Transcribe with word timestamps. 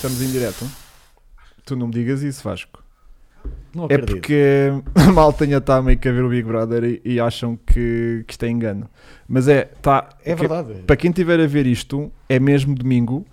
Estamos 0.00 0.22
em 0.22 0.30
direto. 0.30 0.66
Tu 1.64 1.76
não 1.76 1.86
me 1.88 1.92
digas 1.92 2.22
isso, 2.22 2.42
Vasco. 2.42 2.82
Não 3.74 3.84
É 3.84 3.94
acredito. 3.94 4.14
porque 4.14 4.70
a 4.96 5.12
malta 5.12 5.44
ainda 5.44 5.58
está 5.58 5.80
meio 5.82 5.98
que 5.98 6.08
a 6.08 6.12
ver 6.12 6.24
o 6.24 6.28
Big 6.30 6.42
Brother 6.42 6.84
e, 6.84 7.00
e 7.04 7.20
acham 7.20 7.56
que, 7.66 8.24
que 8.26 8.32
isto 8.32 8.42
é 8.44 8.48
engano. 8.48 8.88
Mas 9.28 9.46
é, 9.48 9.64
tá, 9.82 10.08
É 10.24 10.34
que- 10.34 10.40
verdade. 10.40 10.82
para 10.86 10.96
quem 10.96 11.10
estiver 11.10 11.38
a 11.40 11.46
ver 11.46 11.66
isto, 11.66 12.10
é 12.28 12.38
mesmo 12.40 12.74
domingo 12.74 13.26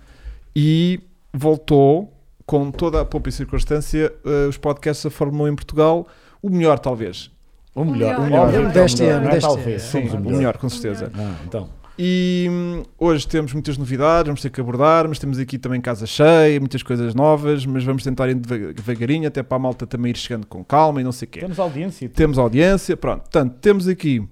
e 0.54 1.00
voltou 1.32 2.12
com 2.46 2.70
toda 2.70 3.00
a 3.00 3.04
pompa 3.04 3.28
e 3.28 3.32
circunstância 3.32 4.12
eh, 4.24 4.46
os 4.48 4.56
podcasts 4.56 5.04
da 5.04 5.10
Fórmula 5.10 5.48
1 5.50 5.52
em 5.52 5.56
Portugal, 5.56 6.06
o 6.42 6.48
melhor 6.48 6.78
talvez. 6.78 7.30
O 7.74 7.84
melhor. 7.84 8.18
O 8.18 8.22
melhor. 8.22 8.46
Obviamente, 8.46 8.72
Deste 8.74 9.02
o 9.02 9.04
melhor. 9.04 9.16
ano, 9.16 9.24
Não 9.24 9.30
é 9.30 9.34
deste 9.34 9.46
talvez. 9.48 9.82
ano. 9.82 9.90
Somos 9.90 10.10
Sim, 10.10 10.16
o 10.16 10.20
o 10.20 10.22
melhor. 10.24 10.38
melhor, 10.38 10.56
com 10.58 10.68
certeza. 10.68 11.12
Ah, 11.14 11.34
então. 11.46 11.68
E 12.00 12.46
hum, 12.48 12.82
hoje 12.96 13.26
temos 13.26 13.52
muitas 13.52 13.76
novidades, 13.76 14.26
vamos 14.28 14.40
ter 14.40 14.50
que 14.50 14.60
abordar, 14.60 15.08
mas 15.08 15.18
temos 15.18 15.36
aqui 15.38 15.58
também 15.58 15.80
casa 15.80 16.06
cheia, 16.06 16.60
muitas 16.60 16.82
coisas 16.82 17.12
novas, 17.14 17.66
mas 17.66 17.82
vamos 17.82 18.04
tentar 18.04 18.28
ir 18.28 18.34
deva- 18.36 18.72
devagarinho, 18.72 19.26
até 19.26 19.42
para 19.42 19.56
a 19.56 19.58
malta 19.58 19.84
também 19.86 20.10
ir 20.12 20.16
chegando 20.16 20.46
com 20.46 20.64
calma 20.64 21.00
e 21.00 21.04
não 21.04 21.10
sei 21.10 21.26
o 21.26 21.30
quê. 21.30 21.40
Temos 21.40 21.58
audiência. 21.58 22.08
Temos 22.08 22.38
audiência, 22.38 22.96
pronto. 22.96 23.22
Portanto, 23.22 23.56
temos 23.60 23.88
aqui 23.88 24.24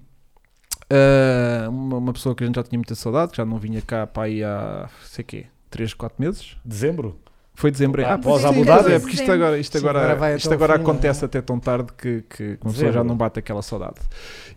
ah, 0.89 1.67
uma, 1.69 1.97
uma 1.97 2.13
pessoa 2.13 2.33
que 2.33 2.43
a 2.43 2.47
gente 2.47 2.55
já 2.55 2.63
tinha 2.63 2.79
muita 2.79 2.95
saudade, 2.95 3.31
que 3.31 3.37
já 3.37 3.45
não 3.45 3.57
vinha 3.57 3.81
cá 3.81 4.07
para 4.07 4.23
aí 4.23 4.41
há, 4.43 4.87
sei 5.03 5.25
quê, 5.25 5.45
3, 5.69 5.93
4 5.93 6.15
meses. 6.23 6.55
Dezembro. 6.63 7.19
Foi 7.53 7.69
dezembro. 7.71 8.05
Ah, 8.05 8.13
Ah, 8.13 8.17
pós 8.19 8.41
sim, 8.43 8.47
Abu 8.47 8.63
pois 8.63 8.67
Dhabi. 8.67 8.93
é, 8.93 8.99
porque 8.99 9.15
isto 9.15 9.31
agora, 9.31 9.57
isto 9.57 9.73
Sim, 9.77 9.83
agora, 9.83 9.99
agora 9.99 10.15
vai 10.15 10.35
isto 10.37 10.47
ao 10.47 10.53
agora 10.53 10.73
fim, 10.77 10.79
não 10.83 10.87
é? 10.89 10.91
acontece 10.93 11.25
até 11.25 11.41
tão 11.41 11.59
tarde 11.59 11.91
que, 11.97 12.23
que 12.29 12.43
uma 12.63 12.71
pessoa 12.71 12.75
já 12.75 12.85
Dezembro. 12.91 13.03
não 13.09 13.17
bate 13.17 13.39
aquela 13.39 13.61
saudade. 13.63 13.95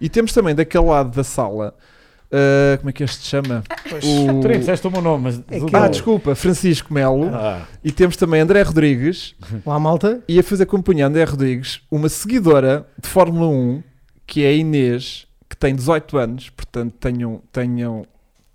E 0.00 0.08
temos 0.08 0.32
também 0.34 0.54
daquele 0.54 0.84
lado 0.84 1.10
da 1.10 1.24
sala, 1.24 1.74
ah, 2.32 2.76
como 2.78 2.90
é 2.90 2.92
que 2.92 3.02
este 3.04 3.18
se 3.22 3.26
chama? 3.28 3.62
O- 4.02 4.40
Tu 4.40 4.48
nem 4.48 4.58
disseste 4.58 4.86
o 4.86 4.90
meu 4.90 5.00
nome, 5.02 5.24
mas. 5.24 5.42
É 5.50 5.60
que- 5.60 5.76
Ah, 5.76 5.88
desculpa, 5.88 6.34
Francisco 6.34 6.92
Melo. 6.92 7.28
Ah, 7.32 7.62
E 7.84 7.90
temos 7.92 8.16
também 8.16 8.40
André 8.40 8.62
Rodrigues. 8.62 9.34
Lá, 9.66 9.78
malta. 9.78 10.22
E 10.28 10.38
a 10.38 10.42
fazer 10.42 10.66
companhia 10.66 11.06
André 11.06 11.24
Rodrigues, 11.24 11.80
uma 11.90 12.08
seguidora 12.08 12.86
de 13.00 13.08
Fórmula 13.08 13.46
1, 13.48 13.82
que 14.26 14.44
é 14.44 14.48
a 14.48 14.52
Inês, 14.52 15.26
que 15.48 15.56
tem 15.56 15.74
18 15.74 16.16
anos. 16.18 16.48
Portanto, 16.50 16.94
tenham, 17.00 17.42
tenham, 17.52 18.06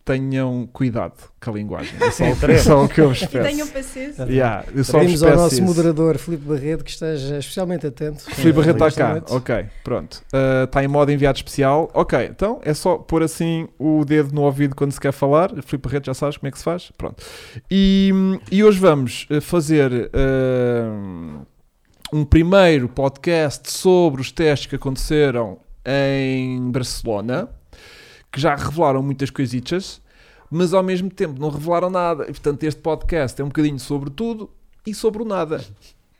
tenham 0.05 0.69
cuidado 0.71 1.13
com 1.43 1.49
a 1.49 1.53
linguagem. 1.55 1.95
É 1.99 2.11
só, 2.13 2.29
o 2.31 2.35
que- 2.37 2.45
é 2.51 2.57
só 2.59 2.83
o 2.83 2.87
que 2.87 3.01
eu 3.01 3.09
vos 3.09 3.21
um 3.23 3.25
E 3.25 3.27
tenham 3.27 3.67
peço. 3.67 3.71
paciência. 3.89 4.23
Yeah, 4.25 4.63
eu 4.75 4.83
só 4.83 4.99
Pedimos 4.99 5.23
ao 5.23 5.29
peço 5.31 5.41
nosso 5.41 5.53
isso. 5.55 5.63
moderador 5.63 6.17
Filipe 6.19 6.45
Barreto 6.45 6.83
que 6.83 6.91
esteja 6.91 7.39
especialmente 7.39 7.87
atento. 7.87 8.23
Filipe 8.23 8.59
Barreto 8.59 8.85
está 8.85 8.91
cá, 8.91 9.23
ok, 9.35 9.65
pronto. 9.83 10.21
Uh, 10.31 10.65
Está 10.65 10.83
em 10.83 10.87
modo 10.87 11.11
enviado 11.11 11.37
especial, 11.37 11.89
ok. 11.93 12.27
Então 12.31 12.59
é 12.63 12.73
só 12.73 12.97
pôr 12.97 13.23
assim 13.23 13.67
o 13.79 14.05
dedo 14.05 14.31
no 14.33 14.43
ouvido 14.43 14.75
quando 14.75 14.91
se 14.91 14.99
quer 15.01 15.11
falar. 15.11 15.49
Filipe 15.63 15.79
Barreto 15.89 16.05
já 16.05 16.13
sabes 16.13 16.37
como 16.37 16.47
é 16.47 16.51
que 16.51 16.57
se 16.59 16.63
faz, 16.63 16.91
pronto. 16.95 17.23
E, 17.71 18.11
e 18.51 18.63
hoje 18.63 18.79
vamos 18.79 19.25
uh, 19.31 19.41
fazer 19.41 19.91
uh, 19.91 21.45
um 22.13 22.23
primeiro 22.23 22.87
podcast 22.87 23.71
sobre 23.71 24.21
os 24.21 24.31
testes 24.31 24.67
que 24.67 24.75
aconteceram 24.75 25.57
em 25.85 26.71
Barcelona, 26.71 27.49
que 28.35 28.41
já 28.41 28.53
revelaram 28.53 29.01
muitas 29.01 29.29
coisitas, 29.29 30.01
mas 30.51 30.73
ao 30.73 30.83
mesmo 30.83 31.09
tempo 31.09 31.39
não 31.39 31.47
revelaram 31.49 31.89
nada. 31.89 32.23
E 32.23 32.27
portanto 32.27 32.61
este 32.65 32.81
podcast 32.81 33.41
é 33.41 33.45
um 33.45 33.47
bocadinho 33.47 33.79
sobre 33.79 34.09
tudo 34.09 34.49
e 34.85 34.93
sobre 34.93 35.21
o 35.21 35.25
nada. 35.25 35.63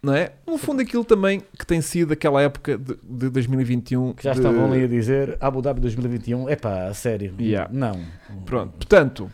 Não 0.02 0.14
é? 0.14 0.32
No 0.48 0.58
fundo, 0.58 0.82
aquilo 0.82 1.04
também 1.04 1.42
que 1.60 1.66
tem 1.66 1.82
sido 1.82 2.14
aquela 2.14 2.42
época 2.42 2.78
de, 2.78 2.96
de 3.04 3.30
2021. 3.30 4.14
que 4.14 4.24
já 4.24 4.32
de- 4.32 4.38
estavam 4.40 4.72
ali 4.72 4.84
a 4.86 4.88
dizer 4.88 5.36
Abu 5.42 5.62
Dhabi 5.62 5.82
2021. 5.82 6.50
Epá, 6.50 6.86
a 6.88 6.94
sério. 6.94 7.34
Yeah. 7.38 7.70
Não. 7.74 8.00
Pronto, 8.46 8.74
portanto. 8.78 9.30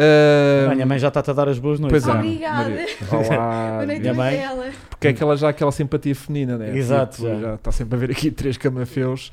Uh, 0.00 0.70
A 0.70 0.74
minha 0.74 0.86
mãe 0.86 0.98
já 0.98 1.08
está 1.08 1.20
a 1.20 1.32
dar 1.32 1.48
as 1.48 1.58
boas 1.58 1.80
noites. 1.80 2.04
Pois 2.04 2.14
é. 2.14 2.18
Obrigada. 2.18 2.70
Maria. 2.70 2.86
Olá. 3.12 3.70
Boa 3.74 3.86
noite 3.86 4.00
minha 4.00 4.14
mãe. 4.14 4.36
ela. 4.36 4.70
Porque 4.90 5.06
é 5.08 5.10
aquela 5.10 5.36
já 5.36 5.48
aquela 5.48 5.70
simpatia 5.72 6.14
feminina, 6.14 6.58
né? 6.58 6.76
Exato, 6.76 7.16
Tipo, 7.22 7.40
já. 7.40 7.54
está 7.54 7.72
sempre 7.72 7.96
a 7.96 7.98
ver 7.98 8.10
aqui 8.10 8.30
três 8.30 8.56
camafeus 8.56 9.30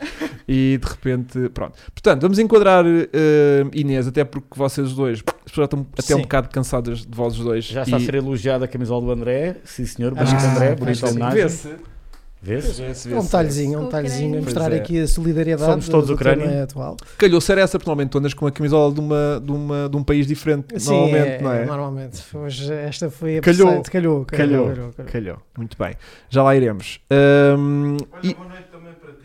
e 0.48 0.80
de 0.80 0.88
repente, 0.88 1.50
pronto. 1.50 1.74
Portanto, 1.94 2.22
vamos 2.22 2.38
enquadrar 2.40 2.86
uh, 2.86 2.90
Inês, 3.74 4.08
até 4.08 4.24
porque 4.24 4.48
vocês 4.56 4.94
dois 4.94 5.24
as 5.46 5.52
pessoas 5.52 5.56
já 5.56 5.64
estão 5.66 5.88
até 5.98 6.14
um 6.14 6.18
Sim. 6.18 6.24
bocado 6.24 6.50
cansadas 6.50 7.00
de 7.00 7.16
vós 7.16 7.36
dois. 7.36 7.66
Já 7.66 7.84
está 7.84 7.98
e... 7.98 8.02
a 8.02 8.06
ser 8.06 8.16
elogiada 8.16 8.66
a 8.66 8.68
camisola 8.68 9.02
do 9.06 9.12
André. 9.12 9.58
Sim, 9.64 9.86
senhor. 9.86 10.14
Ah, 10.16 10.24
Bonito 10.24 10.46
André. 10.46 10.76
pois 10.78 11.00
Bonita 11.02 11.08
homenagem. 11.26 11.95
Vês? 12.46 12.78
Vê-se, 12.78 13.10
É 13.10 13.12
um 13.12 13.16
vê-se. 13.16 13.26
detalhezinho, 13.26 13.80
um 13.80 13.86
detalhezinho 13.86 14.26
a 14.26 14.40
Ucrânia. 14.40 14.42
mostrar 14.44 14.72
é. 14.72 14.76
aqui 14.78 15.00
a 15.02 15.08
solidariedade 15.08 15.72
Somos 15.72 15.90
todos 15.90 16.08
do 16.10 16.14
Ucrânia. 16.14 16.48
tema 16.48 16.64
atual. 16.64 16.98
Calhou 17.18 17.42
ser 17.42 17.58
essa, 17.58 17.80
porque 17.80 17.90
normalmente 17.90 18.12
tu 18.12 18.18
andas 18.20 18.34
com 18.36 18.46
uma 18.46 18.52
camisola 18.52 18.94
de, 18.94 19.00
uma, 19.00 19.42
de, 19.44 19.52
uma, 19.52 19.90
de 19.90 19.98
um 19.98 20.04
país 20.04 20.28
diferente, 20.28 20.80
Sim, 20.80 20.92
normalmente, 20.92 21.28
é, 21.28 21.42
não 21.42 21.52
é? 21.52 21.66
Normalmente. 21.66 22.22
Hoje 22.38 22.72
esta 22.72 23.10
foi 23.10 23.40
a 23.40 23.42
Calhou. 23.42 23.68
presente. 23.68 23.90
Calhou, 23.92 24.26
calhou, 24.26 24.66
Calhou. 24.66 24.94
calhou, 24.94 25.12
calhou. 25.12 25.38
Muito 25.58 25.76
bem. 25.78 25.96
Já 26.30 26.44
lá 26.44 26.56
iremos. 26.56 27.00
Ahm, 27.10 27.98
e- 28.24 28.36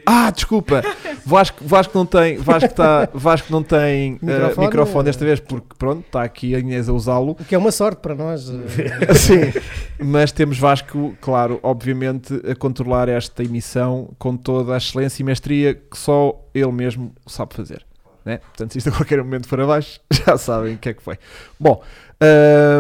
Ah, 0.06 0.31
desculpa. 0.31 0.83
Vasco, 1.25 1.65
Vasco 1.65 1.97
não 1.97 2.06
tem, 2.06 2.37
Vasco, 2.38 2.75
tá, 2.75 3.09
Vasco 3.12 3.53
não 3.53 3.62
tem 3.62 4.12
microfone, 4.12 4.37
Microfone, 4.41 4.66
microfone 4.66 5.00
é. 5.00 5.05
desta 5.05 5.25
vez 5.25 5.41
porque 5.41 5.69
pronto, 5.78 6.05
está 6.06 6.22
aqui 6.22 6.55
a 6.55 6.59
Inês 6.59 6.88
a 6.88 6.93
usá-lo. 6.93 7.33
O 7.33 7.44
que 7.44 7.55
é 7.55 7.59
uma 7.59 7.71
sorte 7.71 8.00
para 8.00 8.15
nós. 8.15 8.49
eh, 8.50 9.15
Sim, 9.15 9.53
mas 9.99 10.33
temos 10.33 10.59
Vasco, 10.59 11.15
claro, 11.21 11.61
obviamente, 11.62 12.34
a 12.50 12.55
controlar 12.55 13.09
esta 13.09 13.43
emissão 13.43 14.11
com 14.19 14.37
toda 14.37 14.75
a 14.75 14.77
excelência 14.77 15.22
e 15.22 15.25
mestria 15.25 15.75
que 15.75 15.97
só 15.97 16.41
ele 16.55 16.72
mesmo 16.72 17.12
sabe 17.27 17.55
fazer. 17.55 17.84
Né? 18.25 18.38
Portanto, 18.38 18.72
se 18.72 18.78
isto 18.78 18.91
a 18.91 18.93
qualquer 18.93 19.19
momento 19.22 19.49
for 19.49 19.61
abaixo, 19.61 20.00
já 20.12 20.37
sabem 20.37 20.75
o 20.75 20.78
que 20.78 20.88
é 20.91 20.94
que 20.94 21.03
foi. 21.03 21.19
Bom, 21.59 21.82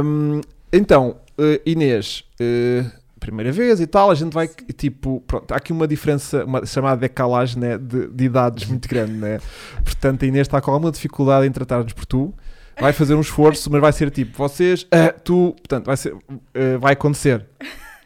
hum, 0.04 0.40
então, 0.72 1.16
eh, 1.38 1.60
Inês, 1.64 2.24
eh, 2.38 2.84
primeira 3.20 3.52
vez 3.52 3.80
e 3.80 3.86
tal, 3.86 4.10
a 4.10 4.14
gente 4.14 4.32
vai, 4.32 4.48
tipo, 4.48 5.22
pronto, 5.26 5.52
há 5.52 5.56
aqui 5.58 5.72
uma 5.72 5.86
diferença, 5.86 6.44
uma 6.44 6.64
chamada 6.64 7.00
decalagem 7.00 7.60
né, 7.60 7.78
de, 7.78 8.08
de 8.08 8.24
idades 8.24 8.66
muito 8.66 8.88
grande, 8.88 9.12
né? 9.12 9.38
Portanto, 9.84 10.24
a 10.24 10.26
Inês 10.26 10.46
está 10.46 10.60
com 10.60 10.70
alguma 10.70 10.90
dificuldade 10.90 11.46
em 11.46 11.52
tratar-nos 11.52 11.92
por 11.92 12.06
tu, 12.06 12.34
vai 12.80 12.92
fazer 12.92 13.14
um 13.14 13.20
esforço, 13.20 13.70
mas 13.70 13.80
vai 13.80 13.92
ser 13.92 14.10
tipo, 14.10 14.36
vocês, 14.36 14.86
ah, 14.90 15.12
tu, 15.12 15.54
portanto, 15.58 15.86
vai, 15.86 15.96
ser, 15.96 16.16
ah, 16.54 16.78
vai 16.80 16.94
acontecer. 16.94 17.46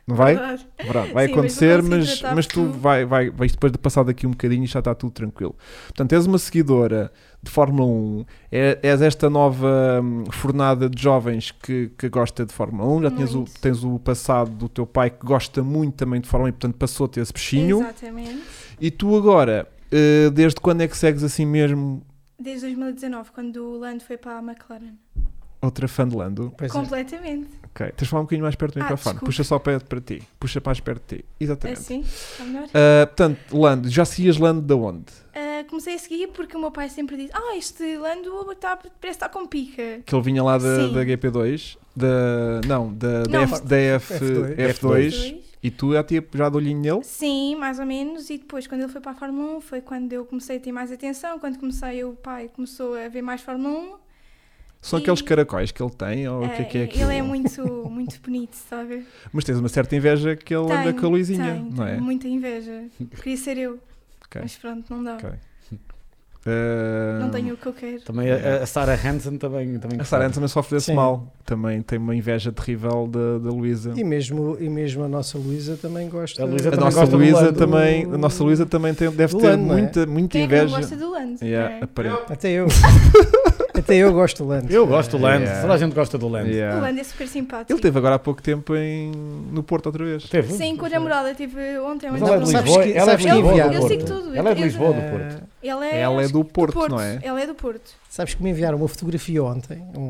Não 0.06 0.16
vai? 0.16 0.37
Vai 0.37 0.59
Sim, 0.59 0.66
mas 1.15 1.31
acontecer, 1.31 1.76
consigo 1.76 1.97
mas, 1.97 2.19
tratar 2.19 2.34
mas 2.34 2.47
tu 2.47 2.66
vai, 2.66 3.04
vai, 3.06 3.31
vais 3.31 3.53
depois 3.53 3.72
de 3.72 3.78
passar 3.78 4.03
daqui 4.03 4.26
um 4.26 4.32
bocadinho 4.32 4.65
e 4.65 4.66
já 4.66 4.81
está 4.81 4.94
tudo 4.94 5.12
tranquilo. 5.12 5.56
Portanto, 5.84 6.12
és 6.12 6.26
uma 6.26 6.37
seguidora 6.38 7.10
de 7.42 7.50
Fórmula 7.50 7.91
1, 7.91 8.25
é- 8.53 8.78
és 8.82 9.00
esta 9.00 9.31
nova 9.31 10.00
hum, 10.03 10.25
fornada 10.31 10.91
de 10.91 11.00
jovens 11.03 11.50
que, 11.53 11.91
que 11.97 12.09
gosta 12.10 12.44
de 12.44 12.53
Fórmula 12.53 12.87
1, 12.98 13.03
já 13.03 13.10
tinhas 13.10 13.34
o, 13.34 13.44
tens 13.60 13.82
o 13.82 13.98
passado 13.98 14.50
do 14.50 14.69
teu 14.69 14.87
pai 14.87 15.09
que 15.10 15.25
gosta 15.25 15.62
muito 15.62 15.94
também 15.94 16.20
de 16.20 16.28
Fórmula 16.28 16.48
1 16.48 16.50
e 16.50 16.53
portanto 16.53 16.76
passou 16.76 17.06
a 17.06 17.09
ter 17.09 17.20
esse 17.20 17.32
peixinho. 17.32 17.81
Exatamente. 17.81 18.43
E 18.78 18.91
tu 18.91 19.16
agora, 19.16 19.66
eh, 19.91 20.28
desde 20.31 20.60
quando 20.60 20.82
é 20.82 20.88
que 20.88 20.97
segues 20.97 21.22
assim 21.22 21.47
mesmo 21.47 22.03
Desde 22.38 22.62
2019, 22.66 23.31
quando 23.32 23.56
o 23.56 23.78
Lando 23.78 24.03
foi 24.04 24.19
para 24.19 24.38
a 24.38 24.43
McLaren. 24.43 24.94
outra 25.62 25.88
fã 25.88 26.06
de 26.06 26.14
Lando? 26.14 26.53
pois 26.59 26.70
é. 26.75 26.78
Ok, 27.74 27.86
tens 27.88 28.04
de 28.04 28.08
falar 28.08 28.20
um 28.20 28.24
bocadinho 28.24 28.44
mais 28.44 28.54
perto 28.54 28.74
do 28.74 28.80
Ah, 28.80 28.82
microfone. 28.84 29.14
desculpa. 29.14 29.26
Puxa 29.26 29.42
só 29.44 29.58
perto 29.58 29.86
para 29.86 30.00
ti. 30.00 30.22
Puxa 30.38 30.62
mais 30.64 30.78
perto 30.78 31.02
de 31.16 31.16
ti. 31.22 31.24
Exatamente. 31.40 31.78
Assim? 31.80 32.00
Está 32.02 32.44
melhor? 32.44 32.68
Ah, 32.72 33.06
portanto, 33.06 33.38
Lando, 33.58 33.88
já 33.90 34.04
seguias 34.04 34.36
Lando 34.38 34.60
de 34.62 34.74
onde? 34.74 35.06
Ah, 35.34 35.64
comecei 35.68 35.94
a 35.94 35.98
seguir 35.98 36.28
porque 36.28 36.56
o 36.56 36.60
meu 36.60 36.70
pai 36.70 36.88
sempre 36.88 37.16
disse: 37.16 37.32
Ah, 37.34 37.56
este 37.56 37.96
Lando 37.96 38.52
está, 38.52 38.76
parece 38.76 39.16
estar 39.16 39.28
com 39.28 39.44
pica. 39.46 40.00
Que 40.06 40.14
ele 40.14 40.22
vinha 40.22 40.42
lá 40.44 40.56
da, 40.56 40.86
da 40.86 41.04
GP2, 41.04 41.76
da, 41.96 42.60
não, 42.64 42.92
da, 42.94 43.22
da, 43.24 43.28
Não. 43.30 43.42
F, 43.42 43.60
da 43.64 43.76
F, 43.76 44.14
F2. 44.14 44.56
F2, 44.56 44.80
Dois. 44.80 45.34
e 45.60 45.70
tu 45.72 45.92
já, 45.94 46.04
tinha, 46.04 46.24
já 46.32 46.48
de 46.48 46.56
olhinho 46.56 46.80
nele? 46.80 47.02
Sim, 47.02 47.56
mais 47.56 47.80
ou 47.80 47.86
menos. 47.86 48.30
E 48.30 48.38
depois, 48.38 48.68
quando 48.68 48.82
ele 48.82 48.92
foi 48.92 49.00
para 49.00 49.10
a 49.10 49.14
Fórmula 49.16 49.56
1, 49.56 49.60
foi 49.60 49.80
quando 49.80 50.12
eu 50.12 50.24
comecei 50.24 50.58
a 50.58 50.60
ter 50.60 50.70
mais 50.70 50.92
atenção. 50.92 51.40
Quando 51.40 51.58
comecei, 51.58 52.04
o 52.04 52.12
pai 52.12 52.48
começou 52.54 52.94
a 52.94 53.08
ver 53.08 53.22
mais 53.22 53.40
Fórmula 53.40 53.76
1. 53.76 54.03
São 54.84 54.98
E- 54.98 55.02
aqueles 55.02 55.22
caracóis 55.22 55.72
que 55.72 55.82
ele 55.82 55.90
tem, 55.92 56.28
ou 56.28 56.44
o 56.44 56.48
que 56.50 56.60
é 56.60 56.64
que 56.66 56.78
é 56.78 56.82
aquilo? 56.84 57.10
ele 57.10 57.19
é 57.19 57.22
muito, 57.22 57.62
muito 57.90 58.20
bonito, 58.20 58.54
ver? 58.84 59.06
Mas 59.32 59.42
tens 59.42 59.58
uma 59.58 59.69
certa 59.70 59.96
inveja 59.96 60.36
que 60.36 60.54
ele 60.54 60.64
anda 60.70 60.82
Tenho, 60.82 61.00
com 61.00 61.06
a 61.06 61.08
Luizinha, 61.08 61.54
tenho, 61.54 61.70
não 61.75 61.86
é? 61.86 61.96
muita 61.96 62.28
inveja. 62.28 62.84
Queria 63.16 63.36
ser 63.38 63.56
eu. 63.56 63.78
Ok. 64.26 64.40
Mas 64.42 64.56
pronto, 64.56 64.92
não 64.92 65.04
dá. 65.04 65.14
Ok. 65.14 65.31
Ah, 66.46 67.19
Não 67.20 67.31
tenho 67.31 67.55
o 67.55 67.56
que 67.56 67.67
eu 67.67 67.73
quero. 67.73 68.00
Também 68.02 68.31
a, 68.31 68.62
a 68.62 68.67
Sarah 68.67 68.94
Hansen 68.94 69.38
também. 69.38 69.79
também 69.79 70.00
A 70.00 70.05
Sarah 70.05 70.26
Ann 70.26 70.31
também 70.31 70.49
sofre 70.49 70.76
desse 70.76 70.87
Sim. 70.87 70.94
mal. 70.94 71.32
Também 71.44 71.81
tem 71.82 71.99
uma 71.99 72.14
inveja 72.14 72.52
terrível 72.52 73.06
da, 73.11 73.38
da 73.38 73.50
Luísa. 73.55 73.93
E 73.96 74.05
mesmo, 74.05 74.56
e 74.61 74.69
mesmo 74.69 75.05
a 75.05 75.08
nossa 75.08 75.38
Luísa 75.38 75.76
também 75.81 76.08
gosta. 76.08 76.43
A 76.43 76.46
Luísa 76.46 76.69
A 76.69 76.73
também 76.73 76.85
nossa 76.87 76.99
gosta 77.00 77.11
do 77.11 77.17
Luísa 77.19 77.52
também, 77.52 78.05
a 78.05 78.19
nossa 78.19 78.44
Luísa 78.44 78.67
também 78.67 78.94
tem, 78.94 79.11
deve 79.11 79.32
Do 79.35 79.41
ter 79.41 79.49
Lando, 79.49 79.62
é? 79.73 79.76
muita, 79.76 80.06
muita 80.06 80.29
Quem 80.32 80.43
é 80.43 80.46
que 80.49 80.55
não 80.55 80.62
inveja. 80.64 80.76
gosta 80.81 80.96
do 80.96 81.11
Lando? 81.11 81.44
Yeah, 81.44 81.75
é? 81.76 81.81
Até 82.32 82.50
eu. 82.50 82.67
Até 83.76 83.97
eu 83.97 84.12
gosto 84.12 84.44
do 84.44 84.49
Lando. 84.49 84.73
Eu 84.73 84.87
gosto 84.87 85.17
do 85.17 85.23
Lando, 85.23 85.43
Yeah. 85.43 85.61
toda 85.62 85.75
a 85.75 85.76
gente 85.76 85.94
gosta 85.94 86.17
do 86.17 86.29
Lando. 86.29 86.49
Yeah. 86.49 86.79
O 86.79 86.81
Lando 86.81 87.00
é 87.00 87.05
super 87.05 87.26
simpático. 87.26 87.73
Ele 87.73 87.81
teve 87.81 87.99
agora 87.99 88.14
há 88.14 88.19
pouco 88.20 88.40
tempo 88.40 88.75
em... 88.76 89.11
no 89.52 89.64
Porto 89.64 89.87
outra 89.87 90.05
vez. 90.05 90.25
Teve? 90.29 90.52
Sim, 90.52 90.76
com 90.76 90.87
a 90.87 90.88
namorada, 90.88 91.35
tive 91.35 91.79
ontem. 91.81 92.08
Mas 92.11 92.23
ela 92.23 92.37
é 92.37 92.38
de 92.38 92.50
Sabes 92.50 92.67
Lisboa, 92.70 92.85
que- 92.85 92.93
ela 92.93 93.12
é 93.12 93.17
de 93.17 93.25
Lisboa 93.25 93.43
do 93.52 93.58
Eu 93.75 93.88
que 93.99 94.05
tudo, 94.05 94.35
Ela 94.37 94.50
é 94.50 94.55
de 94.55 94.62
Lisboa 94.62 94.93
do 94.93 95.00
Porto. 95.11 95.43
Ela 95.62 95.87
é, 95.87 96.00
É 96.38 96.40
acho 96.40 96.42
do 96.42 96.44
Porto, 96.44 96.88
não 96.88 97.00
é? 97.00 97.19
Ela 97.22 97.40
é 97.42 97.46
do 97.46 97.54
Porto. 97.54 97.90
Sabes 98.08 98.34
que 98.34 98.42
me 98.42 98.50
enviaram 98.50 98.78
uma 98.78 98.88
fotografia 98.88 99.42
ontem, 99.42 99.82
um, 99.96 100.00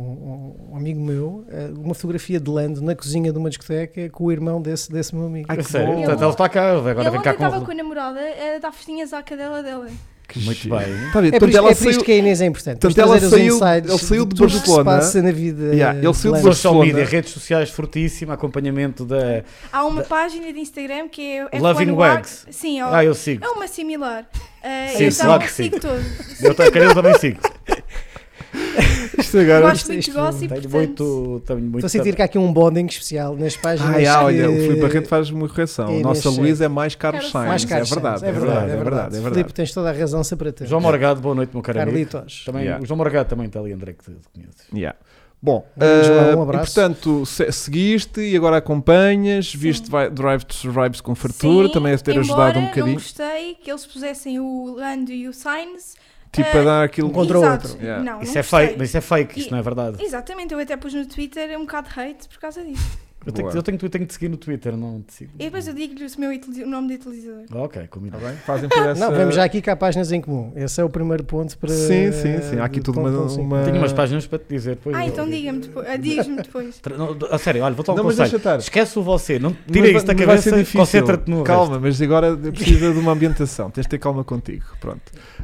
um- 0.71 0.77
amigo 0.77 1.01
meu, 1.01 1.45
eh, 1.51 1.71
uma 1.77 1.95
fotografia 1.95 2.39
de 2.39 2.51
Lando 2.51 2.83
na 2.83 2.95
cozinha 2.95 3.33
de 3.33 3.39
uma 3.39 3.49
discoteca 3.49 4.09
com 4.11 4.25
o 4.25 4.33
irmão 4.33 4.61
desse, 4.61 4.91
desse 4.93 5.15
meu 5.15 5.27
amigo. 5.27 5.47
Ai, 5.51 5.57
A 5.57 5.63
que 5.63 5.71
sério? 5.71 5.95
Portanto, 5.95 6.23
ela 6.23 6.33
está 6.33 6.49
cá, 6.49 6.71
agora 6.73 7.01
ele 7.03 7.11
vem 7.11 7.23
cá 7.23 7.33
estava 7.33 7.59
com. 7.61 7.67
com 7.67 7.73
a 7.73 7.75
namorada 7.75 8.21
a 8.21 8.59
dar 8.59 8.73
festinhas 8.73 9.13
à 9.13 9.23
cadela 9.23 9.63
dela. 9.63 9.89
Que 10.27 10.39
Muito 10.41 10.59
giro. 10.63 10.77
bem. 10.77 10.87
Tá? 11.13 11.27
É 11.27 11.39
por, 11.39 11.49
isto, 11.49 11.59
ela 11.59 11.69
é 11.71 11.75
por 11.75 11.79
saiu- 11.79 11.91
isto 11.91 12.05
que 12.05 12.13
a 12.13 12.17
Inês 12.17 12.41
é 12.41 12.47
importante. 12.47 12.79
Portanto, 12.81 13.07
Vamos 13.07 13.23
ela 13.23 13.31
saiu- 13.31 13.45
ele 13.45 13.99
saiu 13.99 14.25
de 14.27 14.35
que 14.35 14.49
se 14.49 14.57
Barcelona. 14.57 14.85
passa 14.85 15.23
na 15.23 15.31
vida. 15.33 15.65
Yeah, 15.75 15.99
ele 15.99 16.15
saiu 16.15 16.33
de 16.33 16.39
Lando. 16.39 16.55
Social 16.55 16.75
Barcelona. 16.75 16.85
media, 16.87 17.05
redes 17.05 17.31
sociais 17.33 17.71
fortíssimo, 17.71 18.33
acompanhamento 18.33 19.05
da 19.05 19.43
Há 19.73 19.85
uma 19.85 20.03
página 20.03 20.53
de 20.53 20.59
Instagram 20.59 21.09
que 21.09 21.23
é 21.23 21.45
F1 21.47 21.61
Loving 21.61 21.91
Wag- 21.93 22.15
Wags. 22.17 22.47
Sim, 22.51 22.83
ó, 22.83 22.95
Ah, 22.95 23.05
eu 23.05 23.15
sigo. 23.15 23.45
é 23.45 23.49
uma 23.51 23.69
similar. 23.69 24.27
Ah, 24.63 24.89
Sim, 24.97 25.05
então, 25.05 25.27
claro 25.27 25.43
que 25.45 25.53
sigo 25.53 25.79
todo. 25.81 26.03
Eu 26.41 26.55
te- 26.55 26.79
eu 26.79 26.95
também 26.95 27.19
sigo. 27.19 27.39
Isto 29.19 29.39
agora... 29.39 29.71
Gosto 29.71 29.89
muito 29.89 30.05
de 30.05 30.11
gossip, 30.11 30.49
Tenho 30.49 30.71
muito. 30.71 31.43
Tenho 31.47 31.61
muito 31.61 31.77
Estou 31.79 31.87
a 31.87 31.89
sentir 31.89 32.17
que 32.17 32.23
há 32.23 32.25
aqui 32.25 32.39
um 32.39 32.53
bonding 32.53 32.87
especial 32.87 33.37
nas 33.37 33.57
páginas. 33.57 34.07
Ah, 34.09 34.25
olha, 34.25 34.49
que- 34.49 34.49
o 34.49 34.61
Filipe 34.61 34.81
Barreto 34.81 35.09
faz 35.09 35.31
uma 35.31 35.49
correção. 35.49 35.89
A 35.89 36.01
nossa. 36.01 36.31
Luísa 36.31 36.65
é 36.65 36.69
mais 36.69 36.95
Carlos 36.95 37.31
Sainz. 37.31 37.49
Mais 37.49 37.65
é, 37.65 37.67
verdade, 37.83 38.21
Sainz. 38.21 38.23
é 38.23 38.33
verdade, 38.41 38.71
é 38.71 38.77
verdade, 38.77 39.17
é 39.17 39.21
verdade. 39.21 39.35
Filipe, 39.35 39.53
tens 39.53 39.73
toda 39.73 39.91
a 39.91 39.93
razão 39.93 40.25
sempre 40.25 40.49
a 40.49 40.53
ter. 40.53 40.67
João 40.67 40.81
Morgado, 40.81 41.21
boa 41.21 41.35
noite, 41.35 41.51
meu 41.53 41.63
caro 41.63 41.81
amigo. 41.81 41.95
Carlitos. 42.11 42.45
Também, 42.45 42.65
Yeah. 42.65 42.83
O 42.83 42.87
João 42.87 42.97
Morgado 42.97 43.29
também 43.29 43.47
está 43.47 43.61
ali, 43.61 43.73
André, 43.73 43.93
que 43.93 44.05
tu 44.05 44.13
conheces. 44.33 44.67
Yeah. 44.73 44.97
Bom, 45.43 45.67
um 45.77 46.55
e 46.55 46.57
portanto, 46.57 47.27
se- 47.27 47.53
seguiste 47.53 48.19
e 48.19 48.35
agora 48.35 48.57
acompanhas, 48.57 49.55
viste 49.55 49.91
Drive 50.11 50.43
to 50.45 50.55
Survive 50.55 51.03
com 51.03 51.15
fartura, 51.15 51.67
Sim, 51.67 51.73
também 51.75 51.91
deve 51.93 52.03
ter 52.03 52.19
ajudado 52.19 52.59
um 52.59 52.63
não 52.63 52.69
bocadinho, 52.69 52.95
gostei 52.95 53.55
que 53.63 53.71
eles 53.71 53.85
pusessem 53.85 54.41
o 54.41 54.75
Lando 54.75 55.13
e 55.13 55.29
o 55.29 55.35
Sainz. 55.35 55.97
Tipo 56.35 56.57
ah, 56.57 56.61
a 56.61 56.65
dar 56.65 56.85
aquilo... 56.85 57.09
um 57.09 57.13
contra 57.13 57.39
o 57.39 57.51
outro. 57.51 57.77
Yeah. 57.81 58.03
Não, 58.03 58.21
Isso 58.23 58.33
não 58.33 58.41
é 58.41 58.43
gostei. 58.43 58.43
fake, 58.67 58.75
mas 58.79 58.89
isso 58.89 58.97
é 58.97 59.01
fake, 59.01 59.39
isto 59.41 59.49
E- 59.49 59.53
não 59.53 59.59
é 59.59 59.63
verdade. 59.63 60.03
Exatamente, 60.05 60.53
eu 60.55 60.61
até 60.61 60.77
pus 60.77 60.93
no 60.95 61.07
Twitter 61.07 61.57
um 61.59 61.63
bocado 61.63 61.89
de 61.89 62.01
hate 62.01 62.29
por 62.29 62.39
causa 62.39 62.63
disso. 62.65 62.99
Eu 63.27 63.33
tenho, 63.33 63.49
Boa. 63.49 63.59
eu 63.59 63.63
tenho, 63.63 63.79
eu 63.83 63.89
tenho 63.91 64.05
que 64.05 64.09
te 64.09 64.15
seguir 64.15 64.29
no 64.29 64.37
Twitter, 64.37 64.77
não 64.77 65.01
te 65.03 65.15
sigo. 65.15 65.31
E 65.39 65.45
depois 65.45 65.67
eu 65.67 65.75
digo-lhe 65.75 66.05
o, 66.05 66.65
o 66.67 66.71
nome 66.71 66.89
de 66.89 66.95
utilizador. 66.95 67.45
Ok, 67.65 67.87
combinado. 67.89 68.23
Tá 68.23 68.29
bem? 68.29 68.37
Fazem 68.39 68.69
por 68.69 68.79
essa... 68.87 69.01
Não, 69.09 69.17
vemos 69.17 69.35
já 69.35 69.45
aqui 69.45 69.63
que 69.63 69.71
há 69.71 69.77
páginas 69.77 70.13
em 70.13 70.21
comum. 70.21 70.53
Esse 70.57 70.81
é 70.81 70.85
o 70.85 70.89
primeiro 70.91 71.25
ponto 71.25 71.57
para. 71.59 71.71
Sim, 71.71 72.13
sim, 72.13 72.41
sim. 72.43 72.59
Há 72.59 72.65
aqui 72.65 72.81
tudo 72.81 73.01
ponto 73.01 73.09
uma- 73.09 73.41
uma- 73.59 73.65
Tenho 73.65 73.79
umas 73.79 73.93
páginas 73.93 74.27
para 74.27 74.39
te 74.39 74.47
dizer 74.49 74.77
depois. 74.77 74.97
Ah, 74.97 75.07
então 75.07 75.29
diga-me 75.29 75.59
depois. 75.61 75.87
ah, 75.89 75.97
Diz-me 75.97 76.37
depois. 76.37 76.81
Não, 76.99 77.17
A 77.31 77.39
sério, 77.39 77.63
olha, 77.63 77.75
vou-te 77.75 77.91
um 77.91 77.95
Não, 77.95 78.05
mas 78.05 78.15
conselho. 78.17 78.31
deixa 78.31 78.37
estar. 78.37 78.59
Esquece 78.59 78.99
o 78.99 79.03
você, 79.03 79.39
não 79.39 79.51
Mas 79.51 79.73
tira 79.73 79.89
isso 79.91 80.07
da 80.07 80.15
mas 80.15 80.25
vai 80.27 80.39
ser 80.39 80.51
cabeça, 80.51 80.57
difícil. 80.59 80.81
concentra-te 80.81 81.31
no 81.31 81.43
Calma, 81.45 81.79
mas 81.81 82.01
agora 82.03 82.37
precisa 82.37 82.93
de 82.93 82.99
uma 82.99 83.13
ambientação. 83.13 83.71
Tens 83.71 83.85
de 83.85 83.91
ter 83.91 83.99
calma 83.99 84.23
contigo. 84.25 84.65
Pronto. 84.81 85.01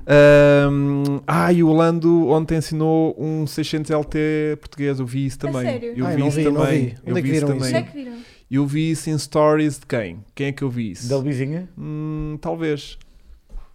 Ahm, 0.07 1.21
ah, 1.27 1.53
e 1.53 1.63
o 1.63 1.73
Lando 1.73 2.29
ontem 2.29 2.57
ensinou 2.59 3.15
um 3.19 3.47
600 3.47 3.91
LT 3.91 4.57
português. 4.61 4.99
Eu 5.01 5.07
vi 5.07 5.27
isso 5.27 5.39
também. 5.39 5.63
sério? 5.63 5.93
Eu 5.97 6.07
Ai, 6.07 6.15
vi 6.15 6.21
não 6.21 6.29
isso 6.29 6.37
vi, 6.37 6.45
não 6.45 6.53
também. 6.55 6.81
vi. 6.87 6.95
Eu 7.05 7.11
Onde 7.11 7.19
é 7.19 7.23
que 7.23 7.29
vi 7.31 7.37
isso 7.37 7.47
viram 7.47 7.59
É 7.77 7.83
que 7.83 7.93
viram? 7.93 8.19
Eu 8.51 8.67
vi 8.67 8.91
isso 8.91 9.09
em 9.11 9.17
stories 9.19 9.79
de 9.79 9.87
quem? 9.87 10.25
Quem 10.35 10.47
é 10.49 10.53
que 10.53 10.63
eu 10.63 10.71
vi 10.71 10.91
isso? 10.93 11.09
Da 11.09 11.17
Luizinha? 11.17 11.69
Hum, 11.79 12.37
talvez. 12.41 12.99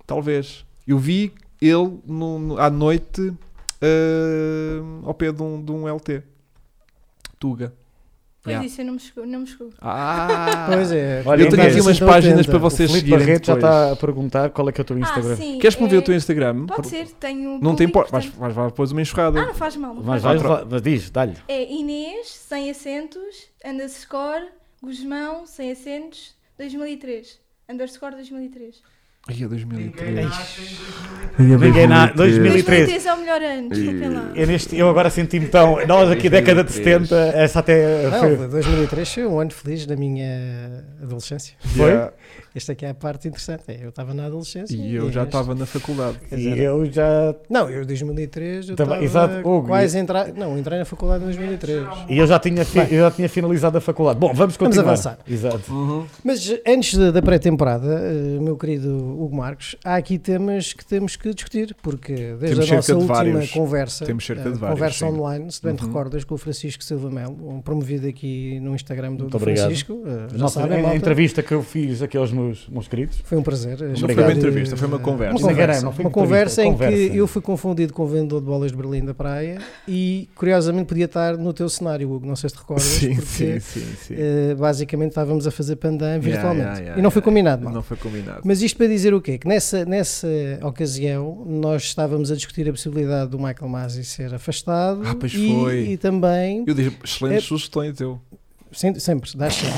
Talvez. 0.05 0.65
Eu 0.87 0.99
vi 0.99 1.31
ele 1.61 1.99
no- 2.05 2.39
no- 2.39 2.57
à 2.59 2.69
noite 2.69 3.33
ahm, 3.81 5.01
ao 5.05 5.13
pé 5.13 5.31
de 5.31 5.41
um, 5.41 5.63
de 5.63 5.71
um 5.71 5.87
LT. 5.87 6.21
Tuga. 7.39 7.73
Pois 8.45 8.53
Yeah. 8.53 8.67
isso, 8.67 8.79
eu 8.81 8.85
não 8.85 8.93
me 8.93 8.99
chegou. 8.99 9.25
Não 9.25 9.39
me 9.39 9.47
chegou. 9.47 9.71
Ah! 9.81 10.67
Pois 10.71 10.91
é. 10.91 11.23
Olha, 11.25 11.41
eu 11.43 11.49
tenho 11.49 11.63
aqui 11.63 11.81
umas 11.81 11.95
então 11.95 12.07
páginas 12.07 12.37
tenta. 12.45 12.49
para 12.51 12.59
vocês 12.59 12.91
seguirem 12.91 13.17
Barreto 13.19 13.47
já 13.47 13.55
depois. 13.55 13.73
está 13.73 13.91
a 13.91 13.95
perguntar 13.95 14.49
qual 14.51 14.69
é 14.69 14.71
que 14.71 14.79
é 14.79 14.83
o 14.83 14.85
teu 14.85 14.99
Instagram. 14.99 15.33
Ah, 15.33 15.35
sim. 15.35 15.57
Queres 15.57 15.75
promover 15.75 15.97
é- 15.97 16.01
o 16.01 16.05
teu 16.05 16.15
Instagram? 16.15 16.65
Pode 16.67 16.87
ser, 16.87 17.07
tenho. 17.19 17.59
Não 17.59 17.75
tem 17.75 17.87
público, 17.87 18.05
por... 18.05 18.11
Vais, 18.11 18.25
portanto- 18.25 18.39
vais, 18.39 18.53
vais 18.55 18.67
depois 18.71 18.91
uma 18.91 19.01
enxurrada. 19.01 19.41
Ah, 19.41 19.45
não 19.47 19.53
faz 19.55 19.75
mal. 19.75 19.95
Não 19.95 20.03
Mas, 20.03 20.21
faz 20.21 20.41
mal. 20.43 20.51
vais, 20.57 20.67
mas 20.69 20.81
diz, 20.83 21.09
dá-lhe. 21.09 21.33
É 21.47 21.73
Inês, 21.73 22.27
sem 22.27 22.69
acentos, 22.69 23.35
underscore, 23.65 24.45
Guzmão, 24.83 25.47
sem 25.47 25.71
acentos, 25.71 26.35
2003. 26.59 27.39
Underscore 27.67 28.13
2003. 28.15 28.79
Ai, 29.27 29.43
é 29.43 29.47
2003. 29.47 30.29
Ninguém 31.39 31.87
na 31.87 32.05
2013. 32.07 32.63
2003 32.63 33.05
é 33.05 33.13
o 33.13 33.17
melhor 33.17 33.41
ano, 33.41 33.69
desculpem 33.69 34.09
lá. 34.09 34.31
Eu, 34.35 34.47
neste, 34.47 34.77
eu 34.77 34.87
agora 34.87 35.09
senti-me 35.09 35.47
tão. 35.47 35.83
Nós 35.87 36.11
aqui, 36.11 36.29
década 36.29 36.63
de 36.63 36.71
70, 36.71 37.15
essa 37.33 37.59
até 37.59 38.09
foi. 38.19 38.37
Não, 38.37 38.49
2003 38.49 39.13
foi 39.13 39.25
um 39.25 39.39
ano 39.39 39.51
feliz 39.51 39.87
da 39.87 39.95
minha 39.95 40.85
adolescência. 41.01 41.55
Foi? 41.75 41.89
Yeah. 41.89 42.13
Esta 42.55 42.71
aqui 42.71 42.85
é 42.85 42.89
a 42.89 42.93
parte 42.93 43.27
interessante. 43.27 43.63
É, 43.67 43.83
Eu 43.83 43.89
estava 43.89 44.13
na 44.13 44.25
adolescência. 44.27 44.75
E 44.75 44.95
eu 44.95 45.11
já 45.11 45.21
este- 45.23 45.27
estava 45.35 45.53
na 45.53 45.65
faculdade. 45.65 46.17
E 46.31 46.47
eu 46.59 46.85
já. 46.85 47.35
Não, 47.49 47.69
eu 47.69 47.83
em 47.83 47.85
2003 47.85 48.69
eu 48.69 48.75
Também- 48.77 49.03
estava 49.03 49.25
exato, 49.33 49.47
Hugo, 49.47 49.67
quase 49.67 49.97
a 49.97 49.99
entrar. 49.99 50.33
Não, 50.33 50.57
entrei 50.57 50.79
na 50.79 50.85
faculdade 50.85 51.23
em 51.23 51.27
2003. 51.27 51.85
E 52.09 52.17
eu 52.17 52.25
já 52.25 52.39
tinha, 52.39 52.63
fi- 52.63 52.79
eu 52.93 52.99
já 53.01 53.11
tinha 53.11 53.27
finalizado 53.27 53.77
a 53.77 53.81
faculdade. 53.81 54.17
Bom, 54.19 54.27
vamos 54.33 54.55
Vamos 54.55 54.57
continuar. 54.57 54.93
avançar. 54.93 55.19
Exato. 55.27 56.07
Mas 56.23 56.49
eh, 56.49 56.61
antes 56.67 56.97
da- 56.97 57.11
da 57.11 57.21
pré-temporada, 57.21 57.87
eh, 57.87 58.39
meu 58.39 58.55
querido 58.55 58.95
Hugo 58.95 59.35
Marcos, 59.35 59.75
há 59.83 59.95
aqui 59.95 60.17
temas 60.17 60.71
que 60.71 60.85
temos 60.85 61.15
que 61.15 61.33
discutir, 61.33 61.75
porque 61.81 62.13
desde 62.39 62.55
Temos 62.61 62.71
a 62.71 62.75
nossa 62.75 62.95
última 62.95 63.13
vários. 63.15 63.51
conversa, 63.51 64.05
Temos 64.05 64.25
cerca 64.25 64.47
eh, 64.47 64.51
de 64.51 64.57
vários, 64.59 64.77
conversa 64.79 64.99
sim. 65.07 65.11
online, 65.11 65.51
se 65.51 65.61
bem 65.61 65.75
te 65.75 65.81
Uhum. 65.81 65.87
recordas, 65.87 66.23
com 66.23 66.35
o 66.35 66.37
Francisco 66.37 66.83
Silva 66.83 67.09
Melo, 67.09 67.35
um 67.49 67.59
promovido 67.61 68.07
aqui 68.07 68.59
no 68.61 68.75
Instagram 68.75 69.15
do, 69.15 69.27
do 69.27 69.35
obrigado. 69.37 69.65
Francisco. 69.65 70.01
eh, 70.05 70.27
já 70.31 70.37
Nossa, 70.37 70.61
sabem, 70.61 70.79
a 70.79 70.81
malta. 70.83 70.97
entrevista 70.97 71.41
que 71.43 71.53
eu 71.53 71.63
fiz 71.63 72.01
aqui 72.01 72.15
aos 72.17 72.31
meus, 72.31 72.44
queridos. 72.89 73.21
Foi 73.23 73.37
um 73.37 73.43
prazer. 73.43 73.81
eh, 73.81 73.87
Não 73.87 73.95
foi 74.09 74.13
uma 74.23 74.31
entrevista, 74.33 74.77
foi 74.77 74.87
uma 74.87 74.99
conversa. 74.99 75.37
Uma 75.37 75.49
conversa, 75.49 75.85
não 75.85 75.91
foi 75.93 76.05
uma 76.05 76.11
conversa 76.11 76.63
em 76.63 76.71
conversa. 76.71 76.95
que 77.11 77.17
eu 77.17 77.27
fui 77.27 77.41
confundido 77.41 77.93
com 77.93 78.03
o 78.03 78.07
vendedor 78.07 78.39
de 78.41 78.45
bolas 78.47 78.71
de 78.71 78.77
Berlim 78.77 79.03
da 79.05 79.13
praia 79.13 79.57
e 79.87 80.29
curiosamente 80.35 80.87
podia 80.87 81.05
estar 81.05 81.37
no 81.37 81.53
teu 81.53 81.67
cenário, 81.69 82.11
Hugo, 82.11 82.25
não 82.25 82.35
sei 82.35 82.49
se 82.49 82.55
te 82.55 82.59
recordas, 82.59 82.83
Sim, 82.85 83.15
porque 83.15 83.25
sim, 83.25 83.59
sim, 83.59 83.85
sim. 83.97 84.15
eh, 84.17 84.55
basicamente 84.57 85.09
estávamos 85.09 85.47
a 85.47 85.51
fazer 85.51 85.75
pandan 85.77 86.19
virtualmente 86.19 86.55
Yeah, 86.65 86.79
yeah, 86.79 86.99
e 86.99 87.01
não 87.01 87.11
foi 87.11 87.19
yeah. 87.19 87.31
combinado. 87.31 87.63
mal. 87.65 87.73
Não 87.73 87.83
foi 87.83 87.97
combinado. 87.97 88.41
Mas 88.43 88.61
isto 88.61 88.77
para 88.77 88.87
dizer 88.87 89.13
o 89.13 89.21
quê? 89.21 89.37
Que 89.37 89.47
nessa, 89.47 89.85
nessa 89.85 90.27
ocasião 90.63 91.43
nós 91.45 91.83
estávamos 91.83 92.31
a 92.31 92.35
discutir 92.35 92.67
a 92.67 92.71
possibilidade 92.71 93.31
do 93.31 93.37
Michael 93.37 93.67
Masi 93.69 94.03
ser 94.03 94.33
afastado 94.33 95.01
Ah, 95.05 95.15
pois 95.19 95.33
e, 95.33 95.47
foi. 95.47 95.79
e 95.91 95.97
também 95.97 96.63
Eu 96.67 96.73
disse 96.73 96.95
excelentes 97.03 97.43
É- 97.45 97.47
sugestões, 97.47 97.99
eu. 97.99 98.19
Sempre, 98.75 98.99
sempre, 98.99 99.31
dás 99.37 99.53
sempre. 99.55 99.73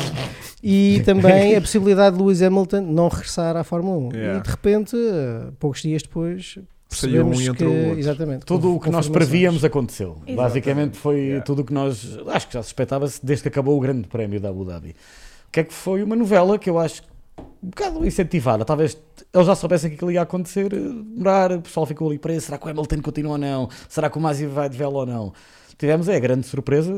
E 0.63 1.01
também 1.05 1.55
a 1.55 1.61
possibilidade 1.61 2.17
de 2.17 2.21
Lewis 2.23 2.41
Hamilton 2.41 2.81
não 2.81 3.07
regressar 3.07 3.55
à 3.55 3.63
Fórmula 3.63 3.97
1. 3.97 4.15
Yeah. 4.15 4.39
E 4.39 4.41
de 4.43 4.49
repente, 4.49 4.95
eh, 4.97 5.51
poucos 5.59 5.81
dias 5.81 6.01
depois, 6.01 6.57
Saiu 6.89 7.27
um 7.27 7.33
e 7.33 7.37
que, 7.37 7.47
entrou 7.49 7.71
o 7.71 7.83
outro. 7.85 7.99
exatamente, 7.99 8.45
Tudo 8.45 8.73
o 8.75 8.79
que 8.79 8.89
nós 8.89 9.07
prevíamos 9.07 9.63
aconteceu. 9.63 10.11
Exatamente. 10.25 10.35
Basicamente 10.35 10.97
foi 10.97 11.15
Yeah. 11.19 11.45
tudo 11.45 11.61
o 11.61 11.65
que 11.65 11.73
nós. 11.73 12.17
Acho 12.27 12.47
que 12.47 12.53
já 12.55 12.63
suspeitava-se 12.63 13.23
desde 13.23 13.43
que 13.43 13.49
acabou 13.49 13.77
o 13.77 13.79
Grande 13.79 14.07
Prémio 14.07 14.39
da 14.39 14.49
Abu 14.49 14.65
Dhabi. 14.65 14.89
O 15.47 15.51
que 15.51 15.59
é 15.59 15.63
que 15.63 15.73
foi 15.73 16.01
uma 16.01 16.15
novela 16.15 16.57
que 16.57 16.69
eu 16.69 16.79
acho 16.79 17.03
um 17.61 17.69
bocado 17.69 18.05
incentivada. 18.05 18.65
Talvez 18.65 18.97
eles 19.33 19.45
já 19.47 19.53
soubessem 19.55 19.89
que 19.91 19.95
aquilo 19.95 20.11
ia 20.11 20.21
acontecer, 20.23 20.73
eh, 20.73 20.77
demorar, 20.77 21.51
o 21.51 21.61
pessoal 21.61 21.85
ficou 21.85 22.07
ali 22.09 22.17
preso. 22.17 22.47
Será 22.47 22.57
que 22.57 22.65
o 22.65 22.69
Hamilton 22.69 23.01
continua 23.01 23.33
ou 23.33 23.37
não? 23.37 23.69
Será 23.87 24.09
que 24.09 24.17
o 24.17 24.21
Masi 24.21 24.45
vai 24.47 24.67
de 24.69 24.75
vela 24.77 24.93
ou 24.99 25.05
não? 25.05 25.33
Tivemos 25.77 26.09
é 26.09 26.15
a 26.15 26.19
grande 26.19 26.47
surpresa. 26.47 26.91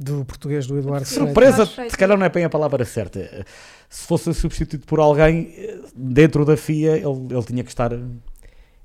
Eh, 0.00 0.04
Do 0.04 0.24
português 0.24 0.66
do 0.66 0.78
Eduardo 0.78 1.06
Surpresa, 1.06 1.52
Freitas. 1.52 1.74
Freitas. 1.74 1.92
se 1.92 1.98
calhar 1.98 2.16
não 2.18 2.24
é 2.24 2.28
bem 2.28 2.44
a 2.44 2.50
palavra 2.50 2.84
certa. 2.84 3.44
Se 3.88 4.06
fosse 4.06 4.32
substituído 4.34 4.86
por 4.86 4.98
alguém 5.00 5.52
eh, 5.56 5.78
dentro 5.94 6.44
da 6.44 6.56
FIA, 6.56 6.96
ele, 6.96 7.26
ele 7.30 7.42
tinha 7.44 7.62
que 7.62 7.70
estar. 7.70 7.90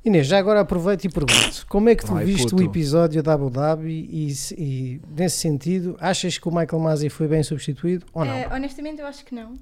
Inês, 0.04 0.28
já 0.28 0.38
agora 0.38 0.60
aproveito 0.60 1.06
e 1.06 1.10
pergunto: 1.10 1.66
como 1.68 1.90
é 1.90 1.96
que 1.96 2.06
tu 2.06 2.14
Vai, 2.14 2.26
viste 2.26 2.50
puto. 2.50 2.58
o 2.58 2.64
episódio 2.64 3.24
da 3.24 3.34
Abu 3.34 3.50
Dhabi 3.50 4.08
e, 4.12 4.32
e, 4.56 5.02
nesse 5.18 5.38
sentido, 5.38 5.98
achas 6.00 6.38
que 6.38 6.48
o 6.48 6.52
Michael 6.56 6.80
Masi 6.80 7.10
foi 7.10 7.28
bem 7.28 7.42
substituído 7.42 8.06
ou 8.14 8.24
não? 8.24 8.34
Eh, 8.34 8.48
honestamente, 8.52 9.02
eu 9.02 9.08
acho 9.08 9.26
que 9.26 9.34
não. 9.34 9.54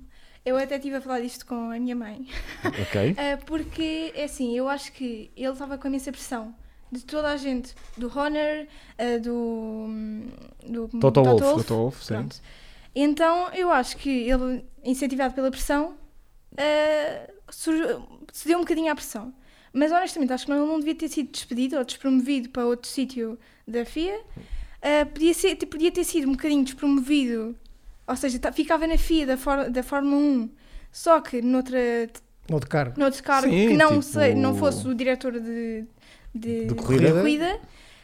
Eu 0.46 0.58
até 0.58 0.76
estive 0.76 0.98
a 0.98 1.02
falar 1.02 1.22
disto 1.22 1.46
com 1.46 1.72
a 1.72 1.80
minha 1.80 1.96
mãe. 1.96 2.28
Ok? 2.66 3.16
Eh, 3.18 3.38
porque, 3.46 4.12
é 4.14 4.26
assim, 4.26 4.58
eu 4.58 4.68
acho 4.68 4.92
que 4.92 5.32
ele 5.38 5.54
estava 5.54 5.78
com 5.78 5.88
imensa 5.88 6.12
pressão. 6.12 6.54
De 6.94 7.04
toda 7.06 7.30
a 7.30 7.38
gente. 7.38 7.74
Do 7.98 8.08
Honor, 8.16 8.68
eh, 8.98 9.18
do... 9.18 9.88
do 10.64 10.88
Toto 11.00 11.24
Wolff. 11.24 11.44
Toto 11.58 11.74
Wolff, 11.76 12.06
sim. 12.06 12.30
Então, 12.96 13.50
eu 13.54 13.72
acho 13.72 13.98
que 13.98 14.10
ele, 14.30 14.64
incentivado 14.84 15.34
pela 15.34 15.50
pressão, 15.50 15.96
eh, 16.56 17.32
sur- 17.50 18.08
cedeu 18.32 18.60
um 18.60 18.62
bocadinho 18.62 18.92
à 18.92 18.96
pressão. 18.96 19.34
Mas, 19.74 19.92
honestamente, 19.92 20.32
acho 20.34 20.46
que 20.46 20.52
não, 20.52 20.60
ele 20.60 20.68
não 20.72 20.80
devia 20.80 20.94
ter 20.94 21.08
sido 21.10 21.32
despedido 21.32 21.78
ou 21.78 21.84
despromovido 21.84 22.50
para 22.50 22.64
outro 22.66 22.88
sítio 22.88 23.40
da 23.68 23.84
FIA. 23.84 24.20
Eh, 24.82 25.06
podia, 25.06 25.34
ser, 25.34 25.56
podia 25.66 25.92
ter 25.92 26.04
sido 26.04 26.28
um 26.30 26.34
bocadinho 26.34 26.64
despromovido, 26.64 27.56
ou 28.06 28.16
seja, 28.16 28.40
ficava 28.52 28.86
na 28.86 28.98
FIA 29.00 29.26
da, 29.26 29.38
For- 29.38 29.70
da 29.72 29.82
Fórmula 29.82 30.18
1, 30.18 30.50
só 30.92 31.20
que 31.22 31.42
noutra, 31.42 31.80
Ou 32.52 32.60
de 32.60 32.68
cargo? 32.68 33.00
noutro 33.00 33.24
cargo 33.24 33.50
Sim, 33.50 33.70
que 33.70 33.78
não, 33.78 33.90
tipo- 33.90 34.02
sei, 34.04 34.36
não 34.36 34.54
fosse 34.54 34.88
o 34.88 34.94
diretor 34.94 35.40
de, 35.40 35.86
de, 36.34 36.66
De 36.66 36.74
corrida. 36.76 37.12
corrida. 37.12 37.58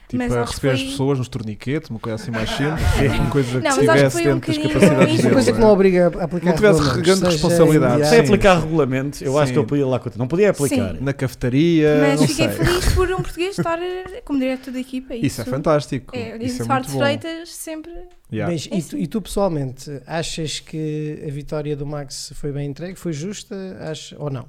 Tipo, 0.08 0.24
Mas 0.24 0.32
a 0.34 0.42
acho 0.42 0.50
receber 0.54 0.72
as 0.74 0.80
foi- 0.80 0.90
pessoas 0.90 1.18
nos 1.18 1.28
torniquetes, 1.28 1.88
uma 1.88 2.00
coisa 2.00 2.16
assim 2.20 2.32
mais 2.32 2.50
simples, 2.50 2.82
uma 3.20 3.30
coisa 3.30 3.48
que 3.48 3.58
Não, 3.62 3.70
acho 3.70 3.78
que 3.78 3.84
estivesse 3.86 4.10
foi 4.10 4.22
um 4.22 4.38
dentro 4.40 4.52
das 4.52 4.72
capacidades 4.72 5.14
isso. 5.14 5.22
Uma 5.28 5.32
coisa 5.34 5.52
que 5.52 5.58
não 5.60 5.68
é? 5.68 5.70
obriga 5.70 6.04
a 6.18 6.24
aplicar 6.24 6.46
Não 6.46 6.54
tivesse 6.56 7.00
grande 7.00 7.24
responsabilidade. 7.26 8.06
Sem 8.08 8.18
aplicar 8.18 8.58
regulamentos, 8.60 9.22
eu 9.22 9.38
acho 9.38 9.46
Sim. 9.46 9.52
que 9.52 9.58
eu 9.60 9.64
podia 9.66 9.86
lá 9.86 10.00
continuar. 10.00 10.24
Não 10.24 10.28
podia 10.28 10.50
aplicar. 10.50 10.94
Sim. 10.96 10.98
Na 11.00 11.12
cafetaria, 11.12 11.96
Mas 12.00 12.20
não 12.22 12.26
fiquei 12.26 12.48
sei. 12.48 12.56
feliz 12.56 12.92
por 12.92 13.08
um 13.12 13.16
português 13.22 13.56
estar 13.56 13.78
como 14.24 14.40
diretor 14.40 14.72
da 14.72 14.80
equipa. 14.80 15.14
Isso 15.14 15.42
é 15.42 15.44
fantástico. 15.44 16.16
É, 16.16 16.36
e 16.38 16.44
Isso 16.46 16.62
é 16.62 16.66
muito 16.66 16.90
bom. 16.90 16.98
Freitas 16.98 17.48
sempre. 17.50 17.92
Yeah. 18.32 18.52
Mas, 18.52 18.66
e, 18.66 18.82
tu, 18.82 18.96
e 18.98 19.06
tu, 19.06 19.22
pessoalmente, 19.22 20.02
achas 20.08 20.58
que 20.58 21.22
a 21.24 21.30
vitória 21.30 21.76
do 21.76 21.86
Max 21.86 22.32
foi 22.34 22.50
bem 22.50 22.68
entregue? 22.68 22.98
Foi 22.98 23.12
justa? 23.12 23.54
Ach- 23.80 24.14
ou 24.18 24.28
não? 24.28 24.44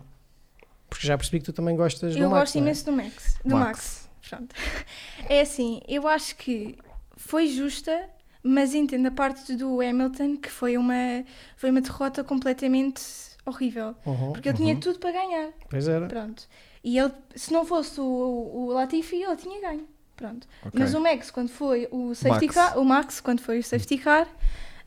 Porque 0.91 1.07
já 1.07 1.17
percebi 1.17 1.39
que 1.39 1.45
tu 1.45 1.53
também 1.53 1.74
gostas 1.77 2.13
Eu 2.17 2.24
do 2.25 2.29
Max. 2.29 2.41
gosto 2.41 2.55
não 2.55 2.62
é? 2.62 2.65
imenso 2.65 2.86
do 2.86 2.91
Max. 2.91 3.38
Do 3.45 3.55
Max. 3.55 3.65
Max. 3.65 4.10
Pronto. 4.29 4.55
É 5.29 5.39
assim, 5.41 5.81
eu 5.88 6.05
acho 6.05 6.36
que 6.36 6.77
foi 7.15 7.48
justa, 7.48 8.10
mas 8.43 8.75
entendo 8.75 9.07
a 9.07 9.12
parte 9.12 9.55
do 9.55 9.79
Hamilton 9.81 10.36
que 10.36 10.50
foi 10.51 10.75
uma, 10.77 11.24
foi 11.55 11.69
uma 11.71 11.79
derrota 11.79 12.24
completamente 12.25 13.01
horrível. 13.45 13.95
Uhum, 14.05 14.33
Porque 14.33 14.50
ele 14.50 14.57
tinha 14.57 14.75
tudo 14.75 15.00
para 15.00 15.13
ganhar. 15.13 15.50
Pois 15.69 15.88
era. 15.88 16.07
Pronto. 16.07 16.43
E 16.83 16.98
ele, 17.00 17.13
se 17.36 17.53
não 17.53 17.63
fosse 17.65 18.00
o, 18.01 18.03
o 18.03 18.71
Latifi, 18.74 19.15
ele 19.15 19.36
tinha 19.38 19.62
ganho. 19.62 19.88
Pronto. 20.17 20.45
Ok. 20.65 20.71
Mas 20.77 20.93
o 20.93 21.00
Max, 21.00 21.31
quando 21.31 21.50
foi 21.50 21.88
o 21.89 22.13
safety 22.13 22.48
Max. 22.48 22.55
car, 22.55 22.77
o 22.77 22.83
Max, 22.86 23.21
quando 23.21 23.39
foi 23.39 23.60
o 23.60 23.63
safety 23.63 23.98
car, 23.98 24.27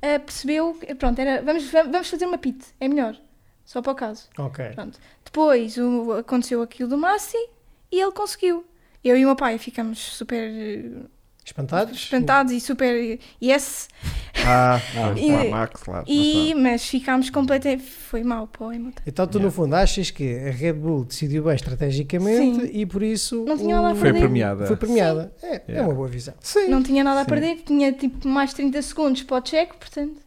eh, 0.02 0.18
percebeu 0.18 0.75
que, 0.75 0.94
pronto, 0.94 1.18
era, 1.18 1.42
vamos, 1.42 1.64
vamos 1.70 2.08
fazer 2.11 2.26
uma 2.26 2.38
pit, 2.38 2.62
é 2.78 2.87
melhor. 2.88 3.16
Só 3.64 3.80
para 3.83 3.92
o 3.92 3.94
caso. 3.94 4.28
Ok. 4.38 4.64
Pronto. 4.75 4.99
Depois 5.25 5.76
o- 5.78 6.12
aconteceu 6.12 6.61
aquilo 6.62 6.88
do 6.88 6.99
Massi 6.99 7.37
e 7.90 8.00
ele 8.00 8.12
conseguiu. 8.12 8.64
Eu 9.02 9.16
e 9.16 9.25
o 9.25 9.28
meu 9.28 9.37
pai 9.37 9.59
ficamos 9.59 9.99
super 9.99 10.38
eh, 10.50 10.90
Espantados? 11.44 11.99
espantados 11.99 12.52
e 12.52 12.61
super 12.61 13.18
yes. 13.42 13.88
Ah, 14.47 14.76
Ah, 14.76 14.80
ah, 14.97 15.18
e- 15.18 15.26
claro, 15.28 15.50
Max, 15.50 15.83
claro. 15.83 16.04
E, 16.09 16.54
mas 16.54 16.87
ficámos 16.88 17.28
completamente. 17.30 17.83
Foi 17.85 18.23
mal 18.23 18.47
para 18.47 18.64
o 18.66 18.68
Hamilton. 18.71 19.02
Então 19.06 19.26
tu, 19.26 19.38
Yeah. 19.38 19.47
no 19.47 19.50
fundo, 19.52 19.75
achas 19.75 20.11
que 20.11 20.38
a 20.38 20.50
Red 20.50 20.73
Bull 20.75 21.04
decidiu 21.04 21.44
bem 21.44 21.54
estrategicamente 21.54 22.66
Sim. 22.66 22.71
e 22.73 22.87
por 22.87 23.02
isso 23.02 23.44
Não 23.44 23.56
tinha 23.59 23.76
nada 23.76 23.88
a 23.88 23.92
o- 23.92 23.94
Foi 23.97 24.04
perder. 24.04 24.21
premiada. 24.21 24.66
foi 24.66 24.76
premiada. 24.76 25.35
É, 25.42 25.56
é 25.56 25.62
Yeah. 25.68 25.88
uma 25.88 25.94
boa 25.94 26.09
visão. 26.09 26.35
Sim. 26.40 26.68
Não 26.68 26.83
tinha 26.83 27.02
nada 27.04 27.21
a 27.21 27.25
Sim. 27.25 27.28
perder, 27.30 27.56
tinha 27.62 27.92
tipo 27.92 28.26
mais 28.28 28.52
30 28.54 28.80
segundos 28.83 29.23
para 29.23 29.37
o 29.37 29.40
check, 29.42 29.75
portanto. 29.75 30.24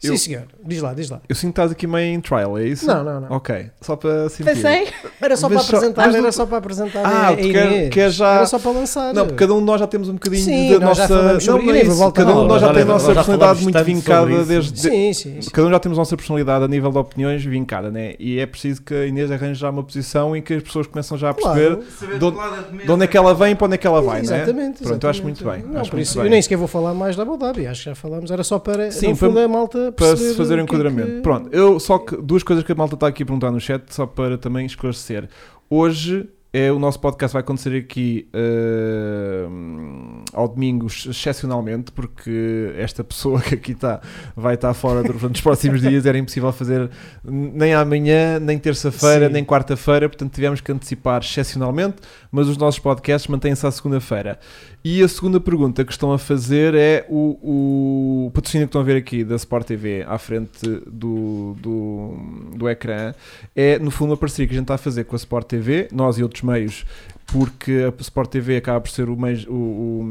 Eu- 0.00 0.12
Sim, 0.12 0.16
senhor. 0.16 0.42
Diz 0.64 0.80
lá, 0.80 0.94
diz 0.94 1.10
lá. 1.10 1.20
Eu 1.28 1.34
sinto 1.34 1.46
que 1.54 1.60
estás 1.60 1.72
aqui 1.72 1.84
meio 1.84 2.14
em 2.14 2.20
trial, 2.20 2.56
é 2.56 2.64
isso? 2.68 2.86
Não, 2.86 3.02
não, 3.02 3.20
não. 3.22 3.32
Ok, 3.36 3.66
só 3.80 3.96
para 3.96 4.28
sentir. 4.28 4.44
Passei. 4.44 4.86
Era 5.20 5.36
só 5.36 5.48
Mas 5.48 5.66
para 5.66 5.76
apresentar, 5.78 6.14
era 6.14 6.30
só 6.32 6.46
para 6.46 6.58
apresentar 6.58 7.00
Ah, 7.04 7.28
a, 7.30 7.36
tu 7.36 7.50
quer- 7.50 7.88
quer 7.90 8.10
já- 8.10 8.34
Era 8.36 8.46
só 8.46 8.58
para 8.60 8.70
lançar. 8.70 9.12
Não, 9.12 9.24
porque 9.26 9.38
cada 9.38 9.52
um 9.54 9.58
de 9.58 9.64
nós 9.64 9.80
já 9.80 9.88
temos 9.88 10.08
um 10.08 10.12
bocadinho 10.12 10.44
Sim, 10.44 10.72
da 10.74 10.86
nós 10.86 10.96
já 10.96 11.02
nossa. 11.08 11.18
falamos 11.18 11.44
sobre 11.44 11.62
não, 11.66 11.72
não 11.72 11.74
é 11.74 11.82
isso. 11.82 12.12
Cada 12.12 12.36
um 12.36 12.42
de 12.42 12.48
nós 12.48 12.60
já 12.60 12.72
tem 12.72 12.82
a 12.82 12.84
nossa 12.84 13.12
personalidade 13.14 13.62
muito 13.64 13.84
vincada 13.84 14.44
desde. 14.44 14.78
Sim, 14.80 15.12
sim, 15.12 15.42
sim. 15.42 15.50
Cada 15.50 15.66
um 15.66 15.70
já 15.72 15.78
temos 15.80 15.98
a 15.98 16.00
nossa 16.02 16.16
personalidade 16.16 16.64
a 16.64 16.68
nível 16.68 16.92
de 16.92 16.98
opiniões 16.98 17.44
vincada, 17.44 17.90
né? 17.90 18.14
E 18.20 18.38
é 18.38 18.46
preciso 18.46 18.80
que 18.82 18.94
a 18.94 19.04
Inês 19.06 19.32
arranje 19.32 19.58
já 19.58 19.68
uma 19.70 19.82
posição 19.82 20.36
em 20.36 20.40
que 20.40 20.54
as 20.54 20.62
pessoas 20.62 20.86
começam 20.86 21.18
já 21.18 21.30
a 21.30 21.34
perceber 21.34 21.76
Claro. 21.98 22.18
de 22.18 22.24
onde, 22.24 22.84
de 22.84 22.92
onde 22.92 23.04
é 23.04 23.06
que 23.08 23.16
ela 23.16 23.34
vem 23.34 23.50
e 23.50 23.54
para 23.56 23.66
onde 23.66 23.74
é 23.74 23.78
que 23.78 23.86
ela 23.86 24.00
vai, 24.00 24.18
né? 24.22 24.36
Exatamente, 24.36 24.82
Pronto, 24.84 25.02
eu 25.04 25.10
acho 25.10 25.18
exatamente. 25.20 25.44
muito 25.44 25.62
bem. 25.64 25.72
Não, 25.74 25.80
acho 25.80 25.90
por 25.90 25.98
isso, 25.98 26.20
eu 26.20 26.30
nem 26.30 26.40
sequer 26.40 26.56
vou 26.56 26.68
falar 26.68 26.94
mais 26.94 27.16
da 27.16 27.24
Abu 27.24 27.36
Dhabi, 27.36 27.66
acho 27.66 27.80
que 27.82 27.90
já 27.90 27.94
falamos, 27.96 28.30
era 28.30 28.44
só 28.44 28.60
para, 28.60 28.92
Sim, 28.92 29.14
fundo, 29.16 29.40
a 29.40 29.48
malta 29.48 29.87
para 29.92 30.16
se 30.16 30.34
fazer 30.34 30.56
o 30.56 30.60
é 30.60 30.62
enquadramento. 30.62 31.10
que- 31.16 31.20
Pronto, 31.20 31.48
eu 31.52 31.78
só 31.80 31.98
que 31.98 32.16
duas 32.16 32.42
coisas 32.42 32.64
que 32.64 32.72
a 32.72 32.74
malta 32.74 32.94
está 32.94 33.06
aqui 33.08 33.22
a 33.22 33.26
perguntar 33.26 33.50
no 33.50 33.60
chat, 33.60 33.82
só 33.94 34.06
para 34.06 34.36
também 34.38 34.66
esclarecer. 34.66 35.28
Hoje 35.70 36.28
é 36.50 36.72
o 36.72 36.78
nosso 36.78 36.98
podcast 36.98 37.34
vai 37.34 37.40
acontecer 37.42 37.76
aqui 37.76 38.26
eh, 38.32 39.46
ao 40.32 40.48
domingo, 40.48 40.86
excepcionalmente, 40.86 41.92
porque 41.92 42.72
esta 42.76 43.04
pessoa 43.04 43.40
que 43.42 43.54
aqui 43.54 43.72
está 43.72 44.00
vai 44.34 44.54
estar 44.54 44.72
fora 44.74 45.02
durante 45.02 45.36
os 45.36 45.40
próximos 45.40 45.80
dias, 45.82 46.06
era 46.06 46.16
impossível 46.18 46.50
fazer 46.52 46.90
nem 47.22 47.74
amanhã, 47.74 48.38
nem 48.40 48.58
terça-feira, 48.58 49.28
nem 49.28 49.44
quarta-feira, 49.44 50.08
portanto 50.08 50.32
tivemos 50.32 50.60
que 50.60 50.72
antecipar 50.72 51.20
excepcionalmente, 51.20 51.96
mas 52.32 52.48
os 52.48 52.56
nossos 52.56 52.80
podcasts 52.80 53.28
mantêm-se 53.28 53.66
à 53.66 53.70
segunda-feira. 53.70 54.38
E 54.90 55.02
a 55.02 55.08
segunda 55.08 55.38
pergunta 55.38 55.84
que 55.84 55.92
estão 55.92 56.14
a 56.14 56.18
fazer 56.18 56.74
é 56.74 57.04
o, 57.10 58.26
o 58.26 58.30
patrocínio 58.30 58.66
que 58.66 58.70
estão 58.70 58.80
a 58.80 58.84
ver 58.84 58.96
aqui 58.96 59.22
da 59.22 59.36
Sport 59.36 59.66
TV 59.66 60.02
à 60.08 60.16
frente 60.16 60.66
do, 60.86 61.54
do, 61.60 62.14
do 62.56 62.66
ecrã 62.70 63.12
é 63.54 63.78
no 63.78 63.90
fundo 63.90 64.12
uma 64.12 64.16
parceria 64.16 64.46
que 64.46 64.54
a 64.54 64.56
gente 64.56 64.64
está 64.64 64.76
a 64.76 64.78
fazer 64.78 65.04
com 65.04 65.14
a 65.14 65.18
Sport 65.18 65.46
TV, 65.46 65.88
nós 65.92 66.16
e 66.16 66.22
outros 66.22 66.42
meios, 66.42 66.86
porque 67.30 67.86
a 67.86 68.00
Sport 68.00 68.30
TV 68.30 68.56
acaba 68.56 68.80
por 68.80 68.90
ser 68.90 69.08
o, 69.08 69.12
o, 69.12 70.02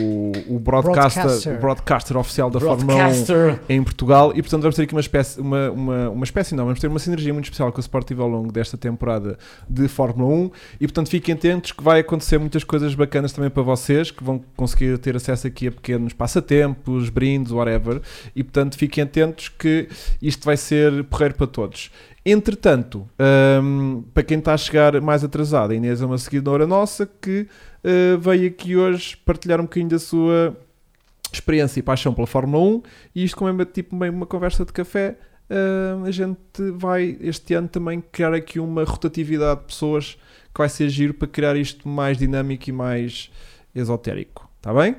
o, 0.00 0.32
o, 0.48 0.58
broadcaster, 0.58 1.22
Broadcaster. 1.22 1.56
o 1.56 1.60
broadcaster 1.60 2.16
oficial 2.16 2.50
da 2.50 2.58
Fórmula 2.58 2.94
1 2.94 2.96
Broadcaster. 2.96 3.60
em 3.68 3.84
Portugal 3.84 4.32
e 4.34 4.40
portanto 4.40 4.62
vamos 4.62 4.74
ter 4.74 4.82
aqui 4.84 4.94
uma 4.94 5.00
espécie, 5.00 5.38
uma, 5.40 5.70
uma, 5.70 6.10
uma 6.10 6.24
espécie 6.24 6.54
não, 6.54 6.64
vamos 6.64 6.80
ter 6.80 6.86
uma 6.86 6.98
sinergia 6.98 7.34
muito 7.34 7.44
especial 7.44 7.70
com 7.70 7.78
a 7.78 7.82
Sport 7.82 8.06
TV 8.06 8.22
ao 8.22 8.28
longo 8.28 8.50
desta 8.50 8.78
temporada 8.78 9.38
de 9.68 9.86
Fórmula 9.88 10.34
1 10.34 10.50
e 10.80 10.86
portanto 10.86 11.10
fiquem 11.10 11.34
atentos 11.34 11.72
que 11.72 11.82
vai 11.82 12.00
acontecer 12.00 12.38
muitas 12.38 12.64
coisas 12.64 12.94
bacanas 12.94 13.32
também 13.32 13.50
para 13.50 13.62
vocês 13.62 14.10
que 14.10 14.24
vão 14.24 14.42
conseguir 14.56 14.96
ter 14.98 15.14
acesso 15.14 15.46
aqui 15.46 15.68
a 15.68 15.72
pequenos 15.72 16.14
passatempos, 16.14 17.10
brindes, 17.10 17.52
whatever 17.52 18.00
e 18.34 18.42
portanto 18.42 18.78
fiquem 18.78 19.04
atentos 19.04 19.50
que 19.50 19.86
isto 20.20 20.46
vai 20.46 20.56
ser 20.56 21.04
porreiro 21.04 21.34
para 21.34 21.46
todos. 21.46 21.90
Entretanto, 22.26 23.06
hum, 23.62 24.02
para 24.14 24.22
quem 24.22 24.38
está 24.38 24.54
a 24.54 24.56
chegar 24.56 24.98
mais 25.02 25.22
atrasado, 25.22 25.72
a 25.72 25.74
Inês 25.74 26.00
é 26.00 26.06
uma 26.06 26.16
seguidora 26.16 26.66
nossa 26.66 27.06
que 27.06 27.46
uh, 27.84 28.18
veio 28.18 28.48
aqui 28.48 28.76
hoje 28.76 29.14
partilhar 29.18 29.60
um 29.60 29.64
bocadinho 29.64 29.90
da 29.90 29.98
sua 29.98 30.56
experiência 31.30 31.80
e 31.80 31.82
paixão 31.82 32.14
pela 32.14 32.26
Fórmula 32.26 32.64
1 32.64 32.82
e 33.14 33.24
isto 33.24 33.36
como 33.36 33.60
é 33.60 33.64
tipo 33.66 33.94
meio 33.94 34.12
uma 34.12 34.24
conversa 34.24 34.64
de 34.64 34.72
café 34.72 35.18
uh, 35.50 36.04
a 36.04 36.10
gente 36.10 36.38
vai 36.76 37.18
este 37.20 37.52
ano 37.54 37.68
também 37.68 38.00
criar 38.00 38.32
aqui 38.32 38.58
uma 38.58 38.84
rotatividade 38.84 39.60
de 39.60 39.66
pessoas 39.66 40.16
que 40.54 40.58
vai 40.58 40.68
ser 40.68 40.88
giro 40.88 41.12
para 41.12 41.28
criar 41.28 41.56
isto 41.56 41.86
mais 41.86 42.16
dinâmico 42.16 42.70
e 42.70 42.72
mais 42.72 43.30
esotérico 43.74 44.48
está 44.56 44.72
bem? 44.72 44.96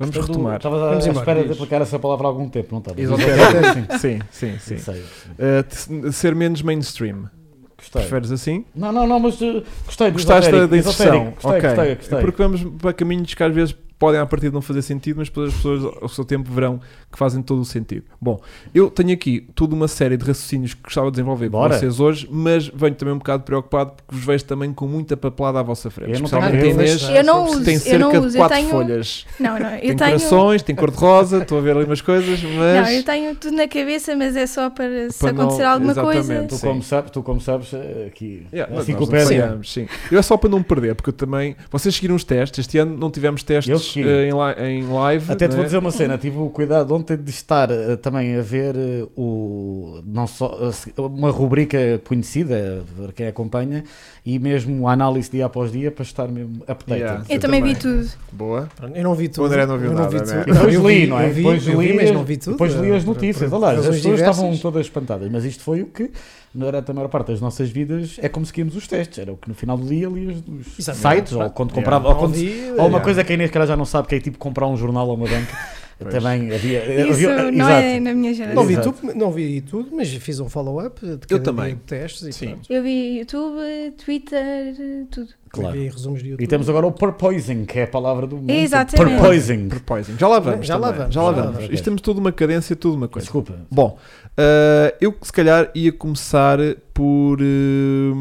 Vamos 0.00 0.16
Portanto, 0.16 0.32
retomar 0.36 0.56
Estavas 0.56 0.80
à, 0.82 0.88
Vamos 0.88 1.04
à 1.04 1.08
embora. 1.10 1.20
espera 1.30 1.46
de 1.46 1.52
aplicar 1.52 1.82
essa 1.82 1.98
palavra 1.98 2.26
há 2.26 2.30
algum 2.30 2.48
tempo, 2.48 2.68
não 2.72 2.78
estavas? 2.78 3.04
esotérico 3.04 3.98
sim, 3.98 4.18
sim, 4.30 4.58
sim. 4.58 4.78
Sei, 4.78 5.04
Uh, 5.38 6.10
ser 6.12 6.34
menos 6.34 6.62
mainstream 6.62 7.28
Gostei. 7.76 8.00
preferes 8.02 8.32
assim? 8.32 8.64
Não, 8.74 8.90
não, 8.92 9.06
não, 9.06 9.20
mas 9.20 9.38
uh, 9.42 9.62
gostei 9.84 10.10
Gostaste 10.10 10.50
da, 10.50 10.76
inserção? 10.76 11.32
Gostei, 11.32 11.50
ok. 11.50 11.60
gostei, 11.60 11.94
gostei. 11.96 12.20
Porque 12.20 12.42
vamos 12.42 12.64
para 12.80 12.92
caminhos 12.94 13.34
que 13.34 13.42
às 13.42 13.54
vezes 13.54 13.76
podem 14.00 14.18
a 14.18 14.24
partir 14.26 14.48
de 14.48 14.54
não 14.54 14.62
fazer 14.62 14.80
sentido, 14.82 15.18
mas 15.18 15.28
depois 15.28 15.50
as 15.50 15.54
pessoas 15.54 15.84
ao 16.02 16.08
seu 16.08 16.24
tempo 16.24 16.50
verão 16.50 16.80
que 17.12 17.18
fazem 17.18 17.42
todo 17.42 17.60
o 17.60 17.64
sentido. 17.66 18.04
Bom, 18.20 18.40
eu 18.74 18.90
tenho 18.90 19.12
aqui 19.12 19.46
toda 19.54 19.74
uma 19.74 19.86
série 19.86 20.16
de 20.16 20.24
raciocínios 20.24 20.72
que 20.74 20.82
gostava 20.82 21.08
de 21.08 21.12
desenvolver 21.12 21.50
Bora. 21.50 21.74
com 21.74 21.78
vocês 21.80 22.00
hoje, 22.00 22.26
mas 22.30 22.66
venho 22.68 22.94
também 22.94 23.12
um 23.14 23.18
bocado 23.18 23.42
preocupado 23.44 23.92
porque 23.92 24.14
vos 24.16 24.24
vejo 24.24 24.44
também 24.46 24.72
com 24.72 24.86
muita 24.88 25.16
papelada 25.18 25.60
à 25.60 25.62
vossa 25.62 25.90
frente. 25.90 26.12
Eu 26.14 26.18
não 26.18 26.24
Especialmente 26.24 26.64
a 26.64 26.68
Inês. 26.70 27.02
Eu 27.10 27.24
não 27.24 27.46
Sim, 27.46 27.52
uso, 27.54 27.64
tem 27.64 27.74
eu 27.74 27.80
cerca 27.80 27.98
não 27.98 28.10
de 28.12 28.18
uso, 28.18 28.36
eu 28.36 28.40
quatro 28.40 28.56
tenho. 28.56 28.70
folhas. 28.70 29.26
Não, 29.38 29.58
não, 29.58 29.70
eu 29.74 29.80
Tem 29.80 29.96
tenho. 29.96 30.10
corações, 30.18 30.62
tem 30.62 30.74
cor-de-rosa, 30.74 31.38
estou 31.42 31.58
a 31.58 31.60
ver 31.60 31.76
ali 31.76 31.84
umas 31.84 32.00
coisas, 32.00 32.42
mas... 32.42 32.56
Não, 32.86 32.90
eu 32.90 33.04
tenho 33.04 33.34
tudo 33.36 33.54
na 33.56 33.68
cabeça, 33.68 34.16
mas 34.16 34.34
é 34.34 34.46
só 34.46 34.70
para 34.70 35.10
se 35.10 35.18
Para 35.18 35.32
não- 35.32 35.42
acontecer 35.42 35.64
alguma 35.64 35.94
coisa. 35.94 36.20
exatamente. 36.20 36.48
Tu 36.48 36.56
sim. 36.56 36.66
como, 36.66 36.82
sabes, 36.82 37.10
tu 37.10 37.22
como 37.22 37.40
sabes, 37.40 37.72
eh, 37.74 38.06
aqui, 38.06 38.46
Yeah, 38.50 38.72
não 38.74 38.80
enciclopédia. 38.80 39.26
falhamos, 39.42 39.70
sim. 39.70 39.86
Eu 40.10 40.18
é 40.18 40.22
só 40.22 40.38
para 40.38 40.48
não 40.48 40.62
perder, 40.62 40.94
porque 40.94 41.10
eu 41.10 41.14
também. 41.14 41.54
Vocês 41.70 41.94
seguiram 41.94 42.14
os 42.14 42.24
testes. 42.24 42.60
Este 42.60 42.78
ano 42.78 42.96
não 42.96 43.10
tivemos 43.10 43.42
Eu 43.66 43.78
eh, 43.96 44.28
em, 44.28 44.32
li- 44.32 44.68
em 44.82 44.92
live. 44.92 45.32
Até 45.32 45.46
te 45.46 45.50
não 45.50 45.56
vou 45.56 45.62
é? 45.62 45.66
dizer 45.66 45.78
uma 45.78 45.90
cena, 45.90 46.16
tive 46.18 46.38
o 46.38 46.48
cuidado 46.50 46.94
ontem 46.94 47.16
de 47.16 47.30
estar 47.30 47.70
eh, 47.70 47.96
também 47.96 48.36
a 48.36 48.42
ver 48.42 48.74
eh, 48.76 49.06
o, 49.16 50.00
não 50.04 50.26
só, 50.26 50.70
uma 50.98 51.30
rubrica 51.30 52.00
conhecida, 52.06 52.82
para 52.96 53.12
quem 53.12 53.26
acompanha, 53.26 53.84
e 54.24 54.38
mesmo 54.38 54.86
a 54.86 54.92
análise 54.92 55.30
dia 55.30 55.46
após 55.46 55.72
dia 55.72 55.90
para 55.90 56.02
estar 56.02 56.28
mesmo 56.28 56.62
updated. 56.68 57.00
Yeah. 57.00 57.24
Eu, 57.28 57.34
Eu 57.36 57.40
também 57.40 57.62
vi 57.62 57.74
tudo. 57.74 58.08
Boa. 58.32 58.68
Eu 58.94 59.02
não 59.04 59.14
vi 59.14 59.28
tudo. 59.28 59.46
André 59.46 59.66
não 59.66 59.78
viu 59.78 59.90
eu 59.92 59.96
nada, 59.96 60.08
vi 60.08 60.16
né? 60.30 60.42
tudo. 60.44 60.54
Depois 60.54 60.74
li, 60.74 61.06
não 61.06 61.18
é? 61.20 61.26
eu 61.26 61.30
vi, 61.32 61.42
Depois 61.42 61.64
li 61.66 61.92
mas 61.94 62.04
as- 62.08 62.14
não 62.14 62.24
vi 62.24 62.36
tudo. 62.36 62.52
Depois 62.52 62.74
li 62.74 62.92
as 62.92 63.04
notícias, 63.04 63.52
olha, 63.52 63.66
as 63.68 63.76
razões 63.76 63.96
pessoas 63.96 64.20
estavam 64.20 64.56
todas 64.58 64.86
espantadas, 64.86 65.30
mas 65.30 65.44
isto 65.44 65.62
foi 65.64 65.82
o 65.82 65.86
que, 65.86 66.10
durante 66.52 66.90
a 66.90 66.94
maior 66.94 67.08
parte 67.08 67.28
das 67.28 67.40
nossas 67.40 67.70
vidas, 67.70 68.18
é 68.20 68.28
como 68.28 68.44
seguíamos 68.44 68.74
os 68.74 68.86
testes, 68.86 69.18
era 69.18 69.32
o 69.32 69.36
que 69.36 69.48
no 69.48 69.54
final 69.54 69.76
do 69.76 69.86
dia 69.86 70.08
lias 70.08 70.40
dos 70.40 70.78
Exatamente. 70.78 71.28
sites, 71.28 71.32
ou 71.32 71.50
quando 71.50 71.72
comprava, 71.72 72.08
ou, 72.08 72.16
quando, 72.16 72.34
ou 72.78 72.88
uma 72.88 73.00
coisa 73.00 73.22
que 73.22 73.32
a 73.32 73.34
Inês 73.34 73.50
cara 73.50 73.66
já 73.66 73.76
não 73.76 73.84
sabe, 73.84 74.08
que 74.08 74.16
é 74.16 74.20
tipo 74.20 74.36
comprar 74.36 74.66
um 74.66 74.76
jornal 74.76 75.08
ou 75.08 75.14
uma 75.14 75.28
banca, 75.28 75.56
Pois. 76.00 76.14
Também 76.14 76.50
havia. 76.50 77.08
Isso 77.10 77.28
havia, 77.28 77.52
não 77.52 77.68
é 77.68 77.78
exato. 77.78 77.84
é 77.84 78.00
na 78.00 78.14
minha 78.14 78.32
geração. 78.32 78.56
Não 78.56 78.64
vi, 78.64 78.74
YouTube, 78.74 79.14
não 79.14 79.30
vi 79.30 79.54
YouTube, 79.56 79.88
mas 79.92 80.08
fiz 80.14 80.40
um 80.40 80.48
follow-up 80.48 80.98
de 80.98 81.18
cada 81.18 81.34
Eu 81.34 81.42
também. 81.42 81.76
testes 81.76 82.22
e 82.22 82.32
Sim. 82.32 82.46
Pronto. 82.52 82.72
Eu 82.72 82.82
vi 82.82 83.18
YouTube, 83.18 83.92
Twitter, 84.02 85.06
tudo. 85.10 85.28
Claro. 85.50 85.76
Resumos 85.78 86.22
de 86.22 86.30
YouTube. 86.30 86.44
E 86.44 86.46
temos 86.46 86.70
agora 86.70 86.86
o 86.86 86.92
purposing, 86.92 87.66
que 87.66 87.80
é 87.80 87.82
a 87.82 87.86
palavra 87.86 88.26
do 88.26 88.36
mundo. 88.36 88.50
Exatamente. 88.50 89.18
Purposing. 89.18 89.68
purposing. 89.68 90.16
Já 90.18 90.28
lá 90.28 90.38
vamos. 90.38 90.66
Já 90.66 90.74
também. 90.74 90.90
lá 90.90 90.96
vamos. 90.96 91.14
Já 91.14 91.22
lá 91.22 91.32
vamos. 91.32 91.64
Isto 91.70 91.84
temos 91.84 92.00
toda 92.00 92.18
uma 92.18 92.32
cadência, 92.32 92.74
toda 92.74 92.96
uma 92.96 93.08
coisa. 93.08 93.26
Desculpa. 93.26 93.54
Bom, 93.70 93.98
uh, 94.38 94.96
eu 95.02 95.14
se 95.20 95.32
calhar 95.32 95.70
ia 95.74 95.92
começar 95.92 96.58
por. 96.94 97.42
Uh, 97.42 98.14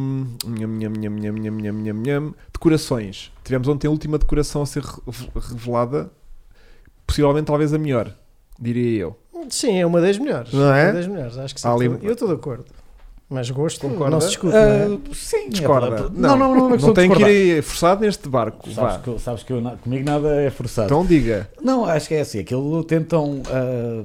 nham, 0.50 0.92
nham, 0.92 1.94
nham, 1.94 2.36
decorações. 2.52 3.32
Tivemos 3.42 3.70
ontem 3.70 3.88
a 3.88 3.92
última 3.92 4.18
decoração 4.18 4.64
a 4.64 4.66
ser 4.66 4.84
revelada 5.50 6.12
possivelmente 7.10 7.46
talvez 7.46 7.74
a 7.74 7.78
melhor, 7.80 8.14
diria 8.60 9.02
eu. 9.02 9.16
Sim, 9.50 9.80
é 9.80 9.86
uma 9.86 10.00
das 10.00 10.18
melhores. 10.18 10.54
Não 10.54 10.72
é? 10.74 10.86
Uma 10.86 10.94
das 10.94 11.08
melhores, 11.08 11.38
acho 11.38 11.56
que 11.56 11.62
sim. 11.62 11.68
Ali- 11.68 11.86
Eu 12.04 12.14
estou 12.14 12.28
de 12.28 12.36
acordo. 12.36 12.66
Mas 13.28 13.50
gosto 13.52 13.82
Concorda? 13.88 14.10
não 14.10 14.22
se 14.22 14.28
discute, 14.30 14.54
não 14.54 14.60
é? 14.60 14.86
Ah, 14.86 14.98
sim, 15.14 15.50
Discorda. 15.50 15.88
é 15.88 15.90
para- 15.92 16.10
não, 16.10 16.12
não, 16.12 16.38
não, 16.38 16.56
não, 16.56 16.66
é 16.76 16.78
não 16.78 16.90
de 16.90 16.94
tem 16.94 17.12
que 17.12 17.24
ir 17.24 17.62
forçado 17.64 18.02
neste 18.02 18.28
barco. 18.28 18.70
Sabes 18.72 18.94
Vá. 18.96 19.00
que, 19.00 19.20
sabes 19.20 19.44
que 19.44 19.54
eu, 19.54 19.62
comigo 19.84 20.04
nada 20.04 20.42
é 20.42 20.50
forçado. 20.50 20.88
Então 20.88 21.06
diga. 21.06 21.48
Não, 21.62 21.86
acho 21.86 22.08
que 22.08 22.16
é 22.16 22.22
assim. 22.22 22.40
Aquilo 22.40 22.84
tentam 22.84 23.42
ah, 23.48 24.04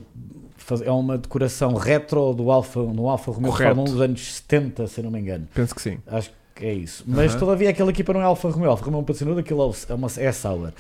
fazer. 0.59 0.87
É 0.87 0.91
uma 0.91 1.17
decoração 1.17 1.75
retro 1.75 2.35
do 2.35 2.51
Alfa, 2.51 2.81
no 2.81 3.09
Alfa 3.09 3.31
Romeo 3.33 3.51
Correto. 3.51 3.75
Fórmula 3.75 3.89
1 3.89 3.93
dos 3.93 4.03
anos 4.03 4.35
70, 4.37 4.87
se 4.89 5.01
não 5.03 5.11
me 5.11 5.21
engano. 5.21 5.49
Penso 5.55 5.75
que 5.75 5.81
sim. 5.81 5.99
Acho 6.07 6.31
que 6.55 6.67
é 6.67 6.75
isso. 6.75 7.03
Mas 7.07 7.31
Aham. 7.33 7.41
todavia 7.41 7.71
aquela 7.71 7.91
equipa 7.91 8.13
não 8.13 8.21
é 8.21 8.25
Alfa 8.25 8.49
Romeo. 8.51 8.71
Alfa 8.71 8.85
Romeo 8.85 8.99
é 8.99 9.01
um 9.01 9.05
patrocinador, 9.05 9.41
aquilo 9.41 9.75
é 9.89 9.95
uma 9.95 10.09
é 10.19 10.33
Sauber. 10.33 10.73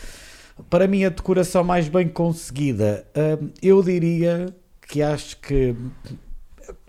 Para 0.71 0.87
mim, 0.87 1.05
a 1.05 1.09
decoração 1.09 1.65
mais 1.65 1.89
bem 1.89 2.09
conseguida, 2.09 3.05
hum, 3.43 3.49
eu 3.63 3.83
diria 3.83 4.47
que 4.89 5.03
acho 5.03 5.37
que. 5.39 5.75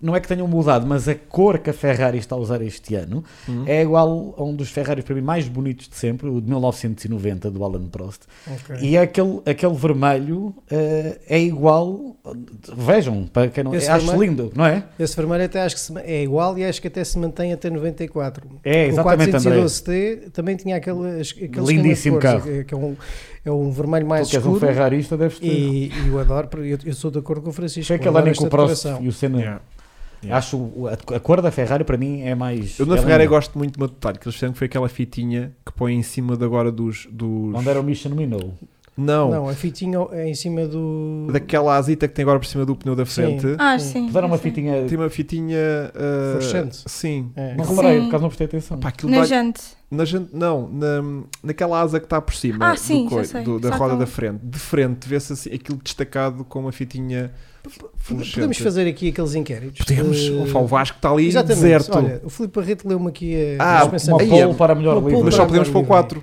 Não 0.00 0.16
é 0.16 0.20
que 0.20 0.28
tenham 0.28 0.48
mudado, 0.48 0.86
mas 0.86 1.06
a 1.06 1.14
cor 1.14 1.58
que 1.58 1.68
a 1.68 1.72
Ferrari 1.72 2.16
está 2.16 2.34
a 2.34 2.38
usar 2.38 2.62
este 2.62 2.94
ano 2.94 3.22
Hum. 3.46 3.64
é 3.66 3.82
igual 3.82 4.34
a 4.38 4.42
um 4.42 4.54
dos 4.54 4.70
Ferraris 4.70 5.04
para 5.04 5.14
mim 5.14 5.20
mais 5.20 5.48
bonitos 5.48 5.86
de 5.88 5.96
sempre, 5.96 6.28
o 6.30 6.40
de 6.40 6.48
1990 6.48 7.50
do 7.50 7.62
Alan 7.62 7.86
Prost. 7.88 8.22
Ok. 8.46 8.76
E 8.80 8.96
é 8.96 9.00
aquele, 9.02 9.40
aquele 9.44 9.74
vermelho 9.74 10.54
eh, 10.70 11.18
é 11.28 11.38
igual. 11.38 12.16
Vejam, 12.74 13.26
para 13.26 13.48
quem 13.48 13.62
não 13.64 13.74
Esse 13.74 13.88
acho 13.90 14.06
vermelho- 14.06 14.30
lindo, 14.30 14.52
não 14.54 14.64
é? 14.64 14.82
Esse 14.98 15.14
vermelho 15.14 15.44
até 15.44 15.60
acho 15.62 15.74
que 15.74 15.80
se- 15.80 15.98
é 15.98 16.22
igual 16.22 16.56
e 16.58 16.64
acho 16.64 16.80
que 16.80 16.88
até 16.88 17.04
se 17.04 17.18
mantém 17.18 17.52
até 17.52 17.68
94. 17.68 18.48
É, 18.64 18.86
exatamente, 18.86 19.30
o 19.34 19.36
André. 19.36 19.50
412T 19.60 20.30
também 20.32 20.56
tinha 20.56 20.76
aquele, 20.76 21.20
aquele 21.20 21.66
Lindíssimo 21.66 22.18
carro. 22.18 22.42
cores, 22.42 22.64
que 22.66 22.74
é 22.74 22.76
um, 22.76 22.96
é 23.46 23.52
um 23.52 23.70
vermelho 23.70 24.06
mais 24.06 24.26
tu 24.26 24.30
que 24.30 24.36
és 24.36 24.44
um 24.44 24.54
escuro. 24.54 24.72
ferrarista, 24.72 25.16
deves 25.16 25.38
ter. 25.38 25.46
e, 25.46 25.92
e 25.92 26.08
eu 26.08 26.18
adoro, 26.18 26.48
porque 26.48 26.66
eu, 26.66 26.78
eu 26.84 26.94
sou 26.94 27.10
de 27.10 27.18
acordo 27.18 27.42
com 27.42 27.50
o 27.50 27.52
Francisco. 27.52 27.92
Em 27.92 27.98
que 27.98 28.08
esta 28.08 28.44
o 28.44 28.50
Prost 28.50 28.86
e 29.00 29.08
o 29.08 29.12
Senna. 29.12 29.38
Yeah. 29.38 29.60
Yeah. 30.24 30.38
Acho 30.38 30.72
a, 30.88 31.16
a 31.16 31.20
cor 31.20 31.40
da 31.40 31.50
Ferrari 31.50 31.84
para 31.84 31.96
mim 31.96 32.22
é 32.22 32.34
mais. 32.34 32.78
Eu 32.78 32.86
na 32.86 32.96
é 32.96 32.98
Ferrari 32.98 33.24
linda. 33.24 33.34
gosto 33.34 33.56
muito 33.56 33.74
de 33.74 33.82
uma 33.82 33.88
detalhe 33.88 34.18
que 34.18 34.26
eles 34.26 34.34
fizeram 34.34 34.52
que 34.52 34.58
foi 34.58 34.66
aquela 34.66 34.88
fitinha 34.88 35.52
que 35.64 35.72
põe 35.72 35.94
em 35.94 36.02
cima 36.02 36.36
de 36.36 36.44
agora 36.44 36.72
dos. 36.72 37.06
dos... 37.10 37.54
Onde 37.54 37.68
era 37.68 37.80
o 37.80 37.84
Mission 37.84 38.10
Minnow. 38.10 38.54
Não, 38.96 39.30
Não, 39.30 39.48
a 39.48 39.52
fitinha 39.52 39.98
é 40.12 40.26
em 40.28 40.34
cima 40.34 40.66
do. 40.66 41.28
daquela 41.30 41.76
asita 41.76 42.08
que 42.08 42.14
tem 42.14 42.22
agora 42.22 42.38
por 42.38 42.46
cima 42.46 42.64
do 42.64 42.74
pneu 42.74 42.96
da 42.96 43.04
Sim. 43.04 43.12
frente. 43.12 43.46
Ah, 43.58 43.78
Sim. 43.78 43.92
sim. 43.92 44.06
Puseram 44.06 44.28
uma 44.28 44.36
sim. 44.38 44.42
fitinha. 44.44 44.84
Tem 44.88 44.96
uma 44.98 45.10
fitinha. 45.10 45.58
Fluorescente. 46.32 46.82
Sim. 46.86 47.30
É. 47.36 47.54
Não 47.54 47.64
Sim. 47.64 47.70
reparei, 47.76 48.00
por 48.00 48.10
causa 48.10 48.22
não 48.22 48.28
prestei 48.28 48.46
atenção. 48.46 48.78
Pá, 48.78 48.88
aquilo 48.88 49.10
Na 49.12 49.18
dá- 49.18 49.24
jante. 49.26 49.60
na 49.90 50.04
jan- 50.06 50.26
não, 50.32 50.68
na, 50.70 51.22
naquela 51.42 51.78
asa 51.80 52.00
que 52.00 52.06
está 52.06 52.20
por 52.22 52.34
cima 52.34 52.64
Ah, 52.70 52.72
do 52.72 52.78
sim, 52.80 53.06
coi- 53.08 53.26
do- 53.44 53.60
da 53.60 53.68
Só 53.72 53.76
roda 53.76 53.92
com- 53.92 53.98
da 53.98 54.06
frente. 54.06 54.40
De 54.42 54.58
frente, 54.58 55.06
vê-se 55.08 55.32
assim, 55.32 55.52
aquilo 55.52 55.78
destacado 55.82 56.42
com 56.44 56.60
uma 56.60 56.72
fitinha. 56.72 57.32
fluorescente. 57.98 58.34
Podemos 58.36 58.58
fazer 58.58 58.88
aqui 58.88 59.08
aqueles 59.08 59.34
inquéritos. 59.34 59.84
Podemos. 59.84 60.16
Eh, 60.28 60.56
o 60.58 60.66
Vasco 60.66 60.96
está 60.98 61.10
ali 61.10 61.26
Exatamente. 61.26 61.60
deserto. 61.60 61.96
Olha, 61.98 62.20
o 62.24 62.30
Filipe 62.30 62.60
Barreto 62.60 62.88
leu-me 62.88 63.08
aqui 63.08 63.56
a, 63.58 63.80
Ah, 63.80 63.84
Uma 63.84 64.18
pole 64.18 64.54
para 64.54 64.74
melhor 64.74 65.02
livro. 65.04 65.24
Mas 65.24 65.34
só 65.34 65.44
podemos 65.44 65.68
pôr 65.68 65.80
livre. 65.80 66.22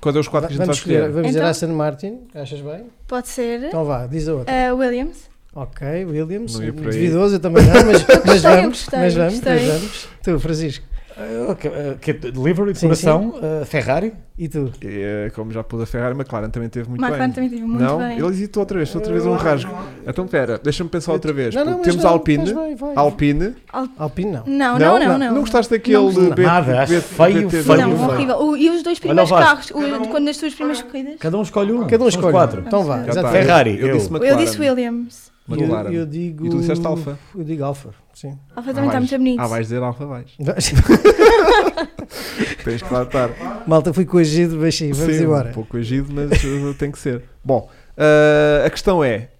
4. 0.00 0.02
Quais 0.02 0.16
é 0.16 0.18
os 0.20 0.28
4 0.28 0.48
que 0.48 0.54
a 0.54 0.56
gente 0.56 0.58
vai 0.58 0.66
Vamos 0.66 0.78
escolher, 0.78 0.94
escolher? 0.96 1.12
vamos 1.12 1.26
dizer 1.28 1.38
Então? 1.38 1.50
Aston 1.50 1.68
Martin, 1.68 2.18
achas 2.34 2.60
bem? 2.60 2.86
Pode 3.06 3.28
ser. 3.28 3.64
Então 3.64 3.84
vá, 3.84 4.06
diz 4.06 4.28
a 4.28 4.34
outra. 4.34 4.52
Uh, 4.72 4.76
Williams. 4.76 5.30
Ok, 5.52 6.04
Williams, 6.04 6.52
duvidoso, 6.58 7.34
eu 7.34 7.40
também 7.40 7.64
não, 7.66 7.74
mas, 7.74 8.06
mas 8.06 8.24
Gostei, 8.24 8.40
vamos, 8.40 8.68
gostei, 8.78 8.98
mas 9.00 9.14
vamos, 9.14 9.34
gostei. 9.34 9.52
mas 9.52 9.66
vamos. 9.66 10.08
Tu, 10.22 10.38
Francisco, 10.40 10.86
Ah, 11.20 11.52
ah, 11.52 11.94
que 12.00 12.10
é 12.10 12.14
Delivery, 12.14 12.74
Sim, 12.74 12.88
decoração, 12.88 13.34
ah, 13.42 13.64
Ferrari. 13.66 14.14
e 14.38 14.48
tu? 14.48 14.72
É, 14.82 15.30
como 15.34 15.52
já 15.52 15.62
pôs 15.62 15.82
a 15.82 15.86
Ferrari, 15.86 16.14
McLaren 16.14 16.48
também 16.48 16.68
teve 16.70 16.88
muito 16.88 17.02
McLaren 17.02 17.26
bem. 17.26 17.32
também 17.34 17.50
teve 17.50 17.62
muito 17.62 17.82
não, 17.82 17.98
bem. 17.98 18.18
ele 18.18 18.26
hesitou 18.28 18.62
outra 18.62 18.78
vez, 18.78 18.94
outra 18.94 19.12
vez 19.12 19.26
um 19.26 19.34
rasgo. 19.34 19.70
Então, 20.06 20.26
pera, 20.26 20.58
deixa-me 20.62 20.88
pensar 20.88 21.12
outra 21.12 21.32
vez. 21.32 21.54
Não, 21.54 21.64
não, 21.64 21.78
temos 21.80 22.02
vai, 22.02 22.12
Alpine, 22.12 22.52
vai, 22.54 22.74
vai. 22.74 22.92
Alpine. 22.96 23.54
Alpine 23.98 24.30
não. 24.32 24.44
Não, 24.46 24.78
não, 24.78 24.98
não, 24.98 25.18
não. 25.18 25.34
Não 25.34 25.40
gostaste 25.42 25.70
daquele 25.70 25.98
Não 25.98 26.10
de 26.10 26.30
B- 26.34 26.42
Nada, 26.42 26.80
acho 26.82 26.92
B- 26.94 27.00
feio, 27.00 27.48
BT? 27.48 27.62
feio, 27.64 27.78
Não, 27.78 28.08
horrível. 28.08 28.36
O- 28.38 28.56
e 28.56 28.70
os 28.70 28.82
dois 28.82 28.98
primeiros 28.98 29.30
carros, 29.30 29.70
o- 29.70 30.08
quando 30.08 30.24
nas 30.24 30.38
tuas 30.38 30.54
primeiras 30.54 30.82
corridas? 30.82 31.16
Cada 31.18 31.36
um 31.36 31.42
escolhe 31.42 31.72
um. 31.72 31.86
Cada 31.86 32.04
um 32.04 32.08
escolhe. 32.08 32.32
quatro. 32.32 32.62
Então 32.66 32.82
vá, 32.84 33.02
exatamente. 33.06 33.32
Ferrari, 33.44 33.78
Eu, 33.78 33.88
eu. 33.88 33.96
disse 33.96 34.10
McLaren. 34.10 35.06
Eu. 35.50 35.56
Eu, 35.60 35.64
McLaren. 35.64 35.90
eu 35.92 36.06
digo... 36.06 36.46
E 36.46 36.50
tu 36.50 36.58
disseste 36.60 36.86
Alfa? 36.86 37.18
Eu 37.34 37.44
digo 37.44 37.64
Alfa, 37.64 37.90
sim. 38.14 38.38
Alfa 38.54 38.70
Ah, 38.70 38.74
também 38.74 38.88
está 38.88 39.00
muito 39.00 39.16
bonito. 39.18 39.40
Ah, 39.40 39.46
vais 39.46 39.66
dizer 39.66 39.82
Alfa, 39.82 40.06
vais. 40.06 40.30
Tens 42.64 42.82
que 42.82 42.92
lá 42.92 43.02
estar. 43.02 43.30
Malta, 43.66 43.92
fui 43.92 44.04
coagido, 44.04 44.70
sim, 44.72 44.92
vamos 44.92 45.16
Sim, 45.16 45.24
embora. 45.24 45.50
um 45.50 45.52
pouco 45.52 45.76
agido, 45.76 46.12
mas 46.12 46.42
uh, 46.44 46.74
tem 46.74 46.90
que 46.90 46.98
ser. 46.98 47.22
Bom, 47.44 47.68
uh, 47.96 48.66
a 48.66 48.70
questão 48.70 49.02
é: 49.04 49.30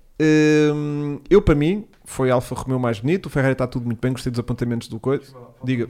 um, 0.75 1.21
eu 1.29 1.43
para 1.43 1.55
mim 1.55 1.85
foi 2.05 2.31
Alfa 2.31 2.55
Romeo 2.55 2.79
mais 2.79 3.01
bonito, 3.01 3.27
o 3.27 3.31
Ferrari 3.31 3.53
está 3.53 3.67
tudo 3.67 3.87
muito 3.87 4.01
bem, 4.01 4.13
gostei 4.13 4.31
dos 4.31 4.41
apontamentos 4.41 4.89
do 4.89 4.99
coisa. 4.99 5.25
Diga. 5.63 5.89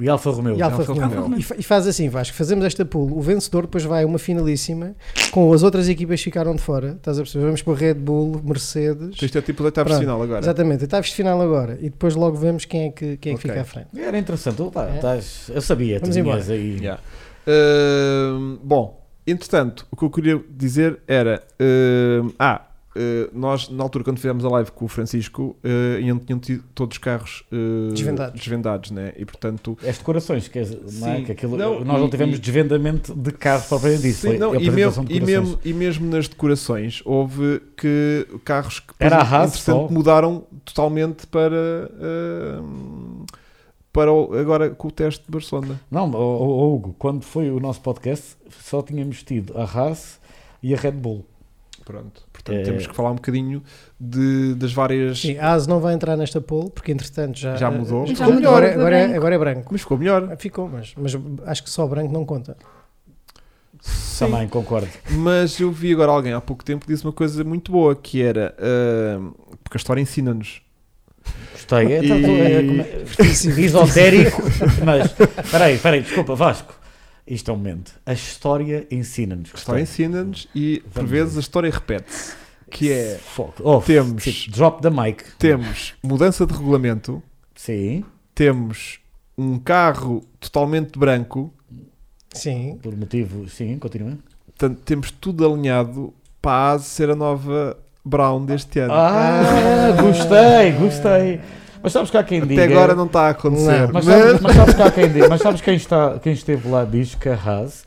E 0.00 0.08
Alfa 0.08 0.30
Romeo. 0.30 0.56
E 0.56 0.62
Alfa 0.62 0.76
Alfa 0.78 0.92
Romeo. 0.94 1.22
Romeo. 1.22 1.38
E, 1.38 1.42
fa- 1.42 1.54
e 1.58 1.62
faz 1.62 1.86
assim, 1.86 2.08
Vasco, 2.08 2.34
fazemos 2.36 2.64
esta 2.64 2.84
pool, 2.84 3.16
o 3.16 3.20
vencedor 3.20 3.62
depois 3.62 3.84
vai 3.84 4.02
a 4.02 4.06
uma 4.06 4.18
finalíssima, 4.18 4.94
com 5.30 5.52
as 5.52 5.62
outras 5.62 5.88
equipas 5.88 6.20
que 6.20 6.24
ficaram 6.24 6.54
de 6.54 6.62
fora, 6.62 6.92
estás 6.96 7.18
a 7.18 7.22
perceber? 7.22 7.44
Vamos 7.44 7.62
para 7.62 7.74
Red 7.74 7.94
Bull, 7.94 8.40
Mercedes, 8.42 9.20
Isto 9.20 9.38
é 9.38 9.42
tipo 9.42 9.62
de 9.62 9.68
etapa 9.68 9.90
Pronto, 9.90 10.00
final 10.00 10.22
agora. 10.22 10.40
exatamente, 10.40 10.82
oitavos 10.84 11.08
de 11.08 11.14
final 11.14 11.40
agora, 11.42 11.74
e 11.80 11.90
depois 11.90 12.14
logo 12.14 12.36
vemos 12.36 12.64
quem 12.64 12.86
é 12.86 12.90
que, 12.90 13.16
quem 13.18 13.32
é 13.32 13.36
que 13.36 13.42
fica 13.42 13.60
à 13.60 13.64
frente. 13.64 13.88
Era 13.96 14.16
interessante. 14.18 14.62
Opa, 14.62 14.88
É. 14.88 14.94
estás- 14.96 15.50
eu 15.54 15.60
sabia, 15.60 15.98
Vamos 16.00 16.16
embora. 16.16 16.42
aí. 16.48 16.78
Yeah. 16.78 17.00
Uh, 17.46 18.58
bom, 18.62 19.06
entretanto, 19.26 19.86
o 19.90 19.96
que 19.96 20.04
eu 20.04 20.10
queria 20.10 20.40
dizer 20.50 21.00
era: 21.06 21.42
uh, 21.60 22.32
ah, 22.38 22.62
uh, 22.96 23.30
nós 23.32 23.68
na 23.68 23.82
altura, 23.82 24.04
quando 24.04 24.16
fizemos 24.18 24.44
a 24.44 24.48
live 24.48 24.70
com 24.72 24.84
o 24.84 24.88
Francisco, 24.88 25.56
uh, 25.64 25.96
ainda 25.98 26.14
não 26.14 26.20
tinham 26.20 26.38
tido 26.38 26.64
todos 26.74 26.94
os 26.96 26.98
carros 26.98 27.44
uh, 27.52 27.92
Desvendados. 27.92 28.40
desvendados, 28.40 28.90
né? 28.90 29.12
E 29.16 29.24
portanto, 29.24 29.76
As 29.86 29.98
decorações, 29.98 30.48
que, 30.48 30.58
é- 30.58 30.68
não 30.94 31.08
é? 31.08 31.22
Que 31.22 31.32
aquilo, 31.32 31.56
Não, 31.56 31.84
nós 31.84 31.98
não 32.00 32.06
e- 32.06 32.10
tivemos 32.10 32.36
e- 32.36 32.40
desvendamento 32.40 33.14
de 33.14 33.32
carro 33.32 33.64
propriamente 33.68 34.02
disso. 34.02 34.28
Sim, 34.30 34.38
não, 34.38 34.54
e, 34.54 34.70
mesmo, 34.70 35.04
e, 35.08 35.20
mesmo, 35.20 35.58
e 35.64 35.72
mesmo 35.72 36.10
nas 36.10 36.28
decorações 36.28 37.00
houve 37.04 37.60
que 37.76 38.26
carros 38.44 38.80
que 38.80 38.92
Era 38.98 39.16
entretanto, 39.22 39.58
só. 39.58 39.88
mudaram 39.88 40.44
totalmente 40.64 41.26
para, 41.26 41.90
uh, 42.60 43.24
para 43.92 44.12
o- 44.12 44.34
agora 44.38 44.70
com 44.70 44.88
o 44.88 44.90
teste 44.90 45.24
de 45.24 45.30
Barcelona. 45.30 45.80
Não, 45.90 46.10
o, 46.10 46.16
o- 46.16 46.48
o 46.70 46.74
Hugo, 46.74 46.94
quando 46.98 47.22
foi 47.24 47.50
o 47.50 47.58
nosso 47.60 47.80
podcast, 47.80 48.36
só 48.62 48.82
tínhamos 48.82 49.22
tido 49.22 49.56
a 49.58 49.64
Haas 49.64 50.20
e 50.62 50.74
a 50.74 50.76
Red 50.76 50.92
Bull. 50.92 51.24
Pronto. 51.84 52.22
Portanto, 52.42 52.60
É. 52.60 52.62
temos 52.62 52.86
que 52.86 52.94
falar 52.94 53.10
um 53.10 53.16
bocadinho 53.16 53.62
de, 54.00 54.54
das 54.54 54.72
várias. 54.72 55.20
Sim, 55.20 55.36
a 55.38 55.52
AS 55.52 55.66
não 55.66 55.78
vai 55.78 55.92
entrar 55.94 56.16
nesta 56.16 56.40
pool, 56.40 56.70
porque 56.70 56.90
entretanto 56.90 57.38
já, 57.38 57.54
Já 57.56 57.70
mudou. 57.70 58.06
Já 58.06 58.24
agora, 58.24 58.34
mudou, 58.34 58.50
agora, 58.50 58.72
agora 58.74 58.96
é, 58.96 59.00
branco. 59.04 59.16
agora 59.18 59.34
é 59.34 59.38
branco. 59.38 59.68
Mas 59.72 59.80
ficou 59.82 59.98
melhor. 59.98 60.36
Ficou, 60.38 60.68
mas, 60.68 60.94
mas 60.96 61.16
acho 61.46 61.62
que 61.64 61.70
só 61.70 61.86
branco 61.86 62.12
não 62.12 62.24
conta. 62.24 62.56
Sim. 63.80 64.26
Também 64.26 64.48
concordo. 64.48 64.88
Mas 65.10 65.58
eu 65.60 65.70
vi 65.70 65.92
agora 65.92 66.12
alguém 66.12 66.32
há 66.32 66.40
pouco 66.40 66.64
tempo 66.64 66.84
que 66.86 66.92
disse 66.92 67.04
uma 67.04 67.12
coisa 67.12 67.42
muito 67.44 67.72
boa 67.72 67.94
que 67.96 68.22
era 68.22 68.54
uh, 68.58 69.34
porque 69.62 69.76
a 69.76 69.78
história 69.78 70.00
ensina-nos. 70.00 70.62
Gostei. 71.52 71.86
É, 71.92 72.02
E- 72.04 72.80
é, 72.80 72.82
é- 73.20 73.60
esotérico, 73.60 74.42
mas. 74.84 75.10
Espera 75.44 75.64
aí, 75.66 75.74
espera 75.74 75.96
aí, 75.96 76.02
desculpa, 76.02 76.34
Vasco. 76.34 76.74
Isto 77.30 77.50
é 77.50 77.54
um 77.54 77.56
momento. 77.56 77.92
A 78.04 78.12
história 78.12 78.86
ensina-nos. 78.90 79.50
A 79.54 79.56
história 79.56 79.80
ensina-nos 79.82 80.48
e 80.54 80.80
por 80.80 80.90
Vamos 80.94 81.10
vezes 81.10 81.32
ver. 81.34 81.38
a 81.38 81.40
história 81.40 81.70
repete-se. 81.70 82.32
Que 82.70 82.92
é. 82.92 83.20
Oh, 83.62 83.80
Temos- 83.80 84.22
tipo, 84.22 84.50
drop 84.52 84.82
the 84.82 84.90
mic. 84.90 85.24
temos 85.38 85.94
mudança 86.02 86.46
de 86.46 86.52
regulamento, 86.52 87.22
Sim, 87.54 88.04
temos 88.34 89.00
um 89.36 89.58
carro 89.58 90.24
totalmente 90.38 90.98
branco, 90.98 91.52
Sim. 92.32 92.78
por 92.82 92.96
motivo. 92.96 93.48
Sim, 93.48 93.78
continua. 93.78 94.16
portanto 94.46 94.80
temos 94.84 95.10
tudo 95.10 95.44
alinhado 95.50 96.12
para 96.40 96.52
a 96.52 96.72
ASE 96.72 96.84
ser 96.90 97.10
a 97.10 97.16
nova 97.16 97.76
Brown 98.04 98.44
deste 98.44 98.78
ano. 98.78 98.92
Ah, 98.94 99.92
gostei, 100.00 100.72
gostei. 100.72 101.40
Mas 101.82 101.92
sabes 101.92 102.10
que 102.10 102.16
há 102.16 102.22
quem 102.22 102.40
diga. 102.46 102.62
Até 102.64 102.72
agora 102.72 102.94
não 102.94 103.06
está 103.06 103.22
a 103.26 103.30
acontecer. 103.30 103.80
Não, 103.86 103.90
Mas 103.92 104.04
mas- 104.04 104.22
sabes, 104.22 104.40
mas 104.40 104.56
sabes 104.56 104.74
que 104.74 104.82
há 104.82 104.90
quem 104.90 105.08
diga. 105.12 105.28
Mas 105.28 105.40
sabes 105.40 105.60
quem, 105.60 105.74
está, 105.74 106.18
quem 106.18 106.32
esteve 106.32 106.68
lá 106.68 106.84
diz 106.84 107.14
que 107.14 107.28
a 107.28 107.34
Haas, 107.34 107.84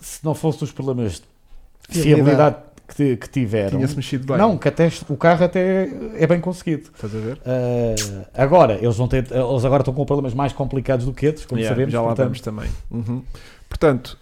se 0.00 0.24
não 0.24 0.34
fosse 0.34 0.64
os 0.64 0.72
problemas 0.72 1.22
fiabilidade 1.88 2.56
que, 2.88 3.16
que 3.16 3.28
tiveram. 3.28 3.70
Tinha-se 3.78 3.96
mexido 3.96 4.26
bem. 4.26 4.36
Não, 4.36 4.58
que 4.58 4.68
até 4.68 4.90
o 5.08 5.16
carro 5.16 5.44
até 5.44 5.88
é 6.16 6.26
bem 6.26 6.40
conseguido. 6.40 6.90
Estás 6.94 7.14
a 7.14 7.18
ver? 7.18 7.36
Uh, 7.38 8.24
agora, 8.34 8.74
eles, 8.80 8.96
vão 8.96 9.08
ter, 9.08 9.24
eles 9.30 9.64
agora 9.64 9.80
estão 9.82 9.94
com 9.94 10.04
problemas 10.04 10.34
mais 10.34 10.52
complicados 10.52 11.06
do 11.06 11.12
que 11.12 11.26
outros, 11.26 11.46
como 11.46 11.58
Yeah, 11.60 11.74
sabemos. 11.74 11.92
já 11.92 12.00
lá 12.00 12.08
portanto, 12.08 12.24
vamos 12.26 12.40
também. 12.40 12.68
Uhum. 12.90 13.22
Portanto, 13.74 14.16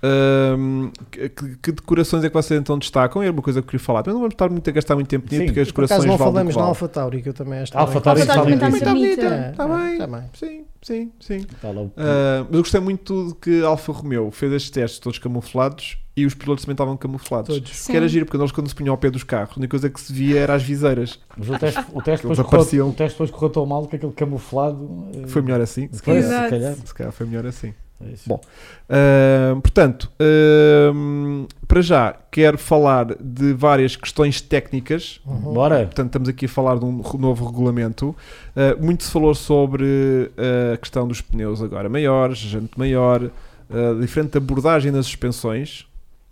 hum, 0.59 0.91
que, 1.11 1.29
que 1.29 1.73
decorações 1.73 2.25
é 2.25 2.29
que 2.31 2.35
vocês 2.35 2.59
então 2.59 2.79
destacam? 2.79 3.23
Era 3.23 3.31
uma 3.31 3.43
coisa 3.43 3.61
que 3.61 3.67
eu 3.67 3.69
queria 3.73 3.85
falar. 3.85 4.03
Mas 4.05 4.15
não 4.15 4.21
vamos 4.23 4.33
estar 4.35 4.49
muito 4.49 4.69
a 4.71 4.73
gastar 4.73 4.95
muito 4.95 5.09
tempo 5.09 5.27
nisso, 5.31 5.45
porque 5.45 5.61
as 5.61 5.67
Por 5.71 5.83
decorações 5.83 6.01
acaso 6.01 6.07
não 6.09 6.19
falamos 6.19 6.57
na. 6.57 6.63
Alpha 6.63 6.89
Tauri, 6.89 7.23
que 7.23 7.29
eu 7.29 7.35
também 7.35 7.59
acho 7.59 7.77
Alpha 7.77 8.01
também- 8.01 8.25
Tauri 8.27 8.53
está 8.55 8.69
está 8.71 8.93
lindíssimo. 8.95 8.95
bonita. 8.95 9.27
É, 9.27 9.51
Está 9.51 9.65
é, 9.65 9.89
bem. 9.91 9.99
tá 9.99 10.07
bem. 10.07 10.23
Sim, 10.33 10.65
sim, 10.81 11.13
sim. 11.21 11.37
Está 11.37 11.69
Ah, 11.69 12.45
mas 12.49 12.55
eu 12.55 12.61
gostei 12.63 12.81
muito 12.81 13.29
de 13.29 13.35
que 13.35 13.63
a 13.63 13.67
Alfa 13.69 13.93
Romeo 13.93 14.31
fez 14.31 14.53
estes 14.55 14.71
testes 14.71 14.99
todos 14.99 15.19
camuflados 15.19 15.99
e 16.17 16.25
os 16.25 16.33
pilotos 16.35 16.65
também 16.65 16.73
estavam 16.73 16.97
camuflados. 16.97 17.55
Todos. 17.55 17.77
Sim. 17.77 17.93
Que 17.93 17.97
era 17.99 18.09
giro, 18.09 18.25
porque 18.25 18.39
eles 18.39 18.53
quando 18.53 18.69
se 18.69 18.75
punham 18.75 18.93
ao 18.93 18.99
pé 18.99 19.11
dos 19.11 19.23
carros, 19.23 19.51
a 19.55 19.59
única 19.59 19.71
coisa 19.71 19.91
que 19.91 20.01
se 20.01 20.13
via 20.15 20.41
era 20.41 20.55
as 20.55 20.63
viseiras. 20.63 21.19
Mas 21.37 21.51
o 21.51 21.59
teste, 21.59 21.85
o, 21.93 22.01
teste 22.03 22.23
depois 22.27 22.41
apareciam. 22.41 22.87
correu, 22.87 22.89
o 22.89 22.97
teste 22.97 23.15
depois 23.17 23.31
correu 23.31 23.51
tão 23.51 23.67
mal 23.67 23.87
que 23.87 23.97
aquele 23.97 24.13
camuflado 24.13 25.09
eh, 25.15 25.27
Foi 25.27 25.43
melhor 25.43 25.61
assim. 25.61 25.91
Se 25.93 26.01
foi, 26.03 26.23
calhar, 26.23 26.45
se 26.45 26.51
calhar. 26.51 26.75
se 26.87 26.95
calhar 26.95 27.13
foi 27.13 27.27
melhor 27.27 27.47
assim. 27.47 27.75
É. 28.05 28.15
Bom. 28.27 28.41
Ah, 28.89 29.57
portanto, 29.63 30.11
ah, 30.21 31.47
para 31.67 31.81
já 31.81 32.15
quero 32.31 32.59
falar 32.59 33.15
de 33.21 33.53
várias 33.53 33.97
questões 33.97 34.41
técnicas. 34.41 35.21
Uhum. 35.27 35.55
Bora. 35.55 35.85
Portanto, 35.85 36.07
estamos 36.09 36.29
aqui 36.29 36.47
a 36.47 36.49
falar 36.49 36.79
de 36.79 36.85
um 36.85 37.03
novo 37.19 37.47
regulamento. 37.47 38.15
Ah, 38.57 38.77
muito 38.81 39.05
se 39.05 39.11
falou 39.11 39.35
sobre 39.35 40.31
ah, 40.37 40.75
a 40.75 40.77
questão 40.77 41.07
dos 41.07 41.21
pneus 41.21 41.63
agora 41.63 41.89
maiores, 41.89 42.39
jante 42.39 42.79
maior, 42.79 43.31
ah, 43.71 44.01
diferente 44.01 44.37
abordagem 44.37 44.91
nas 44.93 45.07
suspensões, 45.07 45.87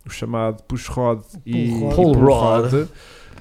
o 0.05 0.09
chamado 0.09 0.61
push 0.63 0.87
rod 0.87 1.21
e 1.45 1.69
Pull 1.95 2.13
rod. 2.13 2.65
e 2.67 2.69
pull. 2.69 2.87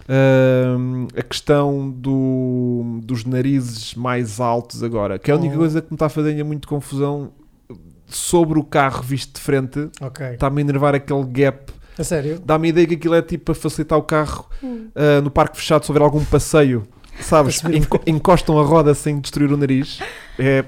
Ah, 0.09 0.77
a 1.17 1.23
questão 1.23 1.89
do, 1.91 2.99
dos 3.03 3.25
narizes 3.25 3.95
mais 3.95 4.41
altos 4.41 4.83
agora, 4.83 5.19
que 5.19 5.31
é 5.31 5.35
a 5.35 5.37
única 5.37 5.55
Uhum. 5.55 5.61
coisa 5.61 5.81
que 5.81 5.89
me 5.91 5.95
está 5.95 6.07
a 6.07 6.09
fazer 6.09 6.43
muito 6.45 6.67
confusão 6.67 7.31
sobre 8.17 8.59
o 8.59 8.65
carro 8.65 9.03
visto 9.03 9.35
de 9.35 9.41
frente. 9.41 9.89
Ok. 10.01 10.27
Está-me 10.35 10.59
a 10.59 10.61
enervar 10.63 10.95
aquele 10.95 11.25
gap. 11.25 11.73
A 11.99 12.05
sério? 12.05 12.41
Dá-me 12.45 12.69
a 12.69 12.71
ideia 12.71 12.87
que 12.87 12.95
aquilo 12.95 13.15
é 13.15 13.23
tipo 13.23 13.45
para 13.47 13.55
facilitar 13.55 13.99
o 13.99 14.03
carro 14.03 14.47
Hum. 14.63 14.89
ah, 14.95 15.21
no 15.21 15.31
parque 15.31 15.57
fechado 15.57 15.85
se 15.85 15.91
houver 15.91 16.03
algum 16.03 16.25
passeio, 16.25 16.87
sabes? 17.21 17.61
Encostam 18.07 18.59
a 18.59 18.63
roda 18.65 18.95
sem 18.95 19.19
destruir 19.21 19.53
o 19.53 19.57
nariz. 19.57 19.99
É 20.39 20.63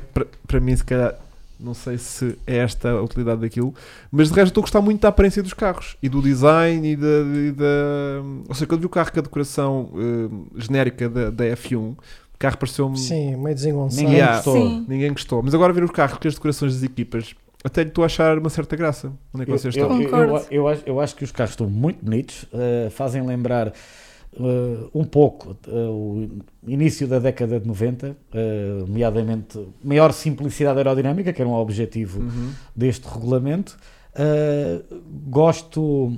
para- 0.46 0.61
mim, 0.61 0.76
se 0.76 0.85
calhar, 0.85 1.14
não 1.59 1.72
sei 1.74 1.96
se 1.96 2.37
é 2.46 2.57
esta 2.59 2.90
a 2.90 3.02
utilidade 3.02 3.40
daquilo, 3.40 3.72
mas 4.11 4.28
de 4.28 4.35
resto 4.35 4.48
estou 4.48 4.61
a 4.61 4.64
gostar 4.64 4.81
muito 4.83 5.00
da 5.00 5.09
aparência 5.09 5.42
dos 5.42 5.55
carros 5.55 5.96
e 6.02 6.09
do 6.09 6.20
design 6.20 6.92
e 6.92 6.96
da. 6.96 7.07
e 7.07 7.52
da- 7.52 8.22
ou 8.48 8.55
seja, 8.55 8.66
quando 8.66 8.81
vi 8.81 8.87
o 8.87 8.90
carro 8.90 9.12
com 9.12 9.20
a 9.20 9.22
decoração 9.22 9.90
ah, 9.94 10.61
genérica 10.61 11.09
da, 11.09 11.31
da 11.31 11.44
F1, 11.57 11.76
o 11.76 11.96
carro 12.42 12.59
pareceu-me. 12.59 12.98
Sim, 12.98 13.37
meio 13.37 13.55
desengonçado. 13.55 14.02
Ninguém 14.02 14.16
Yeah. 14.18 14.37
gostou. 14.37 14.55
Sim. 14.68 14.85
Ninguém 14.88 15.11
gostou. 15.12 15.42
Mas 15.42 15.55
agora 15.55 15.72
ver 15.72 15.85
os 15.85 15.90
carros 15.90 16.18
com 16.18 16.28
as 16.28 16.35
decorações 16.35 16.74
das 16.74 16.83
equipas, 16.83 17.35
até 17.64 17.83
lhe 17.83 17.88
estou 17.88 18.02
a 18.02 18.07
achar 18.07 18.38
uma 18.38 18.50
certa 18.50 18.74
graça. 18.76 19.12
Onde 19.33 19.42
é 19.42 19.46
que 19.46 19.52
Eu, 19.52 19.59
vocês 19.59 19.76
eu, 19.76 19.83
estão? 19.83 20.02
eu, 20.02 20.09
eu, 20.11 20.44
eu 20.50 20.68
acho, 20.68 20.83
eu 20.87 21.00
acho 21.00 21.14
que 21.16 21.24
os 21.24 21.33
carros 21.33 21.52
estão 21.52 21.68
muito 21.68 22.05
bonitos, 22.05 22.44
eh, 22.52 22.88
fazem 22.90 23.24
lembrar 23.24 23.68
eh, 23.68 24.78
um 24.94 25.05
pouco 25.05 25.57
eh, 25.66 25.70
o 25.70 26.28
início 26.66 27.07
da 27.07 27.18
década 27.18 27.61
de 27.61 27.66
90, 27.68 28.16
eh, 28.35 28.78
nomeadamente 28.87 29.59
maior 29.85 30.12
simplicidade 30.12 30.78
aerodinâmica, 30.78 31.33
que 31.33 31.40
era 31.40 31.48
um 31.48 31.55
objetivo 31.55 32.20
Uhum. 32.20 32.50
deste 32.74 33.07
regulamento. 33.07 33.76
Uh, 34.14 35.00
gosto, 35.31 36.12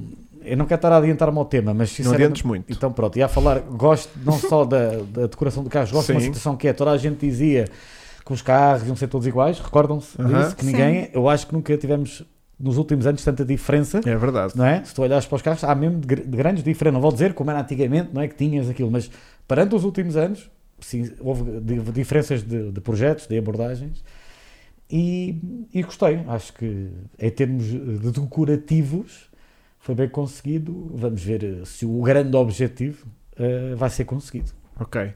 eu 0.44 0.56
não 0.56 0.66
quero 0.66 0.78
estar 0.78 0.92
a 0.92 0.98
adiantar-me 0.98 1.38
ao 1.38 1.44
tema, 1.44 1.72
mas 1.74 1.88
Não 1.90 1.96
sinceramente. 1.96 2.22
adiantes 2.24 2.42
muito. 2.42 2.72
Então 2.72 2.92
pronto, 2.92 3.16
ia 3.18 3.26
a 3.26 3.28
falar, 3.28 3.60
gosto 3.60 4.10
não 4.24 4.38
só 4.38 4.64
da, 4.64 4.98
da 4.98 5.26
decoração 5.26 5.62
do 5.64 5.70
carro, 5.70 5.90
gosto 5.90 6.06
de 6.06 6.12
uma 6.12 6.20
Sim. 6.20 6.26
situação 6.26 6.56
que 6.56 6.68
é, 6.68 6.72
toda 6.72 6.90
a 6.90 6.96
gente 6.98 7.18
dizia 7.26 7.66
que 8.24 8.32
os 8.32 8.40
carros 8.42 8.86
iam 8.86 8.96
ser 8.96 9.08
todos 9.08 9.26
iguais, 9.26 9.58
recordam-se 9.58 10.20
Aham. 10.20 10.42
disso, 10.42 10.56
que 10.56 10.64
Sim. 10.64 10.70
ninguém, 10.72 11.10
eu 11.12 11.28
acho 11.28 11.46
que 11.46 11.52
nunca 11.52 11.76
tivemos 11.76 12.24
nos 12.58 12.78
últimos 12.78 13.06
anos 13.06 13.22
tanta 13.24 13.44
diferença, 13.44 14.00
É 14.04 14.16
verdade. 14.16 14.52
não 14.56 14.64
é? 14.64 14.82
Se 14.84 14.94
tu 14.94 15.02
olhares 15.02 15.26
para 15.26 15.36
os 15.36 15.42
carros, 15.42 15.64
há 15.64 15.74
mesmo 15.74 15.98
de, 16.00 16.06
de 16.16 16.36
grandes 16.36 16.62
diferenças, 16.62 16.94
não 16.94 17.00
vou 17.00 17.12
dizer 17.12 17.34
como 17.34 17.50
era 17.50 17.60
antigamente, 17.60 18.10
não 18.12 18.22
é 18.22 18.28
que 18.28 18.34
tinhas 18.36 18.70
aquilo, 18.70 18.90
mas 18.90 19.10
perante 19.46 19.74
os 19.74 19.84
últimos 19.84 20.16
anos, 20.16 20.48
sim, 20.80 21.10
houve 21.20 21.60
di- 21.60 21.80
diferenças 21.92 22.42
de, 22.42 22.70
de 22.70 22.80
projetos, 22.80 23.26
de 23.26 23.36
abordagens, 23.36 24.02
e, 24.90 25.66
e 25.72 25.82
gostei, 25.82 26.20
acho 26.28 26.52
que 26.52 26.88
em 27.18 27.30
termos 27.30 27.64
de 27.64 28.10
decorativos 28.12 29.28
foi 29.84 29.94
bem 29.94 30.08
conseguido, 30.08 30.90
vamos 30.94 31.22
ver 31.22 31.44
eh, 31.44 31.64
se 31.66 31.84
o 31.84 32.00
grande 32.00 32.34
objetivo 32.34 33.06
eh, 33.36 33.74
vai 33.76 33.90
ser 33.90 34.06
conseguido. 34.06 34.50
Ok. 34.80 35.12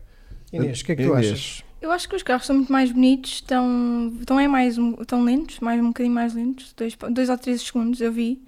Inês, 0.52 0.83
o 0.83 0.85
que 0.85 0.92
é 0.92 0.96
que 0.96 1.02
tu 1.04 1.12
Inês. 1.14 1.33
achas? 1.33 1.64
Eu 1.81 1.90
acho 1.90 2.07
que 2.07 2.14
os 2.14 2.22
carros 2.22 2.44
são 2.44 2.54
muito 2.54 2.70
mais 2.70 2.92
bonitos, 2.92 3.33
estão, 3.33 4.12
estão 4.20 4.38
é 4.38 4.46
mais, 4.46 4.76
estão 4.76 5.24
lentos, 5.24 5.59
mais 5.61 5.81
um 5.81 5.87
bocadinho 5.88 6.14
mais 6.14 6.35
lentos, 6.35 6.74
dois, 6.76 6.94
dois 7.11 7.31
ou 7.31 7.38
três 7.38 7.62
segundos 7.62 7.98
eu 8.02 8.12
vi. 8.12 8.42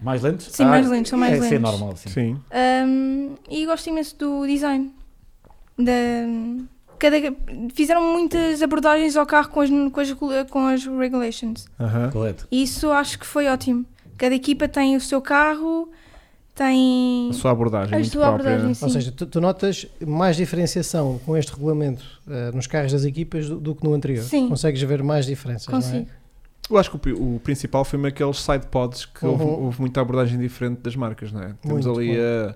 Mais 0.00 0.22
lentos? 0.22 0.46
Sim, 0.50 0.64
mais 0.64 0.88
lentos, 0.88 1.10
são 1.10 1.18
mais 1.18 1.34
é, 1.34 1.36
Isso 1.36 1.44
é 1.44 1.50
lentos. 1.50 1.70
normal, 1.70 1.96
sim. 1.96 2.08
Sim. 2.08 2.40
Um, 2.52 3.34
e 3.48 3.64
gosto 3.64 3.86
imenso 3.88 4.16
do 4.18 4.44
design. 4.48 4.92
Da, 5.78 5.92
cada, 6.98 7.16
fizeram 7.72 8.12
muitas 8.12 8.60
abordagens 8.60 9.16
ao 9.16 9.24
carro 9.24 9.50
com 9.50 9.60
as, 9.60 9.70
com 9.70 10.00
as, 10.00 10.12
com 10.50 10.66
as 10.66 10.84
regulations. 10.84 11.68
Aham. 11.78 12.10
Correto. 12.10 12.48
E 12.50 12.60
isso 12.64 12.90
acho 12.90 13.20
que 13.20 13.26
foi 13.26 13.46
ótimo. 13.46 13.86
Cada 14.20 14.34
equipa 14.34 14.68
tem 14.68 14.96
o 14.96 15.00
seu 15.00 15.22
carro, 15.22 15.88
tem 16.54 17.28
A 17.30 17.32
sua 17.32 17.52
abordagem. 17.52 17.94
a 17.94 17.98
muito 17.98 18.10
sua 18.12 18.26
própria. 18.26 18.48
abordagem. 18.50 18.74
Sim. 18.74 18.84
Ou 18.84 18.90
seja, 18.90 19.12
tu, 19.12 19.24
tu 19.26 19.40
notas 19.40 19.86
mais 20.06 20.36
diferenciação 20.36 21.18
com 21.24 21.36
este 21.36 21.52
regulamento 21.52 22.04
eh, 22.28 22.50
nos 22.52 22.66
carros 22.66 22.92
das 22.92 23.04
equipas 23.04 23.48
do, 23.48 23.58
do 23.58 23.74
que 23.74 23.82
no 23.82 23.94
anterior. 23.94 24.22
Sim. 24.22 24.48
Consegues 24.48 24.82
ver 24.82 25.02
mais 25.02 25.24
diferenças, 25.24 25.66
não 25.68 25.74
Consigo. 25.80 26.06
é? 26.10 26.20
Eu 26.70 26.76
acho 26.78 26.90
que 26.90 26.96
o, 26.96 26.98
pri- 26.98 27.12
o 27.14 27.40
principal 27.42 27.82
foi 27.84 28.06
aqueles 28.06 28.36
side 28.40 28.66
pods 28.66 29.06
que 29.06 29.24
houve, 29.26 29.42
Uhum. 29.42 29.64
houve 29.64 29.80
muita 29.80 30.00
abordagem 30.02 30.38
diferente 30.38 30.80
das 30.82 30.94
marcas, 30.94 31.32
não 31.32 31.40
é? 31.42 31.54
Temos 31.62 31.86
Muito, 31.86 31.98
ali 31.98 32.08
muito. 32.08 32.20
a, 32.22 32.50
a 32.50 32.54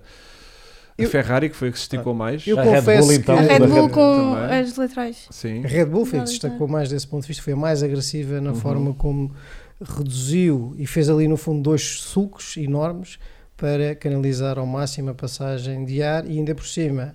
Eu- 1.01 1.09
Ferrari, 1.09 1.49
que 1.49 1.55
foi 1.55 1.69
a 1.69 1.71
que 1.71 1.77
se 1.79 1.83
esticou 1.85 2.13
mais. 2.13 2.45
Eu 2.45 2.59
A 2.59 2.63
Red 2.63 2.75
confesso 2.75 3.07
Bull, 3.07 3.13
então, 3.15 3.35
que 3.35 3.41
A 3.43 3.57
Red 3.57 3.67
Bull 3.67 3.81
Red 3.87 3.89
com 3.89 4.35
também. 4.35 4.59
as 4.59 4.75
laterais. 4.77 5.27
Sim. 5.31 5.65
A 5.65 5.67
Red 5.67 5.85
Bull 5.85 6.05
foi 6.05 6.19
a 6.19 6.21
que 6.21 6.27
Não, 6.29 6.33
se 6.35 6.39
destacou 6.39 6.67
mais 6.67 6.89
desse 6.89 7.07
ponto 7.07 7.23
de 7.23 7.27
vista, 7.29 7.41
foi 7.43 7.53
a 7.53 7.57
mais 7.57 7.81
agressiva 7.83 8.39
na 8.39 8.51
Uhum. 8.51 8.55
forma 8.55 8.93
como 8.93 9.31
reduziu 9.81 10.73
e 10.77 10.85
fez 10.87 11.09
ali 11.09 11.27
no 11.27 11.37
fundo 11.37 11.61
dois 11.61 11.81
sulcos 12.01 12.57
enormes 12.57 13.17
para 13.57 13.95
canalizar 13.95 14.57
ao 14.59 14.65
máximo 14.65 15.09
a 15.11 15.13
passagem 15.13 15.85
de 15.85 16.01
ar 16.01 16.25
e 16.29 16.37
ainda 16.37 16.53
por 16.53 16.65
cima 16.67 17.13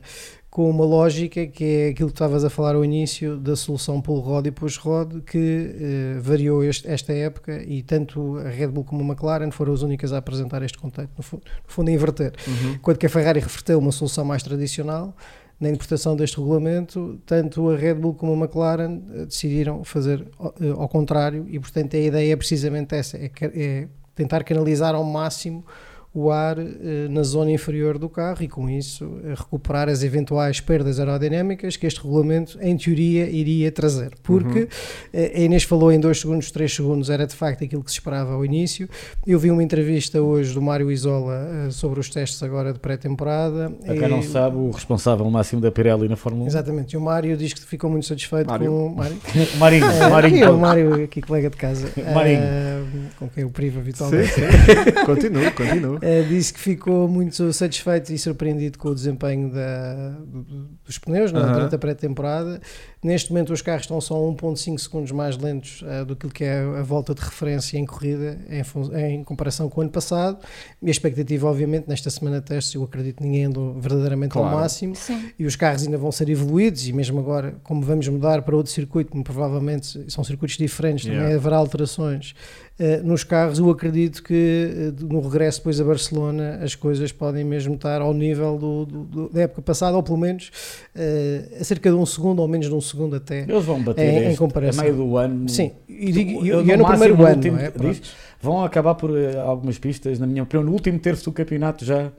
com 0.51 0.68
uma 0.68 0.85
lógica 0.85 1.46
que 1.46 1.64
é 1.64 1.88
aquilo 1.90 2.09
que 2.09 2.14
estavas 2.14 2.44
a 2.44 2.51
falar 2.51 2.75
ao 2.75 2.85
início 2.85 3.37
da 3.37 3.55
solução 3.55 4.01
pull 4.01 4.18
rod 4.18 4.46
e 4.46 4.51
push 4.51 4.79
rod 4.79 5.20
que 5.25 5.77
eh, 5.79 6.18
variou 6.20 6.64
este- 6.64 6.88
esta 6.88 7.12
época 7.12 7.62
e 7.62 7.83
tanto 7.83 8.37
a 8.38 8.49
Red 8.49 8.66
Bull 8.68 8.83
como 8.83 9.01
a 9.03 9.07
McLaren 9.07 9.51
foram 9.53 9.73
as 9.73 9.83
únicas 9.83 10.12
a 10.12 10.18
apresentar 10.18 10.61
este 10.62 10.77
conceito, 10.77 11.11
no, 11.16 11.23
fu- 11.23 11.37
no 11.37 11.42
fundo 11.68 11.88
a 11.88 11.92
inverter. 11.92 12.33
Uhum. 12.49 12.73
Enquanto 12.75 12.99
que 12.99 13.07
a 13.07 13.09
Ferrari 13.09 13.38
reverteu 13.38 13.79
uma 13.79 13.92
solução 13.92 14.25
mais 14.25 14.42
tradicional, 14.42 15.14
na 15.61 15.68
interpretação 15.68 16.16
deste 16.16 16.38
regulamento, 16.38 17.20
tanto 17.27 17.68
a 17.68 17.77
Red 17.77 17.94
Bull 17.94 18.14
como 18.14 18.33
a 18.33 18.37
McLaren 18.37 19.03
eh, 19.12 19.27
decidiram 19.27 19.85
fazer 19.85 20.27
ao, 20.38 20.55
eh, 20.59 20.70
ao 20.70 20.88
contrário 20.88 21.46
e, 21.49 21.61
portanto, 21.61 21.94
a 21.96 21.99
ideia 21.99 22.33
é 22.33 22.37
precisamente 22.37 22.94
essa: 22.94 23.18
é, 23.18 23.31
é 23.55 23.88
tentar 24.14 24.42
canalizar 24.42 24.94
ao 24.94 25.05
máximo 25.05 25.64
o 26.12 26.31
ar 26.31 26.59
eh, 26.59 27.07
na 27.09 27.23
zona 27.23 27.53
inferior 27.53 27.96
do 27.96 28.09
carro 28.09 28.42
e, 28.42 28.49
com 28.49 28.68
isso, 28.68 29.09
recuperar 29.37 29.88
as 29.88 30.03
eventuais 30.03 30.59
perdas 30.61 30.99
aerodinâmicas 30.99 31.77
que 31.77 31.87
este 31.87 32.01
regulamento, 32.03 32.59
em 32.61 32.77
teoria, 32.77 33.31
iria 33.31 33.70
trazer. 33.70 34.12
Porque 34.23 34.66
eh, 35.12 35.33
a 35.37 35.38
Inês 35.40 35.62
falou 35.62 35.92
em 35.92 36.01
2 36.01 36.20
segundos, 36.20 36.51
3 36.51 36.75
segundos, 36.75 37.11
era 37.11 37.27
de 37.27 37.35
facto 37.37 37.62
aquilo 37.62 37.85
que 37.85 37.90
se 37.92 37.99
esperava 37.99 38.33
ao 38.33 38.44
início. 38.44 38.88
Eu 39.25 39.38
vi 39.38 39.53
uma 39.53 39.62
entrevista 39.62 40.20
hoje 40.20 40.53
do 40.53 40.61
Mário 40.61 40.90
Isola 40.90 41.49
eh, 41.66 41.70
sobre 41.70 42.01
os 42.01 42.09
testes 42.11 42.42
agora 42.42 42.73
de 42.73 42.81
pré-temporada. 42.81 43.70
Para 43.85 43.96
quem 43.96 44.09
não 44.09 44.23
sabe, 44.23 44.57
o 44.57 44.70
responsável 44.70 45.31
máximo 45.31 45.61
da 45.62 45.70
Pirelli 45.70 46.09
na 46.09 46.16
Fórmula 46.16 46.44
1. 46.44 46.49
Exatamente, 46.49 46.92
e 46.94 46.96
o 46.96 47.01
Mário 47.01 47.37
diz 47.37 47.53
que 47.53 47.61
ficou 47.64 47.88
muito 47.88 48.07
satisfeito 48.07 48.49
Mário. 48.49 48.66
com 48.70 48.87
o 48.88 48.96
Mário. 48.96 49.16
Marinho, 49.59 49.85
Eh, 49.87 50.09
Marinho. 50.09 50.44
é 50.44 50.51
o 50.51 50.59
Mário, 50.59 51.05
aqui 51.05 51.20
colega 51.23 51.49
de 51.51 51.57
casa, 51.57 51.88
Marinho. 52.12 52.40
eh, 52.42 52.83
com 53.16 53.29
quem 53.29 53.44
eu 53.44 53.51
privo 53.51 53.77
Sim, 53.77 53.81
habitualmente. 53.83 54.33
sim. 54.33 54.40
continua, 55.07 55.51
continua. 55.53 56.00
Eh, 56.03 56.23
disse 56.23 56.53
que 56.53 56.61
ficou 56.61 57.09
muito 57.09 57.53
satisfeito 57.53 58.13
e 58.13 58.19
surpreendido 58.19 58.79
com 58.79 58.89
o 58.89 58.95
desempenho 58.95 59.51
da- 59.53 60.11
do- 60.27 60.69
dos 60.85 60.99
pneus 60.99 61.33
não 61.33 61.41
é? 61.41 61.45
Aham. 61.45 61.53
durante 61.53 61.75
a 61.75 61.79
pré-temporada. 61.79 62.61
Neste 63.03 63.33
momento, 63.33 63.51
os 63.51 63.63
carros 63.63 63.85
estão 63.85 63.99
só 63.99 64.15
1,5 64.15 64.79
segundos 64.79 65.11
mais 65.11 65.35
lentos 65.39 65.83
eh, 65.87 66.05
do 66.05 66.15
que 66.15 66.29
que 66.29 66.45
é 66.45 66.61
a 66.61 66.83
volta 66.83 67.15
de 67.15 67.23
referência 67.23 67.79
em 67.79 67.87
corrida 67.87 68.37
em, 68.51 69.15
em 69.15 69.25
comparação 69.25 69.71
com 69.71 69.81
o 69.81 69.83
ano 69.83 69.91
passado. 69.91 70.37
E 70.83 70.89
a 70.89 70.91
expectativa, 70.91 71.49
obviamente, 71.49 71.89
nesta 71.89 72.11
semana 72.11 72.41
de 72.41 72.47
testes, 72.47 72.75
eu 72.75 72.83
acredito 72.83 73.17
que 73.17 73.23
ninguém 73.23 73.45
andou 73.47 73.73
verdadeiramente 73.81 74.33
Claro. 74.33 74.49
ao 74.55 74.61
máximo 74.61 74.95
Sim. 74.95 75.31
e 75.39 75.47
os 75.47 75.57
carros 75.57 75.83
ainda 75.83 75.97
vão 75.97 76.13
ser 76.13 76.29
evoluídos 76.29 76.87
e 76.89 76.93
mesmo 76.93 77.19
agora, 77.21 77.55
como 77.65 77.81
vamos 77.81 78.07
mudar 78.07 78.43
para 78.43 78.55
outro 78.55 78.71
circuito, 78.71 79.11
como 79.11 79.25
provavelmente 79.25 80.05
são 80.13 80.23
circuitos 80.23 80.59
diferentes, 80.59 81.05
também 81.07 81.21
Yeah. 81.21 81.37
haverá 81.37 81.57
alterações. 81.57 82.35
Uh, 82.79 83.03
nos 83.07 83.25
carros, 83.25 83.59
eu 83.59 83.69
acredito 83.71 84.23
que 84.23 84.93
uh, 85.01 85.07
no 85.07 85.21
regresso 85.21 85.59
depois 85.61 85.79
a 85.81 85.85
Barcelona 85.85 86.61
as 86.63 86.75
coisas 86.75 87.13
podem 87.13 87.45
mesmo 87.45 87.75
estar 87.75 88.01
ao 88.01 88.13
nível 88.15 88.57
do, 88.59 88.87
do- 88.87 89.05
do- 89.05 89.29
da 89.29 89.43
época 89.43 89.61
passada, 89.63 89.97
ou 89.97 90.03
pelo 90.03 90.17
menos 90.17 90.51
uh, 90.97 91.61
a 91.61 91.65
cerca 91.65 91.91
de 91.91 91.97
um 91.97 92.07
segundo, 92.07 92.41
ou 92.41 92.49
menos 92.49 92.67
de 92.69 92.75
um 92.75 92.81
segundo 92.81 92.89
até. 93.16 93.40
Eles 93.42 93.64
vão 93.64 93.83
bater 93.83 94.03
Em- 94.05 94.18
em 94.24 94.26
este 94.29 94.38
comparação. 94.38 94.81
a 94.81 94.85
meio 94.85 94.96
do 94.96 95.16
ano. 95.16 95.48
Sim, 95.48 95.72
e, 95.88 96.12
digo, 96.12 96.44
Eu, 96.46 96.64
e 96.64 96.70
é 96.72 96.76
no 96.76 96.87
primeiro 96.87 97.14
ano, 97.24 97.35
último- 97.37 97.59
é? 97.59 97.70
diz, 97.70 98.03
vão 98.40 98.64
acabar 98.64 98.94
por 98.94 99.16
eh, 99.18 99.38
algumas 99.38 99.79
pistas, 99.79 100.18
na 100.18 100.26
minha 100.26 100.42
opinião, 100.42 100.64
no 100.64 100.72
último 100.72 100.98
terço 100.98 101.24
do 101.24 101.33
campeonato 101.33 101.85
já, 101.85 102.11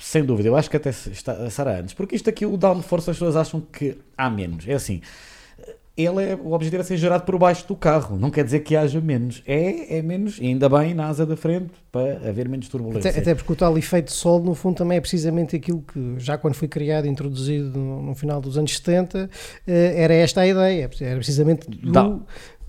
sem 0.00 0.24
dúvida. 0.24 0.48
Eu 0.48 0.56
acho 0.56 0.70
que 0.70 0.76
até 0.76 0.90
está, 0.90 1.48
será 1.50 1.78
antes. 1.80 1.94
Porque 1.94 2.14
isto 2.16 2.28
aqui, 2.30 2.46
o 2.46 2.56
downforce, 2.56 3.10
as 3.10 3.16
pessoas 3.16 3.36
acham 3.36 3.60
que 3.60 3.96
há 4.16 4.28
menos. 4.30 4.66
É 4.68 4.74
assim, 4.74 5.00
ele 5.98 6.22
é, 6.22 6.38
o 6.40 6.52
objetivo 6.52 6.80
é 6.80 6.84
ser 6.84 6.96
gerado 6.96 7.24
por 7.24 7.36
baixo 7.36 7.66
do 7.66 7.74
carro. 7.74 8.16
Não 8.16 8.30
quer 8.30 8.44
dizer 8.44 8.60
que 8.60 8.76
haja 8.76 9.00
menos. 9.00 9.42
É, 9.44 9.98
é 9.98 10.02
menos, 10.02 10.38
e 10.40 10.46
ainda 10.46 10.68
bem, 10.68 10.94
na 10.94 11.08
asa 11.08 11.26
da 11.26 11.36
frente, 11.36 11.72
para 11.90 12.28
haver 12.28 12.48
menos 12.48 12.68
turbulência. 12.68 13.10
Até, 13.10 13.18
até 13.18 13.34
porque 13.34 13.52
o 13.52 13.56
tal 13.56 13.76
efeito 13.76 14.06
de 14.06 14.12
sol, 14.12 14.40
no 14.40 14.54
fundo, 14.54 14.76
também 14.76 14.98
é 14.98 15.00
precisamente 15.00 15.56
aquilo 15.56 15.82
que, 15.82 16.14
já 16.18 16.38
quando 16.38 16.54
foi 16.54 16.68
criado 16.68 17.06
e 17.06 17.08
introduzido 17.08 17.76
no, 17.76 18.00
no 18.00 18.14
final 18.14 18.40
dos 18.40 18.56
anos 18.56 18.76
70, 18.76 19.28
eh, 19.66 19.94
era 19.96 20.14
esta 20.14 20.42
a 20.42 20.46
ideia. 20.46 20.88
Era 21.00 21.16
precisamente 21.16 21.66
Dá. 21.82 22.16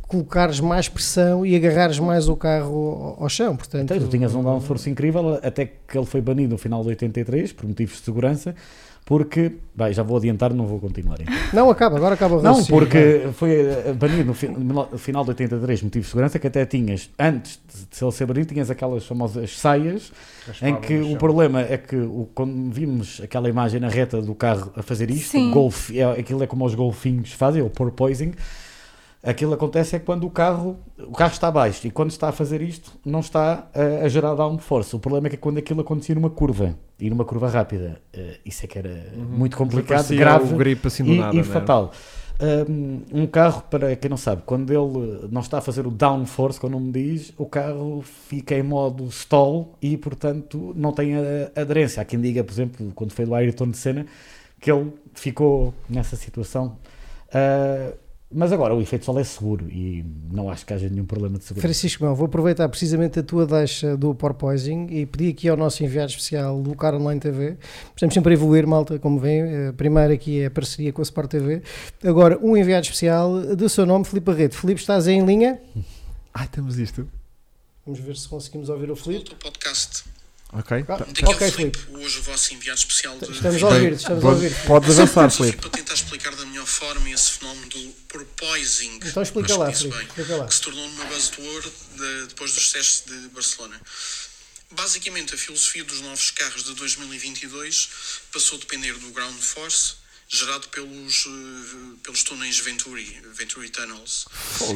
colocares 0.08 0.60
mais 0.60 0.90
pressão 0.90 1.46
e 1.46 1.56
agarrares 1.56 2.00
mais 2.00 2.28
o 2.28 2.36
carro 2.36 3.16
ao, 3.20 3.24
ao 3.24 3.30
chão. 3.30 3.56
Portanto, 3.56 3.94
Então, 3.94 4.00
tu 4.00 4.08
tinhas 4.08 4.34
um 4.34 4.42
downforce 4.42 4.90
incrível, 4.90 5.40
até 5.44 5.66
que 5.66 5.96
ele 5.96 6.08
foi 6.08 6.20
banido 6.20 6.54
no 6.54 6.58
final 6.58 6.82
de 6.82 6.90
83, 6.90 7.54
por 7.54 7.68
motivos 7.68 7.98
de 7.98 8.02
segurança, 8.06 8.56
porque, 9.10 9.54
bem, 9.76 9.92
já 9.92 10.04
vou 10.04 10.18
adiantar, 10.18 10.54
não 10.54 10.68
vou 10.68 10.80
continuar. 10.80 11.20
então. 11.20 11.34
Não, 11.52 11.68
acaba, 11.72 11.98
agora 11.98 12.14
acaba 12.14 12.36
o 12.38 12.44
Não, 12.44 12.54
vai. 12.58 12.66
porque 12.68 13.28
foi 13.34 13.50
eh, 13.60 13.92
banido 13.98 14.24
no, 14.26 14.34
fi- 14.36 14.48
no 14.50 14.86
final 15.00 15.24
de 15.24 15.32
83, 15.32 15.82
motivos 15.82 16.06
de 16.06 16.12
segurança, 16.12 16.38
que 16.38 16.46
até 16.46 16.64
tinhas, 16.64 17.10
antes 17.18 17.60
de 17.92 18.04
ele 18.06 18.12
ser 18.12 18.28
banido, 18.28 18.46
tinhas 18.54 18.70
aquelas 18.70 19.04
famosas 19.08 19.58
saias, 19.58 20.12
em 20.62 20.76
que 20.76 21.00
o 21.00 21.18
problema 21.18 21.62
é 21.62 21.76
que 21.76 21.96
o- 21.96 22.30
quando 22.36 22.72
vimos 22.72 23.20
aquela 23.24 23.50
imagem 23.50 23.80
na 23.80 23.88
reta 23.90 24.22
do 24.22 24.36
carro 24.36 24.72
a 24.76 24.84
fazer 24.84 25.10
isto, 25.10 25.32
Sim. 25.32 25.50
golf, 25.50 25.90
é, 25.90 26.04
aquilo 26.04 26.44
é 26.44 26.46
como 26.46 26.64
os 26.64 26.76
golfinhos 26.76 27.32
fazem, 27.32 27.64
o 27.64 27.70
porpoising, 27.72 28.34
aquilo 29.22 29.54
acontece 29.54 29.96
é 29.96 30.00
quando 30.00 30.26
o 30.26 30.30
carro, 30.30 30.80
o 30.98 31.12
carro 31.12 31.32
está 31.32 31.50
abaixo 31.50 31.86
e 31.86 31.92
quando 31.92 32.12
está 32.12 32.30
a 32.30 32.32
fazer 32.32 32.62
isto 32.62 32.94
não 33.06 33.20
está 33.20 33.68
a, 33.74 34.06
a 34.06 34.10
gerar 34.10 34.34
downforce. 34.36 34.96
O 34.96 35.00
problema 35.00 35.28
é 35.28 35.30
que 35.30 35.38
quando 35.38 35.58
aquilo 35.58 35.82
acontecia 35.82 36.16
numa 36.16 36.30
curva 36.30 36.76
e 37.00 37.10
numa 37.10 37.26
curva 37.26 37.50
rápida, 37.50 38.02
eh, 38.14 38.40
isso 38.46 38.66
é 38.66 38.68
que 38.68 38.78
era 38.78 39.14
muito 39.16 39.58
complicado, 39.58 40.08
grave 40.16 40.78
assim 40.84 41.04
e, 41.06 41.18
nada, 41.18 41.34
e 41.34 41.38
né? 41.38 41.44
fatal. 41.44 41.92
Um, 42.42 43.02
um 43.12 43.28
carro, 43.28 43.64
para 43.70 43.94
quem 43.98 44.10
não 44.10 44.16
sabe, 44.16 44.44
quando 44.46 44.72
ele 44.72 45.28
não 45.30 45.42
está 45.42 45.58
a 45.58 45.62
fazer 45.62 45.86
o 45.86 45.92
downforce, 45.92 46.58
como 46.58 46.78
o 46.78 46.80
nome 46.80 46.94
diz, 46.94 47.34
o 47.38 47.46
carro 47.46 48.02
fica 48.02 48.56
em 48.56 48.64
modo 48.64 49.06
stall 49.08 49.76
e, 49.82 49.98
portanto, 49.98 50.74
não 50.74 50.94
tem 50.94 51.16
a, 51.16 51.52
aderência. 51.62 52.02
Há 52.02 52.06
quem 52.06 52.20
diga, 52.22 52.42
por 52.42 52.54
exemplo, 52.54 52.94
quando 52.96 53.12
foi 53.12 53.26
do 53.26 53.36
Ayrton 53.36 53.70
de 53.70 53.78
Senna, 53.78 54.06
que 54.58 54.72
ele 54.72 54.94
ficou 55.14 55.74
nessa 55.90 56.16
situação. 56.16 56.78
Uh, 57.28 57.94
mas 58.32 58.52
agora 58.52 58.76
o 58.76 58.82
efeito 58.82 59.06
sol 59.06 59.18
é 59.20 59.24
seguro 59.24 59.68
e 59.70 60.06
não 60.32 60.50
acho 60.50 60.66
que 60.66 60.74
haja 60.74 60.88
nenhum 60.88 61.06
problema 61.06 61.38
de 61.40 61.46
segurança. 61.46 61.68
Francisco, 61.68 62.06
não, 62.06 62.14
vou 62.14 62.28
aproveitar 62.28 62.70
precisamente 62.70 63.20
a 63.20 63.24
tua 63.24 63.46
deixa 63.46 63.98
do 63.98 64.14
porpoising 64.14 64.88
e 64.92 65.06
pedir 65.06 65.32
aqui 65.32 65.50
ao 65.50 65.58
nosso 65.58 65.84
enviado 65.84 66.12
especial 66.12 66.62
do 66.62 66.76
Car 66.76 66.94
Online 66.94 67.20
TV. 67.20 67.58
Estamos 67.96 68.14
sempre 68.14 68.32
a 68.32 68.36
evoluir, 68.36 68.68
malta, 68.68 69.00
como 69.00 69.20
vem. 69.20 69.74
Primeiro 69.76 70.14
aqui 70.14 70.42
é 70.42 70.46
a 70.46 70.52
parceria 70.52 70.94
com 70.94 71.02
a 71.02 71.04
Sport 71.04 71.32
TV. 71.32 71.64
Agora, 72.04 72.38
um 72.42 72.56
enviado 72.56 72.84
especial 72.84 73.56
do 73.56 73.68
seu 73.68 73.86
nome, 73.86 74.06
Filipe 74.06 74.26
Barreto. 74.26 74.56
Filipe, 74.56 74.80
estás 74.80 75.08
aí 75.08 75.16
em 75.16 75.26
linha? 75.26 75.60
Ai, 76.34 76.48
temos 76.48 76.78
isto. 76.78 77.10
Vamos 77.86 78.00
ver 78.00 78.16
se 78.16 78.28
conseguimos 78.28 78.70
ouvir 78.70 78.92
o 78.92 78.96
Filipe. 78.96 79.32
Outro 79.32 79.36
podcast. 79.38 80.09
Ok. 80.52 80.84
Tá- 80.84 80.98
é 81.22 81.30
Ok, 81.30 81.52
Filipe, 81.52 81.80
hoje 81.92 82.18
o 82.20 82.24
vosso 82.24 82.54
enviado 82.56 82.80
especial 82.80 83.18
de 83.20 83.32
Estamos 83.32 83.62
a 83.62 83.68
ouvir, 83.68 83.94
estamos 83.94 84.24
a 84.24 84.28
Pode- 84.28 84.46
ouvir. 84.46 84.56
Podes 84.66 85.00
avançar, 85.00 85.30
Filipe. 85.32 85.58
para 85.58 85.70
tentar 85.70 85.94
explicar 85.94 86.36
da 86.36 86.46
melhor 86.46 86.66
forma 86.66 87.08
esse 87.12 87.32
fenómeno 87.34 87.68
do 87.70 87.90
porpoising. 88.08 89.00
Então 89.06 89.22
explica 89.22 89.56
lá, 89.56 89.72
Filipe, 89.72 89.96
bem, 89.96 90.08
explica 90.08 90.36
lá. 90.38 90.48
Que 90.48 90.54
se 90.56 90.62
tornou 90.62 90.90
numa 90.90 91.06
buzzword 91.06 91.72
de, 91.98 92.28
depois 92.30 92.52
dos 92.54 92.72
testes 92.72 93.04
de 93.06 93.28
Barcelona. 93.30 93.80
Basicamente, 94.72 95.36
a 95.36 95.38
filosofia 95.38 95.84
dos 95.84 96.02
novos 96.02 96.32
carros 96.32 96.64
de 96.64 96.74
2022 96.74 97.90
passou 98.34 98.58
a 98.58 98.60
depender 98.60 98.94
do 98.94 99.10
ground 99.12 99.40
force 99.40 99.94
gerado 100.28 100.68
pelos, 100.70 101.26
eh, 101.28 101.96
pelos 102.04 102.24
túneis 102.24 102.58
Venturi, 102.60 103.22
Venturi 103.34 103.70
Tunnels. 103.70 104.26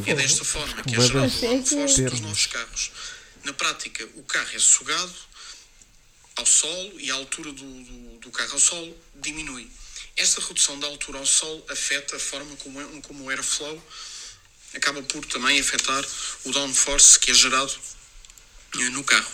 É 0.06 0.14
desta 0.16 0.44
forma 0.44 0.82
que 0.84 0.96
é 0.96 1.02
gerado 1.02 1.28
o 1.28 1.40
ground 1.40 1.66
force 1.68 2.02
dos 2.04 2.20
novos 2.22 2.46
carros. 2.48 2.92
Na 3.44 3.54
prática, 3.54 4.08
o 4.16 4.24
carro 4.24 4.50
é 4.54 4.60
sugado 4.60 5.14
ao 6.36 6.46
solo 6.46 7.00
e 7.00 7.12
a 7.12 7.16
altura 7.16 7.52
do, 7.52 7.64
do, 7.84 8.18
do 8.20 8.32
carro 8.32 8.54
ao 8.54 8.60
solo 8.60 8.98
diminui. 9.16 9.70
Esta 10.16 10.42
redução 10.42 10.80
da 10.80 10.88
altura 10.88 11.20
ao 11.20 11.26
solo 11.26 11.64
afeta 11.70 12.16
a 12.16 12.20
forma 12.20 12.56
como, 12.58 12.82
é- 12.82 13.02
como 13.02 13.24
o 13.26 13.30
airflow 13.30 13.84
acaba 14.76 15.02
por 15.04 15.24
também 15.26 15.60
afetar 15.60 16.04
o 16.46 16.52
downforce 16.52 17.20
que 17.20 17.32
é 17.32 17.34
gerado 17.34 17.74
no 18.92 19.04
carro. 19.04 19.32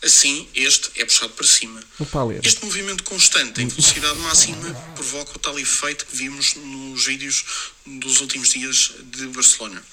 Assim, 0.00 0.48
este 0.54 0.92
é 1.00 1.04
puxado 1.04 1.32
para 1.32 1.44
cima. 1.46 1.82
Este 2.44 2.64
movimento 2.64 3.02
constante 3.02 3.60
em 3.60 3.66
velocidade 3.66 4.16
máxima 4.20 4.72
provoca 4.94 5.32
o 5.34 5.38
tal 5.40 5.58
efeito 5.58 6.06
que 6.06 6.14
vimos 6.16 6.54
nos 6.54 7.04
vídeos 7.04 7.44
dos 7.84 8.20
últimos 8.20 8.50
dias 8.50 8.92
de 9.06 9.26
Barcelona. 9.28 9.84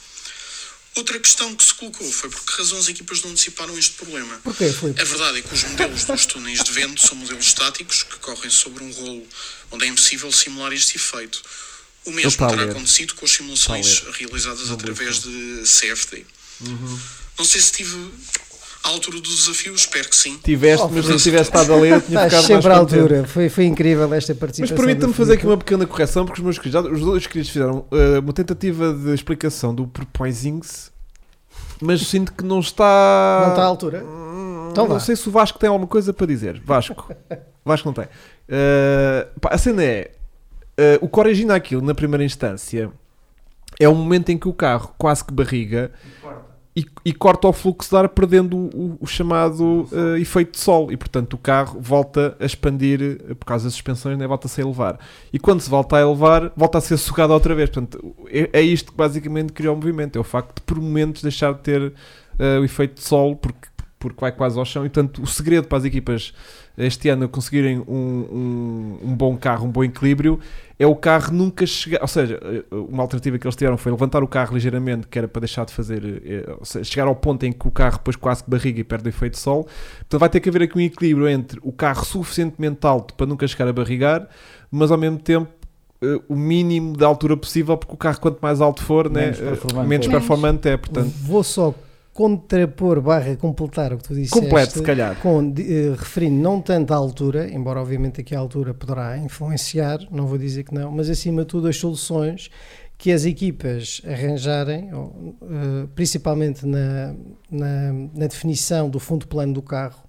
Outra 0.95 1.19
questão 1.19 1.53
que 1.53 1.63
se 1.63 1.73
colocou 1.73 2.10
foi 2.10 2.29
por 2.29 2.41
que 2.45 2.53
razões 2.58 2.84
as 2.84 2.89
equipas 2.89 3.21
não 3.21 3.31
anteciparam 3.31 3.77
este 3.77 3.95
problema. 3.95 4.39
Porquê, 4.43 4.71
Filipe? 4.71 5.01
A 5.01 5.03
verdade 5.03 5.39
é 5.39 5.41
que 5.41 5.53
os 5.53 5.63
modelos 5.63 6.05
dos 6.05 6.25
túneis 6.25 6.63
de 6.63 6.71
vento 6.71 7.05
são 7.05 7.15
modelos 7.17 7.47
estáticos 7.47 8.03
que 8.03 8.17
correm 8.19 8.49
sobre 8.49 8.84
um 8.84 8.91
rolo 8.91 9.27
onde 9.71 9.86
é 9.86 9.88
impossível 9.89 10.31
simular 10.31 10.71
este 10.71 10.95
efeito. 10.95 11.41
O 12.05 12.12
mesmo 12.12 12.31
terá 12.31 12.62
ler. 12.62 12.69
acontecido 12.69 13.13
com 13.15 13.25
as 13.25 13.31
simulações 13.31 14.03
realizadas 14.13 14.71
através 14.71 15.21
de 15.21 15.63
CFD. 15.65 16.25
Não 17.38 17.43
sei 17.43 17.60
se 17.60 17.73
tive 17.73 18.12
à 18.86 18.89
altura 18.89 19.17
do 19.17 19.24
desafio, 19.24 19.74
espero 19.74 20.08
que 20.10 20.15
sim. 20.15 20.38
Tiveste, 20.43 20.86
Oh, 20.86 20.89
mas 20.89 21.08
não 21.08 21.17
tivesse 21.17 21.43
estado 21.50 21.74
a 21.74 21.76
ler, 21.76 21.93
eu 21.93 22.02
tinha 22.02 22.19
ficado 22.24 22.32
mais 22.34 22.45
sempre 22.45 22.71
à 22.71 22.80
contente. 22.80 23.00
altura. 23.00 23.24
Foi, 23.28 23.50
foi 23.50 23.65
incrível 23.65 24.13
esta 24.13 24.34
Mas 24.34 24.39
participação. 24.39 24.78
permita-me 24.78 25.12
do 25.12 25.17
fazer 25.17 25.34
aqui 25.34 25.45
uma 25.45 25.58
pequena 25.58 25.86
correção, 25.86 26.26
porque 26.26 26.39
os 26.39 26.43
meus 26.43 26.58
queridos, 26.60 26.91
os 26.91 27.00
dois 27.02 27.26
queridos 27.28 27.50
fizeram 27.50 27.86
eh, 27.91 28.19
uma 28.19 28.34
tentativa 28.34 28.93
de 28.93 29.13
explicação 29.13 29.74
do 29.74 29.88
porpoisings, 29.88 30.91
mas 31.82 32.02
sinto 32.08 32.32
que 32.34 32.43
não 32.43 32.60
está. 32.60 33.41
Não 33.43 33.50
está 33.52 33.63
à 33.63 33.65
altura? 33.65 34.04
Hum, 34.04 34.69
Então 34.71 34.88
não 34.88 34.93
vá. 34.95 35.00
sei 35.00 35.15
se 35.15 35.28
o 35.28 35.32
Vasco 35.32 35.58
tem 35.60 35.67
alguma 35.67 35.88
coisa 35.88 36.13
para 36.13 36.28
dizer. 36.28 36.62
Vasco. 36.63 37.12
Vasco 37.65 37.88
não 37.88 37.93
tem. 37.93 38.08
Eh, 38.48 39.28
pá, 39.41 39.50
a 39.52 39.58
cena 39.58 39.84
é. 39.84 40.12
eh, 40.78 41.00
o 41.02 41.10
que 41.10 41.19
origina 41.19 41.56
aquilo 41.56 41.82
na 41.82 41.95
primeira 41.95 42.24
instância 42.24 42.89
é 43.80 43.89
o 43.89 43.95
momento 43.95 44.30
em 44.30 44.38
que 44.38 44.48
o 44.48 44.54
carro 44.54 44.93
quase 44.98 45.26
que 45.26 45.34
barriga 45.34 45.91
e, 46.75 46.85
e 47.05 47.13
corta 47.13 47.47
o 47.47 47.53
fluxo 47.53 47.89
de 47.89 47.95
ar, 47.95 48.09
perdendo 48.09 48.57
o, 48.57 48.97
o- 48.99 49.07
chamado 49.07 49.88
eh, 49.93 50.19
efeito 50.19 50.51
de 50.53 50.59
sol. 50.59 50.91
E 50.91 50.97
portanto 50.97 51.35
o 51.35 51.38
carro 51.38 51.79
volta 51.79 52.35
a 52.39 52.45
expandir 52.45 53.01
eh, 53.29 53.33
por 53.33 53.45
causa 53.45 53.63
das 53.65 53.73
suspensões, 53.73 54.17
né? 54.17 54.27
volta-se 54.27 54.59
a 54.59 54.63
elevar. 54.63 54.99
E 55.31 55.39
quando 55.39 55.61
se 55.61 55.69
volta 55.69 55.95
a 55.95 56.01
elevar, 56.01 56.51
volta 56.55 56.77
a 56.77 56.81
ser 56.81 56.97
sugado 56.97 57.31
outra 57.33 57.55
vez. 57.55 57.69
Portanto, 57.69 58.13
é, 58.27 58.49
é 58.51 58.61
isto 58.61 58.91
que 58.91 58.97
basicamente 58.97 59.53
cria 59.53 59.71
o 59.71 59.75
movimento. 59.75 60.17
É 60.17 60.19
o 60.19 60.23
facto 60.23 60.55
de 60.57 60.61
por 60.63 60.77
momentos 60.81 61.21
deixar 61.21 61.53
de 61.53 61.59
ter 61.61 61.93
eh, 62.38 62.59
o 62.59 62.65
efeito 62.65 62.95
de 62.95 63.03
sol 63.07 63.35
porque, 63.38 63.67
porque 63.97 64.19
vai 64.19 64.31
quase 64.33 64.59
ao 64.59 64.65
chão. 64.65 64.85
E 64.85 64.89
portanto, 64.89 65.21
o 65.21 65.27
segredo 65.27 65.67
para 65.67 65.77
as 65.77 65.85
equipas 65.85 66.33
este 66.77 67.09
ano 67.09 67.29
conseguirem 67.29 67.79
um, 67.79 67.93
um, 67.93 68.97
um 69.09 69.15
bom 69.15 69.35
carro, 69.38 69.65
um 69.65 69.71
bom 69.71 69.83
equilíbrio, 69.83 70.39
é 70.77 70.85
o 70.85 70.95
carro 70.95 71.33
nunca 71.33 71.65
chegar. 71.65 72.01
Ou 72.01 72.07
seja, 72.07 72.39
eh, 72.43 72.63
uma 72.71 73.01
alternativa 73.03 73.38
que 73.39 73.47
eles 73.47 73.55
tiveram 73.55 73.77
foi 73.77 73.91
levantar 73.91 74.23
o 74.23 74.27
carro 74.27 74.53
ligeiramente, 74.53 75.07
que 75.07 75.17
era 75.17 75.27
para 75.27 75.39
deixar 75.39 75.65
de 75.65 75.73
fazer. 75.73 76.21
eh, 76.25 76.55
ou 76.59 76.65
seja, 76.65 76.83
chegar 76.83 77.07
ao 77.07 77.15
ponto 77.15 77.45
em 77.45 77.51
que 77.53 77.67
o 77.67 77.71
carro 77.71 77.97
depois 77.97 78.15
quase 78.17 78.43
que 78.43 78.49
barriga 78.49 78.79
e 78.81 78.83
perde 78.83 79.07
o 79.07 79.09
efeito 79.09 79.33
de 79.33 79.39
sol. 79.39 79.63
Portanto, 79.99 80.19
vai 80.19 80.29
ter 80.29 80.39
que 80.41 80.49
haver 80.49 80.63
aqui 80.63 80.77
um 80.77 80.81
equilíbrio 80.81 81.29
entre 81.29 81.59
o 81.63 81.71
carro 81.71 82.03
suficientemente 82.05 82.85
alto 82.85 83.13
para 83.13 83.25
nunca 83.25 83.47
chegar 83.47 83.67
a 83.69 83.73
barrigar, 83.73 84.27
mas 84.69 84.91
ao 84.91 84.97
mesmo 84.97 85.17
tempo. 85.19 85.47
eh, 86.01 86.19
o 86.27 86.35
mínimo 86.35 86.95
de 86.97 87.05
altura 87.05 87.38
possível, 87.38 87.77
porque 87.77 87.93
o 87.93 87.97
carro, 87.97 88.19
quanto 88.19 88.39
mais 88.41 88.59
alto 88.59 88.83
for, 88.83 89.09
né, 89.09 89.21
Menos 89.27 89.39
eh, 89.39 89.43
performante 89.45 89.88
menos 89.88 90.07
é. 90.07 90.09
performante 90.09 90.67
é. 90.69 90.75
Portanto, 90.77 91.09
Vou 91.21 91.41
só 91.41 91.73
contrapor 92.15 93.01
barra 93.01 93.36
completar 93.36 93.91
o 93.91 93.97
que 93.97 94.04
tu 94.06 94.15
disseste. 94.15 94.39
completo, 94.39 94.78
se 94.78 94.82
calhar. 94.82 95.19
com, 95.21 95.51
de- 95.51 95.62
eh, 95.89 95.89
referindo 95.97 96.41
não 96.41 96.62
tanto 96.62 96.93
à 96.93 96.95
altura, 96.95 97.51
embora 97.54 97.82
obviamente 97.82 98.21
aqui 98.21 98.34
a 98.34 98.39
altura 98.39 98.73
poderá 98.73 99.17
influenciar, 99.17 99.99
não 100.10 100.25
vou 100.25 100.38
dizer 100.38 100.63
que 100.63 100.73
não, 100.73 100.89
mas 100.91 101.10
acima 101.10 101.41
de 101.41 101.47
tudo 101.49 101.67
as 101.67 101.75
soluções 101.78 102.49
que 102.97 103.12
as 103.12 103.25
equipas 103.25 104.01
arranjarem, 104.08 104.93
ou, 104.93 105.36
eh, 105.43 105.88
principalmente 105.93 106.65
na, 106.65 107.13
na, 107.51 107.91
na 108.13 108.28
definição 108.28 108.89
do 108.89 108.97
fundo 109.01 109.28
plano 109.28 109.51
do 109.54 109.62
carro. 109.62 110.05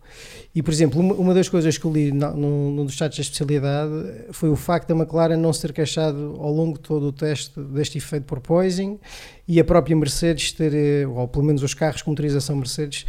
E, 0.55 0.62
por 0.62 0.73
exemplo, 0.73 1.01
uma, 1.01 1.14
uma 1.14 1.35
das 1.35 1.49
coisas 1.49 1.77
que 1.77 1.85
eu 1.85 1.92
li 1.92 2.12
num, 2.12 2.85
dos 2.85 2.97
sites 2.97 3.19
da 3.19 3.23
especialidade 3.23 3.92
foi 4.33 4.49
o 4.49 4.57
facto 4.57 4.88
da 4.88 4.95
McLaren 4.95 5.37
não 5.37 5.53
se 5.53 5.62
ter 5.62 5.73
queixado 5.73 6.37
ao 6.38 6.51
longo 6.51 6.75
de 6.75 6.81
todo 6.81 7.07
o 7.07 7.12
teste 7.12 7.61
deste 7.61 7.99
efeito 7.99 8.25
porpoising 8.25 8.99
e 9.47 9.61
a 9.61 9.64
própria 9.64 9.95
Mercedes 9.95 10.53
ter, 10.53 10.75
eh, 10.75 11.07
ou 11.07 11.29
pelo 11.29 11.45
menos 11.45 11.62
os 11.62 11.75
carros 11.75 12.03
com 12.03 12.11
motorização 12.11 12.57
Mercedes, 12.57 13.05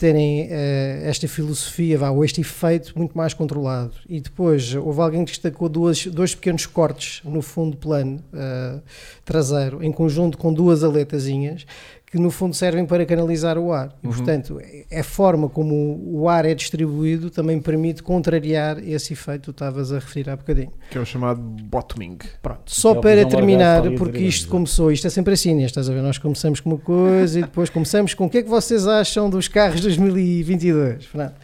terem 0.00 0.48
eh, 0.50 1.02
esta 1.04 1.28
filosofia, 1.28 1.98
vá, 1.98 2.08
ou 2.08 2.24
este 2.24 2.40
efeito 2.40 2.94
muito 2.96 3.16
mais 3.16 3.34
controlado. 3.34 3.92
E 4.08 4.18
depois 4.18 4.74
houve 4.74 4.98
alguém 4.98 5.26
que 5.26 5.30
destacou 5.30 5.68
duas, 5.68 6.06
dois 6.06 6.34
pequenos 6.34 6.64
cortes 6.64 7.20
no 7.22 7.42
fundo 7.42 7.76
plano 7.76 8.18
eh, 8.32 8.80
traseiro, 9.26 9.82
em 9.82 9.92
conjunto 9.92 10.38
com 10.38 10.54
duas 10.54 10.82
aletazinhas, 10.82 11.66
que 12.10 12.18
no 12.18 12.30
fundo 12.30 12.54
servem 12.56 12.84
para 12.84 13.06
canalizar 13.06 13.56
o 13.56 13.72
ar. 13.72 13.94
E, 14.02 14.06
Uhum. 14.08 14.12
portanto, 14.12 14.60
a 14.92 15.02
forma 15.04 15.48
como 15.48 16.00
o 16.12 16.28
ar 16.28 16.44
é 16.44 16.54
distribuído 16.54 17.30
também 17.30 17.60
permite 17.60 18.02
contrariar 18.02 18.78
esse 18.82 19.12
efeito 19.12 19.40
que 19.40 19.44
tu 19.46 19.50
estavas 19.52 19.92
a 19.92 19.96
referir 20.00 20.28
há 20.28 20.34
bocadinho. 20.36 20.72
Que 20.90 20.98
é 20.98 21.00
o 21.00 21.04
chamado 21.06 21.40
bottoming. 21.40 22.18
Pronto, 22.42 22.62
só 22.66 22.92
É 22.96 23.00
para 23.00 23.24
terminar, 23.26 23.82
porque 23.96 24.18
isto 24.18 24.48
começou, 24.48 24.90
isto 24.90 25.06
é 25.06 25.10
sempre 25.10 25.34
assim, 25.34 25.54
né? 25.54 25.62
estás 25.64 25.88
a 25.88 25.92
ver? 25.94 26.02
Nós 26.02 26.18
começamos 26.18 26.58
com 26.58 26.70
uma 26.70 26.78
coisa 26.78 27.38
e 27.38 27.42
depois 27.42 27.70
começamos 27.70 28.12
com 28.12 28.24
o 28.26 28.28
que 28.28 28.38
é 28.38 28.42
que 28.42 28.48
vocês 28.48 28.88
acham 28.88 29.30
dos 29.30 29.46
carros 29.46 29.80
2022? 29.80 31.06
Pronto. 31.06 31.34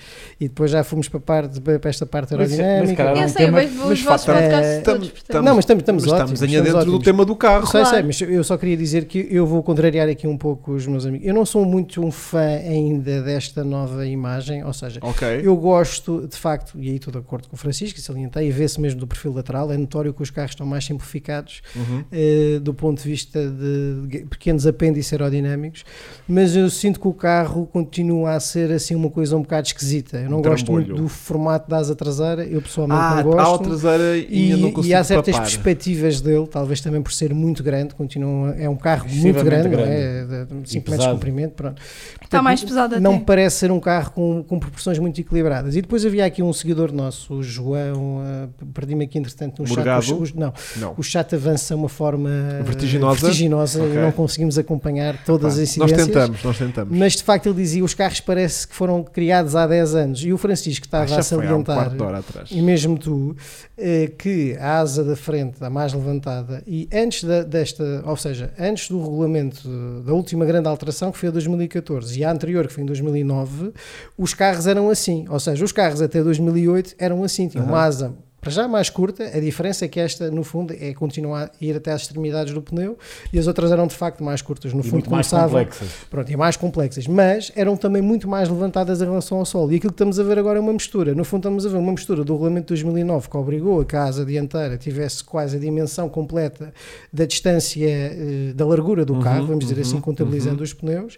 E 0.40 0.48
depois 0.48 0.70
já 0.70 0.82
fomos 0.82 1.08
para, 1.08 1.20
parte, 1.20 1.60
para 1.60 1.80
esta 1.88 2.04
parte 2.06 2.34
Mas- 2.34 2.50
mas, 2.50 2.58
aerodinâmica. 2.60 2.96
cara, 2.96 3.10
Era 3.10 3.20
Eu 3.20 3.24
um 3.24 3.28
sei, 3.28 3.42
eu 3.42 3.46
tema- 3.46 3.58
vejo 3.60 3.74
mas 3.78 3.90
os 3.98 4.02
vossos 4.04 4.26
fato, 4.26 4.34
podcasts 4.36 4.66
é, 4.70 4.80
todos, 4.80 5.06
estamos- 5.06 5.08
portanto. 5.10 5.44
não, 5.44 5.54
mas 5.54 5.62
estamos, 5.64 5.82
estamos 5.82 6.02
Mas 6.04 6.12
ótimos. 6.12 6.32
estamos 6.32 6.54
ainda 6.54 6.64
dentro 6.64 6.78
ótimos. 6.80 6.98
do 6.98 7.04
tema 7.04 7.24
do 7.24 7.36
carro. 7.36 7.66
Sei, 7.66 7.80
sei, 7.82 7.90
Claro. 7.90 8.06
mas 8.06 8.20
eu 8.20 8.44
só 8.44 8.56
queria 8.58 8.76
dizer 8.76 9.04
que 9.06 9.28
eu 9.30 9.46
vou 9.46 9.62
contrariar 9.62 10.08
aqui 10.08 10.26
um 10.26 10.36
pouco 10.36 10.55
os 10.66 10.86
meus 10.86 11.04
amigos. 11.06 11.26
Eu 11.26 11.34
não 11.34 11.44
sou 11.44 11.64
muito 11.64 12.02
um 12.04 12.10
fã 12.10 12.40
ainda 12.40 13.22
desta 13.22 13.62
nova 13.64 14.06
imagem, 14.06 14.64
ou 14.64 14.72
seja, 14.72 15.00
Ok. 15.02 15.40
eu 15.42 15.56
gosto, 15.56 16.26
de 16.26 16.36
facto, 16.36 16.78
e 16.80 16.88
aí 16.90 16.96
estou 16.96 17.12
de 17.12 17.18
acordo 17.18 17.48
com 17.48 17.54
o 17.56 17.58
Francisco, 17.58 17.98
e 17.98 18.02
salientei, 18.02 18.48
e 18.48 18.50
vê-se 18.50 18.80
mesmo 18.80 19.00
do 19.00 19.06
perfil 19.06 19.32
lateral, 19.32 19.70
é 19.72 19.76
notório 19.76 20.12
que 20.14 20.22
os 20.22 20.30
carros 20.30 20.52
estão 20.52 20.66
mais 20.66 20.84
simplificados 20.84 21.62
Uhum. 21.74 22.04
eh, 22.12 22.58
do 22.60 22.72
ponto 22.74 23.02
de 23.02 23.08
vista 23.08 23.40
de 23.48 24.24
pequenos 24.30 24.66
apêndices 24.66 25.12
aerodinâmicos, 25.12 25.84
mas 26.28 26.54
eu 26.56 26.68
sinto 26.70 27.00
que 27.00 27.08
o 27.08 27.12
carro 27.12 27.66
continua 27.66 28.32
a 28.32 28.40
ser 28.40 28.70
assim 28.72 28.94
uma 28.94 29.10
coisa 29.10 29.36
um 29.36 29.42
bocado 29.42 29.66
esquisita. 29.66 30.18
Eu 30.18 30.30
não 30.30 30.38
Um 30.38 30.42
gosto 30.42 30.70
muito 30.72 30.86
trambolho. 30.86 31.08
do 31.08 31.08
formato 31.08 31.68
da 31.70 31.78
asa 31.78 31.94
traseira, 31.94 32.44
eu 32.44 32.60
pessoalmente 32.62 33.00
Ah, 33.00 33.22
não 33.24 33.32
a 33.32 33.44
gosto. 33.44 33.64
traseira 33.64 34.16
e, 34.16 34.50
eu 34.50 34.58
não 34.58 34.68
E, 34.68 34.72
consigo 34.72 34.92
e 34.92 34.94
há 34.94 35.04
certas 35.04 35.34
papar. 35.34 35.46
perspectivas 35.48 36.20
dele, 36.20 36.46
talvez 36.46 36.80
também 36.80 37.02
por 37.02 37.12
ser 37.12 37.32
muito 37.34 37.62
grande, 37.62 37.94
continua, 37.94 38.50
é 38.58 38.68
um 38.68 38.76
carro 38.76 39.08
muito 39.08 39.44
grande, 39.44 39.68
não 39.68 39.76
grande. 39.76 39.90
é? 39.92 40.45
De 40.46 40.52
5 40.52 40.58
metros 40.62 40.72
de 40.72 40.80
pesado. 40.82 41.12
comprimento, 41.14 41.54
pronto. 41.54 41.80
Está 41.80 42.18
Portanto, 42.20 42.42
mais 42.44 42.64
pesado 42.64 42.94
até. 42.94 43.00
Não 43.02 43.14
me 43.18 43.24
parece 43.24 43.56
ser 43.56 43.70
um 43.70 43.80
carro 43.80 44.10
com, 44.12 44.42
com 44.42 44.58
proporções 44.58 44.98
muito 44.98 45.20
equilibradas. 45.20 45.76
E 45.76 45.82
depois 45.82 46.04
havia 46.04 46.24
aqui 46.24 46.42
um 46.42 46.52
seguidor 46.52 46.92
nosso, 46.92 47.34
o 47.34 47.42
João, 47.42 48.20
ah, 48.24 48.48
perdi-me 48.74 49.04
aqui 49.04 49.18
entretanto 49.18 49.62
no 49.62 49.68
Morgado? 49.68 50.02
chat. 50.04 50.14
os- 50.20 50.32
não, 50.32 50.52
Não. 50.76 50.94
o 50.96 51.02
chat 51.02 51.34
avança 51.34 51.74
de 51.74 51.80
uma 51.80 51.88
forma 51.88 52.30
Vertiginosa? 52.64 53.20
vertiginosa 53.20 53.82
Ok. 53.82 53.94
e 53.94 53.98
não 53.98 54.12
conseguimos 54.12 54.58
acompanhar 54.58 55.22
todas 55.24 55.54
Pá, 55.56 55.62
as 55.62 55.76
nós 55.76 55.90
incidências. 55.90 56.06
tentamos, 56.06 56.42
nós 56.44 56.58
tentamos. 56.58 56.98
Mas 56.98 57.12
de 57.14 57.22
facto 57.22 57.46
ele 57.46 57.56
dizia 57.56 57.84
os 57.84 57.94
carros 57.94 58.20
parece 58.20 58.66
que 58.66 58.74
foram 58.74 59.02
criados 59.02 59.54
há 59.56 59.66
10 59.66 59.94
anos. 59.94 60.24
E 60.24 60.32
o 60.32 60.38
Francisco 60.38 60.84
Ah, 60.86 61.04
estava 61.04 61.06
já 61.06 61.16
a 61.16 61.18
um 61.20 61.22
salientar. 61.22 61.88
atrás. 62.16 62.50
E 62.50 62.60
mesmo 62.60 62.98
tu, 62.98 63.36
eh, 63.78 64.12
que 64.18 64.56
a 64.58 64.78
asa 64.80 65.04
da 65.04 65.16
frente 65.16 65.54
está 65.54 65.70
mais 65.70 65.92
levantada 65.92 66.62
e 66.66 66.88
antes 66.92 67.24
da- 67.24 67.42
desta, 67.42 68.02
ou 68.04 68.16
seja, 68.16 68.52
antes 68.58 68.88
do 68.88 69.00
regulamento 69.00 69.68
da 70.04 70.12
última 70.12 70.35
grande 70.44 70.68
alteração 70.68 71.10
que 71.10 71.18
foi 71.18 71.28
a 71.28 71.32
2014 71.32 72.18
e 72.18 72.24
a 72.24 72.30
anterior 72.30 72.66
que 72.66 72.72
foi 72.72 72.82
em 72.82 72.86
2009, 72.86 73.72
os 74.18 74.34
carros 74.34 74.66
eram 74.66 74.90
assim, 74.90 75.24
ou 75.30 75.40
seja, 75.40 75.64
os 75.64 75.72
carros 75.72 76.02
até 76.02 76.22
2008 76.22 76.96
eram 76.98 77.22
assim, 77.24 77.48
tinham 77.48 77.64
uma 77.64 77.78
Aham. 77.78 77.86
asa 77.86 78.25
para 78.46 78.52
já 78.52 78.68
mais 78.68 78.88
curta, 78.88 79.24
a 79.24 79.40
diferença 79.40 79.84
é 79.84 79.88
que 79.88 79.98
esta 79.98 80.30
no 80.30 80.44
fundo 80.44 80.72
é 80.78 80.94
continuar 80.94 81.50
a 81.60 81.64
ir 81.64 81.74
até 81.74 81.90
às 81.90 82.02
extremidades 82.02 82.54
do 82.54 82.62
pneu 82.62 82.96
e 83.32 83.40
as 83.40 83.48
outras 83.48 83.72
eram 83.72 83.88
de 83.88 83.94
facto 83.96 84.22
mais 84.22 84.40
curtas, 84.40 84.72
no 84.72 84.82
E 84.82 84.84
fundo 84.84 85.10
mais 85.10 85.28
complexas. 85.28 85.88
Pronto, 86.08 86.30
e 86.30 86.36
mais 86.36 86.56
complexas, 86.56 87.08
mas 87.08 87.50
eram 87.56 87.76
também 87.76 88.00
muito 88.00 88.28
mais 88.28 88.48
levantadas 88.48 89.02
em 89.02 89.04
relação 89.04 89.38
ao 89.38 89.44
solo. 89.44 89.72
E 89.72 89.76
aquilo 89.76 89.92
que 89.92 89.94
estamos 89.94 90.20
a 90.20 90.22
ver 90.22 90.38
agora 90.38 90.58
é 90.58 90.62
uma 90.62 90.72
mistura. 90.72 91.12
No 91.12 91.24
fundo, 91.24 91.40
estamos 91.40 91.66
a 91.66 91.68
ver 91.70 91.76
uma 91.78 91.90
mistura 91.90 92.22
do 92.22 92.34
regulamento 92.34 92.66
de 92.72 92.80
2009 92.80 93.28
que 93.28 93.36
obrigou 93.36 93.80
a 93.80 93.84
que 93.84 93.96
a 93.96 94.04
asa 94.04 94.24
dianteira 94.24 94.78
tivesse 94.78 95.24
quase 95.24 95.56
a 95.56 95.58
dimensão 95.58 96.08
completa 96.08 96.72
da 97.12 97.24
distância, 97.24 97.84
eh, 97.84 98.52
da 98.54 98.64
largura 98.64 99.04
do 99.04 99.14
Uhum, 99.14 99.22
carro, 99.22 99.46
vamos 99.48 99.64
dizer 99.64 99.74
uhum, 99.74 99.80
assim, 99.80 100.00
contabilizando 100.00 100.62
os 100.62 100.72
pneus. 100.72 101.16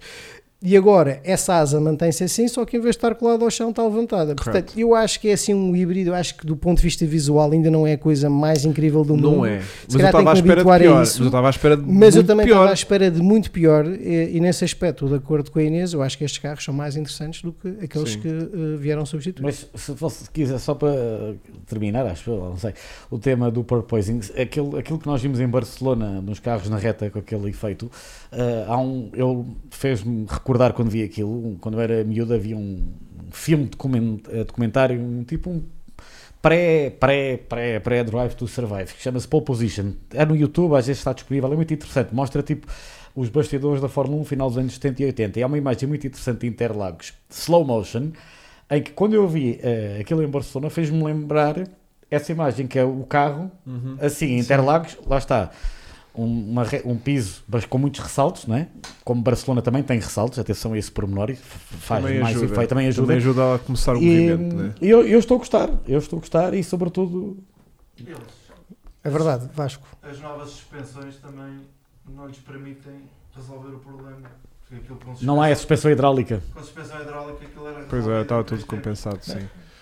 E 0.61 0.77
agora, 0.77 1.21
essa 1.23 1.55
asa 1.55 1.81
mantém-se 1.81 2.25
assim, 2.25 2.49
só 2.49 2.65
que 2.65 2.77
em 2.77 2.81
vez 2.81 2.97
de 2.97 2.99
estar 2.99 3.15
colada 3.15 3.45
ao 3.45 3.51
chão, 3.51 3.71
está 3.71 3.85
levantada. 3.85 4.35
Portanto, 4.35 4.73
eu 4.77 4.93
acho 4.93 5.21
que 5.21 5.29
é 5.29 5.35
assim 5.35 5.55
um 5.55 5.77
híbrido. 5.77 6.11
Eu 6.11 6.15
acho 6.15 6.35
que 6.35 6.45
do 6.45 6.57
ponto 6.57 6.79
de 6.79 6.83
vista 6.83 7.07
visual 7.07 7.53
ainda 7.53 7.71
não 7.71 7.87
é 7.87 7.93
a 7.93 7.99
coisa 7.99 8.29
mais 8.29 8.65
incrível 8.65 9.05
do 9.05 9.15
mundo. 9.15 9.37
Não 9.37 9.47
é. 9.47 9.63
Mas 9.87 9.95
eu 9.95 10.07
estava 10.07 10.31
à 10.31 10.35
espera 10.35 10.65
de 10.65 10.65
pior. 10.65 11.03
isso. 11.03 11.13
Mas 11.13 11.21
eu 11.21 11.27
estava 11.27 11.47
à 11.47 11.51
espera 11.51 11.77
de 11.77 11.83
Mas 11.85 12.17
eu 12.17 12.25
também 12.25 12.45
pior. 12.45 12.57
estava 12.57 12.71
à 12.71 12.75
espera 12.75 13.09
de 13.09 13.23
muito 13.23 13.53
pior, 13.53 13.87
e, 13.87 14.37
e 14.37 14.41
nesse 14.41 14.65
aspecto, 14.65 15.07
de 15.07 15.15
acordo 15.15 15.49
com 15.49 15.61
a 15.61 15.63
Inês, 15.63 15.93
eu 15.93 16.03
acho 16.03 16.19
que 16.19 16.25
estes 16.25 16.43
carros 16.43 16.65
são 16.65 16.75
mais 16.75 16.97
interessantes 16.97 17.41
do 17.41 17.53
que 17.53 17.69
aqueles 17.85 18.11
Sim. 18.11 18.21
que 18.21 18.29
eh, 18.29 18.77
vieram 18.79 19.07
substituir. 19.07 19.45
Mas 19.45 19.65
se 19.73 19.95
fosse, 19.95 20.29
quiser, 20.29 20.59
só 20.59 20.75
para 20.75 21.37
terminar, 21.69 22.05
acho 22.05 22.31
não 22.33 22.57
sei, 22.57 22.75
o 23.09 23.17
tema 23.17 23.49
do 23.49 23.63
porpoising, 23.63 24.21
aquilo, 24.37 24.77
aquilo 24.77 24.99
que 24.99 25.07
nós 25.07 25.23
vimos 25.23 25.39
em 25.39 25.47
Barcelona, 25.47 26.21
nos 26.21 26.41
carros 26.41 26.69
na 26.69 26.79
reta 26.79 27.09
com 27.11 27.21
aquele 27.21 27.49
efeito, 27.49 27.89
ah, 28.33 28.67
há 28.75 28.79
um, 28.79 29.11
ele 29.13 29.45
fez-me 29.71 30.27
recordar 30.29 30.73
quando 30.73 30.91
vi 30.91 31.03
aquilo, 31.03 31.57
quando 31.61 31.75
eu 31.77 31.81
era 31.81 32.05
miúdo 32.05 32.35
havia 32.35 32.57
um 32.57 32.83
filme 33.31 33.67
document, 33.67 34.21
eh, 34.31 34.45
documentário, 34.45 35.01
um 35.01 35.23
tipo 35.25 35.51
um 35.51 35.63
pré, 36.41 36.91
pré, 36.91 37.37
pré, 37.37 37.81
pré 37.81 38.05
Drive 38.05 38.35
to 38.35 38.47
Survive, 38.47 38.95
que 38.95 39.03
chama-se 39.03 39.27
Pole 39.29 39.45
Position. 39.45 39.93
É 40.15 40.25
no 40.25 40.37
YouTube, 40.37 40.75
às 40.77 40.87
vezes 40.87 41.01
está 41.01 41.13
disponível, 41.13 41.53
é 41.53 41.57
muito 41.57 41.73
interessante, 41.75 42.15
mostra 42.15 42.43
tipo 42.43 42.67
os 43.15 43.29
bastidores 43.29 43.81
da 43.83 43.89
Fórmula 43.89 44.21
1 44.23 44.25
final 44.25 44.49
dos 44.49 44.59
anos 44.59 44.75
70 44.75 45.03
e 45.03 45.07
80. 45.07 45.41
E 45.41 45.43
há 45.43 45.47
uma 45.47 45.59
imagem 45.59 45.89
muito 45.89 46.07
interessante 46.07 46.41
de 46.41 46.47
Interlagos, 46.47 47.13
slow 47.29 47.65
motion, 47.65 48.11
em 48.71 48.83
que 48.83 48.93
quando 48.93 49.15
eu 49.15 49.27
vi 49.27 49.59
eh, 49.63 49.99
aquilo 50.01 50.23
em 50.23 50.29
Barcelona 50.29 50.71
fez-me 50.71 51.03
lembrar 51.03 51.65
essa 52.11 52.31
imagem 52.33 52.67
que 52.67 52.79
é 52.79 52.85
o 52.85 53.03
carro, 53.05 53.51
Uhum. 53.67 53.97
assim, 54.01 54.27
em 54.27 54.39
Interlagos, 54.39 54.97
lá 55.07 55.19
está. 55.19 55.51
Um, 56.19 56.51
uma 56.51 56.65
um 56.85 56.97
piso 56.97 57.45
mas 57.49 57.65
com 57.65 57.79
muitos 57.79 58.01
ressaltos, 58.01 58.47
não 58.47 58.57
é? 58.57 58.67
Como 59.05 59.23
Barcelona 59.23 59.63
também 59.63 59.83
tem 59.85 60.01
ressaltos, 60.01 60.39
atenção 60.39 60.73
a 60.73 60.79
esse 60.79 60.91
pormenor, 60.91 61.31
e 61.31 61.37
faz 61.37 62.03
Também 62.03 62.21
mais 62.21 62.37
ajuda. 62.37 62.53
efeito, 62.53 62.69
também 62.69 62.89
ajuda. 62.89 63.07
Também 63.07 63.17
ajuda 63.19 63.55
a 63.55 63.59
começar 63.61 63.95
o 63.97 64.03
E, 64.03 64.31
movimento. 64.31 64.57
Né? 64.57 64.75
e 64.83 64.91
eu, 64.91 65.07
eu 65.07 65.19
estou 65.19 65.37
a 65.37 65.39
gostar, 65.39 65.71
eu 65.87 65.99
estou 65.99 66.17
a 66.17 66.21
gostar 66.21 66.55
e 66.55 66.65
sobretudo 66.65 67.37
Eles, 67.97 68.19
É 69.05 69.09
verdade, 69.11 69.49
Vasco. 69.55 69.87
as 70.03 70.21
novas 70.21 70.51
suspensões 70.51 71.17
também 71.17 71.61
não 72.13 72.27
lhes 72.27 72.39
permitem 72.39 72.95
resolver 73.37 73.75
o 73.75 73.79
problema. 73.79 74.29
Não 75.23 75.41
há 75.41 75.47
a 75.47 75.55
suspensão- 75.57 75.91
hidráulica. 75.91 76.43
Com 76.53 76.61
suspensão 76.61 77.01
hidráulica 77.01 77.45
aquilo 77.45 77.69
era 77.69 77.85
Pois 77.89 78.07
é, 78.09 78.21
estava 78.23 78.45
tudo 78.45 78.67
compensado, 78.67 79.19
sim. 79.23 79.39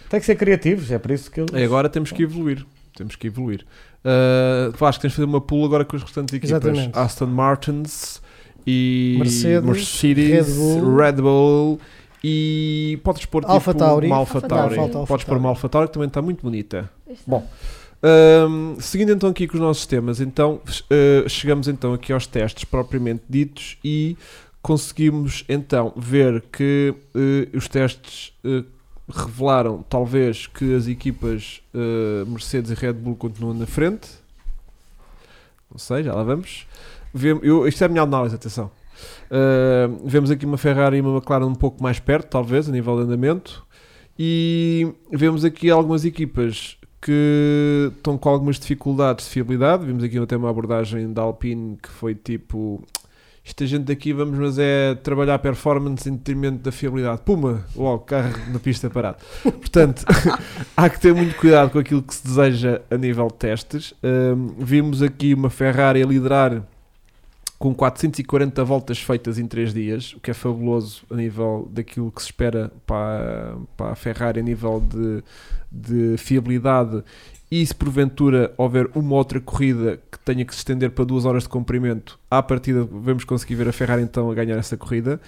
Tem 0.08 0.20
que 0.20 0.26
ser 0.26 0.36
criativos, 0.36 0.90
é 0.92 0.98
por 0.98 1.10
isso 1.10 1.30
que 1.30 1.40
eu. 1.40 1.46
E 1.52 1.64
agora 1.64 1.88
temos 1.88 2.12
que 2.12 2.22
evoluir. 2.22 2.64
Temos 2.96 3.16
que 3.16 3.26
evoluir. 3.28 3.64
Uh, 4.04 4.76
Vasco, 4.76 5.02
tens 5.02 5.10
de 5.10 5.16
fazer 5.16 5.28
uma 5.28 5.40
pool 5.40 5.64
agora 5.64 5.84
com 5.84 5.96
as 5.96 6.02
restantes 6.02 6.34
equipas. 6.34 6.50
Exatamente. 6.50 6.98
Aston 6.98 7.26
Martins 7.26 8.20
e 8.66 9.16
Mercedes, 9.18 9.64
Mercedes, 9.64 10.48
Red 10.48 10.54
Bull. 10.54 10.96
Red 10.96 11.12
Bull 11.12 11.80
e 12.24 12.98
podes 13.04 13.24
pôr 13.26 13.42
tipo 13.42 13.52
Alpha 13.52 13.72
Tauri. 13.72 14.06
uma 14.06 14.16
Alpha 14.16 14.38
Alpha 14.38 14.48
Tauri. 14.48 14.74
Tauri. 14.74 15.06
Podes 15.06 15.24
pôr 15.24 15.36
uma 15.36 15.48
Alpha 15.50 15.68
Tauri 15.68 15.86
que 15.88 15.94
também 15.94 16.08
está 16.08 16.20
muito 16.20 16.42
bonita. 16.42 16.90
Bom. 17.26 17.46
Um, 18.02 18.76
seguindo 18.80 19.12
então 19.12 19.30
aqui 19.30 19.46
com 19.46 19.54
os 19.54 19.60
nossos 19.60 19.86
temas, 19.86 20.20
então 20.20 20.60
uh, 20.66 21.28
chegamos 21.28 21.66
então 21.66 21.94
aqui 21.94 22.12
aos 22.12 22.26
testes 22.26 22.64
propriamente 22.64 23.22
ditos 23.28 23.78
e 23.82 24.16
conseguimos 24.60 25.44
então 25.48 25.92
ver 25.96 26.42
que 26.52 26.94
uh, 27.14 27.56
os 27.56 27.68
testes 27.68 28.32
uh, 28.44 28.64
revelaram 29.08 29.84
talvez 29.88 30.46
que 30.46 30.74
as 30.74 30.88
equipas 30.88 31.62
uh, 31.74 32.26
Mercedes 32.26 32.70
e 32.70 32.74
Red 32.74 32.94
Bull 32.94 33.16
continuam 33.16 33.54
na 33.54 33.66
frente. 33.66 34.08
Não 35.70 35.78
sei, 35.78 36.02
já 36.02 36.14
lá 36.14 36.22
vamos. 36.22 36.66
Vem- 37.12 37.40
eu, 37.42 37.66
isto 37.66 37.82
é 37.82 37.86
a 37.86 37.88
minha 37.88 38.02
análise, 38.02 38.34
atenção. 38.34 38.70
Uh, 39.26 40.00
vemos 40.04 40.30
aqui 40.30 40.46
uma 40.46 40.56
Ferrari 40.58 40.96
e 40.96 41.00
uma 41.00 41.16
McLaren 41.16 41.46
um 41.46 41.54
pouco 41.54 41.82
mais 41.82 41.98
perto, 41.98 42.28
talvez, 42.28 42.68
a 42.68 42.72
nível 42.72 42.96
de 42.96 43.02
andamento. 43.02 43.64
E 44.18 44.92
vemos 45.10 45.44
aqui 45.44 45.70
algumas 45.70 46.04
equipas 46.04 46.76
que 47.02 47.92
estão 47.96 48.16
com 48.16 48.28
algumas 48.28 48.58
dificuldades 48.58 49.26
de 49.26 49.30
fiabilidade. 49.30 49.84
Vimos 49.84 50.02
aqui 50.02 50.18
até 50.18 50.36
uma 50.36 50.48
abordagem 50.50 51.12
da 51.12 51.22
Alpine 51.22 51.76
que 51.82 51.88
foi 51.88 52.14
tipo: 52.14 52.82
esta 53.46 53.64
gente 53.64 53.84
daqui 53.84 54.12
vamos, 54.12 54.36
mas 54.36 54.58
é 54.58 54.96
trabalhar 54.96 55.38
performance 55.38 56.08
em 56.08 56.16
detrimento 56.16 56.64
da 56.64 56.72
fiabilidade. 56.72 57.22
Puma, 57.24 57.64
logo, 57.76 58.00
carro 58.00 58.34
na 58.52 58.58
pista 58.58 58.90
parado. 58.90 59.18
Portanto, 59.40 60.04
há 60.76 60.90
que 60.90 61.00
ter 61.00 61.14
muito 61.14 61.36
cuidado 61.36 61.70
com 61.70 61.78
aquilo 61.78 62.02
que 62.02 62.12
se 62.12 62.26
deseja 62.26 62.80
a 62.90 62.96
nível 62.96 63.28
de 63.28 63.34
testes. 63.34 63.94
Um, 64.02 64.48
vimos 64.58 65.00
aqui 65.00 65.32
uma 65.32 65.48
Ferrari 65.48 66.02
a 66.02 66.06
liderar 66.06 66.60
com 67.56 67.72
440 67.72 68.64
voltas 68.64 68.98
feitas 68.98 69.38
em 69.38 69.46
3 69.46 69.72
dias, 69.72 70.12
o 70.14 70.20
que 70.20 70.32
é 70.32 70.34
fabuloso 70.34 71.04
a 71.08 71.14
nível 71.14 71.68
daquilo 71.70 72.10
que 72.10 72.20
se 72.20 72.28
espera 72.28 72.72
para, 72.84 73.56
para 73.76 73.92
a 73.92 73.94
Ferrari 73.94 74.40
a 74.40 74.42
nível 74.42 74.82
de, 74.90 75.22
de 75.70 76.18
fiabilidade 76.18 77.02
e 77.50 77.64
se 77.64 77.74
porventura 77.74 78.52
houver 78.56 78.90
uma 78.94 79.14
outra 79.14 79.40
corrida 79.40 80.00
que 80.10 80.18
tenha 80.18 80.44
que 80.44 80.52
se 80.52 80.58
estender 80.58 80.90
para 80.90 81.04
duas 81.04 81.24
horas 81.24 81.44
de 81.44 81.48
comprimento, 81.48 82.18
à 82.28 82.42
partida 82.42 82.84
vamos 82.84 83.24
conseguir 83.24 83.54
ver 83.54 83.68
a 83.68 83.72
Ferrari 83.72 84.02
então 84.02 84.30
a 84.30 84.34
ganhar 84.34 84.56
essa 84.56 84.76
corrida. 84.76 85.20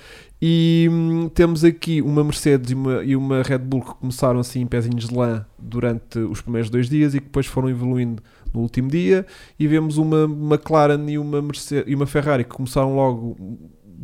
E 0.43 0.89
hum, 0.91 1.29
temos 1.29 1.62
aqui 1.62 2.03
uma 2.03 2.25
Mercedes 2.25 2.71
e 2.73 2.75
uma, 2.75 3.05
e 3.05 3.14
uma 3.14 3.43
Red 3.43 3.59
Bull 3.59 3.83
que 3.83 3.95
começaram 3.95 4.41
assim 4.41 4.61
em 4.61 4.66
pezinhos 4.66 5.09
de 5.09 5.14
lã 5.14 5.47
durante 5.59 6.19
os 6.19 6.41
primeiros 6.41 6.71
dois 6.71 6.89
dias 6.89 7.14
e 7.14 7.21
que 7.21 7.27
depois 7.27 7.47
foram 7.47 7.69
evoluindo 7.69 8.23
no 8.53 8.61
último 8.61 8.89
dia. 8.89 9.25
E 9.59 9.69
vemos 9.69 9.97
uma 9.97 10.25
McLaren 10.25 11.09
e 11.09 11.19
uma, 11.19 11.41
Mercedes, 11.41 11.85
e 11.91 11.95
uma 11.95 12.07
Ferrari 12.07 12.45
que 12.45 12.51
começaram 12.51 12.97
logo 12.97 13.37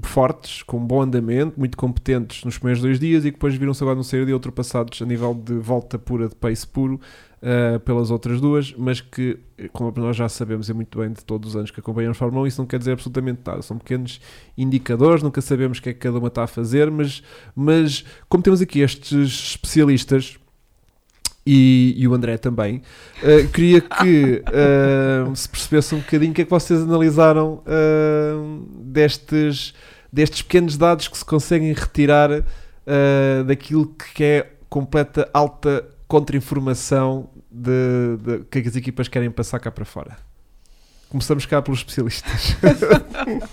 fortes, 0.03 0.63
com 0.63 0.79
bom 0.79 1.03
andamento, 1.03 1.59
muito 1.59 1.77
competentes 1.77 2.45
nos 2.45 2.59
primeiros 2.59 2.83
dois 2.83 2.99
dias 2.99 3.25
e 3.25 3.29
que 3.29 3.37
depois 3.37 3.55
viram-se 3.55 3.83
agora 3.83 3.97
no 3.97 4.05
sair 4.05 4.25
dia 4.25 4.35
ultrapassados 4.35 5.01
a 5.01 5.05
nível 5.05 5.35
de 5.35 5.55
volta 5.55 5.99
pura, 5.99 6.29
de 6.29 6.35
pace 6.35 6.67
puro, 6.67 7.01
uh, 7.45 7.79
pelas 7.81 8.11
outras 8.11 8.41
duas, 8.41 8.75
mas 8.77 9.01
que, 9.01 9.39
como 9.73 9.93
nós 9.97 10.17
já 10.17 10.29
sabemos, 10.29 10.71
é 10.71 10.73
muito 10.73 10.99
bem 10.99 11.13
de 11.13 11.25
todos 11.25 11.51
os 11.51 11.57
anos 11.57 11.71
que 11.71 11.79
acompanhamos 11.79 12.17
a 12.17 12.19
Fórmula 12.19 12.45
1, 12.45 12.47
isso 12.47 12.61
não 12.63 12.67
quer 12.67 12.79
dizer 12.79 12.93
absolutamente 12.93 13.41
nada. 13.45 13.61
São 13.63 13.77
pequenos 13.77 14.21
indicadores, 14.57 15.23
nunca 15.23 15.41
sabemos 15.41 15.79
o 15.79 15.83
que 15.83 15.91
é 15.91 15.93
que 15.93 16.01
cada 16.01 16.19
uma 16.19 16.29
está 16.29 16.45
a 16.45 16.47
fazer, 16.47 16.91
mas, 16.91 17.23
mas 17.55 18.05
como 18.29 18.43
temos 18.43 18.61
aqui 18.63 18.81
estes 18.81 19.51
especialistas. 19.53 20.39
E, 21.47 21.95
e 21.99 22.09
o 22.09 22.15
André 22.15 22.39
também, 22.39 22.81
uh, 23.23 23.49
queria 23.53 23.79
que 23.83 24.43
uh, 24.49 25.29
se 25.37 25.47
percebesse 25.47 25.95
um 25.95 25.99
bocadinho 25.99 26.33
o 26.33 26.35
que 26.35 26.41
é 26.41 26.45
que 26.47 26.51
vocês 26.51 26.81
analisaram 26.81 27.63
destes, 28.81 29.75
destes 30.11 30.41
pequenos 30.41 30.79
dados 30.79 31.07
que 31.07 31.19
se 31.19 31.25
conseguem 31.25 31.71
retirar 31.75 32.31
daquilo 33.47 33.95
que 34.15 34.25
é 34.25 34.53
completa 34.71 35.29
alta 35.35 35.85
contra-informação 36.09 37.29
de, 37.55 38.17
de, 38.21 38.45
que 38.47 38.59
as 38.59 38.75
equipas 38.75 39.07
querem 39.07 39.31
passar 39.31 39.61
cá 39.61 39.71
para 39.71 39.85
fora. 39.85 40.17
Começamos 41.09 41.47
cá 41.47 41.63
pelos 41.63 41.79
especialistas. 41.79 42.57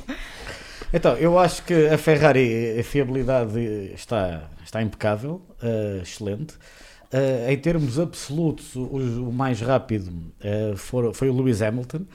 então, 0.91 1.15
eu 1.17 1.37
acho 1.37 1.63
que 1.63 1.87
a 1.87 1.97
Ferrari, 1.97 2.79
a 2.79 2.83
fiabilidade 2.83 3.59
está, 3.93 4.49
está 4.63 4.81
impecável, 4.81 5.41
uh, 5.61 6.01
excelente. 6.01 6.55
Uh, 7.13 7.51
em 7.51 7.57
termos 7.57 7.99
absolutos, 7.99 8.75
o, 8.75 8.81
o 8.81 9.31
mais 9.31 9.61
rápido 9.61 10.09
uh, 10.09 10.75
for, 10.75 11.13
foi 11.13 11.29
o 11.29 11.37
Lewis 11.37 11.61
Hamilton. 11.61 12.05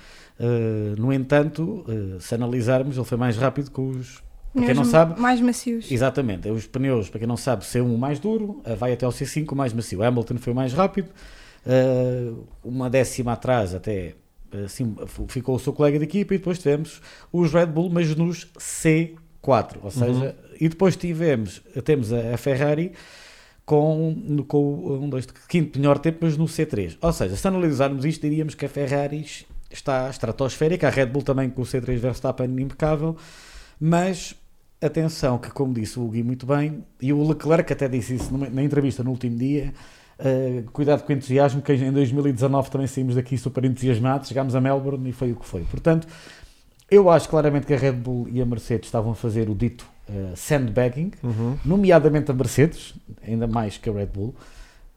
no 0.99 1.13
entanto, 1.13 1.87
se 2.19 2.35
analisarmos, 2.35 2.97
ele 2.97 3.07
foi 3.07 3.17
mais 3.17 3.37
rápido 3.37 3.71
com 3.71 3.91
os 3.91 4.25
para 4.53 4.67
quem 4.67 4.75
não 4.75 4.85
sabe, 4.87 5.21
mais 5.21 5.39
macios. 5.39 5.93
Exatamente, 5.93 6.49
os 6.49 6.67
pneus, 6.67 7.11
para 7.11 7.19
quem 7.19 7.29
não 7.29 7.37
sabe, 7.37 7.63
C1 7.63 7.83
o 7.83 7.99
mais 7.99 8.19
duro, 8.19 8.63
vai 8.79 8.95
até 8.95 9.07
o 9.07 9.11
C5 9.11 9.53
o 9.53 9.55
mais 9.55 9.75
macio. 9.75 10.03
Hamilton 10.03 10.39
foi 10.39 10.53
o 10.55 10.57
mais 10.57 10.73
rápido, 10.73 11.11
uma 12.63 12.89
décima 12.89 13.33
atrás 13.33 13.75
até 13.75 14.15
assim, 14.65 14.97
ficou 15.29 15.57
o 15.57 15.59
seu 15.59 15.73
colega 15.73 15.99
de 15.99 16.05
equipa 16.05 16.35
e 16.35 16.39
depois 16.39 16.59
tivemos 16.59 17.01
os 17.33 17.53
Red 17.53 17.67
Bull, 17.67 17.91
mas 17.91 18.15
nos 18.15 18.47
C4, 18.59 19.79
ou 19.83 19.91
seja, 19.91 20.25
uhum. 20.25 20.57
e 20.61 20.69
depois 20.69 20.97
tivemos, 20.97 21.63
temos 21.85 22.13
a, 22.13 22.37
Ferrari 22.37 22.93
com, 23.65 24.45
com 24.47 25.03
um, 25.03 25.09
dois, 25.09 25.27
quinto 25.49 25.79
melhor 25.79 25.99
tempo, 25.99 26.19
mas 26.23 26.37
no 26.37 26.45
C3. 26.45 26.97
Ou 27.01 27.13
seja, 27.13 27.37
se 27.37 27.49
analisarmos 27.49 28.05
isto, 28.05 28.23
diríamos 28.23 28.55
que 28.55 28.65
a 28.65 28.69
Ferrari 28.69 29.27
está 29.71 30.09
estratosférica, 30.09 30.87
a 30.87 30.91
Red 30.91 31.07
Bull 31.07 31.23
também 31.23 31.51
com 31.51 31.63
o 31.63 31.65
C3 31.65 31.99
Verstappen 31.99 32.47
impecável, 32.61 33.17
mas 33.81 34.35
atenção 34.81 35.39
que, 35.39 35.51
como 35.51 35.75
disse 35.75 35.99
o 35.99 36.07
Gui 36.09 36.23
muito 36.23 36.47
bem, 36.47 36.85
e 37.03 37.13
o 37.13 37.27
Leclerc 37.27 37.73
até 37.73 37.89
disse 37.89 38.15
isso 38.15 38.37
na 38.37 38.63
entrevista 38.63 39.03
no 39.03 39.11
último 39.11 39.37
dia, 39.37 39.73
uh, 40.21 40.71
cuidado 40.71 41.03
com 41.03 41.13
o 41.13 41.17
entusiasmo, 41.17 41.63
que 41.63 41.73
em 41.73 41.93
2019 41.93 42.71
também 42.71 42.87
saímos 42.87 43.15
daqui 43.15 43.37
super 43.37 43.65
entusiasmados, 43.65 44.29
chegámos 44.29 44.55
a 44.55 44.61
Melbourne 44.61 45.09
e 45.09 45.13
foi 45.13 45.33
o 45.33 45.37
que 45.37 45.47
foi. 45.47 45.63
Portanto, 45.63 46.07
eu 46.91 47.11
acho 47.11 47.29
claramente 47.29 47.67
que 47.67 47.75
a 47.75 47.79
Red 47.79 47.93
Bull 47.93 48.29
e 48.29 48.41
a 48.41 48.47
Mercedes 48.47 48.89
estavam 48.89 49.13
a 49.13 49.15
fazer 49.15 49.49
o 49.49 49.55
dito 49.55 49.87
uh, 50.09 50.37
sandbagging, 50.37 51.13
uhum. 51.23 51.59
nomeadamente 51.65 52.31
a 52.31 52.35
Mercedes, 52.35 52.95
ainda 53.27 53.47
mais 53.47 53.77
que 53.77 53.91
a 53.91 53.93
Red 53.93 54.07
Bull. 54.07 54.35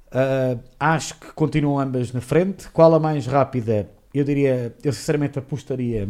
Uh, 0.08 0.60
acho 0.80 1.20
que 1.20 1.32
continuam 1.34 1.80
ambas 1.80 2.12
na 2.12 2.22
frente. 2.22 2.70
Qual 2.70 2.94
a 2.94 3.00
mais 3.00 3.28
rápida? 3.28 3.90
Eu 4.14 4.24
diria, 4.24 4.76
eu 4.84 4.92
sinceramente 4.92 5.38
apostaria 5.38 6.08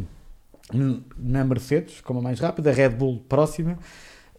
na 1.17 1.43
Mercedes, 1.43 1.99
como 2.01 2.19
a 2.19 2.21
mais 2.21 2.39
rápida, 2.39 2.69
a 2.69 2.73
Red 2.73 2.89
Bull 2.89 3.23
próxima, 3.27 3.77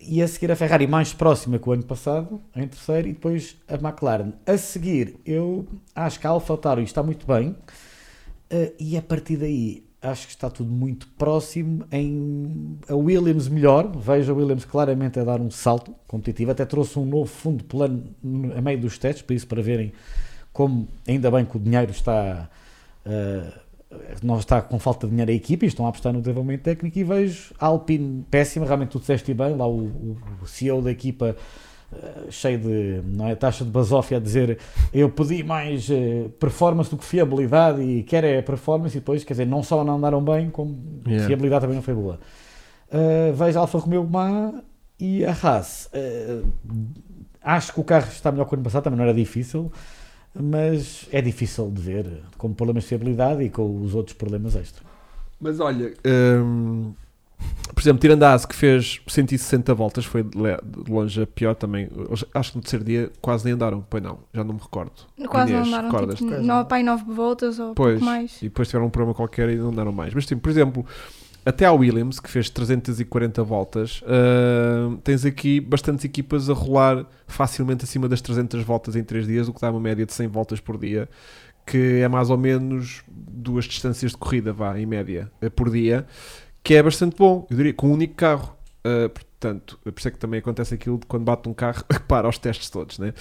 e 0.00 0.22
a 0.22 0.28
seguir 0.28 0.50
a 0.50 0.56
Ferrari 0.56 0.86
mais 0.86 1.12
próxima 1.12 1.58
que 1.58 1.68
o 1.68 1.72
ano 1.72 1.84
passado, 1.84 2.40
em 2.56 2.66
terceiro, 2.66 3.08
e 3.08 3.12
depois 3.12 3.56
a 3.68 3.74
McLaren. 3.74 4.32
A 4.46 4.56
seguir, 4.56 5.16
eu 5.26 5.66
acho 5.94 6.18
que 6.18 6.26
a 6.26 6.30
AlphaTauri 6.30 6.82
está 6.82 7.02
muito 7.02 7.26
bem, 7.26 7.50
uh, 7.50 8.74
e 8.78 8.96
a 8.96 9.02
partir 9.02 9.36
daí 9.36 9.84
acho 10.02 10.26
que 10.26 10.32
está 10.32 10.48
tudo 10.48 10.70
muito 10.70 11.06
próximo. 11.18 11.84
Em 11.92 12.78
a 12.88 12.94
Williams 12.94 13.48
melhor, 13.48 13.94
vejo 13.96 14.32
a 14.32 14.34
Williams 14.34 14.64
claramente 14.64 15.20
a 15.20 15.24
dar 15.24 15.40
um 15.40 15.50
salto 15.50 15.94
competitivo, 16.06 16.50
até 16.50 16.64
trouxe 16.64 16.98
um 16.98 17.04
novo 17.04 17.26
fundo 17.26 17.62
plano 17.64 18.04
a 18.56 18.60
meio 18.60 18.80
dos 18.80 18.96
testes, 18.98 19.22
por 19.22 19.34
isso 19.34 19.46
para 19.46 19.62
verem 19.62 19.92
como 20.52 20.88
ainda 21.06 21.30
bem 21.30 21.44
que 21.44 21.56
o 21.56 21.60
dinheiro 21.60 21.90
está 21.90 22.48
uh, 23.06 23.60
não 24.22 24.38
está 24.38 24.62
com 24.62 24.78
falta 24.78 25.06
de 25.06 25.10
dinheiro 25.10 25.30
a 25.30 25.34
equipe 25.34 25.66
e 25.66 25.68
estão 25.68 25.86
a 25.86 25.88
apostar 25.88 26.12
no 26.12 26.20
desenvolvimento 26.20 26.62
técnico 26.62 26.98
e 26.98 27.04
vejo 27.04 27.52
a 27.58 27.66
Alpine 27.66 28.24
péssima, 28.30 28.64
realmente 28.64 28.90
tu 28.90 29.00
disseste 29.00 29.34
bem, 29.34 29.56
lá 29.56 29.66
o, 29.66 30.16
o 30.40 30.46
CEO 30.46 30.80
da 30.80 30.90
equipa 30.92 31.36
uh, 31.92 32.30
cheio 32.30 32.58
de 32.58 33.02
não 33.04 33.26
é, 33.26 33.34
taxa 33.34 33.64
de 33.64 33.70
basófia 33.70 34.18
a 34.18 34.20
dizer 34.20 34.58
eu 34.94 35.10
pedi 35.10 35.42
mais 35.42 35.88
uh, 35.88 36.28
performance 36.38 36.88
do 36.88 36.96
que 36.96 37.04
fiabilidade 37.04 37.82
e 37.82 38.04
quer 38.04 38.22
é 38.22 38.40
performance 38.40 38.96
e 38.96 39.00
depois, 39.00 39.24
quer 39.24 39.34
dizer, 39.34 39.46
não 39.46 39.62
só 39.62 39.82
não 39.82 39.96
andaram 39.96 40.22
bem, 40.22 40.50
como 40.50 40.78
yeah. 41.06 41.26
fiabilidade 41.26 41.62
também 41.62 41.76
não 41.76 41.82
foi 41.82 41.94
boa. 41.94 42.20
Uh, 42.92 43.32
vejo 43.32 43.58
a 43.58 43.62
Alfa 43.62 43.78
Romeo 43.78 44.04
má 44.04 44.52
e 44.98 45.24
a 45.24 45.32
Haas. 45.32 45.90
acho 47.42 47.72
que 47.72 47.80
o 47.80 47.84
carro 47.84 48.08
está 48.08 48.30
melhor 48.30 48.44
que 48.44 48.52
o 48.52 48.56
ano 48.56 48.64
passado, 48.64 48.84
também 48.84 48.98
não 48.98 49.04
era 49.04 49.14
difícil 49.14 49.72
mas 50.34 51.06
é 51.12 51.20
difícil 51.20 51.70
de 51.70 51.80
ver 51.80 52.22
com 52.38 52.52
problemas 52.52 52.84
de 52.84 52.88
fiabilidade 52.90 53.42
e 53.42 53.50
com 53.50 53.82
os 53.82 53.94
outros 53.94 54.16
problemas 54.16 54.54
extra. 54.56 54.84
Mas 55.40 55.58
olha, 55.58 55.94
hum, 56.06 56.92
por 57.74 57.80
exemplo, 57.80 58.00
tirando 58.00 58.22
a 58.24 58.34
ASE 58.34 58.46
que 58.46 58.54
fez 58.54 59.00
160 59.06 59.74
voltas, 59.74 60.04
foi 60.04 60.22
de 60.22 60.38
longe 60.88 61.22
a 61.22 61.26
pior 61.26 61.54
também. 61.54 61.88
Acho 62.34 62.52
que 62.52 62.58
no 62.58 62.62
terceiro 62.62 62.84
dia 62.84 63.10
quase 63.20 63.44
nem 63.44 63.54
andaram, 63.54 63.84
pois 63.88 64.02
não, 64.02 64.18
já 64.34 64.44
não 64.44 64.54
me 64.54 64.60
recordo. 64.60 64.92
Quase 65.28 65.52
Inês, 65.52 65.68
não 65.68 65.78
andaram, 65.78 66.08
tipo, 66.14 66.30
no, 66.30 66.64
pai 66.64 66.82
9 66.82 67.04
voltas 67.12 67.58
ou 67.58 67.74
pois, 67.74 67.98
pouco 67.98 68.04
mais. 68.04 68.36
E 68.42 68.44
depois 68.44 68.68
tiveram 68.68 68.86
um 68.86 68.90
problema 68.90 69.14
qualquer 69.14 69.48
e 69.50 69.56
não 69.56 69.70
andaram 69.70 69.92
mais. 69.92 70.12
Mas, 70.12 70.26
tipo, 70.26 70.42
por 70.42 70.50
exemplo, 70.50 70.84
até 71.50 71.66
a 71.66 71.72
Williams, 71.72 72.18
que 72.18 72.30
fez 72.30 72.48
340 72.48 73.42
voltas, 73.42 74.02
uh, 74.02 74.96
tens 74.98 75.24
aqui 75.24 75.60
bastantes 75.60 76.04
equipas 76.04 76.48
a 76.48 76.54
rolar 76.54 77.06
facilmente 77.26 77.84
acima 77.84 78.08
das 78.08 78.20
300 78.20 78.62
voltas 78.62 78.96
em 78.96 79.04
3 79.04 79.26
dias, 79.26 79.48
o 79.48 79.52
que 79.52 79.60
dá 79.60 79.70
uma 79.70 79.80
média 79.80 80.06
de 80.06 80.12
100 80.12 80.28
voltas 80.28 80.60
por 80.60 80.78
dia, 80.78 81.08
que 81.66 82.00
é 82.00 82.08
mais 82.08 82.30
ou 82.30 82.38
menos 82.38 83.02
duas 83.08 83.64
distâncias 83.64 84.12
de 84.12 84.18
corrida, 84.18 84.52
vá, 84.52 84.78
em 84.78 84.86
média, 84.86 85.30
uh, 85.42 85.50
por 85.50 85.70
dia, 85.70 86.06
que 86.62 86.74
é 86.74 86.82
bastante 86.82 87.16
bom, 87.16 87.46
eu 87.50 87.56
diria, 87.56 87.74
com 87.74 87.88
um 87.88 87.92
único 87.92 88.14
carro. 88.14 88.56
Uh, 88.80 89.08
portanto, 89.10 89.78
por 89.82 89.92
isso 89.96 90.08
é 90.08 90.10
que 90.10 90.18
também 90.18 90.40
acontece 90.40 90.74
aquilo 90.74 90.98
de 90.98 91.06
quando 91.06 91.24
bate 91.24 91.48
um 91.48 91.54
carro, 91.54 91.84
para 92.08 92.28
os 92.28 92.38
testes 92.38 92.70
todos, 92.70 92.98
né? 92.98 93.12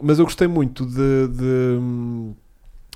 mas 0.00 0.18
eu 0.18 0.24
gostei 0.24 0.48
muito 0.48 0.86
de, 0.86 1.28
de 1.28 1.78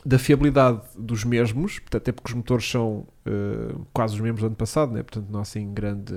da 0.07 0.21
fiabilidade 0.21 0.81
dos 0.97 1.25
mesmos, 1.25 1.81
até 1.93 2.13
porque 2.13 2.31
os 2.31 2.37
motores 2.37 2.71
são 2.71 3.05
uh, 3.27 3.85
quase 3.93 4.15
os 4.15 4.21
mesmos 4.21 4.41
do 4.41 4.47
ano 4.47 4.55
passado, 4.55 4.93
né? 4.93 5.03
portanto 5.03 5.27
não 5.29 5.41
há 5.41 5.43
assim 5.43 5.75
grande. 5.75 6.15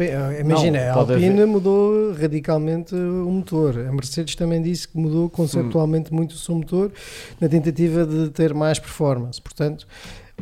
Eh, 0.00 0.40
imagina, 0.40 0.86
não, 0.86 0.90
a 0.90 0.94
Alpine 0.94 1.28
haver. 1.28 1.46
mudou 1.46 2.12
radicalmente 2.12 2.92
o 2.92 3.30
motor, 3.30 3.78
a 3.78 3.92
Mercedes 3.92 4.34
também 4.34 4.60
disse 4.60 4.88
que 4.88 4.98
mudou 4.98 5.30
conceptualmente 5.30 6.12
hum. 6.12 6.16
muito 6.16 6.32
o 6.32 6.36
seu 6.36 6.56
motor 6.56 6.90
na 7.40 7.48
tentativa 7.48 8.04
de 8.04 8.30
ter 8.30 8.52
mais 8.52 8.80
performance, 8.80 9.40
portanto 9.40 9.86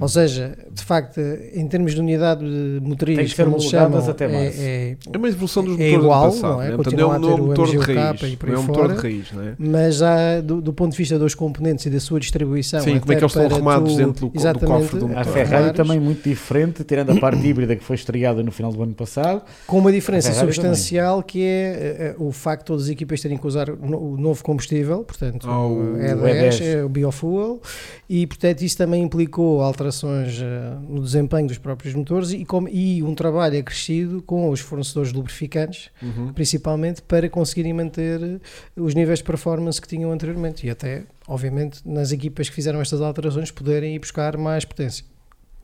ou 0.01 0.09
seja, 0.09 0.57
de 0.71 0.83
facto, 0.83 1.21
em 1.55 1.67
termos 1.69 1.95
de 1.95 2.01
unidade 2.01 2.41
de 2.41 2.81
motriz, 2.81 3.35
como 3.35 3.61
se 3.61 3.69
chama, 3.69 3.99
até 3.99 4.27
mais. 4.27 4.59
É, 4.59 4.63
é, 4.63 4.97
é, 5.13 5.17
uma 5.17 5.29
evolução 5.29 5.63
dos 5.63 5.73
motores 5.73 5.93
é 5.93 5.97
igual, 5.97 6.31
do 6.31 6.35
passado, 6.35 6.53
não 6.53 6.63
é? 6.63 6.69
Né? 6.71 6.77
Portanto, 6.77 6.97
não 6.97 7.15
é 7.15 7.19
um 7.19 7.47
motor 7.47 7.71
de 7.71 7.77
raiz, 7.77 8.23
e 8.23 8.37
por 8.37 8.49
não 8.49 8.57
é 8.57 8.59
um 8.59 8.63
motor 8.63 8.93
de 8.95 9.01
raiz, 9.01 9.33
não 9.33 9.43
é? 9.43 9.55
Mas 9.59 9.97
já 9.97 10.41
do, 10.41 10.61
do, 10.61 10.73
ponto 10.73 10.93
de 10.93 10.99
vista 10.99 11.19
dos 11.19 11.35
componentes 11.35 11.87
e 11.87 11.91
da 11.91 12.01
sua 12.01 12.19
distribuição, 12.19 12.81
Sim, 12.81 12.99
como 12.99 13.13
é 13.13 13.17
que 13.17 13.23
eles 13.23 13.37
estão 13.37 13.47
arrumados 13.47 13.95
dentro 13.95 14.29
do, 14.29 14.33
do 14.33 14.67
cofre 14.67 14.99
do 14.99 15.09
motor. 15.09 15.23
A 15.23 15.25
Ferrari 15.25 15.73
também 15.73 16.01
muito 16.01 16.29
diferente, 16.29 16.83
tirando 16.83 17.11
a 17.11 17.21
parte 17.21 17.47
híbrida 17.47 17.77
que 17.77 17.85
foi 17.85 17.95
estreada 17.95 18.43
no 18.43 18.51
final 18.51 18.73
do 18.73 18.83
ano 18.83 18.95
passado. 18.95 19.43
Com 19.67 19.79
uma 19.79 19.93
diferença 19.93 20.33
substancial 20.33 21.23
também. 21.23 21.27
que 21.29 21.45
é 21.45 22.17
uh, 22.19 22.27
o 22.27 22.33
facto 22.33 22.63
de 22.63 22.67
todas 22.67 22.85
as 22.85 22.89
equipas 22.89 23.21
terem 23.21 23.37
que 23.37 23.47
usar 23.47 23.71
o 23.71 24.17
novo 24.17 24.43
combustível, 24.43 25.05
portanto, 25.05 25.47
oh, 25.49 25.69
o 25.69 25.97
E10, 25.97 26.61
é 26.61 26.85
o 26.85 26.89
biofuel, 26.89 27.61
e 28.09 28.27
portanto 28.27 28.63
isso 28.63 28.77
também 28.77 29.03
implicou 29.03 29.61
alterações 29.61 29.82
alterações 29.83 30.39
eh, 30.41 30.77
no 30.89 31.03
desempenho 31.03 31.49
dos 31.49 31.59
próprios 31.59 31.95
motores 31.95 32.31
e, 32.33 32.45
como- 32.45 32.69
e 32.69 33.03
um 33.03 33.15
trabalho 33.15 33.59
acrescido 33.59 34.23
com 34.23 34.49
os 34.49 34.61
fornecedores 34.61 35.11
de 35.11 35.17
lubrificantes, 35.17 35.91
Uhum. 36.03 36.33
principalmente 36.33 37.03
para 37.03 37.29
conseguirem 37.29 37.73
manter 37.73 38.23
eh, 38.23 38.39
os 38.77 38.95
níveis 38.95 39.19
de 39.19 39.25
performance 39.25 39.81
que 39.81 39.89
tinham 39.89 40.11
anteriormente 40.13 40.67
e 40.67 40.71
até, 40.71 41.05
obviamente, 41.27 41.81
nas 41.85 42.13
equipas 42.13 42.49
que 42.49 42.55
fizeram 42.55 42.81
estas 42.81 43.01
alterações 43.01 43.51
poderem 43.51 43.95
ir 43.97 43.99
buscar 43.99 44.37
mais 44.37 44.65
potência. 44.65 45.05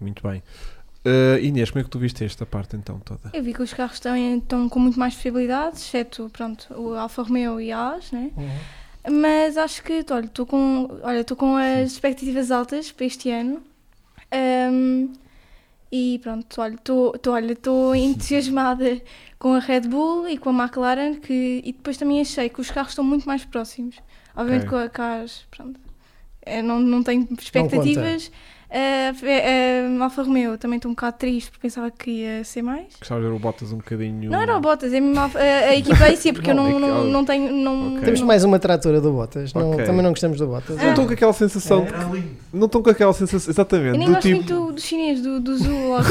Muito 0.01 0.23
bem. 0.27 0.43
Uh, 1.07 1.39
Inês, 1.41 1.71
como 1.71 1.81
é 1.81 1.85
que 1.85 1.91
tu 1.91 1.99
viste 1.99 2.25
esta 2.25 2.45
parte 2.45 2.77
então 2.77 2.99
toda? 2.99 3.31
Eu 3.33 3.43
vi 3.43 3.55
que 3.55 3.63
os 3.63 3.73
carros 3.73 3.95
estão, 3.95 4.17
estão 4.37 4.69
com 4.69 4.79
muito 4.81 4.99
mais 4.99 5.15
possibilidades, 5.15 5.83
exceto 5.83 6.29
pronto, 6.33 6.67
o 6.75 6.95
Alfa 6.95 7.23
Romeo 7.23 7.61
e 7.61 7.71
a 7.73 7.93
AS, 7.95 8.11
né? 8.13 8.31
Mas 9.11 9.57
acho 9.57 9.83
que, 9.85 10.05
olha, 10.11 10.27
estou 10.27 10.45
com, 10.45 10.99
olha, 11.03 11.21
estou 11.21 11.37
com 11.37 11.57
as 11.57 11.93
expectativas 11.93 12.51
altas 12.51 12.91
para 12.93 13.07
este 13.07 13.31
ano. 13.31 13.63
Ahm, 14.31 15.13
e 15.91 16.19
pronto, 16.23 16.61
olha, 16.61 16.75
estou, 16.75 17.15
olha, 17.29 17.53
estou 17.53 17.95
entusiasmada 17.97 19.01
com 19.39 19.55
a 19.55 19.59
Red 19.59 19.83
Bull 19.83 20.29
e 20.29 20.37
com 20.37 20.51
a 20.51 20.65
McLaren 20.65 21.15
que, 21.15 21.63
e 21.65 21.73
depois 21.73 21.97
também 21.97 22.21
achei 22.21 22.49
que 22.49 22.61
os 22.61 22.71
carros 22.71 22.93
estão 22.93 23.05
muito 23.05 23.27
mais 23.27 23.45
próximos. 23.45 23.97
Obviamente 24.37 24.67
Ok. 24.67 24.71
com 24.71 24.85
a 24.85 24.89
CAS, 24.89 25.47
pronto, 25.51 25.81
eh, 26.43 26.63
não, 26.63 26.79
não 26.81 27.03
tenho 27.03 27.27
expectativas. 27.39 28.31
A 28.71 29.09
a 30.01 30.05
Alfa 30.05 30.23
Romeo 30.23 30.59
também 30.59 30.77
estou 30.77 30.91
um 30.91 30.95
bocado 30.95 31.17
triste 31.17 31.51
porque 31.51 31.63
pensava 31.69 31.91
que 31.91 32.11
ia 32.11 32.45
ser 32.45 32.61
mais. 32.61 32.85
Gostava 32.99 33.21
de 33.23 33.27
ver 33.27 33.33
o 33.33 33.39
Bottas 33.39 33.73
um 33.73 33.79
bocadinho. 33.79 34.31
Não 34.31 34.43
era 34.43 34.55
o 34.57 34.61
Bottas, 34.61 34.93
é 34.93 35.01
mesmo 35.01 35.19
a, 35.19 35.25
a, 35.35 35.69
a 35.71 35.75
equipa 35.77 36.07
em 36.11 36.17
si, 36.17 36.35
porque 36.35 36.53
Não, 36.53 36.65
eu 36.65 36.71
é 36.71 36.75
que- 36.75 36.79
não, 36.81 36.89
não, 36.89 37.05
não 37.05 37.25
tenho. 37.25 37.51
Não, 37.51 37.89
Ok. 37.95 38.05
Temos 38.05 38.21
não- 38.21 38.27
mais 38.27 38.45
uma 38.45 38.59
tratora 38.59 39.01
do 39.01 39.11
Bottas, 39.13 39.55
não- 39.55 39.71
Ok. 39.73 39.87
também 39.87 40.03
não 40.03 40.11
gostamos 40.11 40.37
do 40.39 40.47
Bottas. 40.47 40.77
Não 40.77 40.91
estão 40.91 41.07
com 41.07 41.13
aquela 41.15 41.33
sensação. 41.33 41.85
de- 41.85 41.95
Era 41.95 42.05
lindo. 42.05 42.29
Não 42.53 42.67
estão 42.67 42.83
com 42.83 42.91
aquela 42.91 43.13
sensação. 43.15 43.51
Exatamente. 43.51 43.95
Eu 43.95 43.99
nem 43.99 44.07
do 44.09 44.13
gosto 44.15 44.23
tipo, 44.29 44.37
muito 44.37 44.73
do, 44.75 44.81
chinês, 44.81 45.23
do, 45.23 45.41
do 45.41 45.57
Zul. 45.57 45.91
ou- 45.93 45.99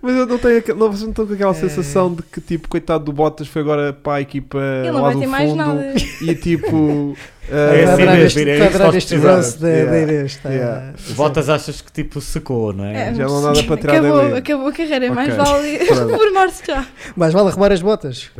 Mas 0.00 0.16
eu 0.16 0.26
não 0.26 0.38
tenho 0.38 0.62
não, 0.68 0.88
não 0.88 0.92
estão 1.10 1.26
com 1.26 1.32
aquela 1.34 1.50
É. 1.50 1.54
sensação 1.54 2.14
de 2.14 2.22
que 2.22 2.40
tipo, 2.40 2.68
coitado 2.68 3.04
do 3.04 3.12
Bottas 3.12 3.48
foi 3.48 3.60
agora 3.62 3.92
para 3.92 4.14
a 4.14 4.20
equipa 4.20 4.58
Ele 4.82 4.92
não 4.92 5.02
lá 5.02 5.08
vai 5.10 5.16
ter 5.18 5.26
mais 5.26 5.50
fundo 5.50 5.56
nada. 5.56 5.94
e 6.22 6.34
tipo. 6.34 7.16
É 7.50 7.84
assim 7.84 7.92
adorar 7.92 8.14
mesmo, 8.14 8.26
este, 8.26 8.40
Inês, 8.40 8.54
está 8.60 8.64
a 8.64 8.68
adorar 8.68 8.90
só 8.92 8.98
este 8.98 9.18
bronze 9.18 9.58
da, 9.58 9.68
Yeah. 9.68 9.90
da 9.90 9.98
Inês. 10.00 10.32
Está, 10.32 10.48
Yeah. 10.50 10.92
Botas 11.16 11.48
achas 11.48 11.80
que 11.80 11.92
tipo 11.92 12.20
secou, 12.20 12.72
não 12.72 12.84
é? 12.84 13.08
É, 13.10 13.14
Já 13.14 13.24
não 13.26 13.38
há 13.38 13.40
mas 13.40 13.56
nada 13.58 13.62
para 13.66 13.76
tirar 13.80 13.92
acabou, 13.98 14.18
dali. 14.22 14.36
acabou 14.36 14.66
a 14.68 14.72
carreira, 14.72 15.14
mais 15.14 15.32
Ok. 15.38 15.44
vale 15.44 15.78
Pronto. 15.86 16.16
formar-se 16.16 16.62
já. 16.66 16.86
Mais 17.16 17.32
vale 17.32 17.48
arrumar 17.48 17.72
as 17.72 17.82
botas. 17.82 18.30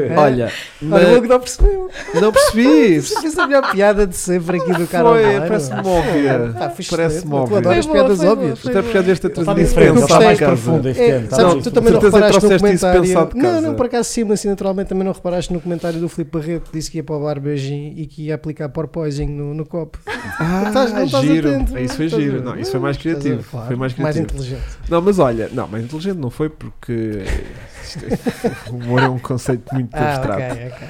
É. 0.00 0.16
Olha, 0.16 0.50
Olha, 0.90 1.08
o 1.08 1.10
mas 1.12 1.20
que 1.20 1.28
não 1.28 1.38
percebeu. 1.40 1.90
não 2.20 2.32
percebi. 2.32 3.00
Fez 3.02 3.38
a 3.38 3.46
melhor 3.46 3.70
piada 3.72 4.06
de 4.06 4.16
sempre 4.16 4.56
aqui 4.58 4.72
do 4.72 4.86
cara. 4.86 5.08
Foi, 5.08 5.22
parece-me 5.40 5.80
óbvia. 5.80 6.54
Pá, 6.58 6.70
foi 6.70 6.84
Parece-me 6.90 7.34
óbvio. 7.34 7.56
Tu 7.56 7.58
adoras 7.68 7.86
piadas 7.86 8.20
óbvias. 8.24 8.66
Até 8.66 8.82
porque 8.82 8.98
a 8.98 9.00
Ele 9.00 9.12
está 10.00 10.20
mais 10.20 10.38
profundo 10.38 10.88
este 10.88 11.02
É, 11.02 11.10
ano. 11.12 11.30
sabes, 11.30 11.44
mais 11.54 11.64
tu 11.64 11.70
também 11.70 11.92
não 11.92 12.00
reparaste 12.00 12.42
no 12.44 12.58
comentário. 12.58 13.30
Não, 13.34 13.60
não, 13.60 13.74
por 13.74 13.86
acaso 13.86 14.08
sim, 14.08 14.32
assim 14.32 14.48
naturalmente 14.48 14.88
também 14.88 15.04
não 15.04 15.12
reparaste 15.12 15.52
no 15.52 15.60
comentário 15.60 16.00
do 16.00 16.08
Filipe 16.08 16.38
Barreto 16.38 16.70
que 16.70 16.78
disse 16.78 16.90
que 16.90 16.98
ia 16.98 17.04
para 17.04 17.16
o 17.16 17.22
bar 17.22 17.40
beijinho 17.40 17.94
e 17.96 18.06
que 18.06 18.26
ia 18.26 18.38
aplicar 18.40 18.68
porpoising 18.70 19.26
no, 19.26 19.54
no 19.54 19.64
copo. 19.66 19.98
Ah, 20.06 20.64
Estás- 20.68 20.92
não 20.92 21.04
estás 21.04 21.24
giro. 21.24 21.48
atento, 21.50 21.78
Isso 21.78 21.94
foi 21.96 22.06
estás 22.06 22.22
giro. 22.22 22.42
Não, 22.42 22.58
isso 22.58 22.70
foi 22.70 22.80
mais 22.80 22.96
criativo. 22.96 23.44
claro. 23.50 23.66
Foi 23.66 23.76
mais 23.76 23.94
Mais 23.96 24.16
criativo. 24.16 24.40
inteligente. 24.42 24.78
Não, 24.88 25.00
mas 25.02 25.18
olha, 25.18 25.48
não, 25.52 25.68
mais 25.68 25.84
inteligente 25.84 26.16
não 26.18 26.30
foi 26.30 26.48
porque 26.48 27.22
é- 27.24 28.70
o 28.70 28.74
humor 28.76 29.02
é 29.02 29.08
um 29.08 29.18
conceito 29.18 29.72
muito 29.74 29.94
Ah, 29.94 30.14
abstrato. 30.16 30.42
ok, 30.54 30.66
ok. 30.74 30.88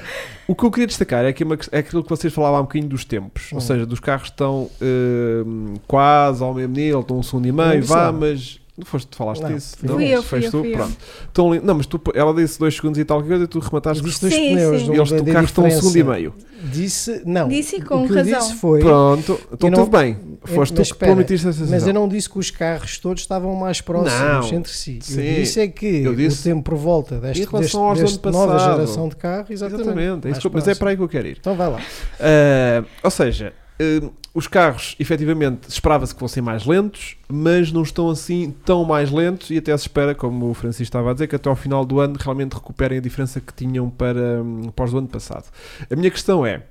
O 0.49 0.55
que 0.55 0.65
eu 0.65 0.71
queria 0.71 0.87
destacar 0.89 1.25
é, 1.25 1.33
que 1.33 1.45
é, 1.45 1.47
é 1.73 1.79
aquilo 1.79 2.03
que 2.03 2.09
vocês 2.11 2.33
falavam 2.33 2.59
há 2.59 2.61
um 2.61 2.65
bocadinho 2.65 2.89
dos 2.89 3.05
tempos. 3.05 3.53
Ou 3.53 3.59
Hum. 3.59 3.61
seja, 3.61 3.87
dos 3.87 4.01
carros 4.01 4.29
estão 4.29 4.69
hum, 4.83 5.75
quase 5.87 6.43
ao 6.43 6.53
mesmo 6.53 6.75
nível, 6.75 7.01
estão 7.01 7.19
um 7.19 7.23
segundo 7.23 7.47
e 7.47 7.53
meio, 7.53 7.81
disse 7.81 7.93
vá, 7.93 8.11
mas. 8.13 8.60
Não 8.81 8.87
foste, 8.87 9.07
tu 9.09 9.17
falaste 9.17 9.43
Não, 9.43 9.53
disso? 9.53 9.77
fui 9.79 9.89
não? 9.89 10.01
Eu, 10.01 10.23
fui 10.23 10.47
eu, 10.47 10.51
tu? 10.51 10.61
fui. 10.63 10.73
Pronto. 10.73 11.53
Li- 11.53 11.61
não, 11.63 11.75
mas 11.75 11.87
tu, 11.87 12.01
ela 12.15 12.33
disse 12.35 12.59
dois 12.59 12.75
segundos 12.75 12.99
e 12.99 13.05
tal 13.05 13.23
coisa 13.23 13.45
e 13.45 13.47
tu 13.47 13.59
remataste 13.59 14.03
Disse 14.03 14.31
Sim, 14.31 14.53
pneus. 14.55 14.81
sim. 14.81 14.87
do- 14.87 14.95
eles, 14.95 15.11
o 15.11 15.25
carro 15.27 15.45
estão 15.45 15.65
um 15.67 15.71
segundo 15.71 15.97
e 15.97 16.03
meio. 16.05 16.35
Disse, 16.65 17.23
não. 17.27 17.49
Disse 17.49 17.81
com 17.83 18.05
o 18.05 18.09
que 18.09 18.15
razão. 18.15 18.39
disse 18.39 18.55
foi. 18.55 18.81
Pronto, 18.81 19.41
então 19.53 19.71
não- 19.71 19.85
tudo 19.85 19.97
bem. 19.99 20.17
Foste 20.45 20.75
tu 20.75 20.83
que 20.83 20.95
prometiste 20.95 21.47
essa 21.47 21.59
sensação. 21.59 21.75
Mas 21.79 21.87
eu 21.87 21.93
não 21.95 22.09
disse 22.09 22.29
que 22.29 22.39
os 22.39 22.51
carros 22.51 22.99
todos 22.99 23.23
estavam 23.23 23.55
mais 23.55 23.81
próximos 23.81 24.51
Não. 24.51 24.59
entre 24.59 24.73
si. 24.73 24.99
Sim. 25.03 25.21
Eu 25.23 25.35
disse 25.43 25.61
é 25.61 25.69
que 25.69 25.87
Eu 26.03 26.15
disse- 26.15 26.41
o 26.41 26.43
tempo 26.55 26.63
por 26.71 26.77
volta 26.79 27.19
deste, 27.21 27.45
relação 27.45 27.95
deste, 27.95 28.19
deste 28.19 28.31
nova 28.31 28.59
geração 28.59 29.09
de 29.09 29.17
carro, 29.17 29.47
exatamente. 29.51 29.83
Exatamente, 29.83 30.29
é 30.29 30.31
isso 30.31 30.51
mas 30.53 30.67
é 30.69 30.75
para 30.75 30.91
aí 30.91 30.97
que 30.97 31.03
eu 31.03 31.09
quero 31.09 31.29
ir. 31.29 31.37
Então 31.39 31.55
vai 31.55 31.71
lá. 31.71 31.81
Ah, 32.19 32.85
ou 33.03 33.11
seja, 33.11 33.53
ah, 33.81 34.11
os 34.35 34.47
carros, 34.47 34.95
efetivamente, 35.01 35.69
esperava-se 35.69 36.15
que 36.15 36.21
fossem 36.21 36.43
mais 36.43 36.65
lentos, 36.67 37.17
mas 37.29 37.73
não 37.73 37.83
estão 37.83 38.09
assim 38.11 38.55
tão 38.65 38.85
mais 38.85 39.11
lentos 39.11 39.51
e 39.51 39.59
até 39.59 39.77
se 39.77 39.85
espera, 39.85 40.15
como 40.15 40.51
o 40.51 40.55
Francisco 40.55 40.83
estava 40.85 41.11
a 41.11 41.13
dizer, 41.15 41.27
que 41.27 41.35
até 41.35 41.49
ao 41.49 41.57
final 41.57 41.85
do 41.85 41.99
ano 41.99 42.17
realmente 42.19 42.53
recuperem 42.55 42.99
a 42.99 43.01
diferença 43.01 43.41
que 43.41 43.53
tinham 43.53 43.91
para, 43.91 44.43
hum, 44.43 44.71
para 44.75 44.85
os 44.85 44.91
do 44.93 44.99
ano 44.99 45.09
passado. 45.09 45.45
A 45.91 45.97
minha 45.97 46.11
questão 46.11 46.47
é, 46.47 46.63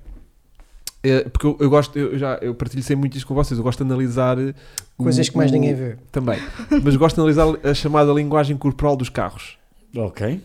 eh, 1.03 1.28
porque 1.30 1.47
eu, 1.47 1.57
eu 1.60 1.70
gosto, 1.70 1.97
eu 1.97 2.18
já 2.18 2.38
eu 2.41 2.53
partilho 2.55 2.84
sempre 2.84 2.97
muito 3.01 3.18
isto 3.18 3.26
com 3.28 3.34
vocês, 3.34 3.57
eu 3.57 3.64
gosto 3.64 3.84
de 3.84 3.91
analisar 3.91 4.38
eh, 4.38 4.53
o- 4.97 5.03
Coisas 5.03 5.28
que 5.30 5.36
mais 5.38 5.51
ninguém 5.51 5.74
vê. 5.74 5.95
Também, 6.12 6.39
mas 6.84 6.95
gosto 6.95 7.16
de 7.16 7.22
analisar 7.22 7.45
a 7.70 7.74
chamada 7.74 8.12
linguagem 8.14 8.55
corporal 8.57 8.95
dos 8.95 9.10
carros, 9.10 9.57
Ok, 9.95 10.41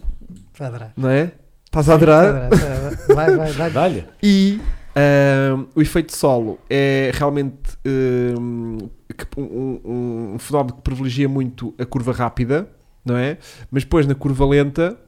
Vai 0.59 0.69
adorar. 0.69 0.93
não 0.97 1.09
é? 1.11 1.33
Estás 1.67 1.89
a 1.91 1.95
adorar? 1.95 2.49
Vai, 2.51 3.15
vai, 3.15 3.37
vai, 3.37 3.53
vai. 3.53 3.71
dá-lhe. 3.71 4.05
E 4.23 4.61
ahm, 4.97 5.67
o 5.75 5.81
efeito 5.83 6.15
solo 6.17 6.59
é 6.69 7.11
realmente 7.15 7.77
que- 7.85 9.41
um, 9.41 9.81
um- 10.35 10.39
fenómeno 10.39 10.77
que 10.77 10.83
privilegia 10.83 11.29
muito 11.29 11.75
a 11.79 11.85
curva 11.85 12.13
rápida, 12.13 12.69
não 13.05 13.17
é? 13.17 13.39
Mas 13.71 13.85
depois 13.85 14.07
na 14.07 14.15
curva 14.15 14.47
lenta, 14.47 14.99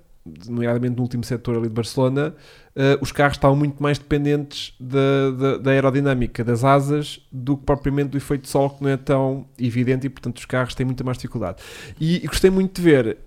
nomeadamente 0.48 0.96
no 0.96 1.02
último 1.02 1.22
setor 1.24 1.56
ali 1.56 1.68
de 1.68 1.74
Barcelona, 1.74 2.34
ah, 2.76 2.98
os 3.00 3.12
carros 3.12 3.36
estavam 3.36 3.56
muito 3.56 3.80
mais 3.82 3.98
dependentes 3.98 4.74
da, 4.78 5.30
da- 5.38 5.58
da 5.58 5.70
aerodinâmica 5.70 6.42
das 6.44 6.64
asas 6.64 7.20
do 7.32 7.56
que 7.56 7.64
propriamente 7.64 8.10
do 8.10 8.16
efeito 8.16 8.48
solo, 8.48 8.70
que 8.70 8.82
não 8.82 8.90
é 8.90 8.96
tão 8.96 9.46
evidente 9.58 10.06
e, 10.06 10.10
portanto, 10.10 10.38
os 10.38 10.44
carros 10.44 10.74
têm 10.74 10.84
muita 10.84 11.02
mais 11.04 11.16
dificuldade. 11.16 11.62
E, 12.00 12.16
e 12.24 12.26
gostei 12.26 12.50
muito 12.50 12.74
de 12.76 12.82
ver 12.82 13.18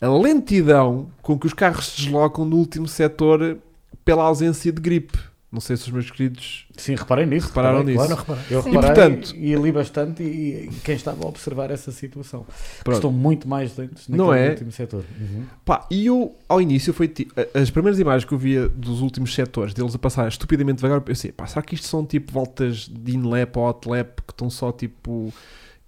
a 0.00 0.08
lentidão 0.08 1.08
com 1.22 1.38
que 1.38 1.46
os 1.46 1.52
carros 1.54 1.86
se 1.88 2.02
deslocam 2.02 2.44
no 2.44 2.56
último 2.56 2.86
setor 2.86 3.58
pela 4.04 4.24
ausência 4.24 4.72
de 4.72 4.80
gripe. 4.80 5.18
Não 5.50 5.60
sei 5.60 5.76
se 5.76 5.84
os 5.84 5.90
meus 5.90 6.10
queridos. 6.10 6.66
Sim, 6.76 6.96
reparem 6.96 7.24
nisso. 7.24 7.46
Repararam 7.48 7.78
reparei, 7.84 7.96
nisso? 7.96 8.06
Claro. 8.08 8.20
repara. 8.40 8.46
Eu 8.50 8.62
Sim. 8.62 8.70
reparei 8.72 8.90
E, 8.90 8.94
portanto- 9.16 9.36
e 9.36 9.54
li 9.54 9.72
bastante 9.72 10.22
e, 10.22 10.64
e 10.66 10.70
quem 10.84 10.96
estava 10.96 11.24
a 11.24 11.28
observar 11.28 11.70
essa 11.70 11.92
situação. 11.92 12.44
Pronto. 12.84 12.96
Estão 12.96 13.12
muito 13.12 13.48
mais 13.48 13.74
lentos 13.76 14.06
Não 14.08 14.26
naquele 14.26 14.46
é? 14.46 14.50
último 14.50 14.72
setor. 14.72 15.04
Uhum. 15.18 15.44
Pá, 15.64 15.86
e 15.90 16.04
eu, 16.06 16.36
ao 16.48 16.60
início, 16.60 16.92
foi 16.92 17.10
a- 17.36 17.60
as 17.60 17.70
primeiras 17.70 17.98
imagens 17.98 18.24
que 18.28 18.34
eu 18.34 18.38
via 18.38 18.68
dos 18.68 19.00
últimos 19.00 19.32
setores, 19.34 19.72
deles 19.72 19.94
a 19.94 19.98
passar 19.98 20.28
estupidamente 20.28 20.76
devagar, 20.78 20.98
eu 20.98 21.02
pensei, 21.02 21.32
pá, 21.32 21.46
será 21.46 21.62
que 21.62 21.74
isto 21.76 21.86
são 21.86 22.04
tipo 22.04 22.32
voltas 22.32 22.88
de 22.92 23.16
in-lap 23.16 23.56
ou 23.56 23.66
out-lap 23.66 24.20
que 24.26 24.32
estão 24.32 24.50
só 24.50 24.72
tipo. 24.72 25.32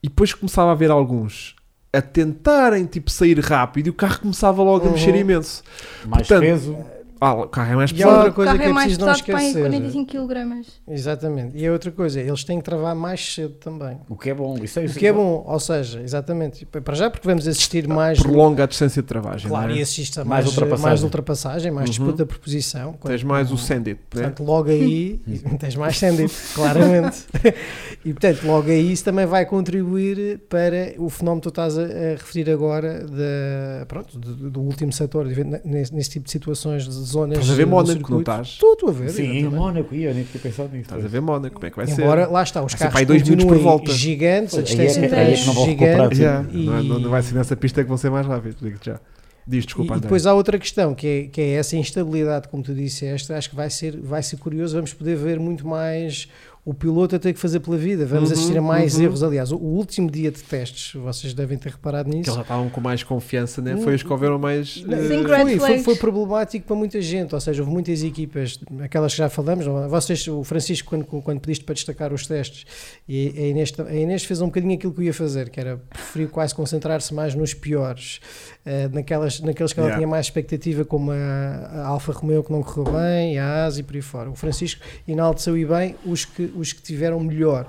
E 0.03 0.09
depois 0.09 0.33
começava 0.33 0.71
a 0.71 0.75
ver 0.75 0.91
alguns 0.91 1.57
a 1.93 2.01
tentarem 2.01 2.87
tipo 2.87 3.11
sair 3.11 3.39
rápido 3.41 3.89
e 3.89 3.91
o 3.91 3.95
carro 3.95 4.21
começava 4.21 4.63
logo 4.63 4.85
a 4.85 4.87
Uhum. 4.89 4.95
mexer 4.95 5.15
imenso. 5.17 5.63
Mais 6.07 6.27
Portanto, 6.29 6.41
peso. 6.49 6.77
Ah, 7.21 7.35
o 7.35 7.49
carro 7.49 7.73
é 7.73 7.77
mais 7.77 7.91
E 7.91 7.95
há 7.95 7.97
pesado. 7.97 8.15
outra 8.17 8.31
O 8.31 8.35
coisa 8.35 8.49
carro 8.51 8.59
que 8.61 8.67
é 8.67 8.71
é 8.71 8.73
mais 8.73 8.87
preciso 8.97 9.07
não 9.07 9.13
esquecer. 9.13 9.61
45 9.61 10.07
kg. 10.29 10.63
Exatamente. 10.89 11.57
E 11.57 11.67
a 11.67 11.73
outra 11.73 11.91
coisa, 11.91 12.21
eles 12.21 12.45
têm 12.45 12.59
que 12.59 12.65
travar 12.65 12.95
mais 12.95 13.35
cedo 13.35 13.55
também. 13.55 13.99
O 14.09 14.17
que 14.17 14.31
é 14.31 14.35
bom. 14.35 14.57
Isso 14.63 14.79
é, 14.79 14.83
O 14.83 14.87
isso 14.87 14.99
que 14.99 15.07
é 15.07 15.13
bom, 15.13 15.45
ou 15.47 15.61
seja, 15.61 16.01
exatamente, 16.01 16.65
para 16.67 16.95
já 16.95 17.11
porque 17.11 17.27
vamos 17.27 17.47
assistir 17.49 17.87
mais. 17.89 18.21
Prolonga 18.21 18.65
a 18.65 18.67
distância 18.67 19.03
de 19.03 19.09
travagem. 19.09 19.49
Claro, 19.49 19.69
não 19.69 19.75
é? 19.75 19.79
e 19.79 19.83
assiste 19.83 20.19
a 20.21 20.25
Mais 20.25 20.45
mais, 20.45 20.47
ultrapassagem. 20.57 20.85
mais 20.89 21.03
ultrapassagem, 21.03 21.71
mais 21.73 21.87
Uhum. 21.87 21.91
disputa 22.07 22.27
por 22.27 22.39
posição. 22.39 22.93
Tens 22.93 23.23
Quando- 23.23 23.27
mais 23.27 23.51
o 23.53 23.59
sandit, 23.59 23.95
né? 23.97 24.01
Portanto, 24.11 24.45
logo 24.45 24.71
aí, 24.71 25.21
tens 25.59 25.75
mais 25.77 25.99
sandwich, 25.99 26.35
claramente. 26.55 27.25
e 28.05 28.13
portanto, 28.13 28.45
logo 28.47 28.69
aí 28.71 28.93
isso 28.93 29.05
também 29.05 29.27
vai 29.27 29.45
contribuir 29.47 30.39
para 30.49 30.93
o 30.99 31.09
fenómeno 31.11 31.41
que 31.41 31.45
tu 31.47 31.49
estás 31.51 31.77
a, 31.79 31.83
a 31.83 32.11
referir 32.13 32.51
agora 32.51 33.05
da, 33.07 33.87
pronto, 33.87 34.19
do, 34.19 34.51
do 34.51 34.61
último 34.61 34.93
setor, 34.93 35.27
de- 35.29 35.45
nesse, 35.65 35.95
nesse 35.95 36.11
tipo 36.11 36.27
de 36.27 36.31
situações, 36.33 36.85
de 36.85 37.08
zonas. 37.09 37.39
Estás 37.39 37.51
a 37.51 37.55
ver 37.55 37.67
Mónaco, 37.67 38.11
não 38.13 38.21
estás? 38.21 38.49
Estou, 38.49 38.77
a 38.89 38.93
ver. 38.93 39.11
Sim. 39.11 39.45
Mónaco, 39.49 39.95
eu 39.95 40.15
nem 40.15 40.25
tinha 40.25 40.41
pensado 40.43 40.69
nisso. 40.71 40.83
Estás 40.83 41.05
a 41.05 41.09
ver 41.09 41.21
Mónaco, 41.21 41.55
como 41.55 41.67
é 41.67 41.71
que 41.71 41.77
vai 41.77 41.87
Embora, 41.91 42.27
ser? 42.27 42.33
lá 42.33 42.43
está, 42.43 42.63
os 42.65 42.73
Vai 42.75 42.91
carros 42.91 43.07
dois 43.07 43.23
minutos 43.23 43.47
por 43.47 43.59
volta. 43.59 43.93
gigantes, 43.93 44.55
a 44.57 44.61
é 44.61 44.63
que- 44.63 44.69
distância 44.77 45.01
é 45.17 45.33
é 45.35 45.47
não 45.47 45.53
vão 45.55 45.65
recuperar 45.67 46.15
gigante. 46.15 46.57
E- 46.57 46.67
não, 46.67 46.79
é- 46.79 46.83
não 46.83 47.11
vai 47.11 47.23
ser 47.23 47.35
nessa 47.35 47.57
pista 47.57 47.83
que 47.83 47.89
vão 47.89 47.97
ser 47.97 48.11
mais 48.11 48.27
rápidos, 48.27 48.57
digo-te 48.61 48.87
já. 48.87 49.01
Diz, 49.51 49.65
E, 49.65 49.67
desculpa, 49.67 49.95
e 49.95 49.97
André. 49.97 50.03
depois 50.03 50.27
há 50.27 50.35
outra 50.35 50.59
questão, 50.59 50.95
que 50.95 51.07
é, 51.07 51.23
que 51.29 51.41
é 51.41 51.53
essa 51.55 51.75
instabilidade, 51.75 52.49
como 52.49 52.63
tu 52.63 52.75
disseste, 52.75 53.33
acho 53.33 53.49
que 53.49 53.57
vai 53.57 53.71
ser, 53.71 53.99
vai 53.99 54.23
ser 54.23 54.37
curioso, 54.37 54.75
vamos 54.77 54.93
poder 54.93 55.17
ver 55.17 55.41
muito 55.41 55.67
mais 55.67 56.29
o 56.69 56.75
piloto 56.75 57.17
a 57.17 57.19
ter 57.19 57.33
que 57.33 57.41
fazer 57.41 57.61
pela 57.61 57.79
vida. 57.79 58.05
Vamos 58.05 58.29
Uhum, 58.29 58.37
assistir 58.37 58.59
a 58.59 58.61
mais 58.61 58.97
uhum. 58.97 59.05
erros. 59.05 59.23
Aliás, 59.23 59.51
o, 59.51 59.57
o 59.57 59.77
último 59.77 60.11
dia 60.11 60.31
de 60.31 60.43
testes, 60.43 60.93
vocês 61.01 61.33
devem 61.33 61.57
ter 61.57 61.71
reparado 61.73 62.11
Que 62.11 62.17
nisso. 62.17 62.29
eles 62.29 62.37
já 62.37 62.43
estavam 62.43 62.69
com 62.69 62.79
mais 62.79 63.03
confiança, 63.03 63.63
né? 63.63 63.79
Foi 63.79 63.95
os 63.95 64.03
que 64.03 64.13
houveram 64.13 64.39
mais. 64.39 64.75
Sim, 64.75 64.85
foi, 64.85 65.59
foi, 65.59 65.79
foi 65.79 65.97
problemático 65.97 66.67
para 66.67 66.77
muita 66.77 67.01
gente, 67.01 67.35
ou 67.35 67.41
seja, 67.41 67.63
houve 67.63 67.73
muitas 67.73 68.03
equipas, 68.03 68.61
aquelas 68.81 69.13
que 69.13 69.19
já 69.19 69.31
falamos, 69.31 69.65
vocês, 69.89 70.29
o 70.29 70.45
Francisco, 70.45 70.91
quando, 70.91 71.05
quando 71.07 71.41
pediste 71.41 71.65
para 71.65 71.75
destacar 71.75 72.13
os 72.13 72.27
testes, 72.27 72.67
e 73.09 73.33
a 73.35 73.47
Inês, 73.47 73.73
a 73.79 73.95
Inês 73.95 74.25
fez 74.25 74.43
um 74.43 74.47
bocadinho 74.47 74.75
aquilo 74.75 74.93
que 74.93 75.01
eu 75.01 75.05
ia 75.05 75.15
fazer, 75.15 75.49
que 75.49 75.59
era 75.59 75.79
preferir 75.79 76.29
quase 76.29 76.55
concentrar-se 76.55 77.15
mais 77.15 77.35
nos 77.35 77.55
piores, 77.55 78.21
eh, 78.69 78.89
naquelas, 78.93 79.41
naqueles 79.41 79.73
que 79.73 79.81
ela 79.81 79.89
Yeah. 79.89 79.99
tinha 79.99 80.07
mais 80.09 80.27
expectativa, 80.27 80.85
como 80.85 81.11
a, 81.11 81.15
a 81.17 81.87
Alfa 81.87 82.13
Romeo 82.13 82.45
que 82.45 82.53
não 82.53 82.63
correu 82.63 82.93
bem, 82.93 83.39
a 83.39 83.65
Asa 83.65 83.81
e 83.81 83.83
por 83.83 83.97
aí 83.97 84.03
fora. 84.03 84.29
O 84.29 84.35
Francisco 84.35 84.83
enalteceu 85.07 85.57
e 85.57 85.65
bem 85.65 85.97
os 86.05 86.27
que, 86.27 86.53
os 86.55 86.73
que 86.75 86.83
tiveram 86.83 87.19
melhor. 87.21 87.67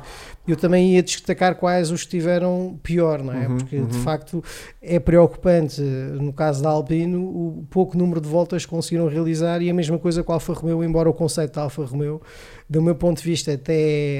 Eu 0.50 0.56
também 0.58 0.94
ia 0.96 1.04
destacar 1.04 1.56
quais 1.56 1.92
os 1.92 2.06
tiveram 2.06 2.80
pior, 2.82 3.22
não 3.24 3.34
é? 3.34 3.48
Uhum, 3.48 3.58
Porque 3.58 3.76
uhum. 3.78 3.88
de 3.88 3.98
facto 4.00 4.44
é 4.82 5.00
preocupante, 5.00 5.80
no 5.82 6.34
caso 6.34 6.64
da 6.64 6.70
Alpino, 6.70 7.22
o 7.24 7.66
pouco 7.70 7.98
número 7.98 8.20
de 8.20 8.28
voltas 8.28 8.66
que 8.66 8.70
conseguiram 8.72 9.08
realizar 9.08 9.62
e 9.62 9.70
a 9.70 9.74
mesma 9.74 10.00
coisa 10.00 10.24
com 10.24 10.32
a 10.32 10.36
Alfa 10.36 10.54
Romeo, 10.54 10.84
embora 10.84 11.10
o 11.10 11.14
conceito 11.14 11.54
da 11.54 11.62
Alfa 11.62 11.84
Romeo, 11.86 12.22
do 12.70 12.82
meu 12.82 12.96
ponto 12.96 13.18
de 13.22 13.24
vista 13.30 13.54
até 13.54 13.74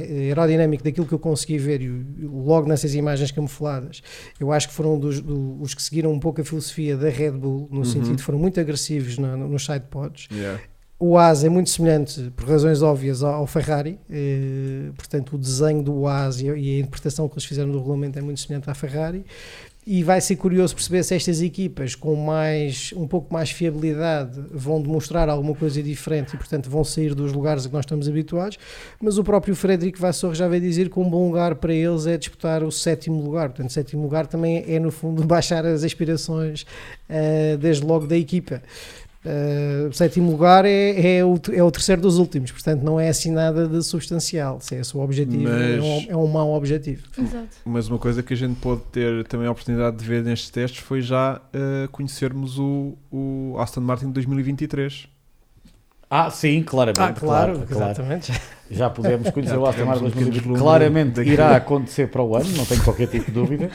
aerodinâmico, 0.10 0.84
daquilo 0.84 1.06
que 1.08 1.14
eu 1.14 1.20
consegui 1.20 1.58
ver, 1.58 1.82
logo 2.22 2.68
nessas 2.68 2.94
imagens 2.96 3.32
camufladas, 3.32 4.02
eu 4.40 4.52
acho 4.52 4.68
que 4.70 4.74
foram 4.74 4.98
dos, 5.00 5.22
do- 5.22 5.60
os 5.62 5.74
que 5.74 5.82
seguiram 5.82 6.12
um 6.12 6.20
pouco 6.20 6.42
a 6.42 6.44
filosofia 6.44 6.96
da 6.98 7.10
Red 7.10 7.32
Bull, 7.32 7.68
no 7.72 7.80
Uhum. 7.80 7.86
sentido 7.86 8.22
foram 8.22 8.38
muito 8.40 8.60
agressivos 8.60 9.18
na- 9.18 9.36
no- 9.38 9.48
nos 9.48 9.66
sidepods. 9.66 10.28
yeah. 10.32 10.60
O 11.02 11.18
AS 11.18 11.46
é 11.46 11.50
muito 11.50 11.70
semelhante, 11.70 12.30
por 12.36 12.46
razões 12.46 12.82
óbvias, 12.82 13.24
ao 13.24 13.48
Ferrari, 13.48 13.98
eh, 14.12 14.90
portanto, 14.98 15.38
o 15.38 15.38
desenho 15.38 15.82
do 15.82 16.06
AS 16.06 16.42
e 16.42 16.50
a, 16.50 16.80
interpretação 16.80 17.30
que 17.30 17.36
eles 17.36 17.46
fizeram 17.46 17.72
do 17.72 17.78
regulamento 17.78 18.20
é 18.20 18.22
muito 18.22 18.42
semelhante 18.42 18.70
à 18.70 18.74
Ferrari. 18.74 19.24
E 19.88 20.04
vai 20.04 20.20
ser 20.20 20.36
curioso 20.36 20.76
perceber 20.76 21.02
se 21.04 21.16
estas 21.16 21.42
equipas 21.42 21.96
com 21.96 22.14
mais, 22.18 22.94
um 22.98 23.08
pouco 23.08 23.34
mais 23.34 23.50
fiabilidade 23.50 24.40
vão 24.52 24.82
demonstrar 24.82 25.30
alguma 25.30 25.56
coisa 25.56 25.82
diferente 25.82 26.34
e, 26.36 26.38
portanto, 26.38 26.70
vão 26.70 26.84
sair 26.84 27.16
dos 27.16 27.32
lugares 27.32 27.66
a 27.66 27.70
que 27.70 27.74
nós 27.74 27.86
estamos 27.86 28.08
habituados. 28.10 28.58
Mas 29.02 29.18
o 29.18 29.24
próprio 29.24 29.56
Frederico 29.56 29.98
Vassor 29.98 30.36
já 30.36 30.50
veio 30.50 30.62
dizer 30.62 30.90
que 30.90 31.00
um 31.00 31.10
bom 31.10 31.28
lugar 31.28 31.56
para 31.56 31.74
eles 31.74 32.08
é 32.08 32.18
disputar 32.18 32.62
o 32.62 32.72
sétimo 32.74 33.24
lugar. 33.24 33.50
Portanto, 33.50 33.72
sétimo 33.72 34.04
lugar 34.04 34.28
também 34.28 34.66
é, 34.68 34.78
no 34.80 34.92
fundo, 34.92 35.24
baixar 35.26 35.66
as 35.66 35.82
aspirações, 35.86 36.66
eh, 37.08 37.56
desde 37.58 37.86
logo, 37.86 38.06
da 38.06 38.18
equipa. 38.18 38.62
Uh, 39.26 39.90
o 39.90 39.94
sétimo 39.94 40.32
lugar 40.32 40.64
é, 40.64 41.18
é, 41.18 41.26
o, 41.26 41.38
é 41.52 41.62
o 41.62 41.70
terceiro 41.70 42.02
dos 42.02 42.18
últimos, 42.18 42.52
portanto 42.54 42.84
não 42.84 42.98
é 42.98 43.10
assim 43.10 43.32
nada 43.32 43.68
de 43.68 43.84
substancial. 43.84 44.62
Se 44.62 44.76
é 44.76 44.80
esse 44.80 44.96
o 44.96 45.02
objetivo, 45.02 45.46
é, 45.50 45.76
Mas- 45.78 45.84
um, 45.84 46.06
é 46.12 46.16
um 46.16 46.28
mau 46.28 46.54
objetivo. 46.54 47.06
Exato. 47.18 47.48
Mas 47.66 47.90
uma 47.90 48.00
coisa 48.00 48.24
que 48.24 48.34
a 48.34 48.38
gente 48.38 48.56
pôde 48.62 48.82
ter 48.94 49.26
também 49.26 49.46
a 49.46 49.52
oportunidade 49.52 49.98
de 49.98 50.06
ver 50.06 50.24
nestes 50.24 50.50
testes 50.50 50.80
foi 50.80 51.02
já 51.02 51.42
eh, 51.52 51.90
conhecermos 51.92 52.58
o, 52.58 52.98
o 53.12 53.56
Aston 53.60 53.82
Martin 53.82 54.06
de 54.08 54.14
2023. 54.14 55.08
Ah, 56.10 56.32
sim, 56.32 56.64
claramente. 56.64 57.00
Ah, 57.02 57.12
claro, 57.14 57.54
claro, 57.56 57.68
claro. 57.68 57.92
exatamente. 57.92 58.32
Já 58.72 58.90
podemos 58.90 59.30
conhecer 59.32 59.52
Já 59.56 59.60
o 59.60 59.66
Aston 59.66 59.86
Martin 59.86 60.06
um 60.06 60.10
pequeno 60.12 60.26
2020. 60.32 60.34
vislumbre 60.42 60.62
Claramente 60.62 61.12
daquilo. 61.16 61.34
irá 61.34 61.56
acontecer 61.58 62.08
para 62.08 62.24
o 62.24 62.36
ano, 62.38 62.50
não 62.56 62.66
tenho 62.66 62.82
qualquer 62.84 63.08
tipo 63.08 63.26
de 63.26 63.32
dúvida. 63.32 63.70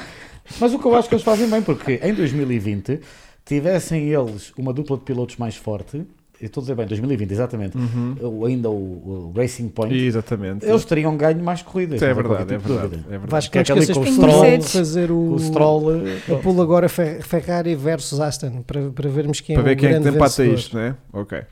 Mas 0.59 0.73
o 0.73 0.79
que 0.79 0.87
eu 0.87 0.95
acho 0.95 1.07
que 1.09 1.15
eles 1.15 1.25
fazem 1.25 1.49
bem, 1.51 1.61
porque 1.63 2.01
em 2.03 2.15
2020 2.15 3.01
tivessem 3.45 4.09
eles 4.09 4.53
uma 4.57 4.73
dupla 4.73 4.97
de 4.97 5.03
pilotos 5.05 5.37
mais 5.37 5.57
forte, 5.57 6.07
eu 6.41 6.47
estou 6.47 6.61
a 6.61 6.63
dizer 6.63 6.75
bem, 6.75 6.87
2020, 6.87 7.31
exatamente, 7.31 7.79
o- 8.21 8.45
ainda 8.45 8.69
o, 8.69 9.33
o 9.33 9.33
Racing 9.37 9.69
Point, 9.69 9.95
Exatamente. 9.95 10.67
eles 10.67 10.85
teriam 10.85 11.17
ganho 11.17 11.43
mais 11.43 11.63
corridas. 11.63 12.03
É 12.03 12.07
tenho 12.07 12.15
verdade, 12.17 12.35
é 12.35 12.37
qualquer 12.45 12.57
tipo 12.59 12.69
de 12.69 12.75
verdade, 12.75 13.05
é 13.07 13.11
verdade. 13.11 13.31
Vasco, 13.31 13.53
Que 13.53 13.59
é 13.59 13.61
aquele 13.61 13.87
com 13.95 14.01
o 14.01 14.07
Stroll 14.07 14.63
fazer 14.63 15.11
o, 15.11 15.33
O 15.35 15.39
Stroll, 15.39 15.93
eh, 16.07 16.33
a 16.33 16.37
pulo 16.37 16.61
agora 16.63 16.89
Fer- 16.89 17.23
Ferrari 17.23 17.75
versus 17.77 18.19
Aston 18.21 18.63
para, 18.63 18.91
para 18.91 19.09
vermos 19.09 19.41
quem 19.41 19.55
Para 19.55 19.63
é 19.63 19.67
ver 19.67 19.73
o 19.75 19.77
quem 19.79 19.89
é 19.89 19.93
que 19.93 19.99
grande 20.01 20.11
tem 20.11 20.19
pata 20.19 20.31
vencedor. 20.43 20.55
isto, 20.59 20.77
né? 20.77 20.97
Ok. 21.13 21.43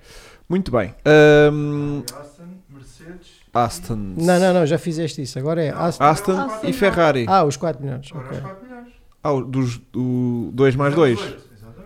Muito 0.49 0.70
bem. 0.72 0.93
Ahm, 1.07 2.03
Aston, 2.20 2.43
Mercedes. 2.68 3.28
Aston. 3.55 3.97
Não, 4.16 4.40
não, 4.40 4.53
não, 4.55 4.66
já 4.66 4.78
fizeste 4.78 5.22
isso. 5.22 5.38
Agora 5.38 5.62
é 5.62 5.70
Aston. 5.70 6.05
Aston 6.05 6.38
Aston. 6.40 6.66
e 6.68 6.72
Ferrari. 6.72 7.24
Ah, 7.28 7.45
os 7.45 7.57
4 7.57 7.82
milhões. 7.82 8.09
Agora 8.11 8.26
ok. 8.26 8.36
os 8.38 8.43
4 8.45 8.64
milhões. 8.66 8.88
Ah, 9.22 9.32
dos 9.49 9.80
2 10.53 10.74
mais 10.76 10.95
2. 10.95 11.18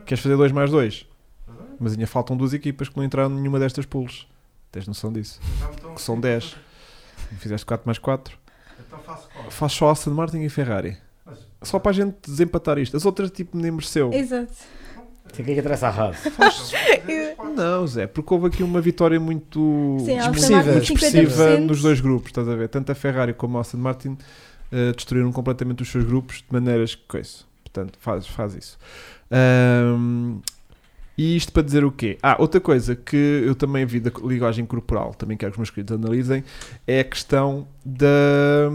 Queres 0.06 0.22
fazer 0.22 0.36
2 0.36 0.52
mais 0.52 0.70
2? 0.70 1.06
Exatamente. 1.48 1.76
Mas 1.80 1.92
ainda 1.92 2.06
faltam 2.06 2.36
duas 2.36 2.52
equipas 2.54 2.88
que 2.88 2.96
não 2.96 3.04
entraram 3.04 3.30
em 3.30 3.34
nenhuma 3.40 3.58
destas 3.58 3.84
pools. 3.86 4.26
Tens 4.72 4.86
noção 4.86 5.12
disso? 5.12 5.40
Já 5.60 5.66
me 5.68 5.74
estão 5.74 5.94
Que 5.94 6.00
são 6.02 6.16
a- 6.16 6.20
10. 6.20 6.56
Fizeste 7.38 7.66
4 7.66 7.86
mais 7.86 7.98
4. 7.98 8.36
Então 8.86 8.98
faço 9.00 9.28
qual? 9.28 9.50
Faz 9.50 9.72
só 9.72 9.90
Aston 9.90 10.10
Martin 10.10 10.38
e 10.42 10.48
Ferrari. 10.48 10.96
Mas- 11.24 11.38
Só 11.62 11.78
para 11.78 11.90
a 11.90 11.94
gente 11.94 12.14
desempatar 12.24 12.78
isto. 12.78 12.96
As 12.96 13.04
outras, 13.04 13.30
tipo, 13.30 13.56
nem 13.56 13.70
mereceu. 13.70 14.12
Exato. 14.12 14.52
O 15.28 15.32
que 15.32 15.42
é 15.42 15.44
que 15.44 15.52
interessa 15.60 15.88
à 15.88 15.90
Haas? 15.90 16.16
Não, 17.56 17.86
Zé, 17.86 18.06
porque 18.06 18.32
houve 18.32 18.46
aqui 18.46 18.62
uma 18.62 18.80
vitória 18.80 19.18
muito 19.18 19.96
Sim, 20.04 20.18
a 20.18 20.22
Expressiva, 20.22 20.62
Martin 20.64 20.78
expressiva 20.92 21.44
50%. 21.56 21.58
nos 21.66 21.82
dois 21.82 22.00
grupos, 22.00 22.28
estás 22.28 22.48
a 22.48 22.54
ver? 22.54 22.68
Tanto 22.68 22.92
a 22.92 22.94
Ferrari 22.94 23.34
como 23.34 23.58
a 23.58 23.60
Aston 23.60 23.78
Martin 23.78 24.16
eh, 24.70 24.92
destruíram 24.92 25.32
completamente 25.32 25.82
os 25.82 25.88
seus 25.90 26.04
grupos 26.04 26.36
de 26.38 26.44
maneiras 26.50 26.94
que 26.94 27.04
coisa. 27.08 27.38
Portanto, 27.64 27.98
faz, 28.00 28.26
faz 28.26 28.54
isso. 28.54 28.78
Ahm, 29.30 30.40
e 31.18 31.36
isto 31.36 31.52
para 31.52 31.62
dizer 31.62 31.84
o 31.84 31.90
quê? 31.90 32.18
Ah, 32.22 32.36
outra 32.38 32.60
coisa 32.60 32.94
que 32.94 33.16
eu 33.16 33.54
também 33.54 33.86
vi 33.86 34.00
da 34.00 34.10
linguagem 34.22 34.66
corporal, 34.66 35.14
também 35.14 35.36
quero 35.36 35.52
que 35.52 35.56
os 35.56 35.58
meus 35.58 35.70
queridos 35.70 35.96
analisem, 35.96 36.44
é 36.86 37.00
a 37.00 37.04
questão 37.04 37.66
da, 37.84 38.70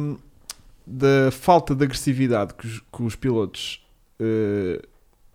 da 0.86 1.32
falta 1.32 1.76
de 1.76 1.84
agressividade 1.84 2.56
que 2.56 2.66
os, 2.66 2.80
que 2.80 3.04
os 3.04 3.16
pilotos 3.16 3.86
eh, 4.22 4.82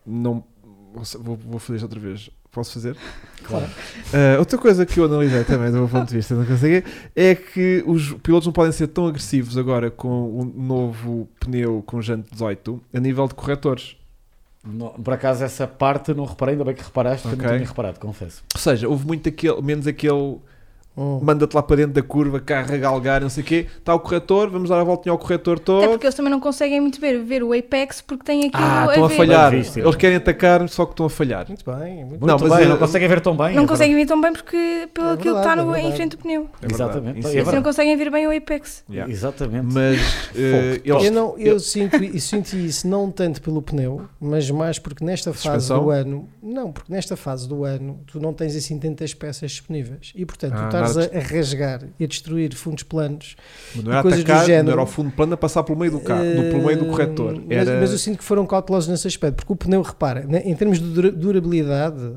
não. 0.07 0.45
Vou, 1.21 1.37
vou 1.37 1.59
fazer 1.59 1.77
isto 1.77 1.85
outra 1.85 2.01
vez. 2.01 2.31
Posso 2.51 2.73
fazer? 2.73 2.97
Claro. 3.43 3.67
Uh, 3.67 4.39
outra 4.39 4.57
coisa 4.57 4.87
que 4.87 4.99
eu 4.99 5.05
analisei 5.05 5.45
também 5.45 5.71
do 5.71 5.77
meu 5.77 5.89
ponto 5.89 6.09
de 6.09 6.15
vista, 6.15 6.35
não 6.35 6.47
consegui, 6.47 6.83
é 7.15 7.35
que 7.35 7.85
os 7.87 8.15
pilotos 8.15 8.47
não 8.47 8.53
podem 8.53 8.73
ser 8.73 8.87
tão 8.87 9.07
agressivos 9.07 9.59
agora 9.59 9.91
com 9.91 10.41
o 10.41 10.43
novo 10.43 11.29
pneu 11.39 11.83
com 11.87 12.01
jante 12.01 12.31
18 12.33 12.81
a 12.95 12.99
nível 12.99 13.29
de 13.29 13.35
corretores. 13.35 13.99
Não, 14.67 14.89
por 14.91 15.15
acaso 15.15 15.45
essa 15.45 15.67
parte 15.67 16.13
não 16.13 16.25
reparei, 16.25 16.55
ainda 16.55 16.65
bem 16.65 16.75
que 16.75 16.83
reparaste, 16.83 17.23
que 17.29 17.35
eu 17.35 17.39
Ok. 17.39 17.47
não 17.49 17.57
tinha 17.57 17.69
reparado, 17.69 18.01
confesso. 18.01 18.43
Ou 18.55 18.61
seja, 18.61 18.89
houve 18.89 19.07
muito 19.07 19.29
aquele, 19.29 19.63
menos 19.63 19.87
aquele 19.87 20.39
Hum. 20.97 21.21
manda-te 21.23 21.55
lá 21.55 21.63
para 21.63 21.77
dentro 21.77 21.93
da 21.93 22.03
curva, 22.03 22.41
carro 22.41 22.73
a 22.75 22.77
galgar, 22.79 23.21
não 23.21 23.29
sei 23.29 23.43
o 23.43 23.47
quê. 23.47 23.67
Está 23.79 23.95
o 23.95 24.01
corretor, 24.01 24.49
vamos 24.49 24.71
dar 24.71 24.81
a 24.81 24.85
voltinha 24.85 25.13
ao 25.13 25.19
corretor 25.19 25.57
Até 25.57 25.65
todo. 25.65 25.89
porque 25.91 26.07
eles 26.07 26.15
também 26.15 26.31
não 26.33 26.41
conseguem 26.41 26.81
muito 26.81 27.01
ver, 27.01 27.23
ver 27.23 27.43
o 27.43 27.53
Apex 27.53 28.01
porque 28.01 28.25
tem 28.25 28.47
aquilo 28.47 28.63
Ah, 28.65 28.85
a 28.85 28.87
estão 28.89 29.05
a 29.05 29.09
ver. 29.09 29.17
falhar. 29.17 29.51
Visto. 29.51 29.79
Eles 29.79 29.95
querem 29.97 30.17
atacar, 30.17 30.67
só 30.69 30.85
que 30.87 30.93
estão 30.93 31.07
a 31.07 31.11
falhar. 31.11 31.47
Muito 31.49 31.65
bem, 31.65 31.97
muito 32.05 32.09
Muito 32.21 32.27
Não, 32.27 32.39
mas 32.39 32.53
bem, 32.53 32.63
eu- 32.63 32.69
não 32.71 32.79
conseguem 32.79 33.09
ver 33.09 33.21
tão 33.21 33.37
bem. 33.37 33.55
Não 33.55 33.65
é 33.65 33.67
conseguem 33.67 33.95
ver 33.95 34.07
tão 34.07 34.21
bem 34.21 34.33
porque 34.33 34.89
pelo 34.95 35.09
É 35.09 35.13
aquilo 35.13 35.35
que 35.35 35.41
está 35.41 35.53
é 35.53 35.57
no, 35.57 35.63
em 35.63 35.73
verdade. 35.75 35.97
frente 35.97 36.17
do 36.17 36.23
pneu. 36.23 36.49
É. 36.63 36.73
Exatamente. 36.73 37.19
Isso 37.21 37.29
É 37.29 37.33
é 37.33 37.35
Eles 37.41 37.53
não 37.53 37.63
conseguem 37.63 37.97
ver 37.97 38.11
bem 38.11 38.27
o 38.27 38.37
Apex. 38.37 38.85
Yeah. 38.89 39.13
Exatamente. 39.13 39.67
Mas 39.75 39.99
eh, 40.35 40.81
eles. 40.85 41.05
Eu, 41.05 41.13
não, 41.13 41.39
eu, 41.39 41.61
sinto, 41.61 42.03
e 42.03 42.21
senti 42.21 42.67
isso 42.67 42.89
não 42.89 43.11
tanto 43.11 43.43
pelo 43.43 43.61
pneu, 43.61 44.03
mas 44.21 44.51
mais 44.51 44.79
porque 44.79 45.05
nesta 45.05 45.33
fase 45.33 45.43
Suspensão? 45.67 45.85
do 45.85 45.91
ano, 45.91 46.29
não, 46.43 46.73
porque 46.73 46.93
nesta 46.93 47.17
fase 47.17 47.49
do 47.49 47.65
ano 47.65 48.01
tu 48.07 48.19
não 48.21 48.33
tens 48.33 48.57
assim 48.57 48.79
tantas 48.79 49.13
peças 49.13 49.51
disponíveis 49.51 50.13
e 50.15 50.25
portanto 50.25 50.55
Ah, 50.55 50.59
tu 50.61 50.65
estás 50.67 50.86
nada 50.95 51.11
a, 51.15 51.19
a 51.19 51.23
rasgar 51.23 51.83
e 51.99 52.05
a 52.05 52.07
destruir 52.07 52.55
fundos 52.55 52.83
planos. 52.83 53.37
Não 53.75 53.93
era 53.93 54.03
coisas 54.03 54.21
do 54.21 54.25
atacar, 54.25 54.41
não 54.41 54.47
género. 54.47 54.71
era 54.73 54.81
ao 54.81 54.87
fundo 54.87 55.11
plano 55.11 55.35
a 55.35 55.37
passar 55.37 55.63
pelo 55.63 55.79
meio 55.79 55.91
do 55.93 56.01
carro, 56.01 56.25
do, 56.25 56.43
pelo 56.51 56.65
meio 56.65 56.79
do 56.79 56.87
corretor. 56.87 57.35
Eh, 57.37 57.57
Mas, 57.59 57.69
Era... 57.69 57.81
mas 57.81 57.93
eu 57.93 57.99
sinto 57.99 58.19
que 58.19 58.25
foram 58.25 58.47
cautelosos 58.47 58.89
nesse 58.89 59.07
aspecto, 59.07 59.37
porque 59.37 59.53
o 59.53 59.57
pneu, 59.57 59.83
repara, 59.83 60.25
né, 60.27 60.43
em 60.45 60.55
termos 60.55 60.79
de 60.79 60.85
dura- 60.87 61.13
durabilidade, 61.13 62.13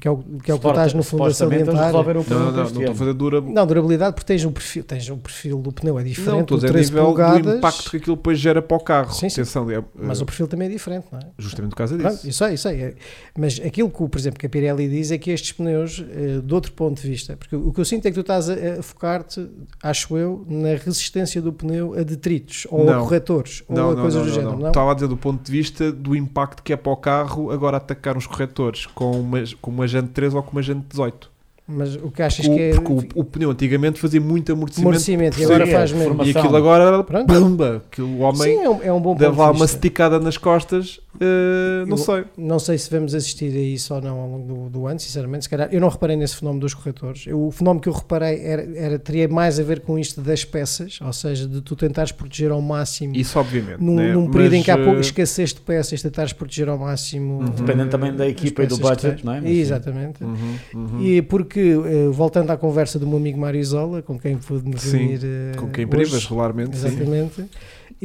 que 0.00 0.08
é 0.08 0.10
o 0.10 0.18
que, 0.18 0.50
é 0.50 0.54
o 0.54 0.58
que 0.58 0.62
tu 0.62 0.68
estás 0.68 0.92
no 0.94 1.02
fundo 1.02 1.24
a 1.24 1.32
salientar. 1.32 1.92
Não, 1.92 2.02
não, 2.02 2.14
não, 2.14 2.52
não 2.52 2.62
estou 2.64 2.90
a 2.90 2.94
fazer 2.94 3.12
dura. 3.14 3.40
Não, 3.40 3.66
durabilidade 3.66 4.14
porque 4.14 4.26
tens 4.26 4.44
um 4.44 4.52
perfil, 4.52 4.84
tens 4.84 5.08
um 5.10 5.18
perfil 5.18 5.58
do 5.58 5.72
pneu 5.72 5.98
é 5.98 6.02
Não, 6.02 6.08
diferente, 6.08 6.40
estou 6.42 6.54
a 6.56 6.58
o 6.58 6.60
dizer 6.60 6.68
a 6.68 6.72
13 6.72 6.90
nível 6.92 7.14
do 7.42 7.56
impacto 7.56 7.90
que 7.90 7.96
aquilo 7.96 8.16
depois 8.16 8.38
gera 8.38 8.60
para 8.62 8.76
o 8.76 8.80
carro. 8.80 9.12
Sim, 9.12 9.28
sim. 9.28 9.40
Atenção, 9.40 9.70
é, 9.70 9.82
mas 9.94 10.20
eh, 10.20 10.22
o 10.22 10.26
perfil 10.26 10.46
também 10.48 10.68
é 10.68 10.70
diferente, 10.70 11.06
não 11.12 11.18
é? 11.18 11.22
justamente 11.38 11.70
por 11.70 11.76
causa 11.76 11.96
Pronto, 11.96 12.12
disso. 12.14 12.28
isso 12.28 12.44
é, 12.44 12.54
isso 12.54 12.68
é. 12.68 12.94
Mas 13.38 13.60
aquilo 13.64 13.90
que, 13.90 14.02
o- 14.02 14.08
por 14.08 14.18
exemplo, 14.18 14.38
que 14.38 14.46
a 14.46 14.48
Pirelli 14.48 14.88
diz 14.88 15.10
é 15.10 15.18
que 15.18 15.30
estes 15.30 15.52
pneus, 15.52 16.04
eh, 16.10 16.40
de 16.44 16.54
outro 16.54 16.72
ponto 16.72 17.00
de 17.00 17.08
vista, 17.08 17.36
porque 17.36 17.54
o 17.56 17.72
que 17.72 17.80
eu 17.80 17.84
sinto 17.84 18.06
é 18.06 18.10
que 18.10 18.14
tu 18.14 18.20
estás 18.20 18.48
a, 18.50 18.54
a 18.78 18.82
focar-te, 18.82 19.48
acho 19.82 20.16
eu, 20.16 20.44
na 20.48 20.70
resistência 20.76 21.40
do 21.40 21.52
pneu 21.52 21.94
a 21.94 22.02
detritos 22.02 22.66
ou 22.70 22.84
Não. 22.84 22.98
a 22.98 23.02
corretores 23.02 23.62
ou 23.68 23.76
Não, 23.76 23.90
a 23.90 23.94
não, 23.94 24.02
coisas 24.02 24.20
não, 24.20 24.24
do 24.24 24.28
não, 24.28 24.34
género. 24.34 24.52
não. 24.56 24.58
Não, 24.62 24.68
Estava 24.68 24.90
a 24.90 24.94
dizer 24.94 25.08
do 25.08 25.16
ponto 25.16 25.42
de 25.44 25.52
vista 25.52 25.92
do 25.92 26.14
impacto 26.16 26.62
que 26.62 26.72
é 26.72 26.76
para 26.76 26.92
o 26.92 26.96
carro 26.96 27.50
agora 27.50 27.76
atacar 27.76 28.16
os 28.16 28.26
corretores 28.26 28.86
com 28.86 29.10
uma, 29.20 29.42
com 29.60 29.70
uma 29.70 29.83
jante 29.86 30.10
13 30.12 30.36
ou 30.36 30.42
com 30.42 30.52
uma 30.52 30.62
jante 30.62 30.86
18. 30.88 31.33
Mas 31.66 31.96
o 31.96 32.10
que 32.10 32.22
achas 32.22 32.44
O- 32.46 32.54
que 32.54 32.60
é. 32.60 32.70
Porque 32.74 32.92
o, 32.92 33.20
o 33.20 33.24
pneu 33.24 33.50
antigamente 33.50 33.98
fazia 33.98 34.20
muito 34.20 34.52
amortecimento. 34.52 34.88
amortecimento 34.88 35.40
e 35.40 35.44
agora 35.44 35.64
Sim, 35.64 35.72
faz 35.72 35.92
é, 35.92 35.94
menos. 35.94 36.26
E 36.26 36.30
aquilo 36.36 36.56
agora, 36.56 37.02
Pronto. 37.02 37.26
pumba, 37.32 37.82
que 37.90 38.02
o 38.02 38.18
homem 38.18 38.42
Sim, 38.58 38.62
é 38.64 38.68
um, 38.68 38.82
é 38.82 38.92
um 38.92 39.00
bom 39.00 39.14
deve 39.16 39.34
lá 39.38 39.50
uma 39.50 39.64
esticada 39.64 40.20
nas 40.20 40.36
costas, 40.36 41.00
eh, 41.18 41.84
não 41.86 41.96
Eu- 41.96 41.96
sei. 41.96 42.24
Não 42.36 42.58
sei 42.58 42.76
se 42.76 42.90
vamos 42.90 43.14
assistir 43.14 43.50
a 43.56 43.58
isso 43.60 43.94
ou 43.94 44.02
não 44.02 44.18
ao 44.20 44.28
longo 44.28 44.46
do, 44.46 44.68
do 44.68 44.86
ano, 44.86 45.00
sinceramente. 45.00 45.44
Se 45.44 45.48
calhar, 45.48 45.68
eu 45.72 45.80
não 45.80 45.88
reparei 45.88 46.16
nesse 46.16 46.36
fenómeno 46.36 46.60
dos 46.60 46.74
corretores. 46.74 47.24
Eu- 47.26 47.46
o 47.46 47.50
fenómeno 47.50 47.80
que 47.80 47.88
eu 47.88 47.94
reparei 47.94 48.44
era, 48.44 48.68
era- 48.76 48.98
teria 48.98 49.26
mais 49.26 49.58
a 49.58 49.62
ver 49.62 49.80
com 49.80 49.98
isto 49.98 50.20
das 50.20 50.44
peças, 50.44 50.98
ou 51.00 51.12
seja, 51.14 51.48
de 51.48 51.62
tu 51.62 51.74
tentares 51.74 52.12
proteger 52.12 52.50
ao 52.50 52.60
máximo. 52.60 53.16
Isso, 53.16 53.38
obviamente. 53.38 53.80
Num, 53.82 53.94
né? 53.96 54.12
num 54.12 54.30
período 54.30 54.50
Mas, 54.52 54.60
em 54.60 54.62
que 54.62 54.70
há 54.70 54.76
pouco 54.76 54.98
eh, 54.98 55.00
escassez 55.00 55.54
de 55.54 55.60
peças, 55.62 56.02
tentares 56.02 56.34
proteger 56.34 56.68
ao 56.68 56.76
máximo. 56.76 57.38
Uhum. 57.38 57.44
Dependendo 57.46 57.88
também 57.88 58.12
da 58.14 58.28
equipa 58.28 58.64
e 58.64 58.66
do 58.66 58.76
budget, 58.76 59.24
não 59.24 59.32
é? 59.32 59.40
Mas, 59.40 59.50
Exatamente. 59.50 60.22
uhum, 60.22 60.36
uhum. 60.74 61.00
E 61.02 61.22
porque, 61.22 61.53
eh, 61.60 62.08
voltando 62.10 62.50
à 62.50 62.56
conversa 62.56 62.98
do 62.98 63.06
meu 63.06 63.16
amigo 63.18 63.38
Mário 63.38 63.60
Isola, 63.60 64.02
com 64.02 64.18
quem 64.18 64.36
pude 64.36 64.68
me 64.68 64.78
Sim, 64.78 64.98
reunir 64.98 65.20
eh, 65.24 65.56
Com 65.56 65.68
quem 65.68 65.84
hoje, 65.84 65.90
privas 65.96 66.24
regularmente, 66.24 66.76
sim. 66.76 67.48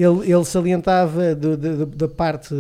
Ele, 0.01 0.31
ele 0.31 0.45
salientava 0.45 1.35
do- 1.35 1.57
do- 1.57 1.85
da 1.85 2.07
parte, 2.07 2.53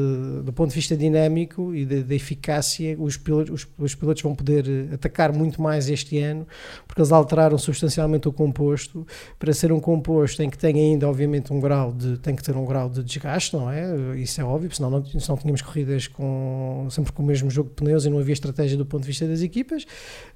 do 0.43 0.51
ponto 0.51 0.69
de 0.69 0.75
vista 0.75 0.97
dinâmico 0.97 1.73
e 1.73 1.85
da, 1.85 2.13
eficácia, 2.15 2.97
os 2.99 3.15
pilotos, 3.15 3.65
os, 3.65 3.67
os 3.85 3.95
pilotos 3.95 4.21
vão 4.23 4.35
poder 4.35 4.65
eh, 4.67 4.93
atacar 4.95 5.31
muito 5.31 5.61
mais 5.61 5.89
este 5.89 6.17
ano, 6.19 6.45
porque 6.85 6.99
eles 6.99 7.11
alteraram 7.13 7.57
substancialmente 7.57 8.27
o 8.27 8.33
composto. 8.33 9.07
Para 9.37 9.53
ser 9.53 9.71
um 9.71 9.79
composto 9.79 10.43
em 10.43 10.49
que 10.49 10.57
tem 10.57 10.75
ainda, 10.77 11.07
obviamente, 11.07 11.53
um 11.53 11.59
grau 11.61 11.93
de, 11.93 12.17
tem 12.17 12.35
que 12.35 12.43
ter 12.43 12.55
um 12.57 12.65
grau 12.65 12.89
de 12.89 13.01
desgaste, 13.03 13.55
não 13.55 13.71
é? 13.71 13.85
Isso 14.17 14.41
é 14.41 14.43
óbvio, 14.43 14.69
senão 14.75 14.89
não, 14.89 15.05
senão 15.05 15.37
tínhamos 15.37 15.61
corridas 15.61 16.07
com, 16.07 16.87
sempre 16.89 17.11
com 17.13 17.23
o 17.23 17.25
mesmo 17.25 17.49
jogo 17.49 17.69
de 17.69 17.75
pneus 17.75 18.05
e 18.05 18.09
não 18.09 18.19
havia 18.19 18.33
estratégia 18.33 18.77
do 18.77 18.85
ponto 18.85 19.01
de 19.03 19.07
vista 19.07 19.25
das 19.25 19.41
equipas, 19.41 19.85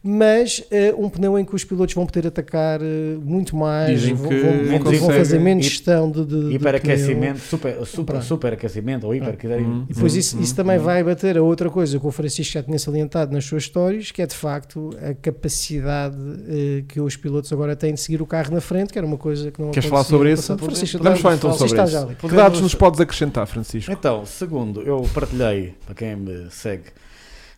mas 0.01 0.63
eh, 0.71 0.93
um 0.97 1.09
pneu 1.09 1.37
em 1.37 1.45
que 1.45 1.55
os 1.55 1.63
pilotos 1.63 1.93
vão 1.95 2.05
poder 2.05 2.27
atacar 2.27 2.81
eh, 2.81 3.17
muito 3.21 3.55
mais, 3.55 3.99
Dizem 4.01 4.13
vão, 4.13 4.29
vão- 4.29 4.39
vão- 4.67 4.79
vão 4.99 5.09
fazer 5.17 5.39
menos 5.39 5.65
gestão 5.65 6.09
de, 6.11 6.25
de, 6.25 6.49
de 6.83 6.92
Hiperaquecimento, 6.93 7.39
super, 7.39 7.85
super, 7.85 8.05
Pronto. 8.13 8.25
superaquecimento 8.25 9.07
ou 9.07 9.15
hiper, 9.15 9.37
quiserem. 9.37 9.65
Uhum. 9.65 9.85
E 9.89 9.93
depois 9.93 10.13
Uhum, 10.13 10.19
isso, 10.19 10.39
isso 10.39 10.51
uhum, 10.51 10.55
também 10.55 10.77
uhum. 10.77 10.83
vai 10.83 11.03
bater 11.03 11.37
a 11.37 11.41
outra 11.43 11.69
coisa 11.69 11.99
que 11.99 12.05
o 12.05 12.11
Francisco 12.11 12.53
já 12.53 12.63
tinha 12.63 12.79
salientado 12.79 13.31
nas 13.33 13.45
suas 13.45 13.63
histórias, 13.63 14.11
que 14.11 14.21
é 14.21 14.25
de 14.25 14.35
facto 14.35 14.89
a 15.01 15.13
capacidade 15.13 16.15
eh, 16.47 16.83
que 16.87 16.99
os 16.99 17.15
pilotos 17.15 17.51
agora 17.51 17.75
têm 17.75 17.93
de 17.93 17.99
seguir 17.99 18.21
o 18.21 18.25
carro 18.25 18.53
na 18.53 18.61
frente, 18.61 18.91
que 18.91 18.97
era 18.97 19.07
uma 19.07 19.17
coisa 19.17 19.51
que 19.51 19.61
não 19.61 19.71
Queres 19.71 19.89
falar 19.89 20.03
sobre 20.03 20.31
isso? 20.31 20.57
Francisco, 20.57 21.03
falar 21.03 21.35
então 21.35 21.53
sobre 21.53 21.81
isso. 21.81 21.87
já. 21.91 22.05
Que 22.05 22.35
dados 22.35 22.61
nos 22.61 22.75
podes 22.75 22.99
acrescentar, 22.99 23.47
Francisco? 23.47 23.91
Então, 23.91 24.25
segundo, 24.25 24.81
eu 24.81 25.07
partilhei, 25.13 25.73
para 25.85 25.95
quem 25.95 26.15
me 26.15 26.47
segue 26.49 26.85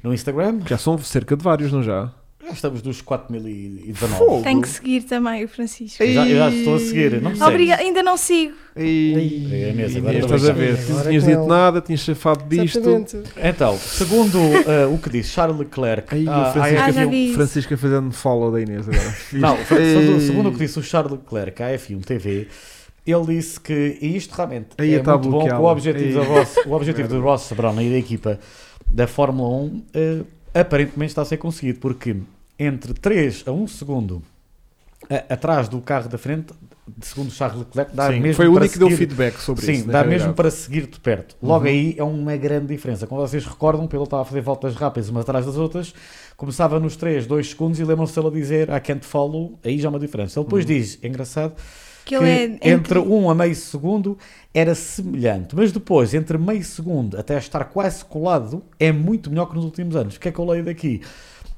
no 0.04 0.14
Instagram, 0.14 0.60
Já 0.68 0.78
são 0.78 0.98
cerca 1.00 1.36
de 1.36 1.44
vários, 1.44 1.72
não 1.72 1.82
já? 1.82 2.12
Já 2.46 2.52
estamos 2.52 2.82
dos 2.82 3.02
4019. 3.02 4.16
Fogo. 4.18 4.44
Tenho 4.44 4.62
que 4.62 4.70
seguir 4.70 5.02
também 5.04 5.44
o 5.44 5.48
Francisco. 5.48 6.02
Eu 6.04 6.14
já, 6.14 6.28
eu 6.28 6.38
já 6.38 6.50
estou 6.52 6.76
a 6.76 6.80
seguir, 6.80 7.22
não 7.22 7.32
me? 7.32 7.42
Obrigada, 7.42 7.82
ainda 7.82 8.04
não 8.04 8.16
sigo. 8.18 8.54
Ei, 8.76 9.48
É 9.70 9.74
mesmo, 9.74 10.00
agora 10.00 10.18
estás 10.20 10.50
a 10.50 10.54
ver? 10.54 10.78
Tu 10.78 10.86
tinhas 10.86 11.24
com 11.24 11.30
dito 11.30 11.40
ele. 11.42 11.48
nada, 11.48 11.82
tinhas 11.82 12.02
chafado 12.02 12.44
disto. 12.50 12.78
Exatamente. 12.80 13.18
Então, 13.44 13.78
segundo 13.78 14.38
eh, 14.38 14.86
o 14.86 14.98
que 14.98 15.10
disse 15.10 15.30
Charles 15.30 15.58
Leclerc, 15.58 16.14
Aí, 16.14 16.26
ah, 16.28 16.50
o 16.50 16.54
Francisco, 16.54 16.82
Ah, 16.84 16.92
já 16.92 17.02
AF1 17.06 17.10
vi. 17.10 17.26
isso. 17.26 17.34
Francisco 17.36 17.74
a 17.74 17.78
fazendo 17.78 18.12
follow 18.12 18.52
da 18.52 18.62
Inês 18.62 18.88
agora. 18.88 19.16
Não, 19.34 19.58
segundo, 19.66 20.22
segundo 20.22 20.50
o 20.50 20.52
que 20.52 20.60
disse 20.60 20.78
o 20.80 20.84
Charles 20.84 21.12
Leclerc, 21.14 21.64
à 21.64 21.68
F1 21.78 22.04
TV, 22.06 22.48
ele 23.08 23.26
disse 23.28 23.60
que, 23.60 23.98
e 24.02 24.18
isto 24.18 24.34
realmente 24.34 24.68
Aí 24.78 24.94
é 24.94 24.98
está 24.98 25.14
muito 25.18 25.30
bom, 25.32 25.48
que 25.48 25.54
o 25.54 25.64
objetivo, 25.66 26.20
Ei. 26.20 26.26
Ross, 26.26 26.56
o 26.66 26.72
objetivo 26.74 27.08
do 27.10 27.22
Ross 27.22 27.52
Brown 27.54 27.80
e 27.82 27.90
da 27.92 27.98
equipa 27.98 28.40
da 28.92 29.08
Fórmula 29.08 29.48
1 29.66 29.84
eh, 29.94 30.20
aparentemente 30.54 31.12
está 31.12 31.22
a 31.22 31.26
ser 31.26 31.38
conseguido, 31.38 31.80
porque 31.80 32.16
entre 32.58 32.94
3 32.94 33.44
a 33.48 33.52
1 33.52 33.68
segundo 33.68 34.22
a- 35.10 35.34
atrás 35.34 35.68
do 35.70 35.80
carro 35.82 36.10
da 36.10 36.18
frente, 36.18 36.54
de 36.98 37.06
segundo 37.06 37.32
Charles 37.32 37.60
Leclerc, 37.60 37.96
dá 37.96 38.12
Sim, 38.12 38.20
mesmo 38.20 38.36
foi 38.36 38.48
o 38.48 38.54
único 38.56 38.74
que 38.74 38.80
deu 38.80 38.90
feedback 38.92 39.40
sobre 39.40 39.66
Sim, 39.66 39.72
isso. 39.74 39.88
na 39.88 39.94
dá 39.94 40.00
realidade. 40.00 40.22
mesmo 40.24 40.34
para 40.36 40.52
seguir 40.52 40.86
de 40.88 41.00
perto. 41.00 41.36
Logo 41.42 41.66
Uhum. 41.66 41.72
aí 41.72 41.96
é 41.98 42.04
uma 42.04 42.36
grande 42.38 42.68
diferença. 42.68 43.06
Como 43.08 43.20
vocês 43.22 43.46
recordam, 43.46 43.86
o 43.86 43.88
piloto 43.88 44.08
estava 44.08 44.22
a 44.22 44.26
fazer 44.26 44.42
voltas 44.42 44.76
rápidas 44.76 45.10
umas 45.10 45.22
atrás 45.24 45.46
das 45.46 45.58
outras, 45.58 45.94
começava 46.38 46.80
nos 46.80 46.96
3, 46.96 47.26
2 47.28 47.50
segundos 47.50 47.80
e 47.80 47.84
lembram-se 47.84 48.18
ele 48.20 48.28
a 48.28 48.32
dizer 48.32 48.70
I 48.70 48.80
can't 48.80 49.06
follow, 49.06 49.60
aí 49.64 49.80
já 49.80 49.88
é 49.88 49.90
uma 49.90 50.00
diferença. 50.00 50.40
Ele 50.40 50.46
depois 50.46 50.64
Uhum. 50.64 50.72
diz, 50.72 51.00
é 51.02 51.08
engraçado, 51.08 51.54
Que 52.06 52.16
que 52.18 52.24
ele 52.24 52.60
é 52.64 52.70
entre 52.72 53.00
1 53.00 53.30
a 53.32 53.36
meio 53.36 53.56
segundo 53.56 54.16
era 54.54 54.76
semelhante, 54.76 55.56
mas 55.56 55.72
depois, 55.72 56.14
entre 56.14 56.38
meio 56.38 56.64
segundo 56.64 57.18
até 57.18 57.36
estar 57.38 57.66
quase 57.66 58.06
colado, 58.06 58.64
é 58.80 58.92
muito 58.92 59.30
melhor 59.32 59.48
que 59.48 59.56
nos 59.56 59.66
últimos 59.66 59.96
anos. 59.96 60.16
O 60.16 60.20
que 60.20 60.30
é 60.30 60.32
que 60.32 60.38
eu 60.40 60.46
leio 60.46 60.64
daqui? 60.64 61.02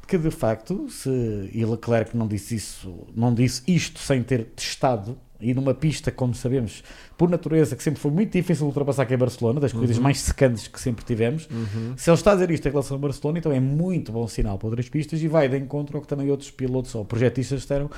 Que 0.08 0.18
de 0.18 0.32
facto, 0.32 0.88
se 0.90 1.50
e 1.54 1.66
Leclerc 1.66 2.16
não 2.16 2.28
disse 2.28 2.56
isso, 2.56 3.06
não 3.14 3.34
disse 3.34 3.62
isto 3.68 4.00
sem 4.00 4.24
ter 4.24 4.46
testado, 4.56 5.18
e 5.40 5.54
numa 5.54 5.74
pista, 5.74 6.12
como 6.12 6.34
sabemos, 6.34 6.82
por 7.18 7.30
natureza, 7.30 7.76
que 7.76 7.84
sempre 7.84 8.00
foi 8.00 8.10
muito 8.10 8.32
difícil 8.32 8.66
ultrapassar 8.66 9.04
aqui 9.04 9.14
em 9.14 9.18
Barcelona, 9.18 9.60
das 9.60 9.72
corridas 9.74 9.98
Uhum. 9.98 10.04
mais 10.04 10.20
secantes 10.20 10.68
que 10.68 10.80
sempre 10.80 11.04
tivemos. 11.06 11.48
Uhum. 11.52 11.94
Se 11.96 12.10
ele 12.10 12.16
está 12.16 12.32
a 12.32 12.34
dizer 12.36 12.50
isto 12.52 12.66
em 12.68 12.72
relação 12.72 12.98
a 12.98 13.00
Barcelona, 13.00 13.38
então 13.40 13.52
é 13.52 13.60
muito 13.60 14.12
bom 14.12 14.28
sinal 14.28 14.58
para 14.58 14.70
outras 14.70 14.90
pistas 14.90 15.22
e 15.22 15.28
vai 15.28 15.48
de 15.50 15.58
encontro 15.58 15.98
ao 15.98 16.02
que 16.02 16.08
também 16.08 16.32
outros 16.32 16.50
pilotos 16.50 16.96
ou 16.96 17.04
projetistas 17.06 17.62
disseram 17.62 17.90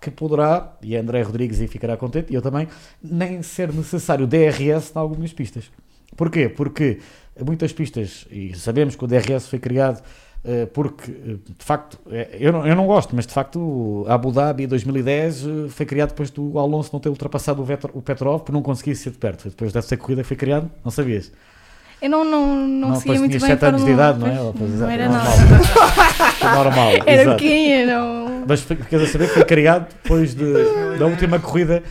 que 0.00 0.10
poderá, 0.10 0.76
e 0.80 0.96
André 0.96 1.20
Rodrigues 1.22 1.60
aí 1.60 1.66
ficará 1.66 1.96
contente, 1.96 2.32
e 2.32 2.34
eu 2.36 2.40
também, 2.40 2.68
nem 3.02 3.42
ser 3.42 3.72
necessário 3.74 4.26
DRS 4.26 4.92
em 4.94 4.98
algumas 4.98 5.32
pistas. 5.32 5.64
Porquê? 6.16 6.48
Porque 6.48 7.00
muitas 7.44 7.72
pistas, 7.72 8.24
e 8.30 8.54
sabemos 8.56 8.96
que 8.96 9.04
o 9.04 9.06
DRS 9.06 9.48
foi 9.48 9.58
criado 9.58 10.02
porque, 10.72 11.10
eh, 11.10 11.34
de 11.58 11.64
facto, 11.64 11.98
eh, 12.10 12.36
eu 12.38 12.52
não, 12.52 12.66
eu 12.66 12.76
não 12.76 12.86
gosto, 12.86 13.14
mas 13.16 13.26
de 13.26 13.32
facto, 13.32 14.04
Abu 14.08 14.30
Dhabi 14.30 14.66
2010 14.66 15.44
eh, 15.44 15.48
foi 15.68 15.84
criado 15.86 16.10
depois 16.10 16.30
do 16.30 16.58
Alonso 16.58 16.90
não 16.92 17.00
ter 17.00 17.08
ultrapassado 17.08 17.60
o, 17.60 17.64
Vetro- 17.64 17.90
o 17.94 18.00
Petrov 18.02 18.42
por 18.42 18.52
não 18.52 18.62
conseguir 18.62 18.94
ser 18.94 19.10
de 19.10 19.18
perto. 19.18 19.48
Depois 19.48 19.72
dessa 19.72 19.96
corrida 19.96 20.22
que 20.22 20.28
foi 20.28 20.36
criado, 20.36 20.70
não 20.84 20.90
sabias? 20.90 21.32
Eu 22.00 22.10
não, 22.10 22.24
não, 22.24 22.54
não, 22.56 22.88
Não, 22.90 22.96
seguia 22.96 23.18
muito 23.18 23.30
tinhas 23.30 23.42
bem 23.42 23.52
a 23.52 23.54
sete 23.54 23.64
anos 23.64 23.84
de 23.84 23.86
Fórmula 23.86 24.06
1, 24.12 24.12
idade, 24.12 24.18
não 24.20 24.26
é? 24.26 24.52
Não 24.60 24.66
exato, 24.74 24.90
era 24.92 25.02
é 25.04 25.08
nada. 25.08 25.30
normal. 26.54 26.64
normal. 26.64 26.92
Era 27.06 27.34
pequenina, 27.36 27.92
não... 27.98 28.44
Mas 28.46 28.60
fi- 28.60 28.76
ficas 28.76 29.02
a 29.02 29.06
saber 29.06 29.28
que 29.28 29.34
foi 29.34 29.44
criado 29.44 29.86
depois 30.02 30.34
de, 30.34 30.52
da 30.98 31.06
última 31.06 31.38
corrida 31.40 31.82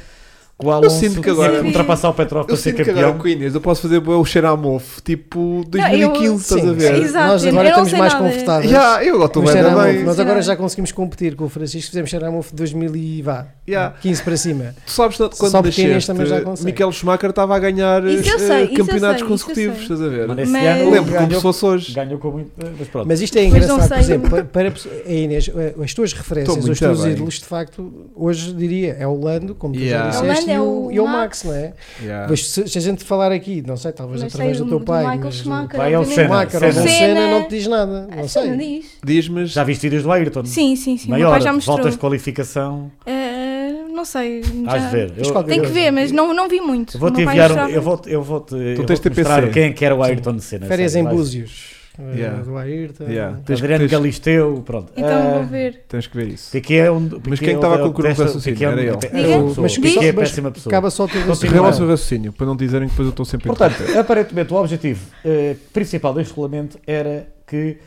o 0.57 0.67
Eu 0.67 0.71
Alonso 0.71 0.99
sinto 0.99 1.21
que 1.21 1.29
agora- 1.29 1.61
ultrapassar 1.63 2.09
o 2.09 2.13
Petrov 2.13 2.45
para 2.45 2.53
Eu 2.53 2.57
ser 2.57 2.69
sinto 2.69 2.77
que 2.77 2.85
campeão. 2.85 3.09
agora 3.09 3.21
com 3.21 3.27
Inês 3.27 3.53
eu 3.53 3.59
posso 3.61 3.81
fazer 3.81 3.97
o 4.07 4.23
cheiro 4.25 4.47
a 4.47 4.55
mofo, 4.55 5.01
tipo 5.01 5.65
2015, 5.67 6.25
eu- 6.25 6.35
estás 6.37 6.61
a 6.61 6.65
Sim, 6.69 6.73
ver? 6.75 6.95
Exato, 7.03 7.27
Nós 7.27 7.43
eu 7.43 7.49
agora 7.49 7.63
não 7.63 7.69
estamos 7.71 7.93
mais 7.99 8.13
nada. 8.13 8.25
confortáveis. 8.25 8.71
Já, 8.71 9.03
eu 9.03 9.15
agora 9.15 9.25
estou 9.27 9.43
No 9.43 9.51
bem 9.51 9.93
bem. 9.95 10.03
Nós 10.05 10.19
agora 10.19 10.41
já 10.41 10.55
conseguimos 10.55 10.91
competir 10.93 11.35
com 11.35 11.43
o 11.43 11.49
Francisco, 11.49 11.89
fizemos 11.91 12.09
Xeramove 12.09 12.49
de 12.51 12.55
2000 12.55 12.95
e 12.95 13.21
vá, 13.21 13.47
Já. 13.67 13.91
15 14.01 14.23
para 14.23 14.37
cima. 14.37 14.75
Tu 14.85 14.91
sabes 14.91 15.17
quando 15.17 15.33
Só 15.51 15.61
pequenas 15.61 16.07
nasceste, 16.07 16.43
também. 16.45 16.63
Michael 16.71 16.91
Schumacher 16.93 17.29
estava 17.31 17.55
a 17.55 17.59
ganhar 17.59 18.03
eu 18.05 18.19
eh, 18.19 18.23
sei, 18.39 18.63
eu 18.63 18.73
campeonatos 18.77 19.19
sei, 19.19 19.27
consecutivos, 19.27 19.75
eu 19.77 19.81
estás 19.81 20.01
a 20.01 20.07
ver? 20.07 20.27
Mas 20.29 20.49
Mas- 20.49 20.63
Lembro 20.85 20.95
como 21.13 21.27
ganhou, 21.27 21.35
se 21.35 21.41
fosse 21.41 21.65
hoje. 21.65 21.93
ganhou 21.93 22.17
com 22.17 22.31
muito. 22.31 22.51
Mas 22.79 22.87
pronto. 22.87 23.07
Mas 23.07 23.19
isto 23.21 23.37
é 23.37 23.41
não 23.41 23.47
engraçado, 23.49 23.87
por 23.89 23.97
exemplo, 23.99 24.29
para, 24.29 24.43
para 24.45 24.69
a 24.69 25.11
Inês, 25.11 25.51
eh, 25.53 25.75
as 25.83 25.93
tuas 25.93 26.13
referências, 26.13 26.63
os 26.65 26.79
teus 26.79 27.03
ídolos, 27.05 27.33
de 27.39 27.45
facto, 27.45 27.91
hoje 28.15 28.53
diria, 28.53 28.95
é 28.97 29.05
o 29.05 29.19
Lando, 29.19 29.53
como 29.53 29.73
tu 29.73 29.79
já 29.85 30.05
É 30.05 30.09
disseste, 30.09 30.44
Lando, 30.47 30.51
e 30.51 30.53
é 30.53 30.59
o, 30.61 30.85
o 30.85 30.91
e 30.91 30.99
o 30.99 31.05
Max. 31.05 31.15
Max, 31.15 31.43
não 31.43 31.53
é? 31.53 31.73
Yeah. 32.01 32.27
Mas 32.29 32.47
se, 32.49 32.67
se 32.67 32.77
a 32.77 32.81
gente 32.81 33.03
falar 33.03 33.31
aqui, 33.31 33.63
não 33.65 33.77
sei, 33.77 33.91
talvez 33.91 34.21
Mas 34.21 34.33
através 34.33 34.57
sei 34.57 34.65
do 34.65 34.69
teu 34.69 34.79
do 34.79 34.85
pai, 34.85 35.03
Michael 35.03 35.19
mas 35.23 35.35
Schumacher, 35.35 35.77
Vai 35.77 35.93
ao. 35.93 36.05
Schumacher 36.05 36.63
ou 36.63 36.71
Senna. 36.71 36.73
Senna, 36.73 36.87
Senna 36.87 37.21
Senna. 37.21 37.27
não 37.31 37.43
te 37.43 37.49
diz 37.49 37.67
nada, 37.67 38.07
Ah, 38.11 38.15
não 38.17 38.27
sei. 38.27 38.57
diz. 38.57 38.85
Diz, 39.03 39.29
mas 39.29 39.49
Já 39.51 39.63
viste 39.63 39.81
vídeos 39.83 40.03
do 40.03 40.11
Ayrton? 40.11 40.45
Sim, 40.45 40.75
sim, 40.75 40.97
sim. 40.97 41.09
Maior, 41.09 41.41
já 41.41 41.53
mostrou. 41.53 41.77
voltas 41.77 41.93
de 41.93 41.99
qualificação. 41.99 42.91
Eh, 43.05 43.73
não 43.93 44.05
sei. 44.05 44.41
Hás 44.67 44.81
já- 44.83 44.89
de 44.89 44.95
ver. 44.95 45.13
Mas 45.17 45.27
Eu, 45.27 45.43
Tem 45.43 45.61
que 45.61 45.67
ver, 45.67 45.91
mas 45.91 46.11
não, 46.11 46.33
não 46.33 46.47
vi 46.49 46.59
muito. 46.61 46.95
eu 46.95 46.99
vou-te 46.99 47.21
enviar 47.21 47.51
um, 47.51 47.69
eu 47.69 47.81
vou 47.81 48.01
eu 48.05 48.21
vou-te 48.21 48.55
eu 48.55 48.85
tens 48.85 48.99
vou-te 48.99 49.09
mostrar 49.19 49.49
quem 49.51 49.63
é 49.63 49.71
que 49.71 49.83
era 49.85 49.95
o 49.95 50.03
Ayrton 50.03 50.39
Senna. 50.39 50.65
Férias 50.67 50.91
sabe? 50.93 51.05
em 51.05 51.09
Búzios, 51.09 51.74
Yeah. 51.99 52.41
do 52.43 52.57
Ayrton. 52.57 53.05
Yeah. 53.05 53.39
Tens, 53.45 53.59
Adriano 53.59 53.79
tens, 53.83 53.91
Galisteu, 53.91 54.63
pronto. 54.65 54.91
Então 54.97 55.09
Ah, 55.09 55.33
vou 55.39 55.45
ver. 55.45 55.83
tens 55.87 56.07
que 56.07 56.15
ver 56.17 56.27
isso. 56.27 56.51
Piquet 56.51 56.75
é 56.79 56.91
um. 56.91 57.09
Mas 57.27 57.39
quem 57.39 57.49
é 57.49 57.53
estava 57.55 57.75
a 57.75 57.77
concorrer 57.79 57.93
com 57.93 57.99
o 58.01 58.03
desta- 58.03 58.23
raciocínio? 58.25 58.55
Piquet 58.57 58.65
é 58.65 58.71
Era 58.71 58.81
ele. 58.81 59.33
é. 59.33 59.61
Mas, 59.61 59.77
Piquet 59.77 60.05
é 60.07 60.13
péssima 60.13 60.51
pessoa. 60.51 60.71
acaba 60.71 60.89
só 60.89 61.05
o 61.05 61.07
teu 61.07 61.21
o 61.21 61.27
raciocínio. 61.27 61.73
seu 61.73 61.87
raciocínio, 61.87 62.33
para 62.33 62.45
não 62.45 62.55
dizerem 62.55 62.87
que 62.87 62.93
depois 62.93 63.07
eu 63.07 63.11
estou 63.11 63.25
sempre 63.25 63.49
a 63.49 63.53
Portanto, 63.55 63.97
aparentemente 63.97 64.53
o 64.53 64.57
objetivo 64.57 65.05
eh, 65.23 65.55
principal 65.71 66.13
deste 66.13 66.31
regulamento 66.31 66.77
era 66.85 67.27
que 67.47 67.77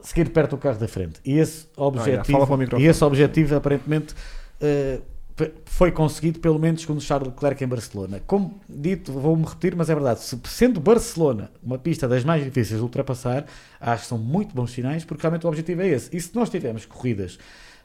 seguir 0.00 0.28
perto 0.30 0.50
do 0.50 0.56
carro 0.58 0.78
da 0.78 0.88
frente. 0.88 1.20
E 1.24 1.38
esse 1.38 1.66
Ah, 1.76 1.82
yeah, 1.82 1.98
objetivo, 2.20 2.38
o 2.38 2.56
microfone. 2.56 2.82
e 2.84 2.88
esse 2.88 3.04
objetivo 3.04 3.54
aparentemente, 3.56 4.14
pe- 4.58 5.00
foi 5.64 5.90
conseguido, 5.92 6.38
pelo 6.40 6.58
menos 6.58 6.82
segundo 6.82 7.00
Charles 7.00 7.28
Leclerc 7.28 7.62
em 7.62 7.66
Barcelona. 7.66 8.20
Como 8.26 8.60
dito, 8.68 9.12
vou-me 9.12 9.44
repetir, 9.44 9.74
mas 9.76 9.88
é 9.90 9.94
verdade. 9.94 10.20
Se, 10.20 10.38
sendo 10.44 10.80
Barcelona 10.80 11.50
uma 11.62 11.78
pista 11.78 12.06
das 12.08 12.24
mais 12.24 12.42
difíceis 12.44 12.78
de 12.78 12.82
ultrapassar, 12.84 13.44
acho 13.80 14.02
que 14.02 14.08
são 14.08 14.18
muito 14.18 14.54
bons 14.54 14.70
sinais, 14.72 15.04
porque 15.04 15.22
realmente 15.22 15.44
o 15.46 15.48
objetivo 15.48 15.82
é 15.82 15.88
esse. 15.88 16.14
E 16.16 16.20
se 16.20 16.34
nós 16.34 16.50
tivermos 16.50 16.84
corridas 16.86 17.38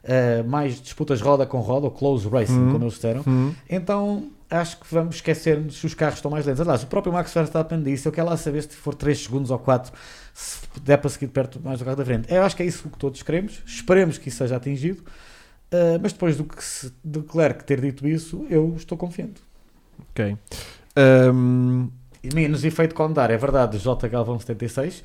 eh, 0.04 0.44
mais 0.44 0.80
disputas 0.82 1.20
roda 1.22 1.46
com 1.46 1.60
roda, 1.60 1.86
ou 1.88 1.92
close 1.92 2.28
racing, 2.30 2.54
Uhum. 2.58 2.72
como 2.72 2.84
eles 2.86 2.94
disseram, 2.94 3.24
Hum. 3.28 3.54
então 3.70 4.30
acho 4.50 4.80
que 4.80 4.86
vamos 4.90 5.16
esquecer-nos 5.16 5.76
se 5.78 5.86
os 5.86 5.94
carros 5.94 6.16
estão 6.16 6.32
mais 6.32 6.46
lentos. 6.46 6.62
Aliás, 6.62 6.84
o 6.84 6.88
próprio 6.88 7.12
Max 7.12 7.34
Verstappen 7.34 7.82
disse: 7.84 8.08
Eu 8.08 8.12
quero 8.14 8.28
lá 8.30 8.38
saber 8.38 8.62
se 8.64 8.70
for 8.70 8.94
3 8.96 9.18
segundos 9.22 9.52
ou 9.52 9.60
4, 9.60 9.92
se 10.34 10.60
der 10.82 10.98
para 10.98 11.10
seguir 11.10 11.28
perto 11.28 11.60
mais 11.62 11.80
do 11.80 11.84
carro 11.86 11.98
da 11.98 12.06
frente. 12.06 12.32
Eu 12.34 12.44
acho 12.44 12.56
que 12.56 12.64
é 12.64 12.66
isso 12.66 12.88
que 12.90 12.98
todos 12.98 13.22
queremos. 13.24 13.62
Esperemos 13.66 14.18
que 14.18 14.30
isso 14.30 14.38
seja 14.38 14.56
atingido. 14.56 15.04
Uh, 15.72 16.00
mas 16.02 16.14
depois 16.14 16.38
do 16.38 16.44
que 16.46 16.64
se, 16.64 16.92
Leclerc 17.06 17.64
ter 17.66 17.82
dito 17.82 18.08
isso, 18.08 18.46
eu 18.50 18.74
estou 18.78 18.98
confiante. 18.98 19.42
Ok. 20.12 20.38
Ahm, 20.96 21.88
E 22.24 22.34
menos 22.34 22.64
efeito 22.64 22.96
Condar, 22.96 23.30
é 23.32 23.38
verdade, 23.38 23.78
J 23.78 24.08
Galvão 24.10 24.40
76. 24.40 25.04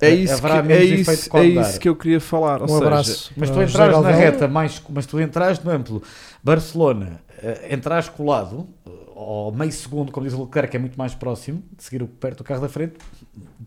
é 0.00 0.08
Eh, 0.10 0.14
isso, 0.14 0.40
que, 0.40 0.72
é, 0.72 0.84
isso, 0.84 1.36
é 1.36 1.44
isso 1.46 1.80
que 1.80 1.88
eu 1.88 1.96
queria 1.96 2.20
falar. 2.20 2.60
Ou 2.60 2.64
Um 2.64 2.68
seja, 2.68 2.84
abraço. 2.86 3.32
Mas 3.36 3.50
tu 3.50 3.62
entras 3.62 4.00
na 4.02 4.10
reta 4.10 4.48
mais, 4.48 4.82
mas 4.88 5.06
tu 5.06 5.20
entras 5.20 5.62
no 5.62 5.70
amplo 5.70 6.02
Barcelona, 6.42 7.20
uh, 7.42 7.74
entras 7.74 8.08
colado, 8.08 8.66
ou 9.14 9.52
meio 9.52 9.72
segundo, 9.72 10.10
como 10.12 10.24
diz 10.26 10.34
o 10.34 10.42
Leclerc, 10.44 10.70
que 10.70 10.76
é 10.76 10.80
muito 10.80 10.96
mais 10.96 11.14
próximo 11.14 11.62
de 11.76 11.82
seguir 11.84 12.02
o- 12.02 12.06
perto 12.08 12.38
do 12.38 12.44
carro 12.44 12.60
da 12.60 12.68
frente, 12.68 12.94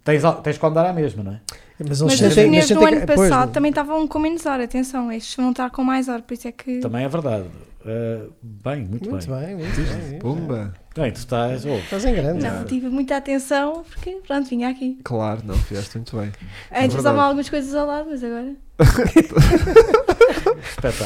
tens, 0.03 0.21
tens 0.43 0.57
que 0.57 0.65
andar 0.65 0.85
à 0.85 0.93
mesma, 0.93 1.23
não 1.23 1.33
é? 1.33 1.41
Mas, 1.87 2.01
Mas 2.01 2.19
os 2.21 2.33
pneus 2.35 2.69
do 2.69 2.85
ano 2.85 2.99
que- 3.01 3.05
pois, 3.07 3.29
passado 3.29 3.51
também 3.51 3.69
estavam 3.69 4.07
com 4.07 4.19
menos 4.19 4.45
ar, 4.45 4.59
atenção, 4.61 5.11
estes 5.11 5.35
vão 5.35 5.51
estar 5.51 5.69
com 5.69 5.83
mais 5.83 6.07
ar, 6.09 6.21
por 6.21 6.33
isso 6.33 6.47
é 6.47 6.51
que. 6.51 6.79
Também 6.79 7.03
é 7.03 7.09
verdade. 7.09 7.45
Uh, 7.83 8.31
bem, 8.43 8.85
muito, 8.85 9.09
Muito 9.09 9.27
bem. 9.27 9.39
bem, 9.47 9.55
muito 9.55 9.75
bem. 10.09 10.19
Pumba. 10.19 10.71
Bem, 10.95 11.11
tu 11.11 11.15
estás. 11.15 11.65
oh, 11.65 11.69
Estás 11.77 12.05
em 12.05 12.13
grande. 12.13 12.43
Não, 12.43 12.63
tive 12.65 12.89
muita 12.89 13.17
atenção 13.17 13.83
porque, 13.89 14.19
pronto, 14.27 14.47
vinha 14.47 14.69
aqui. 14.69 14.99
Claro, 15.03 15.41
não, 15.43 15.55
fizeste 15.55 15.97
muito 15.97 16.15
bem. 16.15 16.31
Antes 16.71 16.95
usavam 16.97 17.21
algumas 17.21 17.49
coisas 17.49 17.73
ao 17.73 17.87
lado, 17.87 18.07
mas 18.11 18.23
agora. 18.23 18.53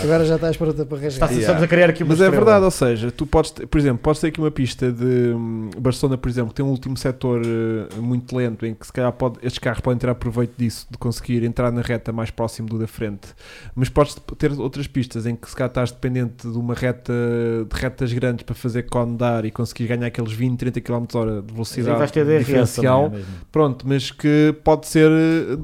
Agora 0.03 0.26
já 0.26 0.36
estás 0.36 0.55
pronta 0.57 0.86
para 0.86 0.97
rasgar. 0.99 1.30
Yeah. 1.30 1.41
estamos 1.41 1.63
a 1.63 1.68
criar 1.68 1.89
aqui 1.89 2.03
uma 2.03 2.09
Mas 2.13 2.22
é 2.22 2.26
estrela. 2.26 2.45
verdade, 2.45 2.66
ou 2.66 2.72
seja, 2.72 3.11
tu 3.11 3.26
podes, 3.26 3.51
ter- 3.51 3.68
por 3.68 3.78
exemplo, 3.78 3.97
podes 3.99 4.22
ter 4.22 4.28
aqui 4.28 4.39
uma 4.39 4.51
pista 4.51 4.91
de 4.91 5.03
hum, 5.34 5.70
Barcelona, 5.78 6.18
por 6.18 6.30
exemplo, 6.30 6.49
que 6.49 6.55
tem 6.55 6.66
um 6.66 6.70
último 6.70 6.95
setor 6.97 7.41
eh, 7.43 7.95
muito 7.99 8.36
lento 8.36 8.66
em 8.66 8.74
que 8.74 8.86
se 8.86 8.93
calhar 8.93 9.11
pode, 9.11 9.38
estes 9.43 9.59
carros 9.59 9.82
podem 9.82 9.97
tirar 9.97 10.16
proveito 10.16 10.53
disso, 10.57 10.88
de 10.89 10.97
conseguir 10.97 11.43
entrar 11.43 11.72
na 11.72 11.82
reta 11.82 12.11
mais 12.13 12.32
próximo 12.32 12.70
do 12.70 12.80
da 12.80 12.88
frente. 12.88 13.28
Mas 13.76 13.89
podes 13.89 14.16
ter 14.38 14.51
outras 14.53 14.88
pistas 14.88 15.26
em 15.26 15.36
que 15.36 15.49
se 15.49 15.55
calhar 15.55 15.70
estás 15.70 15.91
dependente 15.91 16.49
de 16.49 16.57
uma 16.57 16.74
reta 16.74 17.13
de 17.70 17.80
retas 17.80 18.13
grandes 18.13 18.43
para 18.45 18.55
fazer 18.55 18.84
condar 18.84 19.43
e 19.45 19.51
conseguir 19.51 19.88
ganhar 19.88 20.07
aqueles 20.07 20.32
20, 20.32 20.57
30 20.57 20.82
km 20.82 21.05
hora 21.16 21.41
de 21.41 21.51
velocidade 21.53 21.97
vais 21.97 22.11
ter 22.11 22.26
diferencial. 22.26 23.05
também, 23.05 23.20
é 23.20 23.24
mesmo. 23.24 23.34
Pronto, 23.51 23.88
mas 23.88 24.11
que 24.11 24.55
pode 24.63 24.88
ser 24.88 25.11
eh, 25.11 25.57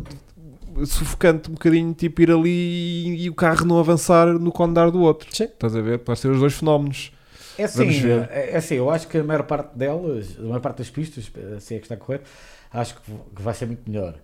sufocante 0.86 1.50
um 1.50 1.54
bocadinho, 1.54 1.94
tipo 1.94 2.22
ir 2.22 2.32
ali 2.32 2.50
e, 2.50 3.24
e 3.26 3.30
o 3.30 3.34
carro 3.34 3.66
não 3.66 3.80
avançar 3.80 4.28
no 4.28 4.52
condar 4.52 4.92
do 4.92 5.02
outro. 5.02 5.28
Sim. 5.36 5.46
Estás 5.46 5.76
a 5.76 5.82
ver? 5.82 6.00
Pode 6.00 6.20
ser 6.20 6.30
os 6.30 6.40
dois 6.40 6.54
fenómenos. 6.54 7.12
É 7.58 7.66
assim, 7.66 7.78
Vamos 7.80 7.98
ver. 7.98 8.30
é 8.32 8.52
é 8.52 8.58
assim, 8.58 8.76
eu 8.76 8.90
acho 8.90 9.08
que 9.08 9.18
a 9.18 9.24
maior 9.24 9.44
parte 9.44 9.78
delas, 9.78 10.36
a 10.40 10.42
maior 10.44 10.60
parte 10.62 10.78
das 10.80 10.90
pistas, 10.90 11.30
assim 11.58 11.76
é 11.76 11.80
que 11.80 11.86
está 11.86 11.96
a 11.96 11.98
correr, 11.98 12.22
acho 12.74 12.96
que 12.96 13.42
vai 13.42 13.54
ser 13.54 13.66
muito 13.66 13.90
melhor. 13.90 14.16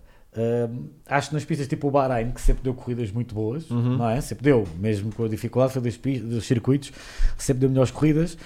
Acho 1.06 1.28
que 1.30 1.34
nas 1.34 1.44
pistas 1.44 1.66
tipo 1.66 1.88
o 1.88 1.90
Bahrein, 1.90 2.30
que 2.30 2.40
sempre 2.40 2.62
deu 2.62 2.72
corridas 2.74 3.10
muito 3.10 3.34
boas, 3.34 3.68
Uhum. 3.70 3.96
não 3.98 4.08
é? 4.08 4.20
Sempre 4.20 4.44
deu, 4.44 4.66
mesmo 4.78 5.12
com 5.12 5.24
a 5.24 5.28
dificuldade 5.28 5.78
pi- 5.98 6.20
dos 6.20 6.46
circuitos, 6.46 6.92
sempre 7.36 7.60
deu 7.60 7.68
melhores 7.70 7.90
corridas. 7.90 8.36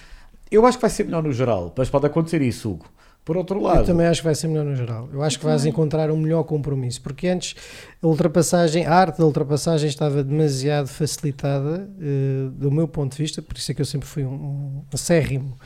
Eu 0.50 0.66
acho 0.66 0.78
que 0.78 0.82
vai 0.82 0.90
ser 0.90 1.04
melhor 1.04 1.22
no 1.22 1.32
geral, 1.32 1.72
mas 1.76 1.88
pode 1.88 2.06
acontecer 2.06 2.40
isso, 2.42 2.70
Hugo. 2.72 2.86
Por 3.24 3.36
outro 3.36 3.58
Eu 3.58 3.62
lado, 3.62 3.86
também 3.86 4.06
acho 4.06 4.20
que 4.20 4.24
vai 4.24 4.34
ser 4.34 4.48
melhor 4.48 4.64
no 4.64 4.74
geral. 4.74 5.08
Eu 5.12 5.22
acho 5.22 5.38
que 5.38 5.44
vais 5.44 5.64
encontrar 5.64 6.10
um 6.10 6.16
melhor 6.16 6.42
compromisso, 6.42 7.00
porque 7.00 7.28
antes 7.28 7.54
a 8.02 8.06
ultrapassagem, 8.06 8.84
a 8.84 8.92
arte 8.92 9.18
da 9.18 9.24
ultrapassagem 9.24 9.88
estava 9.88 10.24
demasiado 10.24 10.88
facilitada, 10.88 11.88
eh, 12.00 12.48
do 12.52 12.70
meu 12.70 12.88
ponto 12.88 13.12
de 13.16 13.22
vista, 13.22 13.40
por 13.40 13.56
isso 13.56 13.70
é 13.70 13.74
que 13.74 13.80
eu 13.80 13.86
sempre 13.86 14.08
fui 14.08 14.24
um, 14.24 14.34
um 14.34 14.82
acérrimo 14.92 15.56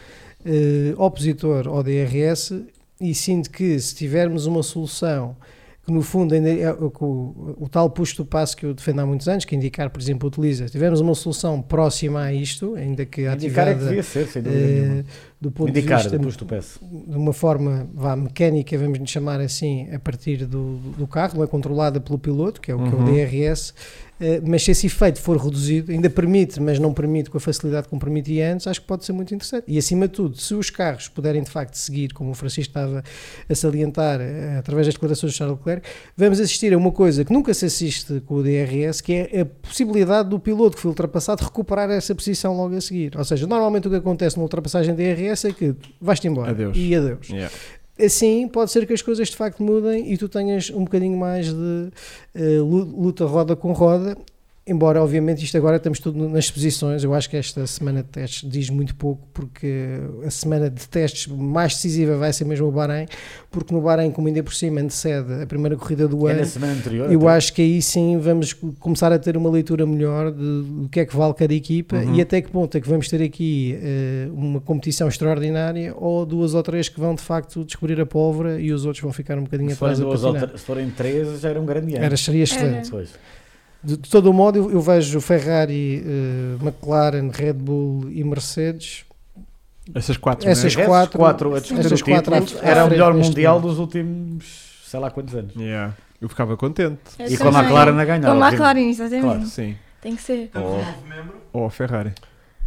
eh, 0.44 0.94
opositor 0.98 1.66
ao 1.66 1.82
DRS 1.82 2.52
e 3.00 3.14
sinto 3.14 3.50
que 3.50 3.78
se 3.80 3.94
tivermos 3.94 4.44
uma 4.44 4.62
solução 4.62 5.34
que 5.86 5.92
no 5.92 6.02
fundo 6.02 6.34
ainda 6.34 6.50
é 6.50 6.72
o, 6.72 6.92
o, 7.00 7.56
o 7.60 7.68
tal 7.68 7.88
push 7.88 8.16
do 8.16 8.24
passo 8.24 8.56
que 8.56 8.66
eu 8.66 8.74
defendo 8.74 9.00
há 9.00 9.06
muitos 9.06 9.28
anos, 9.28 9.44
que 9.44 9.54
indicar, 9.54 9.88
por 9.88 10.00
exemplo, 10.00 10.28
utiliza, 10.28 10.66
tivermos 10.66 11.00
uma 11.00 11.14
solução 11.14 11.62
próxima 11.62 12.22
a 12.22 12.34
isto, 12.34 12.74
ainda 12.74 13.06
que 13.06 13.24
a 13.24 13.34
indicar 13.34 13.68
é 13.68 13.74
que 13.74 13.84
devia 13.84 14.02
ser, 14.02 14.26
sem 14.26 14.42
dúvida 14.42 14.60
eh, 14.60 14.80
nenhuma. 14.80 15.04
Do 15.40 15.50
ponto 15.50 15.68
Indicar, 15.68 15.98
de 15.98 16.16
vista 16.18 16.44
de 16.46 17.16
uma 17.16 17.32
forma 17.32 17.86
vá, 17.92 18.16
mecânica, 18.16 18.76
vamos 18.78 18.98
lhe 18.98 19.06
chamar 19.06 19.40
assim, 19.40 19.86
a 19.92 19.98
partir 19.98 20.46
do, 20.46 20.76
do 20.96 21.06
carro, 21.06 21.36
não 21.36 21.44
é 21.44 21.46
controlada 21.46 22.00
pelo 22.00 22.18
piloto, 22.18 22.60
que 22.60 22.70
é 22.70 22.74
o, 22.74 22.78
que 22.78 22.88
é 22.88 22.92
o 22.92 22.98
Uhum. 22.98 23.04
DRS, 23.04 23.74
eh, 24.18 24.40
mas 24.42 24.62
se 24.64 24.70
esse 24.70 24.86
efeito 24.86 25.20
for 25.20 25.36
reduzido, 25.36 25.92
ainda 25.92 26.08
permite, 26.08 26.58
mas 26.58 26.78
não 26.78 26.94
permite 26.94 27.28
com 27.28 27.36
a 27.36 27.40
facilidade 27.40 27.86
como 27.86 28.00
permitia 28.00 28.52
antes, 28.52 28.66
acho 28.66 28.80
que 28.80 28.86
pode 28.86 29.04
ser 29.04 29.12
muito 29.12 29.34
interessante. 29.34 29.64
E 29.68 29.76
acima 29.76 30.08
de 30.08 30.14
tudo, 30.14 30.38
se 30.38 30.54
os 30.54 30.70
carros 30.70 31.08
puderem 31.08 31.42
de 31.42 31.50
facto 31.50 31.74
seguir, 31.74 32.14
como 32.14 32.30
o 32.30 32.34
Francisco 32.34 32.70
estava 32.70 33.04
a 33.48 33.54
salientar 33.54 34.20
eh, 34.20 34.56
através 34.58 34.86
das 34.86 34.94
declarações 34.94 35.32
de 35.32 35.38
Charles 35.38 35.58
Leclerc, 35.58 35.86
vamos 36.16 36.40
assistir 36.40 36.72
a 36.72 36.78
uma 36.78 36.90
coisa 36.92 37.24
que 37.24 37.32
nunca 37.32 37.52
se 37.52 37.66
assiste 37.66 38.22
com 38.24 38.36
o 38.36 38.42
DRS, 38.42 39.02
que 39.02 39.12
é 39.12 39.40
a 39.42 39.46
possibilidade 39.46 40.30
do 40.30 40.40
piloto 40.40 40.76
que 40.76 40.82
foi 40.82 40.88
ultrapassado 40.88 41.44
recuperar 41.44 41.90
essa 41.90 42.14
posição 42.14 42.56
logo 42.56 42.74
a 42.74 42.80
seguir. 42.80 43.16
Ou 43.18 43.24
seja, 43.24 43.46
normalmente 43.46 43.86
o 43.86 43.90
que 43.90 43.96
acontece 43.96 44.36
numa 44.36 44.44
ultrapassagem 44.44 44.94
DRS 44.94 45.25
é 45.48 45.52
que 45.52 45.74
vais-te 46.00 46.26
embora 46.28 46.50
Adeus. 46.50 46.76
e 46.76 46.94
adeus. 46.94 47.28
Yeah. 47.28 47.52
Assim 47.98 48.46
pode 48.48 48.70
ser 48.70 48.86
que 48.86 48.92
as 48.92 49.00
coisas 49.00 49.28
de 49.28 49.36
facto 49.36 49.62
mudem 49.62 50.12
e 50.12 50.18
tu 50.18 50.28
tenhas 50.28 50.68
um 50.70 50.84
bocadinho 50.84 51.16
mais 51.18 51.46
de 51.46 51.90
lu- 52.60 52.84
luta 52.84 53.24
roda 53.24 53.56
com 53.56 53.72
roda. 53.72 54.16
Embora, 54.68 55.00
obviamente, 55.00 55.44
isto 55.44 55.56
agora 55.56 55.76
estamos 55.76 56.00
tudo 56.00 56.28
nas 56.28 56.50
posições. 56.50 57.04
Eu 57.04 57.14
acho 57.14 57.30
que 57.30 57.36
esta 57.36 57.64
semana 57.68 58.02
de 58.02 58.08
testes 58.08 58.50
diz 58.50 58.68
muito 58.68 58.96
pouco, 58.96 59.24
porque 59.32 60.00
a 60.26 60.30
semana 60.30 60.68
de 60.68 60.88
testes 60.88 61.28
mais 61.28 61.74
decisiva 61.74 62.16
vai 62.16 62.32
ser 62.32 62.44
mesmo 62.46 62.66
o 62.66 62.72
Bahrein, 62.72 63.06
porque 63.48 63.72
no 63.72 63.80
Bahrein, 63.80 64.10
como 64.10 64.26
ainda 64.26 64.42
por 64.42 64.52
cima 64.52 64.80
antecede 64.80 65.40
a 65.40 65.46
primeira 65.46 65.76
corrida 65.76 66.08
do 66.08 66.26
É 66.26 66.32
ano, 66.32 66.40
na 66.40 66.46
semana 66.46 66.72
anterior. 66.72 67.12
eu 67.12 67.20
até. 67.28 67.36
acho 67.36 67.52
que 67.52 67.62
aí 67.62 67.80
sim 67.80 68.18
vamos 68.18 68.52
começar 68.80 69.12
a 69.12 69.20
ter 69.20 69.36
uma 69.36 69.48
leitura 69.48 69.86
melhor 69.86 70.32
do 70.32 70.88
que 70.90 70.98
é 70.98 71.04
que 71.06 71.14
vale 71.14 71.34
cada 71.34 71.54
equipa 71.54 71.98
Uhum. 71.98 72.16
e 72.16 72.20
até 72.20 72.42
que 72.42 72.50
ponto 72.50 72.76
é 72.76 72.80
que 72.80 72.88
vamos 72.88 73.08
ter 73.08 73.22
aqui 73.22 73.78
eh, 73.80 74.26
uma 74.32 74.60
competição 74.60 75.06
extraordinária 75.06 75.94
ou 75.96 76.26
duas 76.26 76.54
ou 76.54 76.62
três 76.64 76.88
que 76.88 76.98
vão 76.98 77.14
de 77.14 77.22
facto 77.22 77.64
descobrir 77.64 78.00
a 78.00 78.06
pólvora 78.06 78.60
e 78.60 78.72
os 78.72 78.84
outros 78.84 79.00
vão 79.00 79.12
ficar 79.12 79.38
um 79.38 79.44
bocadinho 79.44 79.70
se 79.70 79.76
atrás 79.76 80.00
duas 80.00 80.24
ou 80.24 80.36
se 80.36 80.58
forem 80.64 80.90
três, 80.90 81.40
já 81.40 81.50
era 81.50 81.60
um 81.60 81.64
grande 81.66 81.94
ano. 81.94 82.04
Era, 82.04 82.16
seria 82.16 82.42
excelente. 82.42 82.90
Pois. 82.90 83.10
De, 83.86 83.96
de 83.96 84.10
todo 84.10 84.30
o 84.30 84.32
modo, 84.32 84.58
eu, 84.58 84.70
eu 84.72 84.80
vejo 84.80 85.20
Ferrari, 85.20 86.02
eh, 86.04 86.56
McLaren, 86.64 87.30
Red 87.32 87.52
Bull 87.54 88.10
e 88.10 88.24
Mercedes. 88.24 89.04
Essas 89.94 90.16
quatro, 90.16 90.48
Essas 90.48 90.74
né? 90.74 90.84
Quatro- 90.84 91.18
quatro 91.18 91.54
a 91.54 91.60
disputar 91.60 91.84
essas 91.86 92.00
o 92.00 92.04
quatro 92.04 92.34
era 92.62 92.84
o 92.84 92.90
melhor 92.90 93.14
mundial 93.14 93.54
momento. 93.60 93.68
dos 93.70 93.78
últimos 93.78 94.44
sei 94.84 94.98
lá 94.98 95.10
quantos 95.10 95.34
anos. 95.34 95.54
Yeah. 95.54 95.94
Eu 96.20 96.28
ficava 96.28 96.56
contente. 96.56 96.98
Eu 97.18 97.26
E 97.28 97.36
com 97.36 97.48
a. 97.48 97.60
McLaren 97.62 98.00
a 98.00 98.04
ganhar. 98.04 98.22
Com 98.34 98.42
a. 98.42 98.48
McLaren, 98.48 98.88
exatamente. 98.88 99.22
Claro. 99.24 99.46
Sim. 99.46 99.76
Tem 100.00 100.16
que 100.16 100.22
ser. 100.22 100.48
Temos 100.52 100.68
Oh. 100.68 100.74
um 100.74 100.78
novo 100.78 101.06
membro. 101.08 101.34
Ou 101.52 101.66
a 101.66 101.70
Ferrari. 101.70 102.12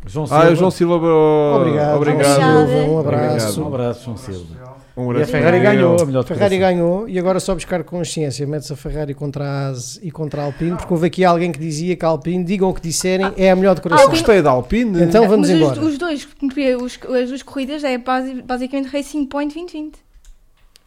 João 0.05 0.23
Ah, 0.25 0.27
Silva. 0.27 0.51
o 0.51 0.55
João 0.55 0.71
Silva. 0.71 0.95
oh, 1.05 1.55
Obrigado, 1.57 1.95
Obrigado. 1.97 2.27
Obrigada. 2.27 2.67
Silva, 2.67 2.83
um 2.89 2.93
Um 2.95 2.99
abraço. 2.99 3.65
abraço, 3.65 4.05
João 4.05 4.17
Silva. 4.17 4.68
Um 4.99 5.13
E 5.17 5.21
a 5.21 5.25
Ferrari 5.25 5.59
ganhou 5.61 6.01
a 6.01 6.05
melhor 6.05 6.23
Ferrari 6.25 6.57
ganhou 6.57 7.07
e 7.07 7.17
agora 7.17 7.39
só 7.39 7.53
buscar 7.55 7.83
consciência. 7.83 8.45
Mete-se 8.45 8.73
a 8.73 8.75
Ferrari 8.75 9.13
contra 9.13 9.45
a 9.45 9.69
AS 9.69 9.99
e 10.03 10.11
contra 10.11 10.41
a 10.41 10.45
Alpine, 10.45 10.75
porque 10.75 10.93
houve 10.93 11.07
aqui 11.07 11.23
alguém 11.23 11.51
que 11.51 11.59
dizia 11.59 11.95
que 11.95 12.03
a 12.03 12.09
Alpine, 12.09 12.43
digam 12.43 12.69
o 12.69 12.73
que 12.73 12.81
disserem, 12.81 13.31
é 13.37 13.49
a 13.49 13.55
melhor 13.55 13.71
Eu 13.71 13.75
decoração. 13.75 14.09
gostei 14.09 14.41
da 14.41 14.49
Alpine. 14.51 15.01
Então 15.03 15.27
vamos 15.27 15.49
Mas 15.49 15.57
embora. 15.57 15.79
Os, 15.81 15.97
dois, 15.97 16.27
os, 16.81 16.99
as 17.15 17.29
duas 17.29 17.43
corridas 17.43 17.83
é 17.83 17.97
basi- 17.97 18.41
basicamente 18.41 18.87
Racing 18.89 19.25
Point 19.25 19.53
2020. 19.53 19.97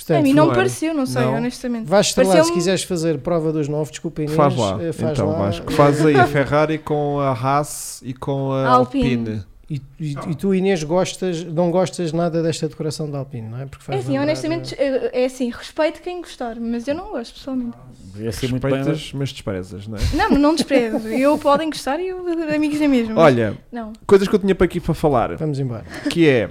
Portanto, 0.06 0.20
a 0.20 0.22
mim 0.24 0.34
não 0.34 0.46
me 0.48 0.52
é? 0.52 0.56
pareceu, 0.56 0.94
não 0.94 1.06
sei, 1.06 1.22
Não. 1.22 1.36
honestamente. 1.36 1.86
Vais 1.88 2.08
estrelar, 2.08 2.44
se 2.44 2.52
quiseres 2.54 2.84
fazer 2.84 3.20
prova 3.20 3.52
dos 3.54 3.68
novos, 3.68 3.92
desculpa 3.92 4.22
Inês, 4.24 4.36
Faz 4.36 4.56
lá. 4.56 4.78
eh, 4.84 4.92
faz 4.92 5.12
então, 5.18 5.30
lá. 5.32 5.38
Vasco. 5.38 5.72
Faz 5.72 6.06
aí 6.06 6.16
a 6.16 6.26
Ferrari 6.28 6.78
com 6.80 7.20
a 7.20 7.32
Haas 7.32 8.02
e 8.04 8.14
com 8.14 8.52
a 8.52 8.68
Alpine. 8.68 9.16
Alpine. 9.18 9.44
E, 9.70 9.82
e- 10.00 10.18
e 10.32 10.36
tu 10.36 10.54
Inês 10.54 10.84
gostas, 10.84 11.46
não 11.46 11.72
gostas 11.72 12.12
nada 12.12 12.44
desta 12.44 12.68
decoração 12.68 13.10
da 13.10 13.20
Alpine, 13.20 13.48
não 13.48 13.62
é? 13.62 13.66
Porque 13.66 13.84
É 13.84 13.86
faz 13.86 14.00
assim, 14.02 14.10
lembrar, 14.10 14.24
honestamente, 14.24 14.76
é 14.78 15.22
é 15.22 15.26
assim, 15.26 15.50
respeito 15.50 16.02
quem 16.02 16.20
gostar, 16.20 16.60
mas 16.60 16.88
eu 16.90 16.96
não 16.96 17.12
gosto 17.12 17.36
pessoalmente. 17.36 17.78
Ia 18.18 18.32
ser 18.34 18.50
muito 18.50 18.64
bem. 18.68 18.74
Respeitas, 18.76 19.14
mas 19.14 19.30
desprezas, 19.32 19.88
não 19.88 19.98
é? 19.98 20.02
Não, 20.14 20.30
não 20.32 20.56
desprezo. 20.56 21.08
Eu 21.08 21.38
podem 21.38 21.70
gostar 21.70 22.02
e 22.02 22.08
eu, 22.10 22.18
amigos 22.54 22.82
é 22.82 22.88
mesmo. 22.90 23.16
mas 23.16 23.24
Olha, 23.24 23.58
Não. 23.72 23.94
coisas 24.06 24.28
que 24.28 24.36
eu 24.36 24.40
tinha 24.40 24.54
para 24.54 24.66
aqui 24.66 24.82
para 24.82 24.94
falar. 24.94 25.36
Vamos 25.38 25.58
embora. 25.58 25.86
que 26.10 26.28
é 26.28 26.50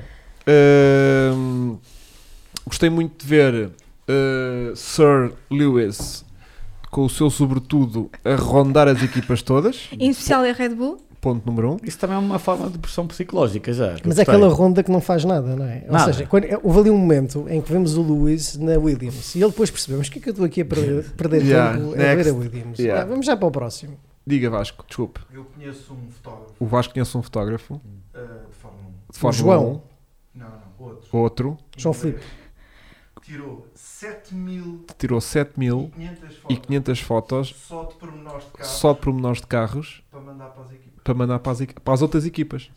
hum, 1.35 1.77
gostei 2.67 2.91
muito 2.91 3.23
de 3.23 3.27
ver 3.27 3.67
uh, 3.67 4.77
Sir 4.77 5.33
Lewis 5.51 6.25
com 6.91 7.05
o 7.05 7.11
seu 7.11 7.31
sobretudo 7.31 8.11
a 8.25 8.35
rondar 8.35 8.89
as 8.89 9.03
equipas 9.03 9.43
todas, 9.43 9.89
Em 9.93 10.11
especial 10.11 10.43
a 10.45 10.53
Red 10.53 10.71
Bull. 10.75 10.99
ponto 11.21 11.47
número 11.47 11.75
um. 11.75 11.77
Isso 11.85 11.97
também 11.99 12.17
é 12.17 12.19
uma 12.19 12.39
forma 12.39 12.69
de 12.69 12.79
pressão 12.79 13.07
psicológica 13.07 13.73
já. 13.73 13.95
Mas 14.05 14.19
é 14.19 14.23
aquela 14.23 14.49
ronda 14.49 14.83
que 14.83 14.91
não 14.91 15.01
faz 15.01 15.25
nada, 15.25 15.55
não 15.55 15.65
é? 15.67 15.85
Ou 15.87 15.93
Nada. 15.93 16.13
seja, 16.13 16.27
quando, 16.27 16.47
houve 16.65 16.81
ali 16.81 16.91
um 16.91 16.97
momento 16.99 17.47
em 17.49 17.61
que 17.63 17.71
vemos 17.71 17.97
o 17.97 18.03
Lewis 18.03 18.57
na 18.57 18.77
Williams 18.77 19.35
e 19.37 19.39
ele 19.39 19.51
depois 19.51 19.71
percebeu, 19.71 19.99
mas 19.99 20.09
o 20.09 20.11
que 20.11 20.19
é 20.19 20.23
que 20.23 20.29
eu 20.29 20.33
estou 20.33 20.45
aqui 20.47 20.63
a 20.63 20.65
perder, 20.65 21.05
perder 21.17 21.43
Yeah, 21.45 21.79
tempo 21.79 21.93
a 21.93 21.97
next. 21.97 22.25
ver 22.25 22.31
a 22.31 22.35
Williams? 22.35 22.79
Yeah. 22.79 23.03
Ah, 23.03 23.05
vamos 23.07 23.27
já 23.27 23.37
para 23.37 23.47
o 23.47 23.51
próximo. 23.53 23.97
Diga 24.27 24.51
Vasco, 24.51 24.85
desculpe. 24.87 25.21
Eu 25.33 25.45
conheço 25.45 25.93
um 25.95 26.11
fotógrafo 26.11 26.55
O 26.59 26.67
Vasco 26.67 26.93
conhece 26.93 27.17
um 27.17 27.23
fotógrafo 27.23 27.75
uh, 27.75 27.81
de 28.49 28.57
Fórmula 28.57 28.85
1. 29.09 29.13
de 29.13 29.19
Fórmula 29.19 29.57
João. 29.59 29.83
1, 30.35 30.39
Não, 30.41 30.47
não, 30.47 30.87
outro. 30.89 31.09
outro, 31.17 31.59
João 31.77 31.93
Filipe. 31.93 32.21
Tirou 33.31 33.65
7.500 33.77 34.79
tirou 34.99 35.19
7.500 35.21 37.01
fotos 37.03 37.51
fotos 37.51 37.55
só 37.69 37.85
de 37.85 37.95
pormenores 37.95 38.45
de 38.45 38.51
carro 38.51 38.65
só 38.69 38.93
de 38.93 38.99
pormenores 39.01 39.41
de 39.41 39.47
carros 39.47 40.03
para 40.11 40.21
mandar 40.21 40.47
para 40.47 40.63
as 40.65 40.71
equipas. 40.73 41.01
para 41.05 41.15
mandar 41.15 41.39
para 41.39 41.53
as, 41.53 41.61
equi- 41.61 41.75
para 41.81 41.95
as 41.95 42.03
outras 42.03 42.27
equipas. 42.27 42.71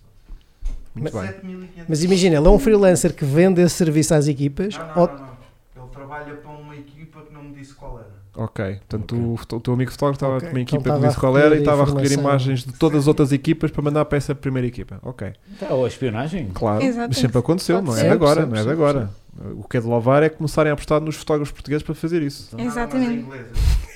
Muito 0.93 1.12
bem. 1.12 1.28
7.500 1.28 1.86
Mas 1.89 2.04
imagina, 2.04 2.36
ele 2.38 2.47
é 2.47 2.49
um 2.51 2.60
freelancer 2.60 3.16
que 3.16 3.26
vende 3.26 3.62
esse 3.62 3.74
serviço 3.76 4.14
às 4.14 4.28
equipas. 4.28 4.78
Não, 4.78 4.86
não, 4.88 5.01
ou- 5.01 5.08
não, 5.08 5.16
não. 5.18 5.34
Ele 5.76 5.91
trabalha 5.91 6.36
para 6.36 6.51
uma 6.51 6.76
equipa 6.76 7.22
que 7.22 7.34
não 7.34 7.43
me 7.43 7.56
disse 7.56 7.74
qual 7.74 7.97
era. 7.97 8.14
Ok, 8.36 8.64
portanto 8.76 9.16
o 9.34 9.38
foto- 9.38 9.58
o, 9.58 9.60
teu 9.60 9.74
amigo 9.74 9.91
fotógrafo 9.91 10.18
estava 10.18 10.38
Ok, 10.38 10.49
com 10.49 10.56
uma 10.56 10.62
então 10.62 10.78
equipa 10.78 10.84
que 10.84 10.89
estava 10.89 11.08
disse 11.08 11.20
qual 11.20 11.38
era 11.38 11.56
e 11.56 11.60
estava 11.60 11.82
a 11.82 11.86
recolher 11.86 12.12
imagens 12.12 12.64
de 12.64 12.74
todas 12.74 13.01
as 13.01 13.08
outras 13.08 13.32
equipas 13.32 13.70
para 13.72 13.82
mandar 13.84 14.06
para 14.06 14.18
essa 14.20 14.34
primeira 14.36 14.68
equipa. 14.68 14.99
Ok, 15.04 15.34
Então, 15.51 15.78
Ou 15.78 15.86
a 15.86 15.88
espionagem? 15.88 16.49
claro, 16.54 16.78
mas 16.80 16.89
Exatamente. 16.89 17.20
sempre 17.20 17.38
aconteceu, 17.39 17.76
Pode 17.78 17.88
não 17.88 17.93
é 17.95 17.99
ser. 17.99 18.06
de 18.08 18.12
agora, 18.12 18.41
Sempre, 18.41 18.49
não 18.49 18.56
é 18.56 18.64
de 18.64 18.70
sempre, 18.70 18.74
agora. 18.84 19.10
O 19.57 19.67
que 19.67 19.77
é 19.77 19.81
de 19.81 19.88
louvar 19.88 20.21
é 20.23 20.29
começarem 20.29 20.69
a 20.69 20.73
apostar 20.73 21.01
nos 21.01 21.15
fotógrafos 21.15 21.51
portugueses 21.51 21.84
para 21.84 21.95
fazer 21.95 22.21
isso. 22.21 22.55
Exatamente. 22.57 23.11
em 23.13 23.19
inglês. 23.21 23.45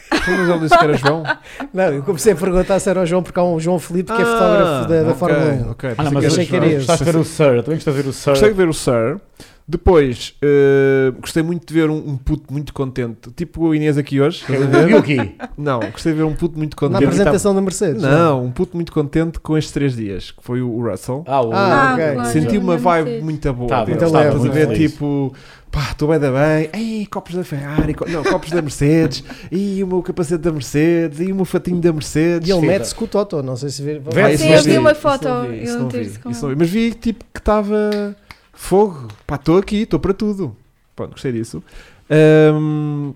Então, 0.08 0.38
Mas 0.38 0.50
ele 0.50 0.60
disse 0.60 0.78
que 0.78 0.84
era 0.84 0.94
João. 0.98 1.24
Não, 1.74 1.84
eu 1.94 2.02
comecei 2.04 2.34
a 2.34 2.36
perguntar 2.36 2.80
se 2.80 2.90
era 2.90 3.02
o 3.02 3.06
João, 3.06 3.22
porque 3.22 3.40
há 3.40 3.44
um 3.44 3.60
João 3.60 3.78
Filipe 3.78 4.12
que 4.14 4.22
é 4.22 4.26
fotógrafo 4.26 4.88
da, 4.88 5.04
da 5.04 5.10
Ah, 5.10 5.12
ok, 5.12 5.14
Fórmula 5.16 5.52
1. 5.68 5.72
ok. 5.72 5.90
Ah, 5.98 6.04
não, 6.04 6.12
mas 6.12 6.22
que 6.22 6.28
achei 6.28 6.46
que 6.46 6.56
era 6.56 6.66
esse. 6.66 6.76
gostaste 6.78 7.06
de 7.06 7.12
ver 7.12 7.18
o 7.20 7.24
Sir, 7.26 7.44
eu 7.56 7.64
também 7.64 7.76
gostei 7.78 7.94
de 7.94 8.02
ver 8.02 8.10
o 8.10 8.14
Sir. 8.14 8.30
Gostei 8.32 8.50
de 8.50 8.56
ver 8.56 8.70
o 8.70 8.74
Sir. 8.74 9.20
Depois, 9.70 10.34
eh, 10.42 11.12
gostei 11.20 11.44
muito 11.44 11.68
de 11.68 11.74
ver 11.74 11.90
um, 11.90 11.98
um 11.98 12.16
puto 12.16 12.54
muito 12.54 12.74
contente. 12.74 13.30
Tipo 13.36 13.66
o 13.66 13.76
Inês 13.76 13.98
aqui 13.98 14.22
hoje. 14.22 14.40
estás 14.42 14.62
a 14.62 14.66
ver? 14.66 14.90
Yuki. 14.92 15.36
Não, 15.58 15.80
gostei 15.92 16.14
de 16.14 16.18
ver 16.20 16.24
um 16.24 16.34
puto 16.34 16.58
muito 16.58 16.74
Na 16.76 16.80
contente. 16.88 17.04
apresentação 17.04 17.54
da 17.54 17.60
Mercedes. 17.60 18.02
Não, 18.02 18.46
um 18.46 18.52
puto 18.52 18.78
muito 18.78 18.94
contente 18.94 19.42
com 19.42 19.58
estes 19.58 19.74
três 19.74 19.94
dias, 19.94 20.32
que 20.32 20.42
foi 20.42 20.62
o 20.62 20.82
Russell. 20.90 21.26
Ah, 21.28 21.42
o... 21.42 21.52
Ah, 21.52 21.90
Ah, 21.90 21.94
ok. 21.96 22.14
claro. 22.14 22.30
Senti 22.30 22.58
uma 22.58 22.78
vibe 22.78 23.22
muito 23.22 23.54
boa. 23.54 23.68
Tá, 23.68 23.84
dele. 23.84 24.00
muito 24.00 24.06
Estás 24.06 24.46
a 24.46 24.50
ver, 24.50 24.68
feliz. 24.70 24.92
tipo, 24.94 25.34
pá, 25.70 25.90
estou 25.92 26.08
bem 26.08 26.20
da 26.20 26.32
bem. 26.32 26.70
Ei, 26.74 27.06
copos 27.08 27.36
da 27.36 27.44
Ferrari, 27.44 27.94
co- 27.94 28.08
não, 28.08 28.24
copos 28.24 28.50
da 28.52 28.62
Mercedes, 28.62 29.22
e 29.52 29.84
o 29.84 29.88
meu 29.88 30.02
capacete 30.02 30.42
da 30.44 30.52
Mercedes, 30.54 31.20
e 31.20 31.30
o 31.30 31.36
meu 31.36 31.44
fatinho 31.44 31.82
da 31.82 31.92
Mercedes. 31.92 32.48
E 32.48 32.54
ele 32.54 32.66
mete-se 32.66 32.96
com 32.96 33.04
o 33.04 33.08
Toto, 33.10 33.44
não 33.44 33.58
sei 33.58 33.68
se 33.68 33.82
vê. 33.84 34.02
Ah, 34.16 34.38
Sim, 34.38 34.48
eu 34.54 34.64
vi 34.64 34.78
uma 34.78 34.94
isso 34.94 35.02
foto. 35.02 35.28
não 35.28 35.50
vi, 35.50 35.64
isso 35.64 35.78
não 35.78 35.90
vi, 35.90 36.02
isso 36.04 36.20
não 36.46 36.50
vi. 36.52 36.56
Mas 36.58 36.70
vi 36.70 36.94
tipo 36.94 37.26
que 37.34 37.40
estava 37.42 38.16
fogo. 38.60 39.08
Pá, 39.26 39.36
estou 39.36 39.58
aqui, 39.58 39.84
estou 39.84 40.00
para 40.00 40.14
tudo. 40.14 40.56
Pronto, 40.96 41.12
gostei 41.12 41.32
disso. 41.32 41.64
Ahm, 42.10 43.14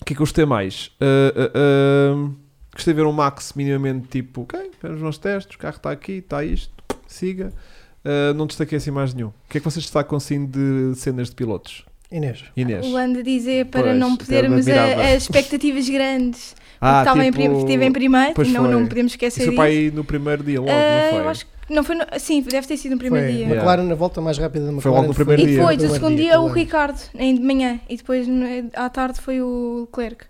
O 0.00 0.04
que 0.04 0.12
é 0.12 0.16
que 0.16 0.20
eu 0.20 0.26
gostei 0.26 0.44
mais? 0.44 0.90
Ah, 1.00 1.32
ah, 1.54 2.12
ahm, 2.12 2.32
gostei 2.74 2.92
de 2.92 3.00
ver 3.00 3.06
um 3.06 3.12
Max 3.12 3.54
minimamente 3.54 4.08
tipo, 4.08 4.42
ok, 4.42 4.70
vamos 4.82 5.02
aos 5.02 5.16
testes, 5.18 5.56
o 5.56 5.58
carro 5.58 5.76
está 5.76 5.90
aqui, 5.90 6.12
está 6.14 6.44
isto, 6.44 6.70
siga. 7.06 7.52
Ah, 8.04 8.34
não 8.34 8.46
destaquei 8.46 8.76
assim 8.76 8.90
mais 8.90 9.14
nenhum. 9.14 9.28
O 9.28 9.34
que 9.48 9.56
é 9.58 9.60
que 9.60 9.64
vocês 9.64 9.84
destacam 9.84 10.16
assim 10.18 10.44
de 10.44 10.94
cenas 10.96 11.30
de 11.30 11.34
pilotos? 11.36 11.84
Inês. 12.12 12.44
Inês? 12.56 12.84
O 12.86 12.96
ando 12.96 13.22
dizer 13.22 13.66
para 13.66 13.84
Pois, 13.84 13.96
não 13.98 14.14
podermos 14.16 14.68
a- 14.68 15.14
as 15.14 15.22
expectativas 15.22 15.88
grandes. 15.88 16.54
Ah, 16.80 17.00
estava 17.00 17.24
em 17.24 17.30
tipo, 17.30 17.36
prim- 17.36 17.58
estive 17.58 17.84
em 17.84 17.92
primeiro 17.92 18.32
pois 18.34 18.48
e 18.48 18.52
não, 18.52 18.62
foi. 18.64 18.70
não 18.72 18.86
podemos 18.86 19.12
Isso 19.12 19.16
esquecer 19.16 19.40
foi 19.44 19.50
disso. 19.50 19.62
aí 19.62 19.90
no 19.90 20.04
primeiro 20.04 20.42
dia 20.42 20.60
logo, 20.60 20.70
Ah, 20.72 21.02
não 21.04 21.10
foi? 21.10 21.20
eu 21.20 21.28
acho 21.28 21.46
que 21.46 21.52
não 21.70 21.82
foi 21.82 21.94
no, 21.96 22.04
sim, 22.18 22.42
deve 22.42 22.66
ter 22.66 22.76
sido 22.76 22.92
no 22.92 22.98
primeiro 22.98 23.26
Foi 23.26 23.32
dia. 23.36 23.46
a 23.46 23.48
Yeah. 23.48 23.62
McLaren 23.70 23.88
na 23.88 23.94
volta 23.94 24.20
mais 24.20 24.36
rápida 24.36 24.66
da 24.66 24.70
Foi 24.72 24.74
McLaren. 24.76 24.96
logo 24.96 25.08
no 25.08 25.14
primeiro 25.14 25.42
E 25.42 25.46
dia. 25.46 25.56
depois, 25.56 25.74
o 25.76 25.78
primeiro 25.78 25.94
segundo 26.04 26.16
dia, 26.16 26.30
dia, 26.32 26.40
o. 26.40 26.48
Ricardo, 26.48 27.00
em 27.18 27.34
de 27.34 27.40
manhã. 27.40 27.80
E 27.88 27.96
depois, 27.96 28.28
no- 28.28 28.44
à 28.74 28.88
tarde, 28.90 29.20
foi 29.20 29.40
o 29.40 29.88
Leclerc. 29.90 30.26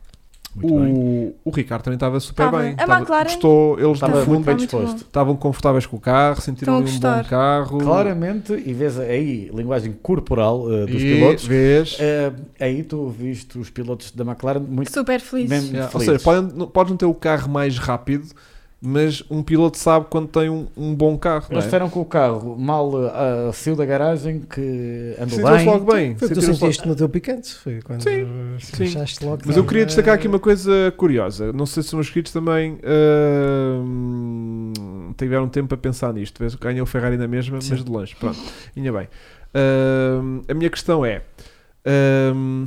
Muito 0.54 0.74
bem. 0.80 0.92
O, 0.94 1.34
o 1.44 1.50
Ricardo 1.50 1.82
também 1.82 1.96
estava 1.96 2.20
super 2.20 2.44
Estava. 2.46 2.62
bem. 2.62 2.68
A 2.70 2.72
Estava- 2.72 2.96
McLaren 2.98 3.24
gostou, 3.24 3.78
eles 3.78 3.92
Estava 3.94 4.12
no 4.12 4.18
Estava 4.18 4.24
fundo 4.24 4.34
muito 4.34 4.44
bem 4.46 4.54
muito 4.56 4.70
disposto. 4.70 4.96
estavam 5.06 5.36
confortáveis 5.36 5.86
com 5.86 5.96
o 5.96 6.00
carro, 6.00 6.40
sentiram 6.40 6.78
um 6.78 6.82
bom 6.84 7.24
carro. 7.28 7.78
Claramente, 7.78 8.52
e 8.64 8.72
vês 8.72 8.98
aí 8.98 9.50
linguagem 9.52 9.92
corporal 10.02 10.72
eh, 10.72 10.86
dos 10.86 11.02
E 11.02 11.14
pilotos, 11.14 11.44
Vês, 11.46 11.96
eh, 11.98 12.32
aí 12.60 12.82
tu 12.82 13.08
viste 13.08 13.58
os 13.58 13.68
pilotos 13.70 14.10
da 14.12 14.24
McLaren 14.24 14.60
muito 14.60 14.92
Super 14.92 15.20
feliz. 15.20 15.50
mesmo 15.50 15.70
Yeah, 15.72 15.86
Ou 15.92 16.00
felizes. 16.00 16.22
seja, 16.22 16.24
podem, 16.24 16.66
podes 16.68 16.90
não 16.90 16.96
ter 16.96 17.06
o 17.06 17.14
carro 17.14 17.50
mais 17.50 17.76
rápido, 17.78 18.26
mas 18.84 19.22
um 19.30 19.42
piloto 19.42 19.78
sabe 19.78 20.06
quando 20.10 20.28
tem 20.28 20.50
um, 20.50 20.66
um 20.76 20.94
bom 20.94 21.16
carro. 21.16 21.46
Eles 21.50 21.64
é? 21.64 21.66
disseram 21.66 21.88
que 21.88 21.98
o 21.98 22.04
carro 22.04 22.54
mal 22.58 22.92
ah, 23.06 23.50
saiu 23.52 23.74
da 23.74 23.86
garagem, 23.86 24.40
que 24.40 25.16
andou 25.18 25.42
bem. 25.42 25.64
logo 25.64 25.90
bem. 25.90 26.14
Foi 26.16 26.28
tu 26.28 26.42
sentiste 26.42 26.86
no 26.86 26.94
teu 26.94 27.08
picante. 27.08 27.54
Foi 27.54 27.80
quando 27.80 28.02
Sim, 28.02 28.24
uh, 28.24 28.56
sim. 28.60 28.84
achaste 28.84 29.24
logo 29.24 29.42
Mas 29.46 29.56
eu 29.56 29.64
queria 29.64 29.86
destacar 29.86 30.14
aqui 30.14 30.28
uma 30.28 30.38
coisa 30.38 30.92
curiosa. 30.98 31.50
Não 31.52 31.64
sei 31.64 31.82
se 31.82 31.88
os 31.88 31.94
meus 31.94 32.06
inscritos 32.08 32.32
também 32.32 32.78
ah, 32.84 33.82
tiveram 35.16 35.48
tempo 35.48 35.68
para 35.68 35.78
pensar 35.78 36.12
nisto. 36.12 36.42
Ganhei 36.60 36.82
o 36.82 36.86
Ferrari 36.86 37.16
na 37.16 37.26
mesma, 37.26 37.62
Sim. 37.62 37.70
mas 37.70 37.84
de 37.84 37.90
longe. 37.90 38.14
Pronto, 38.14 38.38
ainda 38.76 38.92
bem. 38.92 39.08
Ah, 39.54 40.20
a 40.46 40.54
minha 40.54 40.68
questão 40.68 41.06
é. 41.06 41.22
ah, 41.86 42.66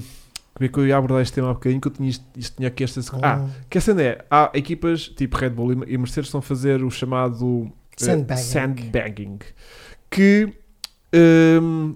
como 0.58 0.66
é 0.66 0.68
que 0.70 0.80
eu 0.80 0.88
ia 0.88 0.98
abordar 0.98 1.22
este 1.22 1.34
tema 1.36 1.52
há 1.52 1.54
bocadinho? 1.54 1.80
Que 1.80 1.88
eu 1.88 1.92
tinha, 1.92 2.10
isto, 2.10 2.26
isto 2.36 2.56
tinha 2.58 2.68
aqui 2.68 2.84
esta. 2.84 3.00
Ah, 3.22 3.46
Oh, 3.48 3.66
que 3.70 3.78
a 3.78 3.82
cena 3.82 4.02
é: 4.02 4.26
há 4.30 4.50
equipas 4.56 5.08
tipo 5.10 5.38
Red 5.38 5.52
Bull 5.52 5.72
e 5.88 5.98
Mercedes 5.98 6.30
estão 6.30 6.40
a 6.40 6.42
fazer 6.42 6.84
o 6.84 6.90
chamado 6.90 7.72
eh, 7.92 8.04
Sandbagging. 8.04 8.42
sandbagging, 8.44 9.40
que 10.10 10.52
hum, 11.62 11.96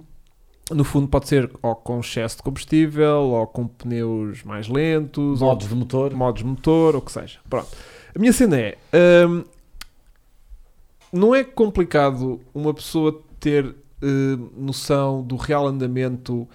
no 0.72 0.84
fundo 0.84 1.08
pode 1.08 1.28
ser 1.28 1.50
ou 1.62 1.76
com 1.76 2.00
excesso 2.00 2.38
de 2.38 2.44
combustível, 2.44 3.18
ou 3.32 3.48
com 3.48 3.66
pneus 3.68 4.44
mais 4.44 4.68
lentos, 4.68 5.40
Modos 5.42 5.68
de 5.68 5.74
motor. 5.76 6.12
ou 6.12 6.18
modos 6.18 6.44
de 6.44 6.48
motor, 6.48 6.96
ou 6.96 7.02
o 7.02 7.04
que 7.04 7.12
seja. 7.12 7.40
Pronto. 7.50 7.68
A 8.16 8.20
minha 8.20 8.32
cena 8.32 8.60
é: 8.60 8.78
hum, 9.28 9.44
não 11.12 11.34
é 11.34 11.44
complicado 11.44 12.40
uma 12.54 12.74
pessoa 12.76 13.22
ter 13.40 13.76
hum, 14.04 14.50
noção 14.56 15.24
do 15.24 15.36
real 15.36 15.66
andamento 15.68 16.48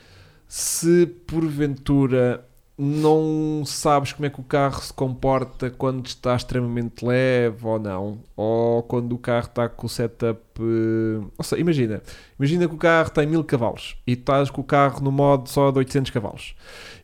se 0.49 1.07
porventura 1.27 2.45
não 2.79 3.63
sabes 3.65 4.13
como 4.13 4.27
é 4.27 4.31
que 4.31 4.39
o 4.39 4.45
carro 4.45 4.83
se 4.83 4.93
comporta 4.93 5.71
quando 5.71 6.05
está 6.07 6.37
extremamente 6.37 7.03
leve 7.07 7.67
ou 7.67 7.79
não, 7.79 8.19
ou 8.37 8.83
quando 8.83 9.15
o 9.15 9.19
carro 9.19 9.47
está 9.47 9.67
com 9.67 9.87
o 9.87 9.89
setup. 9.89 10.41
eh, 10.61 11.25
Ou 11.39 11.43
seja, 11.45 11.59
imagina, 11.61 12.03
imagina 12.39 12.69
que 12.69 12.75
o 12.75 12.79
carro 12.79 13.09
tem 13.11 13.27
1000 13.27 13.43
cavalos 13.45 13.97
e 14.07 14.13
estás 14.13 14.51
com 14.51 14.61
o 14.61 14.65
carro 14.65 15.01
no 15.03 15.11
modo 15.11 15.49
só 15.49 15.71
de 15.71 15.79
800 15.79 16.11
cavalos. 16.11 16.55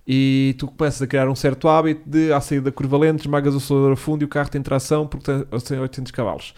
E 0.07 0.55
tu 0.59 0.67
começas 0.67 1.01
a 1.01 1.07
criar 1.07 1.29
um 1.29 1.35
certo 1.35 1.69
hábito 1.69 2.03
de, 2.07 2.33
à 2.33 2.41
saída 2.41 2.67
da 2.67 2.73
curva 2.73 2.99
lenta, 2.99 3.23
esmagas 3.23 3.55
o 3.55 3.57
acelerador 3.59 3.93
a 3.93 3.97
fundo 3.97 4.23
e 4.23 4.25
o 4.27 4.29
carro 4.29 4.51
tem 4.51 4.61
tração 4.63 5.07
porque 5.07 5.25
tem- 5.33 5.61
tem 5.61 5.79
800 5.81 6.13
cavalos 6.13 6.55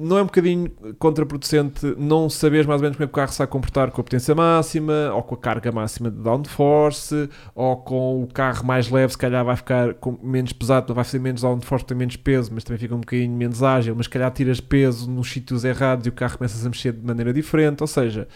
não 0.00 0.18
é 0.18 0.22
um 0.22 0.26
bocadinho 0.26 0.70
contraproducente 0.98 1.94
não 1.98 2.30
saberes 2.30 2.66
mais 2.66 2.80
ou 2.80 2.84
menos 2.84 2.96
como 2.96 3.04
é 3.04 3.06
que 3.06 3.12
o 3.12 3.14
carro 3.14 3.32
se 3.32 3.38
vai 3.38 3.46
comportar 3.46 3.90
com 3.90 4.00
a 4.00 4.04
potência 4.04 4.34
máxima, 4.34 5.12
ou 5.14 5.22
com 5.22 5.34
a 5.34 5.38
carga 5.38 5.70
máxima 5.70 6.10
de 6.10 6.16
downforce, 6.16 7.28
ou 7.54 7.76
com 7.76 8.22
o 8.22 8.26
carro 8.26 8.64
mais 8.64 8.90
leve, 8.90 9.12
se 9.12 9.18
calhar 9.18 9.44
vai 9.44 9.56
ficar 9.56 9.94
menos 10.22 10.52
pesado, 10.52 10.88
não 10.88 10.94
vai 10.94 11.04
fazer 11.04 11.18
menos 11.18 11.42
downforce, 11.42 11.84
tem 11.84 11.96
menos 11.96 12.16
peso, 12.16 12.50
mas 12.54 12.64
também 12.64 12.78
fica 12.78 12.94
um 12.94 13.00
bocadinho 13.00 13.36
menos 13.36 13.62
ágil, 13.62 13.94
mas 13.94 14.06
se 14.06 14.10
calhar 14.10 14.30
tiras 14.30 14.60
peso 14.60 15.10
nos 15.10 15.30
sítios 15.30 15.64
errados 15.64 16.06
e 16.06 16.08
o 16.08 16.12
carro 16.12 16.38
começa 16.38 16.64
a 16.64 16.68
mexer 16.68 16.92
de 16.92 17.06
maneira 17.06 17.32
diferente, 17.32 17.82
ou 17.82 17.86
seja... 17.86 18.26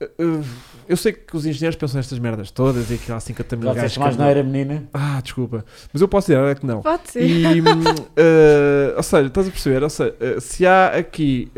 eh, 0.00 0.10
eh, 0.18 0.42
Eu 0.88 0.96
sei 0.96 1.12
que 1.12 1.36
os 1.36 1.44
engenheiros 1.46 1.76
pensam 1.76 1.98
nestas 1.98 2.18
merdas 2.18 2.50
todas 2.50 2.90
e 2.90 2.98
que 2.98 3.12
há 3.12 3.20
50 3.20 3.56
mil 3.56 3.66
gajos 3.66 3.76
disseste 3.76 3.98
que 3.98 4.04
mais 4.04 4.14
andam- 4.14 4.24
não 4.26 4.30
era 4.30 4.42
menina? 4.42 4.84
Ah, 4.92 5.20
desculpa. 5.22 5.64
Mas 5.92 6.00
eu 6.02 6.08
posso 6.08 6.26
dizer, 6.32 6.42
é 6.44 6.54
que 6.54 6.66
não. 6.66 6.80
Pode 6.82 7.10
ser. 7.10 7.22
E, 7.22 7.44
eh, 8.16 8.94
ou 8.96 9.02
seja, 9.02 9.26
estás 9.28 9.46
a 9.46 9.50
perceber? 9.50 9.82
Ou 9.82 9.90
seja, 9.90 10.14
se 10.40 10.66
há 10.66 10.88
aqui 10.88 11.50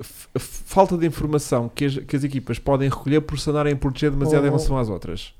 f- 0.00 0.28
falta 0.34 0.96
de 0.96 1.06
informação 1.06 1.70
que 1.72 1.84
as, 1.84 1.96
que 1.98 2.16
as 2.16 2.24
equipas 2.24 2.58
podem 2.58 2.88
recolher 2.88 3.20
por 3.20 3.38
se 3.38 3.48
andarem 3.50 3.72
a 3.74 3.76
proteger 3.76 4.10
demasiado 4.10 4.44
em 4.44 4.48
Oh. 4.48 4.52
relação 4.56 4.78
às 4.78 4.88
outras, 4.88 5.32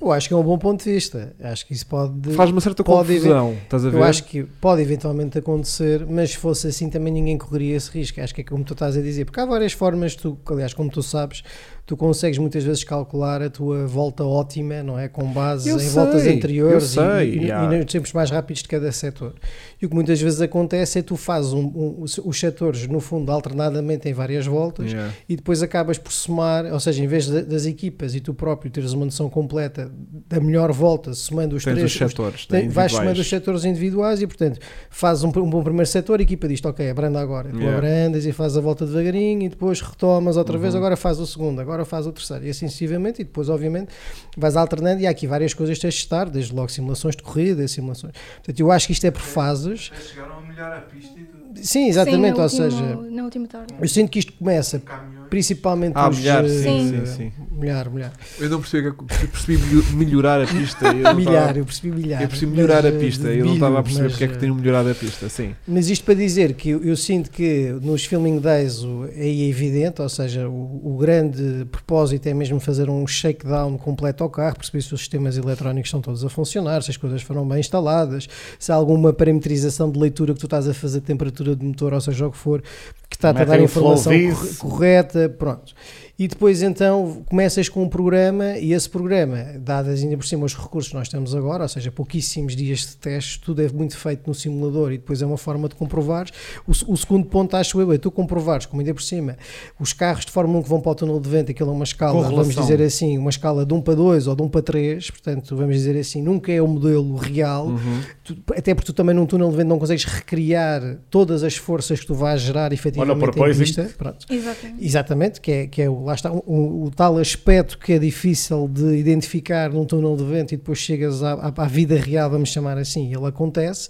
Eu 0.00 0.12
acho 0.12 0.28
que 0.28 0.34
é 0.34 0.36
um 0.36 0.42
bom 0.42 0.56
ponto 0.56 0.84
de 0.84 0.92
vista. 0.92 1.34
Acho 1.40 1.66
que 1.66 1.72
isso 1.72 1.86
pode. 1.86 2.32
faz 2.34 2.50
uma 2.50 2.60
certa 2.60 2.84
pode 2.84 3.08
confusão. 3.08 3.56
Estás 3.64 3.84
a 3.84 3.90
ver? 3.90 3.98
Eu 3.98 4.04
acho 4.04 4.24
que 4.24 4.44
pode 4.44 4.80
eventualmente 4.80 5.38
acontecer, 5.38 6.06
mas 6.06 6.30
se 6.30 6.36
fosse 6.36 6.68
assim 6.68 6.88
também 6.88 7.12
ninguém 7.12 7.36
correria 7.36 7.76
esse 7.76 7.90
risco. 7.90 8.20
Acho 8.20 8.34
que 8.34 8.42
é 8.42 8.44
como 8.44 8.62
tu 8.62 8.74
estás 8.74 8.96
a 8.96 9.02
dizer, 9.02 9.24
porque 9.24 9.40
há 9.40 9.46
várias 9.46 9.72
formas, 9.72 10.14
tu, 10.14 10.38
aliás, 10.46 10.72
como 10.72 10.88
tu 10.88 11.02
sabes, 11.02 11.42
tu 11.88 11.96
consegues 11.96 12.36
muitas 12.36 12.62
vezes 12.62 12.84
calcular 12.84 13.40
a 13.40 13.48
tua 13.48 13.86
volta 13.86 14.22
ótima, 14.22 14.82
não 14.82 14.98
é? 14.98 15.08
Com 15.08 15.24
base 15.32 15.70
Eu 15.70 15.76
em 15.76 15.78
sei, 15.78 15.88
voltas 15.88 16.26
anteriores 16.26 16.84
e- 16.84 16.88
sei, 16.88 17.02
e, 17.30 17.38
e, 17.38 17.42
yeah. 17.46 17.78
nos 17.78 17.90
tempos 17.90 18.12
mais 18.12 18.30
rápidos 18.30 18.62
de 18.62 18.68
cada 18.68 18.92
setor. 18.92 19.34
E 19.80 19.86
o 19.86 19.88
que 19.88 19.94
muitas 19.94 20.20
vezes 20.20 20.38
acontece 20.42 20.98
é 20.98 21.02
tu 21.02 21.16
fazes 21.16 21.54
um- 21.54 21.60
um- 21.64 21.94
os, 22.02 22.18
os 22.18 22.38
setores, 22.38 22.86
no 22.86 23.00
fundo, 23.00 23.32
alternadamente 23.32 24.06
em 24.06 24.12
várias 24.12 24.44
voltas 24.46 24.92
Yeah. 24.92 25.14
e 25.26 25.34
depois 25.34 25.62
acabas 25.62 25.96
por 25.96 26.12
somar, 26.12 26.66
ou 26.66 26.78
seja, 26.78 27.02
em 27.02 27.06
vez 27.06 27.26
de- 27.26 27.40
das 27.42 27.64
equipas 27.64 28.14
e 28.14 28.20
tu 28.20 28.34
próprio 28.34 28.70
teres 28.70 28.92
uma 28.92 29.06
noção 29.06 29.30
completa 29.30 29.90
da 30.28 30.38
melhor 30.40 30.70
volta, 30.72 31.14
somando 31.14 31.56
os 31.56 31.64
Tens 31.64 31.72
três, 31.72 31.86
os 31.90 31.96
setores. 31.96 32.44
tem- 32.44 32.60
tem 32.60 32.68
vais 32.68 32.92
somando 32.92 33.18
os 33.18 33.26
setores 33.26 33.64
individuais 33.64 34.20
e, 34.20 34.26
portanto, 34.26 34.60
fazes 34.90 35.24
um, 35.24 35.28
um 35.28 35.48
bom 35.48 35.62
primeiro 35.62 35.86
setor, 35.88 36.20
a 36.20 36.22
equipa 36.22 36.46
diz 36.46 36.62
ok, 36.62 36.90
abranda 36.90 37.18
agora. 37.18 37.48
Tu 37.48 37.56
Yeah. 37.56 37.78
abrandas 37.78 38.26
e 38.26 38.32
fazes 38.32 38.58
a 38.58 38.60
volta 38.60 38.84
devagarinho 38.84 39.44
e 39.44 39.48
depois 39.48 39.80
retomas 39.80 40.36
outra 40.36 40.58
vez, 40.58 40.74
Uhum. 40.74 40.80
agora 40.80 40.96
faz 40.98 41.18
o 41.18 41.26
segundo, 41.26 41.60
agora 41.62 41.77
faz 41.84 42.06
o 42.06 42.12
terceiro 42.12 42.44
e 42.46 42.50
assim 42.50 42.66
sucessivamente. 42.68 43.20
E 43.22 43.24
depois, 43.24 43.48
obviamente, 43.48 43.90
vais 44.36 44.56
alternando 44.56 45.00
e 45.00 45.06
há 45.06 45.10
aqui 45.10 45.26
várias 45.26 45.52
coisas 45.54 45.76
que 45.76 45.82
tens 45.82 45.94
de 45.94 46.00
testar, 46.00 46.28
desde 46.28 46.54
logo 46.54 46.68
simulações 46.70 47.16
de 47.16 47.22
corrida, 47.22 47.66
simulações. 47.68 48.12
Portanto, 48.36 48.60
eu 48.60 48.70
acho 48.72 48.86
que 48.86 48.92
isto 48.92 49.04
é 49.06 49.10
por 49.10 49.20
fases. 49.22 49.90
Até 49.92 50.02
chegaram 50.04 50.38
a 50.38 50.40
melhorar 50.40 50.78
a 50.78 50.80
pista 50.82 51.18
e 51.18 51.24
tudo. 51.24 51.38
Sim, 51.60 51.88
exatamente, 51.88 52.34
Sim, 52.36 52.40
ou 52.40 52.44
último- 52.44 52.70
seja, 52.70 52.96
Na 53.10 53.24
última 53.24 53.46
tarde. 53.48 53.74
eu 53.80 53.88
sinto 53.88 54.10
que 54.10 54.18
isto 54.20 54.32
começa 54.34 54.78
Caminhões. 54.80 55.17
Principalmente 55.28 55.92
Ah, 55.94 56.08
os, 56.08 56.18
milhar, 56.18 56.44
eh, 56.44 56.48
sim, 56.48 56.88
Sim. 56.90 57.06
sim, 57.06 57.32
milhar, 57.52 57.90
milhar. 57.90 58.12
Eu 58.38 58.48
não 58.50 58.60
percebi, 58.60 58.86
eu 58.88 58.94
percebi 58.94 59.58
melho- 59.58 59.84
melhorar 59.94 60.42
a 60.42 60.46
pista. 60.46 60.86
Eu 60.86 61.14
milhar, 61.14 61.46
tava- 61.48 61.58
eu 61.58 61.64
percebi 61.64 61.92
milhar. 61.96 62.22
Eu 62.22 62.28
percebi 62.28 62.52
melhorar 62.52 62.78
a 62.78 62.82
mas, 62.90 62.94
eh, 62.94 62.98
pista. 62.98 63.28
Eu 63.28 63.44
não 63.46 63.54
estava 63.54 63.78
a 63.78 63.82
perceber 63.82 64.04
mas, 64.04 64.12
porque 64.12 64.24
é 64.24 64.28
que 64.28 64.34
eh, 64.34 64.38
tenho 64.38 64.54
melhorado 64.54 64.90
a 64.90 64.94
pista. 64.94 65.28
Sim. 65.28 65.54
Mas 65.66 65.88
isto 65.90 66.04
para 66.04 66.14
dizer 66.14 66.54
que 66.54 66.70
eu, 66.70 66.82
eu 66.84 66.96
sinto 66.96 67.30
que 67.30 67.74
nos 67.82 68.04
filming 68.04 68.38
days 68.38 68.82
o- 68.82 69.06
é 69.14 69.28
evidente, 69.48 70.00
ou 70.02 70.08
seja, 70.08 70.48
o, 70.48 70.80
o 70.94 70.96
grande 70.98 71.64
propósito 71.70 72.26
é 72.26 72.34
mesmo 72.34 72.60
fazer 72.60 72.88
um 72.90 73.06
shakedown 73.06 73.76
completo 73.78 74.22
ao 74.24 74.30
carro, 74.30 74.56
perceber 74.56 74.82
se 74.82 74.94
os 74.94 75.00
sistemas 75.00 75.36
eletrónicos 75.36 75.88
estão 75.88 76.00
todos 76.00 76.24
a 76.24 76.28
funcionar, 76.28 76.82
se 76.82 76.90
as 76.90 76.96
coisas 76.96 77.22
foram 77.22 77.46
bem 77.46 77.60
instaladas, 77.60 78.28
se 78.58 78.70
há 78.70 78.74
alguma 78.74 79.12
parametrização 79.12 79.90
de 79.90 79.98
leitura 79.98 80.34
que 80.34 80.40
tu 80.40 80.46
estás 80.46 80.68
a 80.68 80.74
fazer, 80.74 81.00
temperatura 81.00 81.56
de 81.56 81.64
motor, 81.64 81.92
ou 81.94 82.00
seja, 82.00 82.26
o 82.26 82.30
que 82.30 82.36
for, 82.38 82.62
que 83.08 83.16
está 83.16 83.30
a 83.30 83.32
dar 83.32 83.50
a 83.52 83.62
informação 83.62 84.12
correta, 84.58 85.17
pronto. 85.28 85.72
E 86.18 86.26
depois 86.26 86.62
então 86.64 87.22
começas 87.26 87.68
com 87.68 87.80
um 87.84 87.88
programa 87.88 88.58
e 88.58 88.72
esse 88.72 88.90
programa, 88.90 89.44
dadas 89.60 90.02
ainda 90.02 90.16
por 90.16 90.26
cima 90.26 90.44
os 90.46 90.52
recursos 90.56 90.90
que 90.90 90.96
nós 90.96 91.08
temos 91.08 91.32
agora, 91.32 91.62
ou 91.62 91.68
seja, 91.68 91.92
pouquíssimos 91.92 92.56
dias 92.56 92.80
de 92.80 92.96
testes, 92.96 93.36
tudo 93.38 93.62
é 93.62 93.68
muito 93.68 93.96
feito 93.96 94.26
no 94.26 94.34
simulador 94.34 94.90
e 94.92 94.98
depois 94.98 95.22
é 95.22 95.26
uma 95.26 95.36
forma 95.38 95.68
de 95.68 95.76
comprovares. 95.76 96.32
O, 96.66 96.72
o 96.92 96.96
segundo 96.96 97.24
ponto 97.26 97.54
acho 97.56 97.80
eu 97.80 97.92
é 97.92 97.98
tu 97.98 98.10
comprovares, 98.10 98.66
como 98.66 98.80
ainda 98.80 98.92
por 98.92 99.02
cima, 99.02 99.36
os 99.78 99.92
carros 99.92 100.24
de 100.26 100.32
Fórmula 100.32 100.58
1 100.58 100.62
que 100.64 100.68
vão 100.68 100.80
para 100.80 100.90
o 100.90 100.94
túnel 100.96 101.20
de 101.20 101.28
vento, 101.28 101.52
aquilo 101.52 101.70
é 101.70 101.72
uma 101.72 101.84
escala, 101.84 102.14
vamos 102.36 102.54
dizer 102.62 102.82
assim, 102.82 103.16
uma 103.16 103.30
escala 103.30 103.64
de 103.64 103.72
1 103.72 103.80
para 103.80 103.94
2 103.94 104.26
ou 104.26 104.34
de 104.34 104.42
1 104.42 104.48
para 104.48 104.62
3, 104.62 105.10
portanto 105.12 105.54
vamos 105.54 105.76
dizer 105.76 105.96
assim, 105.96 106.20
nunca 106.20 106.50
é 106.52 106.60
o 106.60 106.66
modelo 106.66 107.14
real, 107.16 107.68
Uhum. 107.68 108.00
Tu- 108.24 108.36
até 108.56 108.74
porque 108.74 108.86
tu 108.86 108.92
também 108.92 109.14
num 109.14 109.24
túnel 109.24 109.50
de 109.50 109.56
vento 109.56 109.68
não 109.68 109.78
consegues 109.78 110.04
recriar 110.04 110.98
todas 111.10 111.44
as 111.44 111.54
forças 111.56 112.00
que 112.00 112.06
tu 112.06 112.14
vais 112.14 112.40
gerar 112.40 112.72
efetivamente 112.72 113.16
em 113.16 113.20
proposing. 113.20 113.60
pista. 113.60 113.90
Pronto. 113.96 114.26
Exatamente. 114.28 114.84
Exatamente, 114.84 115.40
que 115.40 115.52
é, 115.52 115.66
que 115.66 115.82
é 115.82 115.88
o, 115.88 116.07
lá 116.08 116.14
está, 116.14 116.32
o, 116.32 116.90
tal 116.96 117.18
aspecto 117.18 117.78
que 117.78 117.92
é 117.92 117.98
difícil 117.98 118.66
de 118.66 118.96
identificar 118.96 119.70
num 119.70 119.84
túnel 119.84 120.16
de 120.16 120.24
vento 120.24 120.52
e 120.54 120.56
depois 120.56 120.78
chegas 120.78 121.22
à, 121.22 121.34
à- 121.34 121.52
à 121.56 121.66
vida 121.66 121.96
real, 121.96 122.30
vamos 122.30 122.48
chamar 122.48 122.78
assim, 122.78 123.14
ele 123.14 123.26
acontece, 123.26 123.88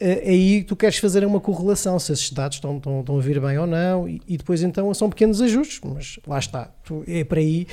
aí 0.00 0.62
tu 0.64 0.76
queres 0.76 0.98
fazer 0.98 1.24
uma 1.24 1.40
correlação, 1.40 1.98
se 1.98 2.12
esses 2.12 2.30
dados 2.30 2.56
estão, 2.56 2.76
estão, 2.76 3.00
estão 3.00 3.18
a 3.18 3.20
vir 3.20 3.40
bem 3.40 3.58
ou 3.58 3.66
não, 3.66 4.08
e, 4.08 4.20
e 4.28 4.36
depois 4.36 4.62
então 4.62 4.92
são 4.94 5.08
pequenos 5.08 5.40
ajustes, 5.40 5.80
mas 5.84 6.18
lá 6.26 6.38
está, 6.38 6.70
tu- 6.84 7.02
é 7.06 7.24
para 7.24 7.40
aí, 7.40 7.66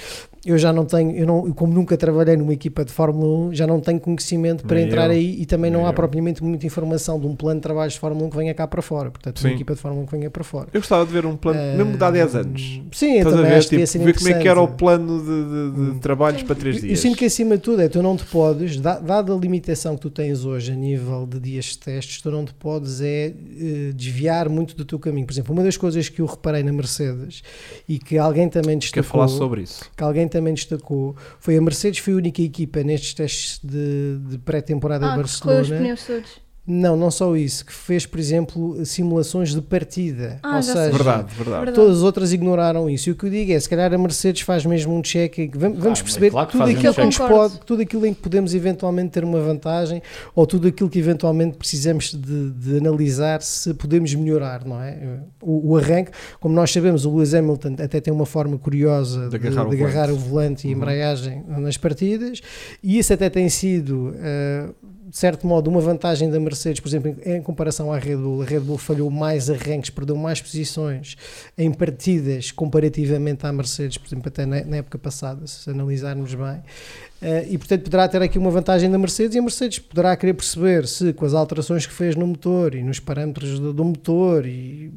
eu 0.45 0.57
já 0.57 0.73
não 0.73 0.85
tenho, 0.85 1.11
eu 1.15 1.25
não, 1.25 1.51
como 1.53 1.73
nunca 1.73 1.95
trabalhei 1.97 2.35
numa 2.35 2.53
equipa 2.53 2.83
de 2.83 2.91
Fórmula 2.91 3.49
1, 3.49 3.53
já 3.55 3.65
não 3.67 3.79
tenho 3.79 3.99
conhecimento 3.99 4.65
para 4.65 4.75
Nem 4.77 4.85
entrar 4.87 5.05
eu. 5.05 5.11
aí 5.11 5.41
e 5.41 5.45
também 5.45 5.71
não 5.71 5.79
Nem 5.79 5.87
há 5.87 5.91
eu. 5.91 5.93
propriamente 5.95 6.43
muita 6.43 6.65
informação 6.65 7.19
de 7.19 7.27
um 7.27 7.35
plano 7.35 7.59
de 7.59 7.63
trabalho 7.63 7.89
de 7.91 7.99
Fórmula 7.99 8.27
1 8.27 8.29
que 8.29 8.37
venha 8.37 8.53
cá 8.53 8.67
para 8.67 8.81
fora, 8.81 9.09
portanto 9.11 9.39
Sim. 9.39 9.47
uma 9.47 9.53
equipa 9.55 9.73
de 9.75 9.79
Fórmula 9.81 10.03
1 10.03 10.05
que 10.07 10.11
venha 10.17 10.29
para 10.29 10.43
fora. 10.43 10.67
Eu 10.73 10.81
gostava 10.81 11.05
de 11.05 11.11
ver 11.13 11.25
um 11.25 11.35
plano, 11.37 11.77
mesmo 11.77 11.97
de 11.97 12.03
há 12.03 12.11
10 12.11 12.35
Ah, 12.35 12.39
anos. 12.39 12.81
Sim, 12.91 13.17
Estás 13.17 13.27
a 13.27 13.37
também 13.37 13.51
ver, 13.51 13.57
acho 13.57 13.69
tipo, 13.69 13.85
ver 14.03 14.13
como 14.17 14.29
é 14.29 14.33
que 14.41 14.47
era 14.47 14.61
o 14.61 14.67
plano 14.67 15.19
de, 15.19 15.25
de- 15.25 15.71
de 15.75 15.91
Hum. 15.95 15.99
trabalhos 15.99 16.43
para 16.43 16.55
3 16.55 16.75
Eu- 16.75 16.81
dias. 16.81 16.91
Eu 16.99 17.01
sinto 17.01 17.17
que 17.17 17.25
acima 17.25 17.55
de 17.55 17.63
tudo 17.63 17.81
é 17.81 17.87
tu 17.87 18.01
não 18.03 18.15
te 18.17 18.25
podes, 18.25 18.79
da- 18.79 18.99
dada 18.99 19.33
a 19.33 19.37
limitação 19.37 19.95
que 19.95 20.01
tu 20.01 20.09
tens 20.09 20.43
hoje 20.45 20.71
a 20.73 20.75
nível 20.75 21.25
de 21.25 21.39
dias 21.39 21.65
de 21.65 21.77
testes, 21.79 22.12
não 22.25 22.45
te 22.45 22.53
podes 22.53 23.01
é 23.01 23.27
eh, 23.27 23.91
desviar 23.95 24.49
muito 24.49 24.75
do 24.75 24.83
teu 24.85 24.99
caminho. 24.99 25.25
Por 25.25 25.33
exemplo, 25.33 25.53
uma 25.53 25.63
das 25.63 25.77
coisas 25.77 26.09
que 26.09 26.19
eu 26.21 26.25
reparei 26.25 26.63
na 26.63 26.71
Mercedes 26.73 27.41
e 27.87 27.97
que 27.99 28.17
alguém 28.17 28.49
também 28.49 28.75
Quer 28.77 28.85
destacou, 28.85 29.03
falar 29.11 29.27
sobre 29.27 29.61
isso. 29.61 29.89
que 29.95 30.03
alguém 30.03 30.27
também 30.27 30.53
destacou, 30.53 31.15
foi 31.39 31.57
a 31.57 31.61
Mercedes 31.61 31.99
foi 31.99 32.13
a 32.13 32.17
única 32.17 32.41
equipa 32.41 32.83
nestes 32.83 33.13
testes 33.13 33.59
de, 33.63 34.19
de 34.29 34.37
pré-temporada 34.39 35.05
de 35.05 35.11
Ah, 35.11 35.15
que 35.15 35.21
os 35.23 35.39
Barcelona. 35.39 35.77
pneus 35.81 36.05
todos. 36.05 36.43
Não, 36.65 36.95
não 36.95 37.11
só 37.11 37.35
isso, 37.35 37.65
que 37.65 37.73
fez, 37.73 38.05
por 38.05 38.17
exemplo, 38.17 38.85
simulações 38.85 39.53
de 39.53 39.61
partida. 39.61 40.39
Ah, 40.41 40.55
Ou 40.55 40.63
seja, 40.63 40.79
Verdade, 40.91 41.33
verdade. 41.35 41.35
Verdade. 41.35 41.71
Todas 41.73 41.97
as 41.97 42.03
outras 42.03 42.31
ignoraram 42.31 42.89
isso. 42.89 43.09
E 43.09 43.11
o 43.11 43.15
que 43.17 43.25
eu 43.25 43.29
digo 43.29 43.51
é, 43.51 43.59
se 43.59 43.67
calhar 43.67 43.93
a 43.93 43.97
Mercedes 43.97 44.43
faz 44.43 44.65
mesmo 44.65 44.95
um 44.95 45.01
check 45.01 45.35
vamos, 45.53 45.77
vamos 45.79 45.99
mas 45.99 46.01
perceber 46.01 46.31
claro 46.31 46.47
que 46.47 46.53
tudo, 46.53 46.63
aquilo 46.69 47.05
um 47.05 47.09
que 47.09 47.17
pode, 47.17 47.59
tudo 47.65 47.81
aquilo 47.81 48.05
em 48.05 48.13
que 48.13 48.21
podemos 48.21 48.55
eventualmente 48.55 49.09
ter 49.11 49.25
uma 49.25 49.41
vantagem 49.41 50.01
ou 50.33 50.47
tudo 50.47 50.69
aquilo 50.69 50.89
que 50.89 50.97
eventualmente 50.99 51.57
precisamos 51.57 52.13
de, 52.13 52.51
de 52.51 52.77
analisar 52.77 53.41
se 53.41 53.73
podemos 53.73 54.15
melhorar, 54.15 54.63
não 54.65 54.81
é? 54.81 55.19
O, 55.41 55.71
o 55.73 55.77
arranque, 55.77 56.11
como 56.39 56.55
nós 56.55 56.71
sabemos, 56.71 57.03
o 57.03 57.13
Lewis 57.13 57.33
Hamilton 57.33 57.75
até 57.79 57.99
tem 57.99 58.13
uma 58.13 58.25
forma 58.25 58.57
curiosa 58.57 59.27
de, 59.29 59.37
De 59.37 59.47
agarrar 59.47 59.67
o 59.67 59.69
de 59.75 59.83
agarrar 59.83 60.07
volante. 60.07 60.13
o 60.13 60.29
volante 60.29 60.67
e 60.67 60.69
a 60.69 60.73
Uhum. 60.73 60.77
embreagem 60.81 61.43
nas 61.57 61.75
partidas 61.75 62.39
e 62.81 62.97
isso 62.99 63.11
até 63.13 63.29
tem 63.29 63.49
sido... 63.49 64.15
eh, 64.17 64.69
de 65.13 65.19
certo 65.19 65.45
modo, 65.45 65.69
uma 65.69 65.79
vantagem 65.79 66.27
da 66.27 66.39
Mercedes, 66.39 66.79
por 66.79 66.87
exemplo, 66.87 67.15
em, 67.23 67.39
comparação 67.39 67.93
à 67.93 67.99
Red 67.99 68.17
Bull, 68.17 68.41
a 68.41 68.45
Red 68.45 68.61
Bull 68.61 68.79
falhou 68.79 69.11
mais 69.11 69.47
arranques, 69.47 69.91
perdeu 69.91 70.15
mais 70.15 70.41
posições 70.41 71.15
em 71.55 71.71
partidas 71.71 72.51
comparativamente 72.51 73.45
à 73.45 73.53
Mercedes, 73.53 73.99
por 73.99 74.07
exemplo, 74.07 74.27
até 74.29 74.43
na, 74.43 74.57
época 74.75 74.97
passada, 74.97 75.45
se 75.45 75.69
analisarmos 75.69 76.33
bem. 76.33 76.63
Eh, 77.21 77.45
e 77.51 77.57
portanto 77.59 77.83
poderá 77.83 78.07
ter 78.07 78.23
aqui 78.23 78.39
uma 78.39 78.49
vantagem 78.49 78.89
da 78.89 78.97
Mercedes 78.97 79.35
e 79.35 79.37
a 79.37 79.41
Mercedes 79.43 79.77
poderá 79.77 80.17
querer 80.17 80.33
perceber 80.33 80.87
se 80.87 81.13
com 81.13 81.25
as 81.25 81.35
alterações 81.35 81.85
que 81.85 81.93
fez 81.93 82.15
no 82.15 82.25
motor 82.25 82.73
e 82.73 82.81
nos 82.81 82.99
parâmetros 82.99 83.59
do 83.59 83.85
motor 83.85 84.47
e 84.47 84.91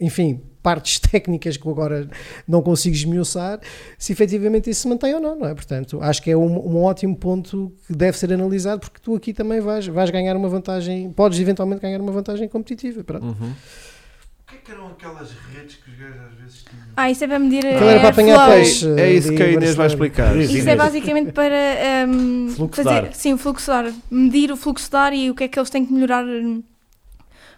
enfim, 0.00 0.40
partes 0.62 0.98
técnicas 1.10 1.56
que 1.56 1.66
eu 1.66 1.72
agora 1.72 2.08
não 2.46 2.62
consigo 2.62 2.94
esmiuçar, 2.94 3.60
se 3.98 4.12
efetivamente 4.12 4.70
isso 4.70 4.82
se 4.82 4.88
mantém 4.88 5.14
ou 5.14 5.20
não, 5.20 5.38
não 5.38 5.48
é? 5.48 5.54
Portanto, 5.54 5.98
acho 6.00 6.22
que 6.22 6.30
é 6.30 6.36
um, 6.36 6.76
um 6.76 6.82
ótimo 6.82 7.16
ponto 7.16 7.72
que 7.86 7.94
deve 7.94 8.16
ser 8.16 8.32
analisado 8.32 8.80
porque 8.80 9.00
tu 9.02 9.14
aqui 9.14 9.32
também 9.32 9.60
vais, 9.60 9.86
vais 9.86 10.10
ganhar 10.10 10.36
uma 10.36 10.48
vantagem, 10.48 11.10
podes 11.12 11.38
eventualmente 11.40 11.82
ganhar 11.82 12.00
uma 12.00 12.12
vantagem 12.12 12.48
competitiva. 12.48 13.02
Pronto. 13.04 13.24
Uhum. 13.26 13.52
O 13.52 14.54
que 14.54 14.56
é 14.56 14.58
que 14.64 14.70
eram 14.72 14.88
aquelas 14.88 15.30
redes 15.52 15.76
que 15.76 15.90
os 15.90 15.96
gajos 15.96 16.20
às 16.20 16.34
vezes 16.34 16.64
tinham? 16.68 16.84
Ah, 16.94 17.10
isso 17.10 17.24
é 17.24 17.26
para 17.26 17.38
medir 17.38 17.64
Aquilo 17.66 17.88
era 17.88 17.96
eh, 17.96 18.00
para 18.00 18.08
apanhar 18.10 18.50
peixe. 18.50 18.86
É 19.00 19.12
isso 19.12 19.34
que 19.34 19.42
a 19.42 19.50
Inês 19.50 19.74
vai 19.74 19.86
explicar. 19.86 20.36
Isso, 20.36 20.56
Isso 20.56 20.68
é 20.68 20.76
basicamente 20.76 21.32
para 21.32 21.56
ehm, 21.56 22.48
Fluxo 22.48 22.82
de 22.82 22.88
fazer, 22.88 23.06
ar. 23.06 23.14
sim, 23.14 23.36
fluxo 23.38 23.64
de 23.66 23.76
ar, 23.76 23.92
medir 24.10 24.52
o 24.52 24.56
fluxo 24.56 24.90
de 24.90 24.96
ar 24.96 25.12
e 25.14 25.30
o 25.30 25.34
que 25.34 25.44
é 25.44 25.48
que 25.48 25.58
eles 25.58 25.70
têm 25.70 25.86
que 25.86 25.92
melhorar 25.92 26.24
hum, 26.24 26.62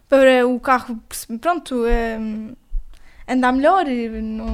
para 0.09 0.47
o 0.47 0.61
carro, 0.61 0.99
pronto, 1.41 1.85
ehm, 1.87 2.53
andar 3.29 3.53
melhor. 3.53 3.87
e 3.89 4.09
Não... 4.20 4.47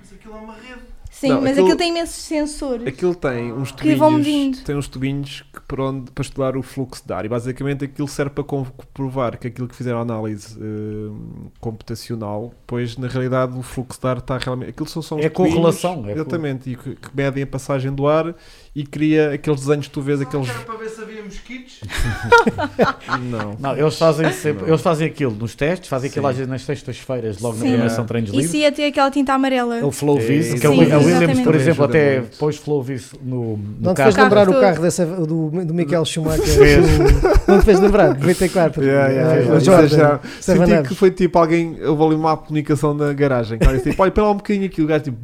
Mas 0.00 0.12
aquilo 0.12 0.34
é 0.34 0.38
uma 0.38 0.54
rede. 0.54 0.94
Sim, 1.10 1.28
Não, 1.28 1.40
mas 1.42 1.50
aquilo- 1.52 1.66
aquilo 1.66 1.78
tem 1.78 1.90
imensos 1.90 2.22
sensores. 2.24 2.86
Aquilo 2.88 3.14
tem 3.14 3.52
uns 3.52 3.70
Que 3.70 3.94
vão 3.94 4.10
tubinhos, 4.10 4.26
medindo. 4.26 4.64
tem 4.64 4.76
uns 4.76 4.88
tubinhos 4.88 5.44
que 5.54 5.60
por 5.60 5.80
onde, 5.80 6.10
para 6.10 6.22
estudar 6.22 6.56
o 6.56 6.62
fluxo 6.62 7.06
de 7.06 7.12
ar 7.12 7.24
e 7.24 7.28
basicamente 7.28 7.84
aquilo 7.84 8.08
serve 8.08 8.32
para 8.32 8.42
comprovar 8.42 9.38
que 9.38 9.46
aquilo 9.46 9.68
que 9.68 9.76
fizeram 9.76 10.00
a 10.00 10.02
análise 10.02 10.58
eh, 10.60 11.52
computacional, 11.60 12.52
pois 12.66 12.96
na 12.96 13.06
realidade 13.06 13.56
o 13.56 13.62
fluxo 13.62 14.00
de 14.00 14.06
ar 14.08 14.18
está 14.18 14.36
realmente. 14.38 14.70
Aquilo 14.70 14.88
são 14.88 15.00
só 15.00 15.14
uns 15.14 15.24
É 15.24 15.28
tubinhos, 15.28 15.54
correlação, 15.54 16.04
é 16.08 16.12
exatamente, 16.12 16.70
e 16.70 16.76
que, 16.76 16.96
que 16.96 17.08
medem 17.16 17.44
a 17.44 17.46
passagem 17.46 17.92
do 17.92 18.08
ar 18.08 18.34
e 18.76 18.84
cria 18.84 19.32
aqueles 19.32 19.60
desenhos 19.60 19.86
que 19.86 19.92
tu 19.92 20.00
vês, 20.02 20.20
aqueles. 20.20 20.48
era 20.48 20.58
para 20.60 20.74
ver 20.76 20.88
se 20.88 21.00
havia 21.00 21.22
mosquitos? 21.22 21.80
Não. 23.30 23.56
Não, 23.58 23.76
eles 23.76 23.96
fazem 23.96 24.32
sempre, 24.32 24.62
Não. 24.62 24.68
eles 24.70 24.80
fazem 24.80 25.06
aquilo 25.06 25.32
nos 25.34 25.54
testes, 25.54 25.88
fazem 25.88 26.10
aquilo 26.10 26.26
às 26.26 26.36
vezes 26.36 26.50
nas 26.50 26.62
sextas-feiras, 26.62 27.40
logo 27.40 27.54
na 27.54 27.60
Sim. 27.60 27.68
primeira 27.68 27.90
são 27.90 28.04
treinos 28.04 28.30
Isso 28.30 28.38
livres. 28.38 28.54
ia 28.54 28.72
ter 28.72 28.86
aquela 28.86 29.10
tinta 29.10 29.32
amarela. 29.32 29.78
É 29.78 29.84
o 29.84 29.92
Flow 29.92 30.18
É, 30.18 30.20
Vis, 30.20 30.60
que 30.60 30.66
é 30.66 30.68
a 30.68 30.72
Williams, 30.72 31.40
por 31.40 31.54
exemplo, 31.54 31.84
até 31.84 32.18
muito. 32.20 32.36
pôs 32.36 32.56
Flow 32.56 32.82
Vis 32.82 33.12
no, 33.22 33.56
no 33.56 33.64
Não 33.80 33.94
te 33.94 33.98
carro. 33.98 34.12
fez 34.12 34.24
lembrar 34.24 34.48
o 34.48 34.60
carro 34.60 34.82
dessa, 34.82 35.06
do, 35.06 35.50
do 35.50 35.74
Michael 35.74 36.04
Schumacher? 36.04 36.44
Fez. 36.44 36.86
Não 37.46 37.58
te 37.60 37.64
fez 37.64 37.78
lembrar? 37.80 38.08
94. 38.18 38.82
Yeah, 38.84 39.08
yeah, 39.08 39.32
Ah, 39.32 39.82
yeah. 39.82 40.20
Senti 40.40 40.88
que 40.88 40.94
foi 40.94 41.10
tipo 41.10 41.38
alguém, 41.38 41.78
houve 41.84 42.02
ali 42.04 42.14
uma 42.14 42.36
comunicação 42.36 42.92
na 42.94 43.12
garagem. 43.12 43.58
disse, 43.58 43.90
tipo, 43.90 44.02
olha, 44.02 44.10
pera 44.10 44.26
lá 44.26 44.32
um 44.32 44.36
bocadinho 44.36 44.66
aqui, 44.66 44.82
o 44.82 44.86
gajo 44.86 45.04
tipo, 45.04 45.18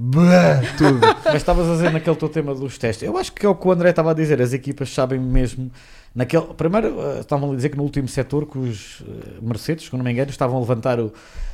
tudo. 0.78 1.00
Mas 1.24 1.34
estavas 1.36 1.68
a 1.68 1.72
dizer 1.72 1.90
naquele 1.92 2.16
teu 2.16 2.28
tema 2.28 2.54
dos 2.54 2.78
testes. 2.78 3.02
Eu 3.06 3.16
acho 3.16 3.32
que 3.32 3.39
é 3.46 3.48
o 3.48 3.54
que 3.54 3.66
o 3.66 3.72
André 3.72 3.90
estava 3.90 4.10
a 4.10 4.14
dizer. 4.14 4.40
As 4.40 4.52
equipas 4.52 4.92
sabem 4.92 5.18
mesmo 5.18 5.70
Naquele, 6.14 6.46
primeiro, 6.56 7.00
eh, 7.00 7.20
estavam 7.20 7.52
a 7.52 7.54
dizer 7.54 7.68
que 7.68 7.76
no 7.76 7.84
último 7.84 8.08
setor 8.08 8.44
que 8.46 8.58
os 8.58 9.02
eh, 9.02 9.38
Mercedes, 9.40 9.86
se 9.86 9.96
não 9.96 10.02
me 10.02 10.10
engano, 10.10 10.28
estavam 10.28 10.56
a 10.56 10.60
levantar 10.60 10.98
o, 10.98 11.12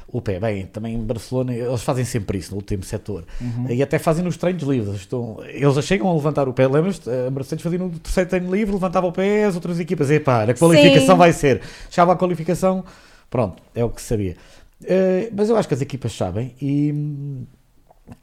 o 0.09 0.23
pé. 0.23 0.41
Bem, 0.41 0.65
também 0.67 0.95
em 0.95 1.05
Barcelona, 1.05 1.55
eles 1.55 1.83
fazem 1.83 2.07
sempre 2.07 2.39
isso 2.39 2.53
no 2.53 2.57
último 2.57 2.83
setor. 2.83 3.25
E 3.69 3.83
até 3.83 3.99
fazem 3.99 4.25
nos 4.25 4.39
treinos 4.39 4.63
livres. 4.63 5.01
Estão, 5.01 5.39
eles 5.47 5.75
já 5.75 5.83
chegam 5.83 6.09
a 6.09 6.15
levantar 6.15 6.49
o 6.49 6.55
pé. 6.55 6.67
Lembras-te? 6.67 7.09
A 7.11 7.31
Mercedes 7.31 7.63
fazia 7.63 7.79
no 7.79 7.91
terceiro 7.99 8.31
treino 8.31 8.51
livre, 8.51 8.73
levantava 8.73 9.07
o 9.07 9.13
pé, 9.13 9.45
as 9.45 9.55
outras 9.55 9.79
equipas, 9.79 10.11
epá, 10.11 10.45
a 10.45 10.55
qualificação 10.55 11.15
Sim. 11.15 11.19
vai 11.19 11.33
ser. 11.35 11.61
Chegava 11.91 12.15
a 12.15 12.17
qualificação, 12.17 12.83
pronto, 13.29 13.63
é 13.75 13.85
o 13.85 13.91
que 13.91 14.01
se 14.01 14.09
sabia. 14.09 14.37
Eh, 14.85 15.31
mas 15.37 15.51
eu 15.51 15.57
acho 15.57 15.69
que 15.69 15.75
as 15.75 15.83
equipas 15.83 16.15
sabem 16.15 16.55
e 16.61 17.47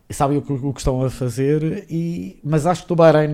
sabem 0.10 0.38
o 0.38 0.42
que, 0.42 0.54
o 0.54 0.74
que 0.74 0.80
estão 0.80 1.04
a 1.04 1.10
fazer, 1.10 1.86
e, 1.90 2.40
mas 2.44 2.66
acho 2.66 2.84
que 2.84 2.88
do 2.90 2.96
Bahrein 2.96 3.30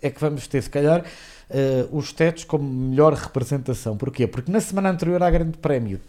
é 0.00 0.10
que 0.10 0.20
vamos 0.20 0.46
ter, 0.46 0.62
se 0.62 0.70
calhar, 0.70 1.04
eh, 1.50 1.86
os 1.90 2.12
tetos 2.12 2.44
como 2.44 2.64
melhor 2.64 3.12
representação. 3.14 3.96
Porquê? 3.96 4.26
Porque 4.26 4.50
na 4.50 4.60
semana 4.60 4.90
anterior 4.90 5.22
à 5.22 5.30
Grande 5.30 5.58
Prémio 5.58 6.00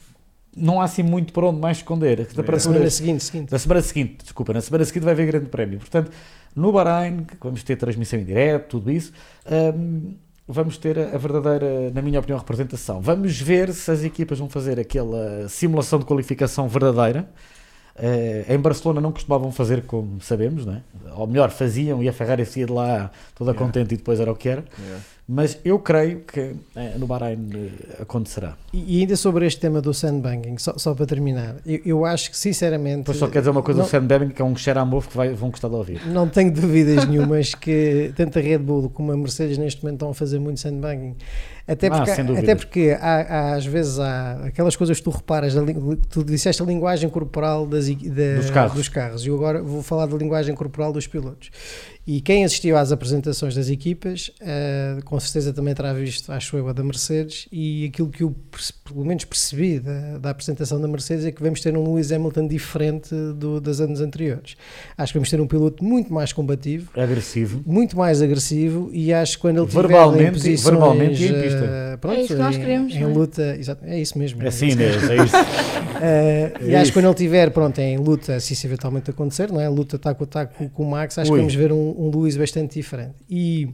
não 0.55 0.79
há 0.79 0.83
assim 0.85 1.01
muito 1.03 1.33
por 1.33 1.43
onde 1.43 1.59
mais 1.59 1.77
esconder. 1.77 2.21
As 2.21 2.27
Na 2.27 2.43
semana 2.43 2.45
temperaturas- 2.59 2.93
seguinte, 2.93 3.23
seguinte. 3.23 3.51
na 3.51 3.57
semana 3.59 3.81
seguinte, 3.81 4.17
desculpa, 4.23 4.53
na 4.53 4.61
semana 4.61 4.85
seguinte 4.85 5.03
vai 5.03 5.13
haver 5.13 5.25
grande 5.25 5.47
prémio. 5.49 5.79
Portanto, 5.79 6.11
no 6.55 6.71
Bahrein, 6.71 7.23
que 7.23 7.35
vamos 7.41 7.63
ter 7.63 7.75
transmissão 7.75 8.19
em 8.19 8.23
direto, 8.23 8.67
tudo 8.79 8.91
isso, 8.91 9.11
hum, 9.75 10.13
vamos 10.47 10.77
ter 10.77 10.99
a 10.99 11.17
verdadeira, 11.17 11.89
na 11.91 12.01
minha 12.03 12.19
opinião, 12.19 12.37
representação. 12.37 13.01
Vamos 13.01 13.39
ver 13.41 13.73
se 13.73 13.89
as 13.89 14.03
equipas 14.03 14.37
vão 14.37 14.47
fazer 14.47 14.79
aquela 14.79 15.49
simulação 15.49 15.97
de 15.97 16.05
qualificação 16.05 16.67
verdadeira. 16.67 17.27
Eh, 17.95 18.45
em 18.49 18.57
Barcelona 18.57 18.99
não 18.99 19.11
costumavam 19.11 19.51
fazer 19.51 19.83
como 19.83 20.19
sabemos, 20.19 20.65
não 20.65 20.73
é? 20.73 20.81
ou 21.15 21.27
melhor, 21.27 21.51
faziam 21.51 22.01
e 22.01 22.09
a 22.09 22.13
Ferrari 22.13 22.45
saía 22.45 22.65
de 22.65 22.71
lá 22.71 23.11
toda 23.35 23.51
Yeah. 23.51 23.65
contente 23.65 23.93
e 23.93 23.97
depois 23.97 24.19
era 24.19 24.31
o 24.31 24.35
que 24.35 24.49
era. 24.49 24.63
Mas 25.27 25.57
eu 25.63 25.79
creio 25.79 26.21
que 26.21 26.55
eh, 26.75 26.95
no 26.97 27.07
Bahrein 27.07 27.49
eh, 27.53 28.01
acontecerá. 28.01 28.57
E, 28.73 28.97
e 28.97 28.99
ainda 29.01 29.15
sobre 29.15 29.45
este 29.45 29.61
tema 29.61 29.79
do 29.79 29.93
sandbanking, 29.93 30.57
só, 30.57 30.73
só 30.77 30.93
para 30.93 31.05
terminar, 31.05 31.55
eu, 31.65 31.79
eu 31.85 32.05
acho 32.05 32.29
que 32.31 32.37
sinceramente. 32.37 32.99
Depois 32.99 33.17
só 33.17 33.27
quer 33.27 33.39
dizer 33.39 33.51
uma 33.51 33.61
coisa 33.61 33.83
não, 33.83 33.87
do 33.89 34.07
Bevin, 34.07 34.29
que 34.29 34.41
é 34.41 34.45
um 34.45 34.55
cheiro 34.55 34.79
a 34.81 34.85
mofo 34.85 35.09
que 35.09 35.15
vai, 35.15 35.29
vão 35.29 35.49
gostar 35.49 35.69
de 35.69 35.75
ouvir. 35.75 36.05
Não 36.07 36.27
tenho 36.27 36.51
dúvidas 36.51 37.07
nenhumas 37.07 37.55
que 37.55 38.11
tanto 38.17 38.37
a 38.37 38.41
Red 38.41 38.57
Bull 38.57 38.89
como 38.89 39.11
a 39.13 39.17
Mercedes 39.17 39.57
neste 39.57 39.81
momento 39.83 39.97
estão 39.97 40.09
a 40.09 40.13
fazer 40.13 40.39
muito 40.39 40.59
sandbanking. 40.59 41.15
Até 41.65 41.87
Ah, 41.87 41.91
porque, 42.03 42.23
dúvida. 42.23 42.39
até 42.41 42.55
porque 42.55 42.97
há, 42.99 43.15
há, 43.21 43.53
às 43.55 43.65
vezes 43.65 43.97
há 43.97 44.33
aquelas 44.47 44.75
coisas 44.75 44.97
que 44.97 45.03
tu 45.03 45.11
reparas, 45.11 45.53
tu 46.09 46.23
disseste 46.23 46.61
a 46.61 46.65
linguagem 46.65 47.09
corporal 47.09 47.65
das, 47.65 47.87
da- 47.89 48.35
Dos 48.35 48.49
carros. 48.49 48.73
dos 48.75 48.89
carros, 48.89 49.25
e 49.25 49.29
eu 49.29 49.35
agora 49.35 49.61
vou 49.63 49.81
falar 49.81 50.05
da 50.05 50.17
linguagem 50.17 50.53
corporal 50.55 50.91
dos 50.91 51.07
pilotos. 51.07 51.49
E 52.05 52.19
quem 52.19 52.43
assistiu 52.43 52.75
às 52.75 52.91
apresentações 52.91 53.55
das 53.55 53.69
equipas, 53.69 54.29
eh, 54.41 54.97
com 55.05 55.17
certeza 55.21 55.53
também 55.53 55.73
terá 55.73 55.93
visto, 55.93 56.33
acho 56.33 56.57
eu, 56.57 56.67
a 56.67 56.73
da 56.73 56.83
Mercedes, 56.83 57.47
e 57.49 57.85
aquilo 57.85 58.09
que 58.09 58.23
eu 58.23 58.35
pelo 58.83 59.05
menos 59.05 59.23
percebi 59.23 59.79
da, 59.79 60.17
da 60.17 60.29
apresentação 60.31 60.81
da 60.81 60.87
Mercedes 60.89 61.23
é 61.23 61.31
que 61.31 61.41
vamos 61.41 61.61
ter 61.61 61.77
um 61.77 61.81
Lewis 61.93 62.11
Hamilton 62.11 62.45
diferente 62.45 63.15
do, 63.37 63.61
dos 63.61 63.79
anos 63.79 64.01
anteriores. 64.01 64.57
Acho 64.97 65.13
que 65.13 65.17
vamos 65.19 65.29
ter 65.29 65.39
um 65.39 65.47
piloto 65.47 65.81
muito 65.81 66.13
mais 66.13 66.33
combativo, 66.33 66.89
Agressivo. 66.93 67.61
muito 67.65 67.95
mais 67.97 68.21
agressivo 68.21 68.89
e 68.91 69.13
acho 69.13 69.37
que 69.37 69.41
quando 69.43 69.59
ele 69.59 69.67
tiver 69.67 69.87
Verbalmente- 69.87 70.23
em 70.25 70.31
posições, 70.33 70.63
verbalmente 70.63 71.15
em 71.55 71.93
eh, 71.93 71.97
pronto, 71.97 72.17
É 72.17 72.21
isso 72.21 72.33
que 72.33 72.39
nós 72.39 72.55
em- 72.55 72.59
queremos, 72.59 72.93
em, 72.93 73.03
é? 73.03 73.05
luta, 73.07 73.55
exato, 73.57 73.85
é 73.85 73.99
isso 73.99 74.17
mesmo. 74.17 74.41
É 74.43 74.47
assim, 74.47 74.69
Inês, 74.69 75.09
é 75.09 75.15
isso. 75.15 75.35
Eh, 76.05 76.53
e 76.61 76.71
É 76.71 76.75
acho 76.75 76.83
isso. 76.83 76.91
que 76.91 76.99
quando 76.99 77.05
ele 77.05 77.13
tiver 77.13 77.49
pronto, 77.51 77.79
em 77.79 77.97
luta, 77.97 78.37
se 78.39 78.51
isso 78.53 78.67
eventualmente 78.67 79.09
acontecer, 79.09 79.49
não 79.51 79.61
é? 79.61 79.69
Luta 79.69 79.97
taco 79.97 80.23
a 80.25 80.27
taco 80.27 80.69
com 80.71 80.83
o 80.83 80.89
Max, 80.91 81.17
acho 81.17 81.31
Ui. 81.31 81.37
que 81.37 81.41
vamos 81.41 81.55
ver 81.55 81.71
um, 81.71 81.95
um 81.97 82.09
Lewis 82.09 82.35
bastante 82.35 82.73
diferente. 82.73 83.13
E 83.29 83.69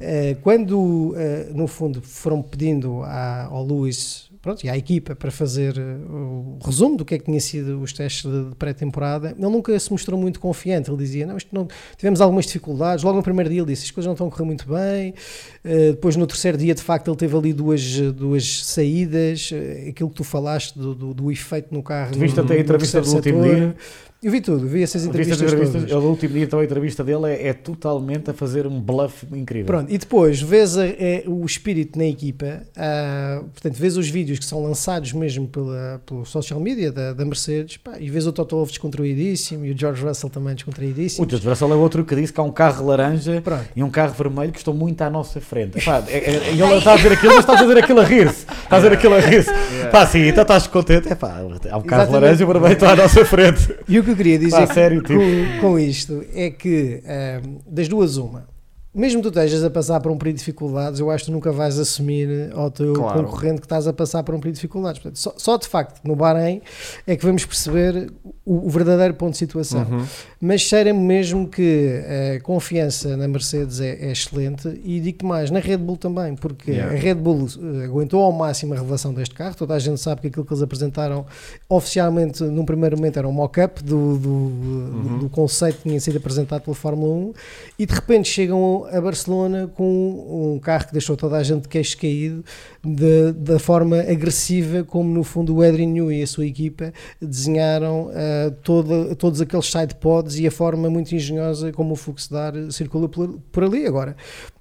eh, 0.00 0.36
quando, 0.42 1.14
no 1.54 1.66
fundo, 1.66 2.02
foram 2.02 2.42
pedindo 2.42 3.02
à- 3.04 3.44
ao 3.50 3.64
Lewis 3.66 4.30
pronto, 4.42 4.64
e 4.64 4.68
à 4.68 4.76
equipa 4.76 5.14
para 5.14 5.30
fazer 5.30 5.78
o 5.78 6.58
resumo 6.64 6.96
do 6.96 7.04
que 7.04 7.14
é 7.14 7.18
que 7.18 7.24
tinha 7.26 7.40
sido 7.40 7.80
os 7.80 7.92
testes 7.92 8.28
de, 8.30 8.50
de 8.50 8.54
pré-temporada, 8.56 9.30
ele 9.38 9.48
nunca 9.48 9.78
se 9.78 9.90
mostrou 9.90 10.18
muito 10.20 10.40
confiante. 10.40 10.90
Ele 10.90 10.98
dizia: 10.98 11.24
Não, 11.26 11.36
isto 11.36 11.54
não, 11.54 11.68
tivemos 11.96 12.20
algumas 12.20 12.44
dificuldades. 12.44 13.04
Logo 13.04 13.16
no 13.16 13.22
primeiro 13.22 13.48
dia, 13.48 13.60
ele 13.60 13.68
disse: 13.68 13.84
As 13.84 13.90
coisas 13.92 14.06
não 14.08 14.14
estão 14.14 14.26
a 14.26 14.30
correr 14.30 14.44
muito 14.44 14.66
bem. 14.68 15.14
Uh, 15.64 15.92
depois 15.92 16.16
no 16.16 16.26
terceiro 16.26 16.58
dia, 16.58 16.74
de 16.74 16.82
facto, 16.82 17.08
ele 17.08 17.16
teve 17.16 17.36
ali 17.36 17.52
duas, 17.52 17.82
duas 18.12 18.64
saídas. 18.64 19.50
Uh, 19.52 19.90
aquilo 19.90 20.10
que 20.10 20.16
tu 20.16 20.24
falaste 20.24 20.76
do, 20.78 20.94
do, 20.94 21.14
do 21.14 21.30
efeito 21.30 21.72
no 21.72 21.82
carro. 21.82 22.12
Tu 22.12 22.18
viste 22.18 22.36
no, 22.36 22.42
até 22.44 22.54
a 22.54 22.60
entrevista 22.60 23.00
do 23.00 23.04
terceiro 23.04 23.38
último 23.38 23.44
setor. 23.44 23.66
dia? 23.66 23.76
Eu 24.22 24.30
vi 24.30 24.40
tudo, 24.40 24.68
vi 24.68 24.84
essas 24.84 25.04
entrevistas, 25.04 25.42
entrevistas? 25.42 25.82
todas. 25.82 25.90
No 26.04 26.08
último 26.08 26.34
dia, 26.34 26.44
então 26.44 26.60
a 26.60 26.64
entrevista 26.64 27.02
dele 27.02 27.26
é, 27.26 27.48
é 27.48 27.52
totalmente 27.52 28.30
a 28.30 28.32
fazer 28.32 28.68
um 28.68 28.80
bluff 28.80 29.26
incrível. 29.32 29.66
Pronto, 29.66 29.92
e 29.92 29.98
depois 29.98 30.40
vês 30.40 30.78
a- 30.78 30.86
é, 30.86 31.24
o 31.26 31.44
espírito 31.44 31.98
na 31.98 32.04
equipa, 32.04 32.62
ah, 32.76 33.42
portanto, 33.52 33.74
vês 33.74 33.96
os 33.96 34.08
vídeos 34.08 34.38
que 34.38 34.44
são 34.44 34.62
lançados 34.62 35.12
mesmo 35.12 35.48
pela, 35.48 36.00
pelo 36.06 36.24
social 36.24 36.60
media 36.60 36.92
da, 36.92 37.12
da 37.12 37.24
Mercedes, 37.24 37.78
pá, 37.78 37.96
e 37.98 38.08
vês 38.08 38.24
o 38.24 38.32
Toto 38.32 38.54
Wolff 38.54 38.70
descontraídíssimo 38.70 39.64
e 39.64 39.72
o 39.72 39.76
George 39.76 40.04
Russell 40.04 40.30
também 40.30 40.54
descontraídíssimo. 40.54 41.26
O 41.26 41.28
George 41.28 41.48
Russell 41.48 41.72
é 41.72 41.74
outro 41.74 42.04
que 42.04 42.14
disse 42.14 42.32
que 42.32 42.38
há 42.38 42.44
um 42.44 42.52
carro 42.52 42.86
laranja 42.86 43.40
Pronto. 43.42 43.64
e 43.74 43.82
um 43.82 43.90
carro 43.90 44.14
vermelho 44.14 44.52
que 44.52 44.58
estão 44.58 44.72
muito 44.72 45.02
à 45.02 45.10
nossa 45.10 45.40
frente. 45.40 45.51
Epá, 45.60 46.02
é- 46.08 46.16
é- 46.18 46.52
e 46.54 46.60
ele 46.62 46.74
está 46.74 46.92
a 46.92 46.96
dizer 46.96 47.12
aquilo, 47.12 47.34
mas 47.34 47.40
está 47.40 47.52
a 47.54 47.58
fazer 47.58 47.78
aquilo 47.78 48.00
a 48.00 48.04
rir-se. 48.04 48.46
Está 48.46 48.76
a 48.76 48.78
dizer 48.78 48.92
aquilo 48.92 49.14
a 49.14 49.20
rir-se. 49.20 49.50
Pá, 49.90 50.06
sim, 50.06 50.26
então 50.26 50.42
estás 50.42 50.66
contente. 50.66 51.12
Epá, 51.12 51.40
há 51.70 51.76
um 51.76 51.82
carro 51.82 52.12
laranja 52.12 52.42
e 52.42 52.44
o 52.44 52.48
vermelho 52.48 52.72
está 52.72 52.92
à 52.92 52.96
nossa 52.96 53.24
frente. 53.24 53.74
E 53.88 53.98
o 53.98 54.04
que 54.04 54.10
eu 54.10 54.16
queria 54.16 54.38
dizer 54.38 54.66
Pá, 54.66 54.74
sério, 54.74 55.02
tipo. 55.02 55.18
com, 55.60 55.60
com 55.60 55.78
isto 55.78 56.24
é 56.34 56.50
que 56.50 57.02
ahm, 57.06 57.58
das 57.66 57.88
duas 57.88 58.16
uma 58.16 58.51
mesmo 58.94 59.22
que 59.22 59.30
tu 59.30 59.38
estejas 59.38 59.64
a 59.64 59.70
passar 59.70 60.00
por 60.00 60.12
um 60.12 60.18
período 60.18 60.34
de 60.36 60.40
dificuldades, 60.40 61.00
eu 61.00 61.10
acho 61.10 61.24
que 61.24 61.30
tu 61.30 61.32
nunca 61.34 61.50
vais 61.50 61.78
assumir 61.78 62.50
ao 62.54 62.70
teu 62.70 62.92
Claro. 62.92 63.24
concorrente 63.24 63.60
que 63.60 63.66
estás 63.66 63.86
a 63.86 63.92
passar 63.92 64.22
por 64.22 64.34
um 64.34 64.38
período 64.38 64.54
de 64.56 64.60
dificuldades. 64.60 65.00
Portanto, 65.00 65.18
só, 65.18 65.32
só 65.36 65.56
de 65.56 65.66
facto 65.66 66.00
no 66.04 66.14
Bahrein 66.14 66.60
é 67.06 67.16
que 67.16 67.24
vamos 67.24 67.44
perceber 67.46 68.10
o, 68.44 68.66
o 68.66 68.70
verdadeiro 68.70 69.14
ponto 69.14 69.32
de 69.32 69.38
situação. 69.38 69.82
Uhum. 69.90 70.04
Mas 70.40 70.60
cheira-me 70.60 71.00
mesmo 71.00 71.48
que 71.48 72.02
a 72.36 72.40
confiança 72.42 73.16
na 73.16 73.26
Mercedes 73.28 73.80
é, 73.80 73.92
é 74.08 74.12
excelente 74.12 74.68
e 74.84 75.00
digo-te 75.00 75.24
mais, 75.24 75.50
na 75.50 75.58
Red 75.60 75.78
Bull 75.78 75.96
também, 75.96 76.34
porque 76.36 76.72
Yeah. 76.72 76.94
a 76.94 76.98
Red 76.98 77.14
Bull 77.16 77.46
eh, 77.80 77.84
aguentou 77.84 78.22
ao 78.22 78.32
máximo 78.32 78.72
a 78.74 78.76
revelação 78.76 79.12
deste 79.14 79.34
carro. 79.34 79.54
Toda 79.54 79.74
a 79.74 79.78
gente 79.78 80.00
sabe 80.00 80.20
que 80.22 80.26
aquilo 80.28 80.44
que 80.44 80.52
eles 80.52 80.62
apresentaram 80.62 81.24
oficialmente 81.68 82.42
num 82.44 82.64
primeiro 82.64 82.96
momento 82.96 83.18
era 83.18 83.28
um 83.28 83.32
mock-up 83.32 83.82
do, 83.82 84.18
do, 84.18 84.28
Uhum. 84.32 85.18
do 85.20 85.28
conceito 85.28 85.78
que 85.78 85.82
tinha 85.88 86.00
sido 86.00 86.16
apresentado 86.18 86.62
pela 86.62 86.74
Fórmula 86.74 87.12
1 87.14 87.32
e 87.78 87.86
de 87.86 87.94
repente 87.94 88.28
chegam 88.28 88.81
a 88.90 89.00
Barcelona 89.00 89.70
com 89.74 90.54
um 90.54 90.58
carro 90.58 90.86
que 90.86 90.92
deixou 90.92 91.16
toda 91.16 91.36
a 91.36 91.42
gente 91.42 91.62
de 91.62 91.68
queixo 91.68 91.96
caído 91.98 92.44
de- 92.84 93.32
da 93.32 93.58
forma 93.58 94.00
agressiva 94.00 94.82
como 94.84 95.08
no 95.12 95.22
fundo 95.24 95.54
o 95.56 95.62
Adrian 95.62 95.86
Newey 95.88 96.20
e 96.20 96.22
a 96.22 96.26
sua 96.26 96.46
equipa 96.46 96.92
desenharam 97.20 98.10
ah, 98.14 98.52
toda- 98.62 99.14
todos 99.14 99.40
aqueles 99.40 99.66
side 99.70 99.94
pods 99.96 100.38
e 100.38 100.46
a 100.46 100.50
forma 100.50 100.88
muito 100.90 101.14
engenhosa 101.14 101.72
como 101.72 101.92
o 101.92 101.96
Fuxdar 101.96 102.54
circula 102.70 103.08
por, 103.08 103.38
por 103.50 103.64
ali. 103.64 103.86
Agora, 103.86 104.16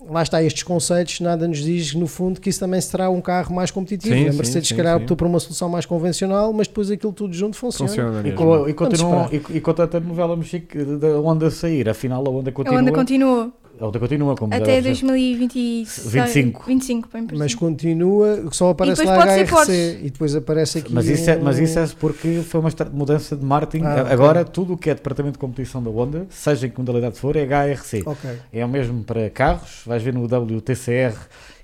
lá 0.09 0.21
está 0.23 0.41
estes 0.43 0.63
conceitos, 0.63 1.19
nada 1.19 1.47
nos 1.47 1.59
diz 1.59 1.93
no 1.93 2.07
fundo 2.07 2.39
que 2.39 2.49
isso 2.49 2.59
também 2.59 2.79
será 2.81 3.09
um 3.09 3.21
carro 3.21 3.53
mais 3.55 3.71
competitivo. 3.71 4.15
Sim, 4.15 4.29
a 4.29 4.33
Mercedes 4.33 4.67
sim, 4.69 4.75
se 4.75 4.77
calhar 4.77 4.95
sim. 4.97 5.01
optou 5.03 5.17
por 5.17 5.27
uma 5.27 5.39
solução 5.39 5.69
mais 5.69 5.85
convencional, 5.85 6.51
mas 6.53 6.67
depois 6.67 6.89
aquilo 6.91 7.13
tudo 7.13 7.33
junto 7.33 7.55
funciona. 7.57 7.89
Funciona 7.89 8.27
E, 8.27 8.31
com, 8.33 8.67
e, 8.69 8.73
continuam, 8.73 9.29
e, 9.31 9.57
e 9.57 9.61
tanta 9.61 9.99
novela 9.99 10.35
mexica 10.35 10.83
da 10.97 11.19
onda 11.19 11.49
sair, 11.49 11.87
afinal 11.89 12.23
a 12.25 12.29
onda 12.29 12.49
A 12.49 12.53
continua. 12.53 13.51
A 13.51 13.60
onda 13.87 13.99
continua 13.99 14.35
como 14.35 14.53
até 14.53 14.75
já- 14.75 14.81
2025. 14.81 16.09
25. 16.09 16.63
25, 16.67 17.09
bem 17.11 17.27
Mas 17.33 17.55
continua, 17.55 18.43
só 18.51 18.69
aparece 18.69 19.01
E 19.01 19.05
lá 19.05 19.17
HRC 19.25 19.99
e 20.03 20.09
depois 20.09 20.35
aparece 20.35 20.77
aqui. 20.79 20.93
Mas 20.93 21.07
isso, 21.07 21.29
é, 21.29 21.37
um- 21.37 21.43
mas 21.43 21.57
isso 21.59 21.79
é 21.79 21.87
porque 21.99 22.41
foi 22.47 22.59
uma 22.59 22.69
mudança 22.93 23.35
de 23.35 23.43
marketing. 23.45 23.83
Ah. 23.85 24.07
Agora, 24.11 24.43
tudo 24.45 24.73
o 24.73 24.77
que 24.77 24.89
é 24.89 24.95
departamento 24.95 25.33
de 25.33 25.39
competição 25.39 25.81
da 25.81 25.89
Honda, 25.89 26.27
seja 26.29 26.67
em 26.67 26.69
que 26.69 26.77
modalidade 26.79 27.17
for, 27.17 27.35
é 27.35 27.41
HRC. 27.45 28.03
Ok. 28.05 28.29
É 28.53 28.65
o 28.65 28.69
mesmo 28.69 29.03
para 29.03 29.29
carros, 29.29 29.81
vais 29.85 30.01
ver 30.03 30.13
no 30.13 30.25
WTCR 30.27 31.15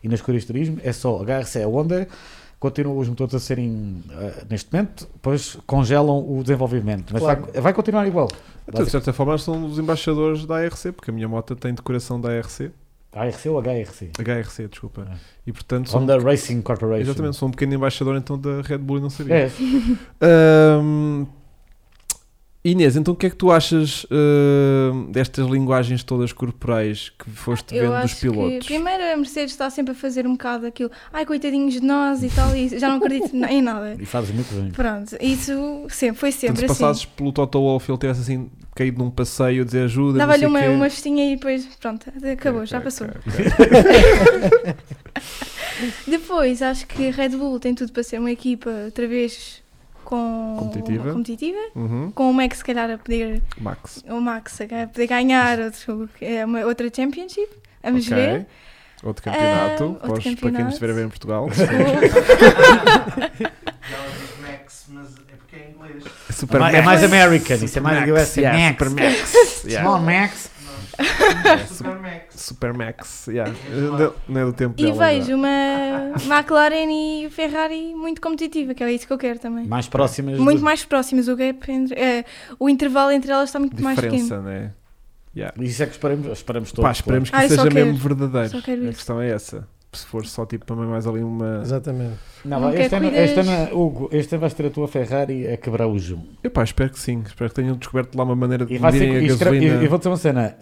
e 0.04 0.08
nas 0.08 0.22
cores 0.22 0.42
de 0.42 0.48
turismo, 0.48 0.78
é 0.84 0.92
só 0.94 1.18
HRC, 1.24 1.64
a 1.64 1.68
Honda. 1.68 2.08
Continuam 2.60 2.98
os 2.98 3.08
motores 3.08 3.36
a 3.36 3.40
serem, 3.40 4.04
ah, 4.12 4.46
neste 4.50 4.72
momento, 4.74 5.08
depois 5.14 5.58
congelam 5.68 6.18
o 6.28 6.42
desenvolvimento. 6.42 7.12
Mas 7.14 7.22
Claro. 7.22 7.48
vai, 7.54 7.62
vai 7.62 7.74
continuar 7.74 8.08
igual. 8.08 8.28
Então, 8.68 8.84
de 8.84 8.90
certa 8.90 9.14
forma, 9.14 9.38
são 9.38 9.66
os 9.66 9.78
embaixadores 9.78 10.46
da 10.46 10.58
ARC, 10.58 10.92
porque 10.94 11.12
a 11.12 11.14
minha 11.14 11.28
moto 11.28 11.56
tem 11.56 11.74
decoração 11.74 12.20
da 12.20 12.30
ARC. 12.36 12.72
HRC 13.14 13.50
ou 13.50 13.60
HRC? 13.62 14.12
HRC, 14.20 14.68
desculpa. 14.68 15.08
Ah. 15.10 15.16
E 15.46 15.52
portanto, 15.54 15.88
Honda 15.92 16.18
Racing 16.20 16.62
Corporation. 16.62 17.02
exatamente, 17.04 17.38
sou 17.38 17.48
um 17.48 17.52
pequeno 17.52 17.74
embaixador 17.76 18.16
então 18.18 18.38
da 18.38 18.62
Red 18.62 18.80
Bull 18.80 18.98
e 18.98 19.02
não 19.02 19.10
sabia. 19.10 19.36
É, 19.36 19.52
Ahm, 20.22 21.26
Inês, 22.66 22.98
então 22.98 23.14
o 23.14 23.18
que 23.18 23.28
é 23.28 23.30
que 23.30 23.36
tu 23.36 23.50
achas 23.50 24.06
ahm, 24.12 25.10
destas 25.12 25.48
linguagens 25.48 26.04
todas 26.04 26.34
corporais 26.34 27.10
que 27.18 27.30
foste 27.30 27.74
Eu 27.74 27.92
vendo 27.92 28.02
dos 28.02 28.14
pilotos? 28.16 28.68
que 28.68 28.74
primeiro 28.74 29.04
a 29.04 29.16
Mercedes 29.16 29.52
está 29.52 29.70
sempre 29.70 29.92
a 29.94 29.96
fazer 29.96 30.28
um 30.28 30.32
bocado 30.34 30.66
aquilo, 30.66 30.92
ai 31.14 31.26
coitadinhos 31.26 31.76
de 31.76 31.82
nós 31.82 32.24
e 32.24 32.30
tal, 32.30 32.54
e 32.58 32.68
já 32.78 32.90
não 32.90 32.98
acredito 32.98 33.34
em 33.36 33.62
nada. 33.62 33.96
e 33.98 34.06
fazes 34.06 34.32
muito 34.32 34.54
bem. 34.54 34.72
Pronto, 34.72 35.16
isso 35.22 35.86
sempre, 35.90 36.20
foi 36.20 36.32
sempre 36.34 36.58
se 36.58 36.66
assim. 36.66 36.74
passasses 36.74 37.06
pelo 37.06 37.32
Toto 37.32 37.60
Wolff 37.60 37.90
ele 37.90 37.98
tivesse 38.00 38.22
assim 38.22 38.50
caído 38.76 39.02
num 39.02 39.10
passeio 39.12 39.62
a 39.62 39.66
dizer 39.66 39.84
ajuda, 39.84 40.18
Dava-lhe 40.20 40.46
uma, 40.46 40.60
quê. 40.62 40.68
uma 40.68 40.90
festinha 40.90 41.32
e 41.32 41.36
depois, 41.36 41.66
pronto, 41.80 42.06
acabou, 42.32 42.62
Ok, 42.64 42.68
já 42.72 42.82
passou. 42.82 43.08
ok. 43.08 44.76
Depois, 46.08 46.62
acho 46.62 46.88
que 46.88 47.08
a 47.08 47.12
Red 47.12 47.30
Bull 47.30 47.60
tem 47.60 47.76
tudo 47.76 47.92
para 47.92 48.02
ser 48.04 48.20
uma 48.20 48.32
equipa 48.32 48.70
outra 48.86 49.08
vez 49.08 49.62
com 50.08 50.56
Competitiva. 50.58 51.12
competitiva, 51.12 51.58
Uhum. 51.76 52.12
com 52.16 52.32
o 52.32 52.34
Max, 52.34 52.60
se 52.60 52.64
calhar, 52.64 52.90
a 52.90 52.98
poder, 52.98 53.42
Max. 53.60 54.02
o 54.10 54.22
Max 54.22 54.62
a 54.62 54.88
poder 54.88 55.06
ganhar 55.08 55.60
outro, 55.60 56.10
é 56.22 56.46
uma, 56.46 56.62
outra 56.66 56.90
Championship. 56.96 57.50
Vamos 57.84 58.06
Ok. 58.10 58.16
ver. 58.16 58.46
Outro 59.04 59.22
campeonato. 59.24 59.84
Ah, 59.84 59.86
outro 59.86 60.00
para, 60.00 60.12
os- 60.14 60.14
para 60.14 60.22
quem 60.24 60.36
campeonato. 60.36 60.64
nos 60.64 60.74
estiver 60.76 60.92
a 60.92 60.96
ver 60.96 61.06
em 61.06 61.10
Portugal. 61.10 61.50
Mas 64.90 65.14
é 65.30 65.36
porque 65.38 65.56
é 65.56 65.70
em 65.70 65.76
inglês. 65.76 66.04
Super 66.32 66.62
é 66.62 66.82
mais 66.82 67.04
American, 67.04 67.58
isso 67.58 67.78
é 67.78 67.82
mais 67.82 68.10
US. 68.10 68.38
yeah, 68.38 68.58
Max. 68.58 68.78
Super 68.78 68.90
Max. 68.90 69.64
yeah. 69.66 69.90
On, 69.92 70.00
Max. 70.00 70.50
Nós, 71.44 71.70
Super 71.70 72.00
Max. 72.00 72.24
Super 72.36 72.74
Max. 72.74 73.28
Yeah. 73.28 73.54
Não- 73.72 74.14
Não 74.28 74.42
é 74.42 74.46
do 74.46 74.54
tempo 74.54 74.76
E 74.78 74.84
dela. 74.86 74.98
vejo 75.08 75.36
uma 75.36 75.48
McLaren 76.28 76.90
e 76.90 77.30
Ferrari 77.30 77.94
muito 77.96 78.22
competitiva, 78.22 78.74
que 78.74 78.84
é 78.84 78.92
isso 78.92 79.06
que 79.08 79.14
eu 79.14 79.18
quero 79.18 79.40
também. 79.40 79.66
Mais 79.68 79.88
próximas. 79.88 80.38
Muito 80.40 80.60
do- 80.60 80.64
mais 80.66 80.84
próximas, 80.84 81.28
o 81.28 81.36
gap 81.36 81.72
entre, 81.72 81.96
eh, 82.00 82.26
o 82.60 82.68
intervalo 82.70 83.12
entre 83.12 83.32
elas 83.32 83.50
está 83.50 83.60
muito 83.60 83.82
mais 83.84 84.00
pequeno. 84.00 84.22
Diferença, 84.24 84.42
né? 84.42 84.72
Yeah. 85.36 85.54
Isso 85.64 85.84
é 85.84 85.86
que 85.86 85.92
esperamos, 85.92 86.28
esperamos 86.32 86.72
todos. 86.72 86.84
Pá, 86.88 86.92
esperemos 86.92 87.30
que 87.30 87.36
Ah, 87.36 87.48
seja 87.48 87.62
quero- 87.64 87.76
mesmo 87.76 87.98
verdadeiro. 87.98 88.50
só 88.50 88.62
quero 88.62 88.84
A 88.90 88.94
questão 88.94 89.22
é 89.22 89.30
essa. 89.30 89.68
Se 89.94 90.06
for 90.06 90.26
só 90.26 90.46
tipo 90.46 90.66
também 90.66 90.86
mais 90.86 91.08
ali 91.08 91.24
uma. 91.24 91.62
Exatamente. 91.64 92.16
Não, 92.44 92.60
Não 92.60 92.74
este, 92.74 92.94
ano, 92.96 93.08
este 93.08 93.40
ano, 93.40 93.80
Hugo, 93.80 94.10
este 94.12 94.36
ano 94.36 94.42
vais 94.42 94.54
ter 94.54 94.66
a 94.66 94.70
tua 94.70 94.88
Ferrari 94.88 95.48
a 95.48 95.58
quebrar 95.58 95.88
o 95.88 95.98
zoom. 95.98 96.24
Eu 96.44 96.52
pá, 96.52 96.64
espero 96.64 96.90
que 96.90 97.00
sim. 97.00 97.24
Espero 97.26 97.50
que 97.50 97.56
tenham 97.56 97.76
descoberto 97.76 98.16
lá 98.16 98.24
uma 98.26 98.36
maneira 98.36 98.66
de 98.66 98.74
E 98.76 98.78
vai 98.78 98.92
ser, 98.92 99.00
medirem 99.00 99.18
a 99.22 99.24
e 99.24 99.28
gasolina. 99.38 99.82
e- 99.82 99.86
e 99.86 99.88
vou 99.88 99.98
dizer 99.98 100.10
uma 100.10 100.18
cena. 100.18 100.56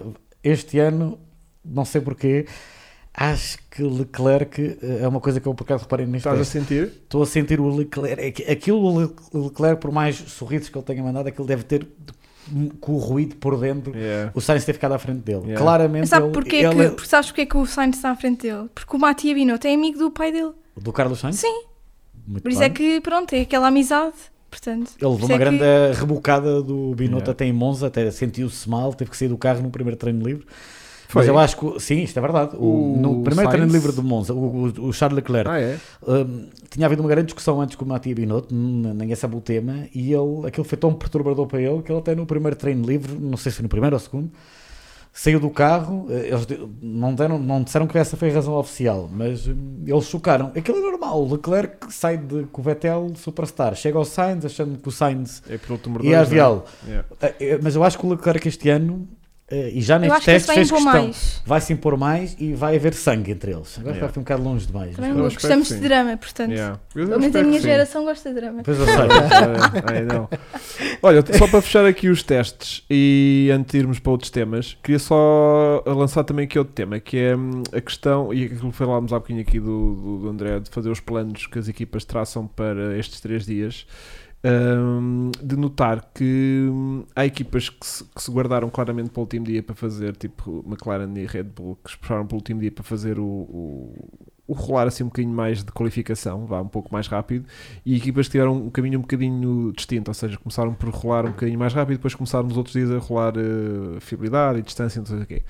Este 0.48 0.80
ano, 0.80 1.18
não 1.64 1.84
sei 1.86 2.00
porquê, 2.02 2.46
acho 3.14 3.58
que 3.72 3.82
Leclerc 3.82 4.62
eh, 4.82 5.00
é 5.02 5.08
uma 5.08 5.20
coisa 5.20 5.40
que 5.40 5.48
eu 5.48 5.54
por 5.56 5.64
acaso 5.64 5.84
reparei 5.84 6.06
neste 6.06 6.28
Estás 6.28 6.40
a 6.40 6.46
sentir? 6.46 6.84
Estou 7.04 7.24
a 7.24 7.26
sentir 7.26 7.60
o 7.60 7.68
Leclerc. 7.76 8.22
é 8.22 8.32
que 8.32 8.44
Aquilo, 8.52 8.80
o 8.80 9.00
Le- 9.00 9.16
o 9.34 9.44
Leclerc, 9.46 9.82
por 9.82 9.92
mais 9.92 10.16
sorrisos 10.16 10.70
que 10.70 10.78
ele 10.78 10.86
tenha 10.86 11.02
mandado, 11.04 11.28
aquilo 11.28 11.48
deve 11.48 11.64
ter 11.64 11.88
com 12.80 12.94
o 12.94 12.98
ruído 13.00 13.36
por 13.38 13.60
dentro. 13.60 13.98
Yeah. 13.98 14.32
O 14.36 14.40
Sainz 14.40 14.64
ter 14.64 14.74
ficado 14.74 14.92
à 14.94 15.00
frente 15.00 15.22
dele. 15.22 15.42
Yeah. 15.46 15.60
Claramente, 15.60 16.02
Mas 16.02 16.10
sabe 16.10 16.26
ele, 16.28 16.34
porquê 16.34 16.56
ele- 16.58 16.76
que, 16.76 16.90
porque 16.96 17.08
sabes 17.10 17.28
porquê 17.32 17.46
que 17.48 17.58
o 17.58 17.66
Sainz 17.66 17.96
está 17.96 18.12
à 18.12 18.16
frente 18.16 18.44
dele? 18.44 18.70
Porque 18.76 18.96
o 18.96 19.00
Matia 19.00 19.34
Binotto 19.34 19.66
é 19.66 19.74
amigo 19.74 19.98
do 19.98 20.12
pai 20.12 20.32
dele. 20.32 20.52
do 20.78 20.94
Carlos 20.94 21.20
Sainz? 21.20 21.38
Sim, 21.40 21.64
Muito 22.28 22.44
por 22.44 22.52
isso 22.52 22.60
bem. 22.60 22.68
é 22.68 22.70
que, 22.72 23.02
pronto, 23.02 23.34
é 23.34 23.42
aquela 23.42 23.70
amizade. 23.70 24.14
Portanto, 24.50 24.92
Ele 25.02 25.12
levou 25.12 25.28
uma 25.28 25.36
é 25.36 25.38
que- 25.38 25.38
grande 25.38 25.64
rebocada 26.00 26.62
do 26.62 26.94
Binotto 26.96 27.16
Yeah. 27.26 27.32
até 27.32 27.46
em 27.46 27.54
Monza, 27.54 27.88
até 27.88 28.10
sentiu-se 28.12 28.70
mal, 28.70 28.94
teve 28.94 29.12
que 29.12 29.18
sair 29.18 29.28
do 29.28 29.38
carro 29.38 29.62
no 29.62 29.70
primeiro 29.70 29.98
treino 29.98 30.26
livre. 30.26 30.46
Foi. 31.08 31.22
Mas 31.22 31.28
eu 31.28 31.38
acho 31.38 31.58
que, 31.58 31.80
sim, 31.80 32.02
isto 32.02 32.18
é 32.18 32.22
verdade. 32.22 32.56
O, 32.56 32.94
O 32.96 32.98
no 32.98 33.24
primeiro 33.24 33.50
treino 33.52 33.72
livre 33.72 33.92
de 33.92 34.02
Monza, 34.02 34.34
o, 34.34 34.66
o- 34.68 34.88
o 34.88 34.94
Charles 34.94 35.16
Leclerc, 35.18 35.50
Ah, 35.50 35.60
é? 35.60 35.78
hum, 36.08 36.48
tinha 36.70 36.86
havido 36.88 37.02
uma 37.04 37.10
grande 37.10 37.28
discussão 37.28 37.62
antes 37.62 37.76
com 37.76 37.86
o 37.86 37.88
Matia 37.88 38.16
Binotto, 38.16 38.54
ninguém 38.54 39.16
sabe 39.16 39.36
o 39.36 39.42
tema, 39.42 39.88
e 39.94 40.12
ele, 40.14 40.48
aquilo 40.48 40.64
foi 40.64 40.78
tão 40.78 40.94
perturbador 40.94 41.46
para 41.48 41.62
ele 41.62 41.82
que 41.84 41.92
ele 41.92 42.00
até 42.00 42.16
no 42.16 42.26
primeiro 42.26 42.56
treino 42.56 42.86
livre, 42.86 43.14
não 43.20 43.38
sei 43.38 43.52
se 43.52 43.58
foi 43.58 43.64
no 43.64 43.70
primeiro 43.70 43.96
ou 43.96 44.00
segundo, 44.00 44.32
saiu 45.18 45.40
do 45.40 45.50
carro, 45.50 46.08
eh, 46.10 46.28
eles 46.28 46.46
não, 46.82 47.16
deram, 47.16 47.40
não 47.40 47.64
disseram 47.64 47.88
que 47.88 47.98
essa 47.98 48.18
foi 48.18 48.30
a 48.30 48.34
razão 48.34 48.54
oficial, 48.56 49.10
mas 49.12 49.48
hum, 49.48 49.82
eles 49.88 50.04
chocaram. 50.04 50.52
Aquilo 50.54 50.78
é 50.78 50.82
normal, 50.82 51.24
o 51.24 51.32
Leclerc 51.34 51.92
sai 51.94 52.18
de, 52.18 52.44
com 52.52 52.60
o 52.60 52.64
Vettel 52.64 53.14
superstar, 53.16 53.74
chega 53.76 53.98
ao 53.98 54.04
Sainz 54.04 54.44
achando 54.44 54.78
que 54.78 54.88
o 54.90 54.92
Sainz 54.92 55.42
É 55.50 55.58
piloto 55.58 55.90
número 55.90 56.06
ia 56.06 56.18
dois, 56.18 56.30
né? 56.30 56.62
Yeah. 56.86 57.08
Eh, 57.22 57.36
eh, 57.40 57.60
Mas 57.64 57.76
eu 57.76 57.84
acho 57.86 57.98
que 57.98 58.06
o 58.06 58.10
Leclerc 58.10 58.46
este 58.46 58.70
ano, 58.70 59.08
e 59.52 59.80
já 59.80 59.96
eu 59.96 60.00
neste 60.00 60.16
acho 60.16 60.26
que 60.26 60.54
fez 60.54 60.68
impor 60.68 60.80
questão, 60.80 61.04
mais. 61.04 61.42
vai 61.46 61.62
se 61.62 61.72
impor 61.74 61.98
mais 61.98 62.36
e 62.40 62.54
vai 62.56 62.76
haver 62.76 62.96
sangue 62.96 63.32
entre 63.32 63.52
eles. 63.52 63.78
Agora 63.78 63.96
Yeah. 63.96 64.00
vai 64.00 64.10
ficar 64.10 64.20
um 64.20 64.24
bocado 64.24 64.44
longe 64.44 64.66
demais. 64.66 64.96
Também 64.96 65.12
espero 65.12 65.34
gostamos 65.34 65.68
de 65.68 65.76
drama, 65.76 66.18
portanto. 66.18 66.52
Yeah. 66.52 66.80
Pelo 66.92 67.20
menos 67.20 67.36
a 67.36 67.44
minha 67.44 67.60
sim. 67.60 67.68
geração 67.68 68.06
gosta 68.06 68.30
de 68.30 68.36
drama. 68.36 68.58
Depois 68.64 68.80
eu 68.80 68.86
sei. 68.86 68.96
Ai, 69.86 70.02
não. 70.04 70.28
Olha, 71.04 71.24
só 71.38 71.48
para 71.48 71.62
fechar 71.62 71.86
aqui 71.86 72.10
os 72.10 72.24
testes 72.24 72.84
e 72.90 73.52
antes 73.54 73.72
de 73.72 73.78
irmos 73.78 74.00
para 74.00 74.12
outros 74.12 74.32
temas, 74.32 74.76
queria 74.82 74.98
só 74.98 75.84
lançar 75.86 76.24
também 76.24 76.46
aqui 76.46 76.58
outro 76.58 76.74
tema, 76.74 77.00
que 77.00 77.16
é 77.16 77.36
hum, 77.36 77.62
a 77.72 77.80
questão, 77.80 78.34
e 78.34 78.46
aquilo 78.46 78.72
que 78.72 78.78
falámos 78.78 79.14
há 79.14 79.20
bocadinho 79.20 79.42
aqui 79.42 79.60
do, 79.60 79.94
do, 79.96 80.18
do 80.22 80.30
André, 80.30 80.60
de 80.60 80.72
fazer 80.72 80.90
os 80.90 81.00
planos 81.00 81.46
que 81.46 81.60
as 81.60 81.68
equipas 81.68 82.04
traçam 82.04 82.48
para 82.48 82.98
estes 82.98 83.22
três 83.22 83.46
dias, 83.46 83.86
hum, 84.46 85.32
de 85.42 85.56
notar 85.56 86.10
que 86.14 86.68
hum, 86.72 87.04
há 87.16 87.26
equipas 87.26 87.70
que 87.70 87.86
se, 87.86 88.04
que 88.06 88.22
se 88.22 88.32
guardaram 88.32 88.70
claramente 88.70 89.10
para 89.10 89.20
o 89.20 89.24
último 89.24 89.46
dia 89.46 89.64
para 89.64 89.76
fazer, 89.76 90.16
tipo 90.16 90.64
McLaren 90.68 91.12
e 91.18 91.26
Red 91.26 91.44
Bull, 91.44 91.78
que 91.84 91.90
esperaram 91.92 92.26
para 92.28 92.36
o 92.36 92.38
último 92.38 92.60
dia 92.62 92.72
para 92.72 92.84
fazer 92.84 93.20
o, 93.20 93.24
o, 93.26 94.10
o 94.48 94.54
rolar 94.54 94.88
assim 94.88 95.04
um 95.04 95.08
bocadinho 95.08 95.34
mais 95.34 95.64
de 95.64 95.72
qualificação, 95.72 96.46
vá 96.46 96.62
um 96.62 96.68
pouco 96.68 96.92
mais 96.94 97.08
rápido, 97.08 97.46
e 97.86 97.96
equipas 97.96 98.28
que 98.28 98.34
tiveram 98.34 98.56
um 98.56 98.70
caminho 98.70 99.00
um 99.00 99.02
bocadinho 99.02 99.74
distinto, 99.76 100.12
ou 100.12 100.16
seja, 100.16 100.38
começaram 100.38 100.74
por 100.74 100.90
rolar 100.90 101.26
um 101.26 101.30
bocadinho 101.32 101.60
mais 101.60 101.74
rápido, 101.74 101.98
depois 101.98 102.14
começaram 102.16 102.48
nos 102.48 102.58
outros 102.58 102.74
dias 102.74 102.92
a 102.92 102.98
rolar 103.00 103.34
eh, 103.38 104.00
fiabilidade 104.00 104.60
e 104.60 104.62
distância, 104.62 105.00
não 105.00 105.08
sei 105.08 105.18
o 105.20 105.26
quê. 105.26 105.44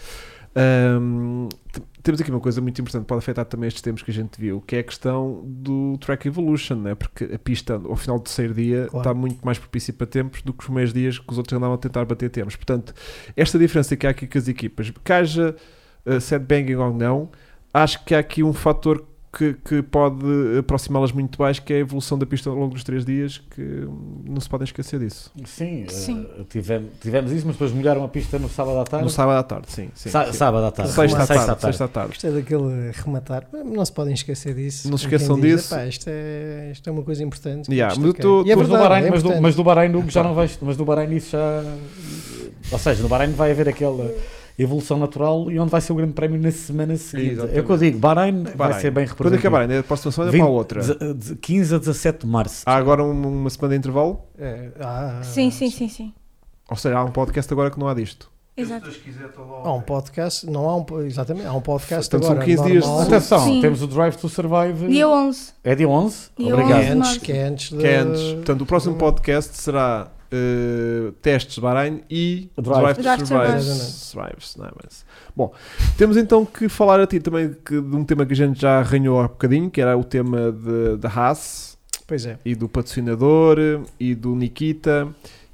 T- 1.72 1.82
temos 2.06 2.22
aqui 2.22 2.30
uma 2.30 2.40
coisa 2.40 2.62
muito 2.62 2.80
importante, 2.80 3.06
pode 3.06 3.18
afetar 3.18 3.44
também 3.46 3.68
estes 3.68 3.82
tempos 3.82 4.04
que 4.04 4.12
a 4.12 4.14
gente 4.14 4.40
viu, 4.40 4.62
que 4.62 4.76
é 4.76 4.80
a 4.80 4.84
questão 4.84 5.42
do 5.44 5.98
Track 5.98 6.28
Evolution, 6.28 6.76
né? 6.76 6.94
porque 6.94 7.24
a 7.24 7.40
pista 7.40 7.74
ao 7.74 7.96
final 7.96 8.20
do 8.20 8.24
terceiro 8.24 8.54
dia 8.54 8.86
Claro. 8.86 8.98
está 9.00 9.14
muito 9.14 9.44
mais 9.44 9.58
propícia 9.58 9.92
para 9.92 10.06
tempos 10.06 10.44
do 10.44 10.54
que 10.54 10.60
os 10.60 10.66
primeiros 10.66 10.94
dias 10.94 11.18
que 11.18 11.32
os 11.32 11.38
outros 11.40 11.58
andavam 11.58 11.74
a 11.74 11.78
tentar 11.80 12.06
bater 12.06 12.30
tempos. 12.30 12.56
Portanto, 12.56 12.94
esta 13.36 13.58
diferença 13.58 13.98
que 13.98 14.06
há 14.06 14.12
aqui 14.12 14.28
com 14.28 14.38
as 14.38 14.48
equipas, 14.48 14.92
que 15.04 15.12
haja 15.12 15.56
uh, 16.06 16.22
set 16.22 16.44
banging 16.44 16.76
ou 16.76 16.94
não, 16.94 17.32
acho 17.74 18.06
que 18.06 18.14
há 18.14 18.20
aqui 18.20 18.44
um 18.44 18.54
fator 18.54 19.04
que, 19.38 19.54
que 19.54 19.82
pode 19.82 20.26
aproximá-las 20.60 21.12
muito 21.12 21.42
mais, 21.42 21.60
que 21.60 21.74
é 21.74 21.76
a 21.78 21.80
evolução 21.80 22.18
da 22.18 22.26
pista 22.26 22.50
ao 22.50 22.56
longo 22.56 22.74
dos 22.74 22.84
três 22.84 23.04
dias, 23.04 23.38
que 23.54 23.62
não 24.24 24.40
se 24.40 24.48
podem 24.48 24.64
esquecer 24.64 25.00
disso. 25.00 25.32
Sim, 25.46 25.84
eh, 25.84 25.90
Sim. 25.92 26.26
tivemos, 26.50 26.90
tivemos 27.02 27.32
isso, 27.32 27.46
mas 27.46 27.56
depois 27.56 27.72
molharam 27.74 28.04
a 28.04 28.08
pista 28.08 28.40
no 28.40 28.48
sábado 28.48 28.80
à 28.80 28.84
tarde. 28.86 29.04
No 29.04 29.10
sábado 29.12 29.38
à 29.38 29.44
tarde, 29.44 29.68
sim. 29.70 29.90
sim, 29.94 30.10
Sa- 30.10 30.26
sim. 30.28 30.34
Sábado 30.34 30.66
à 30.66 30.72
tarde. 30.72 30.92
Sexta 30.94 31.18
à 31.18 31.26
Sexta 31.26 31.34
tarde, 31.36 31.42
à 31.44 31.46
tarde. 31.56 31.62
sexta 31.66 31.84
à 31.84 31.88
tarde. 31.88 32.10
Gostei 32.10 32.32
daquele 32.32 32.92
rematar. 32.94 33.48
Não 33.66 33.84
se 33.86 33.92
podem 33.92 34.14
esquecer 34.14 34.56
disso. 34.56 34.90
Não 34.90 34.98
se 34.98 35.04
esqueçam 35.06 35.40
diz, 35.40 35.56
disso. 35.62 35.74
"Epá, 35.76 35.86
isto, 35.86 36.06
é, 36.08 36.70
isto 36.72 36.90
é 36.90 36.92
uma 36.94 37.04
coisa 37.04 37.24
importante. 37.24 37.70
Yeah, 37.72 37.94
mas 37.96 38.04
eu 38.06 38.12
ok." 38.12 38.22
tô- 38.22 38.44
E 38.46 38.52
é 38.52 38.54
tô- 38.54 38.60
mas, 38.60 38.68
do 38.68 38.72
verdade, 38.72 38.90
Bahrein, 38.90 39.06
é 39.08 39.10
mas, 39.10 39.22
do, 39.22 39.26
importante. 39.28 39.42
mas 39.44 39.56
do 39.56 39.64
Bahrein 39.64 39.96
Hugo, 39.96 40.10
já 40.10 40.24
não 40.24 40.34
vais, 40.34 40.58
mas 40.62 40.78
do 40.78 40.86
Bahrein 40.86 41.14
isso 41.16 41.32
já 41.32 41.64
ou 42.72 42.80
seja, 42.80 43.04
no 43.04 43.10
Bahrein 43.10 43.32
vai 43.32 43.52
haver 43.52 43.70
aquela 43.70 44.12
evolução 44.58 44.98
natural 44.98 45.52
e 45.52 45.60
onde 45.60 45.70
vai 45.72 45.82
ser 45.82 45.92
o 45.92 45.96
grande 45.96 46.14
prémio 46.14 46.40
na 46.42 46.52
semana 46.52 46.96
seguinte. 46.98 47.32
É 47.32 47.34
o 47.34 47.36
que 47.36 47.44
eu 47.44 47.50
Exatamente. 47.60 47.80
digo, 47.80 48.00
Bahrein, 48.00 48.44
vai 48.44 48.54
Bahrein. 48.56 48.80
ser 48.82 48.92
bem 48.92 49.06
Quando 49.06 49.10
representado. 49.18 49.40
acabarem, 49.40 49.76
é 49.76 49.80
a 49.80 49.84
próxima 49.84 50.12
semana 50.12 50.32
para 50.32 50.44
a 50.44 50.48
outra. 50.48 50.82
de- 50.82 51.14
de 51.14 51.36
15 51.36 51.76
a 51.76 51.78
17 51.78 52.20
de 52.26 52.28
março. 52.28 52.64
Há 52.66 52.76
agora 52.76 53.04
uma, 53.04 53.50
semana 53.50 53.74
de 53.74 53.78
intervalo? 53.80 54.20
É, 54.38 54.70
ah, 54.80 55.20
Sim, 55.24 55.52
sim, 55.52 55.70
sim, 55.70 55.90
sim. 55.90 56.14
Ou 56.70 56.76
seja, 56.78 56.98
há 56.98 57.04
um 57.04 57.12
podcast 57.12 57.52
agora 57.54 57.70
que 57.70 57.80
não 57.80 57.88
há 57.88 57.94
disto. 57.94 58.32
Exato. 58.58 58.86
Se 58.86 58.92
Deus 58.92 59.04
quiser, 59.04 59.26
estou 59.26 59.46
lá. 59.46 59.68
Há 59.70 59.74
um 59.74 59.82
podcast, 59.82 60.46
não 60.50 60.70
há 60.70 60.78
um, 60.78 60.86
exatamente, 61.02 61.46
há 61.46 61.52
um 61.54 61.60
podcast 61.60 62.10
Portanto, 62.10 62.24
são 62.28 62.32
agora, 62.32 62.46
15 62.46 62.64
dias 62.64 62.84
de- 62.84 62.90
normal, 62.90 63.06
Atenção, 63.08 63.40
Sim. 63.44 63.60
temos 63.62 63.82
o 63.82 63.88
Drive 63.88 64.16
to 64.16 64.30
Survive. 64.30 64.88
Dia 64.88 65.10
11. 65.10 65.52
É 65.62 65.76
dia 65.76 65.90
11? 65.90 66.30
Dia 66.38 66.54
Obrigado. 66.56 66.80
que 66.80 66.86
é 66.86 66.92
11. 66.92 66.92
antes, 66.98 67.18
que 67.18 67.32
é 67.34 67.44
antes, 67.44 67.68
Que 67.70 67.76
é 67.86 68.04
de- 68.04 68.10
antes. 68.10 68.34
Portanto, 68.36 68.62
o 68.62 68.66
próximo 68.66 68.96
podcast 68.96 69.58
será 69.58 70.08
eh, 70.32 71.12
testes 71.22 71.56
de 71.56 71.62
Bahrein 71.62 72.02
e 72.10 72.50
Drive. 72.58 73.02
Drive, 73.02 73.20
to 73.22 73.28
Survive. 73.28 73.62
Survive. 73.62 73.82
Survives, 73.92 74.56
não 74.58 74.66
é? 74.66 74.72
Mas- 74.84 75.06
Bom, 75.36 75.54
temos 75.98 76.18
então 76.18 76.46
que 76.46 76.70
falar 76.70 77.00
a 77.00 77.08
ti 77.08 77.20
também 77.20 77.56
que- 77.66 77.82
de 77.82 77.96
um 77.96 78.04
tema 78.04 78.26
que 78.26 78.34
a 78.34 78.36
gente 78.36 78.60
já 78.62 78.80
arranhou 78.80 79.20
há 79.20 79.28
bocadinho, 79.28 79.70
que 79.70 79.82
era 79.82 79.98
o 79.98 80.04
tema 80.04 80.52
de- 80.52 80.98
da 80.98 81.10
Haas 81.10 81.78
Pois 82.08 82.26
é. 82.26 82.38
e 82.46 82.56
do 82.56 82.70
patrocinador 82.70 83.58
e 84.00 84.16
do 84.16 84.36
Nikita. 84.36 85.08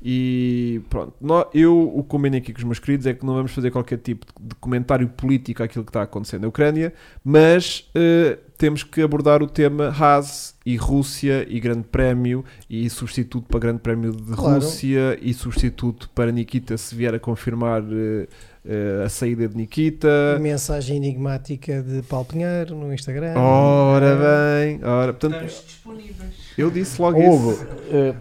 E 0.03 0.81
pronto, 0.89 1.13
eu 1.53 1.77
o 1.95 2.01
que 2.01 2.09
combino 2.09 2.35
aqui 2.35 2.51
com 2.51 2.57
os 2.57 2.63
meus 2.63 2.79
queridos 2.79 3.05
é 3.05 3.13
que 3.13 3.23
não 3.23 3.35
vamos 3.35 3.51
fazer 3.51 3.69
qualquer 3.69 3.99
tipo 3.99 4.25
de 4.41 4.55
comentário 4.55 5.07
político 5.07 5.61
àquilo 5.61 5.83
que 5.85 5.89
está 5.91 6.01
acontecendo 6.01 6.41
na 6.41 6.47
Ucrânia, 6.47 6.91
mas 7.23 7.87
eh, 7.93 8.39
temos 8.61 8.83
que 8.83 9.01
abordar 9.01 9.41
o 9.41 9.47
tema 9.47 9.87
Haas 9.89 10.53
e 10.63 10.77
Rússia 10.77 11.43
e 11.49 11.59
Grande 11.59 11.87
Prémio 11.91 12.45
e 12.69 12.87
substituto 12.91 13.47
para 13.47 13.59
Grande 13.59 13.79
Prémio 13.79 14.11
de 14.11 14.35
Claro. 14.35 14.53
Rússia 14.61 15.17
e 15.19 15.33
substituto 15.33 16.07
para 16.13 16.31
Nikita 16.31 16.77
se 16.77 16.93
vier 16.93 17.15
a 17.15 17.19
confirmar 17.19 17.81
eh, 17.91 18.27
eh, 18.63 19.01
a 19.03 19.09
saída 19.09 19.47
de 19.47 19.57
Nikita. 19.57 20.37
Mensagem 20.39 20.97
enigmática 20.97 21.81
de 21.81 22.03
Paulo 22.03 22.25
Pinheiro 22.27 22.75
no 22.75 22.93
Instagram. 22.93 23.33
Ora 23.35 24.15
bem, 24.15 24.79
ora, 24.83 25.11
portanto, 25.11 25.43
Estamos 25.43 25.65
disponíveis. 25.65 26.33
eu 26.55 26.69
disse 26.69 27.01
logo 27.01 27.19
isso. 27.19 27.67
eh, 27.89 28.13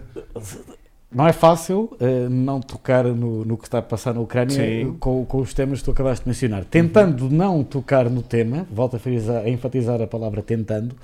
não 1.11 1.27
é 1.27 1.33
fácil 1.33 1.95
eh, 1.99 2.27
não 2.29 2.61
tocar 2.61 3.03
no, 3.03 3.43
no 3.45 3.57
que 3.57 3.65
está 3.65 3.79
a 3.79 3.81
passar 3.81 4.13
na 4.13 4.21
Ucrânia 4.21 4.55
eh, 4.61 4.85
com, 4.99 5.25
com 5.25 5.39
os 5.39 5.53
temas 5.53 5.79
que 5.79 5.85
tu 5.85 5.91
acabaste 5.91 6.23
de 6.23 6.29
mencionar. 6.29 6.63
Tentando 6.65 7.29
não 7.29 7.63
tocar 7.63 8.09
no 8.09 8.21
tema, 8.21 8.65
volto 8.71 8.95
a, 8.95 8.99
frisar- 8.99 9.43
a 9.45 9.49
enfatizar 9.49 10.01
a 10.01 10.07
palavra 10.07 10.41
tentando, 10.41 10.95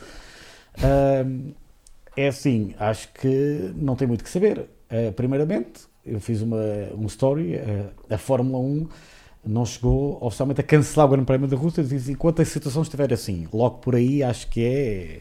ahm, 0.82 1.52
é 2.16 2.28
assim, 2.28 2.74
acho 2.80 3.10
que 3.14 3.72
não 3.76 3.96
tem 3.96 4.08
muito 4.08 4.24
que 4.24 4.30
saber. 4.30 4.66
Eh, 4.90 5.12
primeiramente, 5.12 5.82
eu 6.06 6.20
fiz 6.20 6.42
uma, 6.42 6.58
um 6.98 7.06
story, 7.08 7.56
a 8.10 8.18
Fórmula 8.18 8.58
1 8.60 8.88
não 9.46 9.66
chegou 9.66 10.18
oficialmente 10.22 10.62
a 10.62 10.64
cancelar 10.64 11.06
o 11.08 11.10
Grande 11.12 11.26
Prémio 11.26 11.48
da 11.48 11.56
Rússia. 11.58 11.84
Diz 11.84 12.10
enquanto 12.10 12.42
a 12.42 12.46
situação 12.46 12.82
estiver 12.82 13.12
assim, 13.14 13.48
logo 13.54 13.78
por 13.78 13.96
aí, 13.96 14.24
acho 14.24 14.48
que 14.50 14.64
é. 14.64 15.20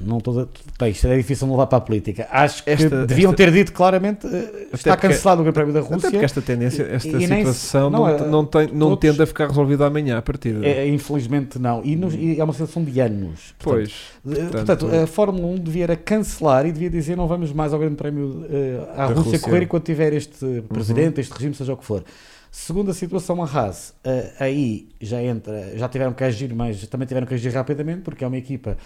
Não 0.00 0.18
toda, 0.18 0.48
bem, 0.78 0.90
isto 0.92 1.06
é 1.06 1.16
difícil 1.16 1.48
levar 1.48 1.66
para 1.66 1.76
a 1.78 1.80
política. 1.80 2.26
Acho 2.30 2.64
que 2.64 2.70
Esta- 2.70 3.06
deviam 3.06 3.32
esta- 3.32 3.36
ter 3.44 3.52
dito 3.52 3.72
claramente 3.72 4.26
eh, 4.26 4.68
está 4.72 4.96
cancelado 4.96 5.42
o 5.42 5.44
Grande 5.44 5.54
Prémio 5.54 5.74
da 5.74 5.80
Até 5.80 5.88
Rússia. 5.94 6.10
porque 6.10 6.24
esta 6.24 6.40
tendência, 6.42 6.82
esta 6.84 7.08
E- 7.08 7.22
e 7.22 7.26
situação 7.26 7.90
não, 7.90 8.06
não, 8.18 8.30
não, 8.30 8.44
tem, 8.46 8.66
não 8.68 8.88
todos- 8.96 8.98
tende 9.00 9.22
a 9.22 9.26
ficar 9.26 9.46
resolvida 9.48 9.86
amanhã 9.86 10.16
a 10.18 10.22
partir 10.22 10.54
de. 10.58 10.66
É, 10.66 10.88
infelizmente 10.88 11.58
não. 11.58 11.82
E, 11.84 11.94
nos- 11.96 12.14
e 12.14 12.40
é 12.40 12.42
uma 12.44 12.52
situação 12.54 12.82
de 12.82 12.98
anos. 12.98 13.54
Portanto, 13.58 13.90
pois. 14.24 14.38
Eh, 14.38 14.44
Portanto, 14.50 14.86
a 15.02 15.06
Fórmula 15.06 15.46
1 15.48 15.58
devia 15.58 15.84
era 15.84 15.96
cancelar 15.96 16.64
e 16.66 16.72
devia 16.72 16.88
dizer 16.90 17.14
não 17.16 17.28
vamos 17.28 17.52
mais 17.52 17.72
ao 17.74 17.78
Grande 17.78 17.96
Prémio 17.96 18.46
eh, 18.50 18.80
à 18.96 19.04
Rússia, 19.06 19.22
Rússia. 19.22 19.38
correr 19.40 19.62
enquanto 19.64 19.84
tiver 19.84 20.12
este 20.14 20.62
presidente, 20.68 21.20
este 21.20 21.32
regime, 21.34 21.54
seja 21.54 21.74
o 21.74 21.76
que 21.76 21.84
for. 21.84 22.02
Segunda 22.50 22.92
situação, 22.94 23.42
a 23.42 23.46
Haas, 23.46 23.92
eh, 24.04 24.32
aí 24.40 24.88
já 25.00 25.20
entra, 25.22 25.72
já 25.76 25.88
tiveram 25.88 26.12
que 26.12 26.24
agir, 26.24 26.54
mas 26.54 26.86
também 26.86 27.06
tiveram 27.06 27.26
que 27.26 27.34
agir 27.34 27.50
rapidamente, 27.50 28.00
porque 28.02 28.24
é 28.24 28.26
uma 28.26 28.38
equipa, 28.38 28.76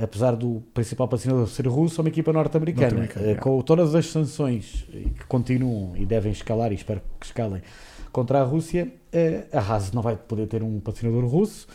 apesar 0.00 0.34
do 0.36 0.62
principal 0.72 1.06
patrocinador 1.08 1.46
ser 1.48 1.66
russo, 1.66 2.00
é 2.00 2.02
uma 2.02 2.08
equipa 2.08 2.32
norte-americana, 2.32 2.86
Norte-americana, 2.86 3.26
eh, 3.26 3.32
é. 3.32 3.34
com 3.34 3.60
todas 3.62 3.94
as 3.94 4.06
sanções 4.06 4.86
eh, 4.92 5.08
que 5.18 5.26
continuam 5.26 5.96
e 5.96 6.04
devem 6.06 6.32
escalar, 6.32 6.72
e 6.72 6.76
espero 6.76 7.00
que 7.20 7.26
escalem, 7.26 7.62
contra 8.10 8.40
a 8.40 8.44
Rússia, 8.44 8.92
eh, 9.12 9.44
a 9.52 9.58
Haas 9.58 9.92
não 9.92 10.02
vai 10.02 10.16
poder 10.16 10.46
ter 10.46 10.62
um 10.62 10.80
patrocinador 10.80 11.24
russo. 11.26 11.66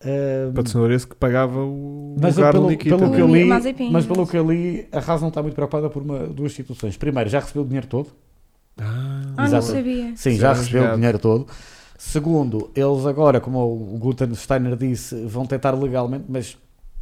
eh, 0.00 0.50
Patrocinador 0.54 0.92
esse 0.92 1.06
que 1.06 1.14
pagava 1.16 1.60
o 1.64 2.16
mas 2.20 2.36
lugar 2.36 2.52
pelo, 2.52 2.64
do 2.64 2.70
Nikita. 2.70 2.96
pelo 2.98 3.10
que 3.12 3.20
eu 3.20 3.26
O 3.26 3.34
li, 3.36 3.44
mas 3.90 4.06
pelo 4.06 4.26
que 4.26 4.36
eu 4.36 4.50
li, 4.52 4.86
a 4.92 4.98
Haas 4.98 5.20
não 5.20 5.28
está 5.28 5.42
muito 5.42 5.54
preocupada 5.54 5.88
por 5.90 6.02
uma, 6.02 6.20
duas 6.26 6.52
situações. 6.52 6.96
Primeiro, 6.96 7.28
já 7.30 7.40
recebeu 7.40 7.62
o 7.62 7.66
dinheiro 7.66 7.86
todo. 7.86 8.08
Ah, 8.78 9.22
Ah, 9.36 9.48
não 9.48 9.62
sabia. 9.62 10.12
Sim, 10.16 10.36
já 10.36 10.50
é 10.50 10.54
recebeu 10.54 10.80
o 10.80 10.84
jogado. 10.84 10.96
dinheiro 10.96 11.18
todo. 11.18 11.46
Segundo, 11.96 12.70
eles 12.74 13.06
agora, 13.06 13.40
como 13.40 13.60
o 13.60 13.98
Gunther 13.98 14.32
Steiner 14.34 14.76
disse, 14.76 15.24
vão 15.26 15.46
tentar 15.46 15.70
legalmente, 15.72 16.24
mas 16.28 16.58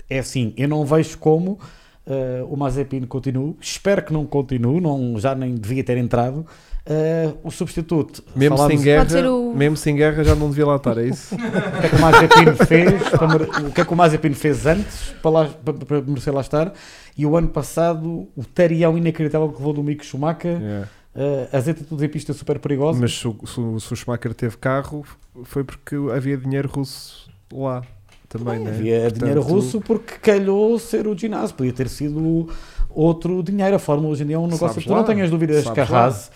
é 0.09 0.19
assim, 0.19 0.53
eu 0.57 0.69
não 0.69 0.85
vejo 0.85 1.17
como 1.19 1.59
eh, 2.07 2.45
o 2.49 2.57
Mazepin 2.57 3.03
continue. 3.03 3.57
Espero 3.61 4.03
que 4.05 4.13
não 4.13 4.27
continue, 4.27 4.81
não, 4.81 5.19
já 5.19 5.35
nem 5.35 5.55
devia 5.55 5.83
ter 5.85 5.97
entrado. 5.97 6.45
Eh, 6.85 7.33
o 7.45 7.51
substituto, 7.53 8.25
mesmo, 8.35 8.59
sem 8.67 8.81
guerra, 8.81 9.31
o- 9.31 9.55
mesmo 9.55 9.77
sem 9.77 9.95
guerra 9.95 10.25
já 10.25 10.35
não 10.35 10.49
devia 10.51 10.67
lá 10.67 10.77
estar, 10.77 10.99
é 10.99 11.05
isso? 11.07 11.33
o 11.37 11.39
que 11.81 11.87
é 11.87 11.89
que 11.89 11.95
o 11.97 12.01
Mazepin 12.01 12.67
fez, 12.67 13.09
para 13.11 13.43
o 13.69 13.71
que 13.73 13.81
é 13.81 13.85
que 13.85 13.93
o 13.93 13.97
Mazepin 13.97 14.35
fez 14.35 14.67
antes 14.67 15.15
para, 15.23 15.31
lá, 15.31 15.45
para, 15.65 15.75
para 15.75 16.01
merecer 16.03 16.35
lá 16.35 16.41
estar. 16.41 16.73
E 17.17 17.25
o 17.25 17.37
ano 17.37 17.47
passado, 17.49 18.27
o 18.37 18.45
tarião 18.45 18.99
inacreditável 18.99 19.49
que 19.51 19.59
levou 19.59 19.73
do 19.73 19.83
Mick 19.85 20.05
Schumacher, 20.05 20.59
É. 20.61 20.85
eh, 21.15 21.49
as 21.53 21.69
atitudes 21.69 22.03
em 22.03 22.09
pista 22.09 22.33
super 22.33 22.59
perigosas. 22.59 23.01
Mas 23.01 23.17
se, 23.17 23.29
o- 23.29 23.37
se 23.47 23.87
se 23.87 23.93
o 23.93 23.97
Schumacher 23.97 24.35
teve 24.35 24.57
carro, 24.57 25.05
foi 25.45 25.63
porque 25.63 25.95
havia 26.13 26.37
dinheiro 26.37 26.69
russo 26.69 27.31
lá 27.53 27.83
também, 28.39 28.59
né? 28.61 28.71
Havia 28.71 29.01
Portanto, 29.03 29.19
dinheiro 29.21 29.43
russo 29.43 29.81
porque 29.81 30.15
calhou 30.21 30.79
ser 30.79 31.07
o 31.07 31.17
ginásio, 31.17 31.55
podia 31.57 31.73
ter 31.73 31.89
sido 31.89 32.49
outro 32.91 33.43
dinheiro. 33.43 33.77
A 33.77 33.79
Fórmula 33.79 34.13
hoje 34.13 34.23
em 34.23 34.27
dia 34.27 34.37
é 34.37 34.39
um 34.39 34.43
negócio 34.47 34.69
Sabes 34.69 34.85
que 34.85 34.89
tu 34.89 34.95
não 34.95 35.05
tenhas 35.05 35.31
dúvidas 35.31 35.65
sabes 35.65 35.73
que 35.73 35.81
a 35.81 35.97
lá. 35.99 36.05
Haas. 36.05 36.31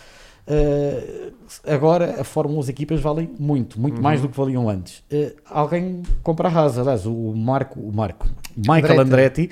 eh, 0.47 1.31
agora 1.67 2.21
a 2.21 2.25
Fórmula 2.25 2.61
as 2.61 2.69
equipas 2.69 3.01
valem 3.01 3.31
muito, 3.39 3.81
muito 3.81 3.97
Uhum. 3.97 4.03
mais 4.03 4.21
do 4.21 4.29
que 4.29 4.37
valiam 4.37 4.69
antes. 4.69 5.03
Eh, 5.11 5.35
alguém 5.45 6.03
compra 6.23 6.49
a 6.49 6.53
Haas, 6.53 6.79
aliás, 6.79 7.07
o 7.07 7.33
Marco, 7.35 7.81
o 7.81 7.93
Marco, 7.93 8.27
Michael 8.57 9.01
Andretti. 9.01 9.43
Andretti. 9.43 9.51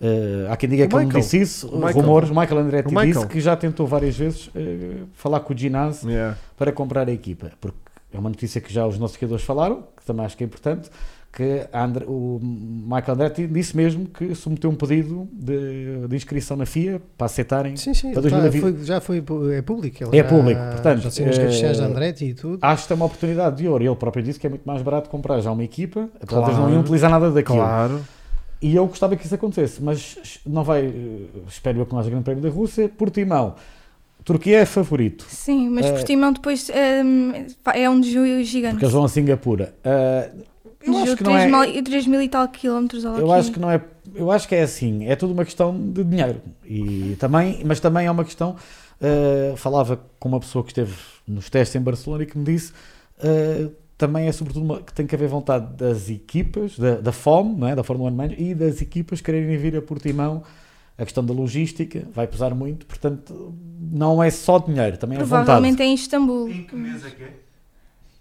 eh, 0.00 0.46
há 0.50 0.56
quem 0.56 0.68
diga 0.68 0.84
O 0.84 0.88
que 0.88 0.94
ele 0.96 1.00
não 1.02 1.06
Michael. 1.08 1.22
disse 1.22 1.40
isso, 1.40 1.68
O 1.68 1.76
Michael. 1.76 1.94
rumores. 1.94 2.30
Michael 2.30 2.58
Andretti 2.58 2.88
Michael. 2.88 3.12
disse 3.12 3.26
que 3.28 3.40
já 3.40 3.54
tentou 3.56 3.86
várias 3.86 4.16
vezes 4.16 4.50
eh, 4.56 5.02
falar 5.14 5.40
com 5.40 5.54
o 5.54 5.56
ginásio 5.56 6.10
Yeah. 6.10 6.36
para 6.56 6.72
comprar 6.72 7.08
a 7.08 7.12
equipa, 7.12 7.52
porque 7.60 7.78
é 8.12 8.18
uma 8.18 8.28
notícia 8.28 8.60
que 8.60 8.72
já 8.72 8.84
os 8.86 8.98
nossos 8.98 9.14
seguidores 9.14 9.44
falaram, 9.44 9.84
que 9.96 10.04
também 10.04 10.26
acho 10.26 10.36
que 10.36 10.42
é 10.42 10.46
importante, 10.46 10.90
que 11.32 11.66
a 11.72 11.84
Andre- 11.84 12.04
o 12.06 12.38
Michael 12.42 13.14
Andretti 13.14 13.46
disse 13.46 13.74
mesmo 13.74 14.06
que 14.06 14.34
submeteu 14.34 14.68
um 14.68 14.74
pedido 14.74 15.26
de, 15.32 16.06
de 16.06 16.14
inscrição 16.16 16.58
na 16.58 16.66
FIA 16.66 17.00
para 17.16 17.24
aceitarem. 17.24 17.74
Sim, 17.76 17.94
sim, 17.94 18.12
Para 18.12 18.20
tá, 18.22 18.28
2020. 18.38 18.60
foi- 18.60 18.84
já 18.84 19.00
foi 19.00 19.24
é 19.56 19.62
público. 19.62 20.04
ele 20.04 20.18
É 20.18 20.22
já- 20.22 20.28
público, 20.28 20.60
portanto, 20.72 21.00
Já 21.00 21.10
tem 21.10 21.26
as 21.28 21.38
redes 21.38 21.54
sociais 21.54 21.76
de 21.78 21.82
eh, 21.82 21.86
Andretti 21.86 22.24
e 22.26 22.34
tudo. 22.34 22.58
Acho 22.60 22.86
que 22.86 22.92
é 22.92 22.96
uma 22.96 23.06
oportunidade 23.06 23.56
de 23.56 23.66
ouro. 23.66 23.82
Ele 23.82 23.96
próprio 23.96 24.22
disse 24.22 24.38
que 24.38 24.46
é 24.46 24.50
muito 24.50 24.64
mais 24.66 24.82
barato 24.82 25.08
comprar 25.08 25.40
já 25.40 25.50
uma 25.50 25.64
equipa, 25.64 26.00
de 26.02 26.08
eles 26.34 26.46
não 26.48 26.54
Claro. 26.54 26.70
iam 26.72 26.80
utilizar 26.82 27.10
nada 27.10 27.30
daquilo. 27.30 27.56
Claro. 27.58 28.00
E 28.60 28.76
eu 28.76 28.86
gostava 28.86 29.16
que 29.16 29.24
isso 29.24 29.34
acontecesse, 29.34 29.82
mas 29.82 30.38
não 30.46 30.62
vai, 30.62 30.84
eh, 30.84 31.40
espero 31.48 31.78
eu 31.80 31.86
que 31.86 31.92
não 31.92 31.98
haja 32.00 32.10
grande 32.10 32.24
prémio 32.24 32.42
da 32.42 32.50
Rússia. 32.50 32.90
Portimão, 32.90 33.54
Turquia 34.22 34.58
é 34.58 34.66
favorito. 34.66 35.24
Sim, 35.28 35.70
mas 35.70 35.86
Eh, 35.86 35.92
Portimão 35.92 36.32
depois 36.32 36.70
hum, 36.70 37.32
é 37.74 37.88
um 37.90 37.98
desvio 38.00 38.44
gigante. 38.44 38.74
Porque 38.74 38.84
eles 38.84 38.92
vão 38.94 39.04
a 39.04 39.08
Singapura. 39.08 39.74
Ah, 39.82 40.28
eu 40.86 40.98
acho 40.98 41.16
que 41.16 41.22
não 41.24 41.36
é. 41.36 41.48
3 41.48 41.72
mil- 41.74 41.84
3 41.84 42.06
mil 42.06 42.22
e 42.22 42.28
tal 42.28 42.48
quilómetros 42.48 43.04
ao 43.04 43.18
Eu 43.18 43.30
aqui. 43.32 43.40
acho 43.40 43.52
que 43.52 43.60
não 43.60 43.70
é. 43.70 43.80
Eu 44.14 44.30
acho 44.30 44.48
que 44.48 44.54
é 44.54 44.62
assim. 44.62 45.06
É 45.06 45.14
tudo 45.16 45.32
uma 45.32 45.44
questão 45.44 45.76
de 45.92 46.02
dinheiro. 46.04 46.40
E 46.64 47.16
também, 47.18 47.62
mas 47.64 47.80
também 47.80 48.06
é 48.06 48.10
uma 48.10 48.24
questão. 48.24 48.56
ah, 49.00 49.56
falava 49.56 50.00
com 50.20 50.28
uma 50.28 50.38
pessoa 50.40 50.62
que 50.64 50.70
esteve 50.70 50.94
nos 51.26 51.48
testes 51.50 51.74
em 51.76 51.80
Barcelona 51.82 52.22
e 52.22 52.26
que 52.26 52.38
me 52.38 52.44
disse. 52.44 52.72
ah, 53.22 53.70
também 53.98 54.26
é 54.26 54.32
sobretudo 54.32 54.64
uma, 54.64 54.80
que 54.82 54.92
tem 54.92 55.06
que 55.06 55.14
haver 55.14 55.28
vontade 55.28 55.76
das 55.76 56.10
equipas, 56.10 56.76
da, 56.76 56.96
da 56.96 57.12
FOM, 57.12 57.54
não 57.56 57.68
é? 57.68 57.76
da 57.76 57.84
Fórmula 57.84 58.10
1 58.10 58.14
Manager, 58.14 58.42
e 58.42 58.52
das 58.54 58.82
equipas 58.82 59.20
quererem 59.20 59.56
vir 59.56 59.76
a 59.76 59.82
Portimão. 59.82 60.42
A 60.98 61.04
questão 61.04 61.24
da 61.24 61.32
logística 61.32 62.02
vai 62.12 62.26
pesar 62.26 62.52
muito, 62.54 62.84
portanto, 62.84 63.54
não 63.80 64.20
é 64.22 64.28
só 64.30 64.58
dinheiro, 64.58 64.96
também 64.98 65.16
é 65.18 65.22
vontade. 65.22 65.44
Provavelmente 65.44 65.82
é 65.82 65.86
em 65.86 65.94
Istambul. 65.94 66.48
Em 66.48 66.64
que 66.64 66.74
mês 66.76 67.04
é 67.06 67.10
que 67.10 67.22
é? 67.22 67.32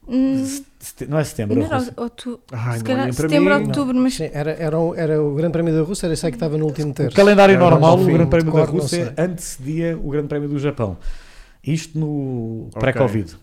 Hum, 0.07 0.61
Não 1.07 1.19
é 1.19 1.23
setembro, 1.23 1.55
não 1.55 1.63
é 1.63 1.65
era 1.67 1.77
Rússia. 1.77 1.93
outu- 1.95 2.39
Ai, 2.51 2.73
se 2.73 2.77
não 2.79 2.83
calhar 2.85 3.13
setembro 3.13 3.53
ou 3.53 3.59
mim. 3.59 3.67
outubro, 3.67 3.95
mas 3.95 4.15
Sim, 4.15 4.29
era, 4.33 4.51
era, 4.51 4.79
o- 4.79 4.95
era 4.95 5.21
o 5.23 5.35
Grande 5.35 5.53
Prémio 5.53 5.73
da 5.75 5.81
Rússia, 5.83 6.07
era 6.07 6.13
aí 6.15 6.19
que 6.19 6.27
estava 6.27 6.57
no 6.57 6.65
último 6.65 6.91
O 6.91 6.93
terço. 6.93 7.15
calendário 7.15 7.53
Era 7.55 7.63
normal, 7.69 7.95
o 7.99 8.05
fim, 8.05 8.13
Grande 8.13 8.29
Prémio 8.29 8.51
da 8.51 8.59
não 8.59 8.65
Rússia 8.65 9.13
antecedia 9.17 9.97
o 9.97 10.09
Grande 10.09 10.27
Prémio 10.27 10.49
do 10.49 10.57
Japão. 10.59 10.97
Isto 11.63 11.99
no 11.99 12.65
Ok. 12.69 12.79
pré-Covid. 12.79 13.35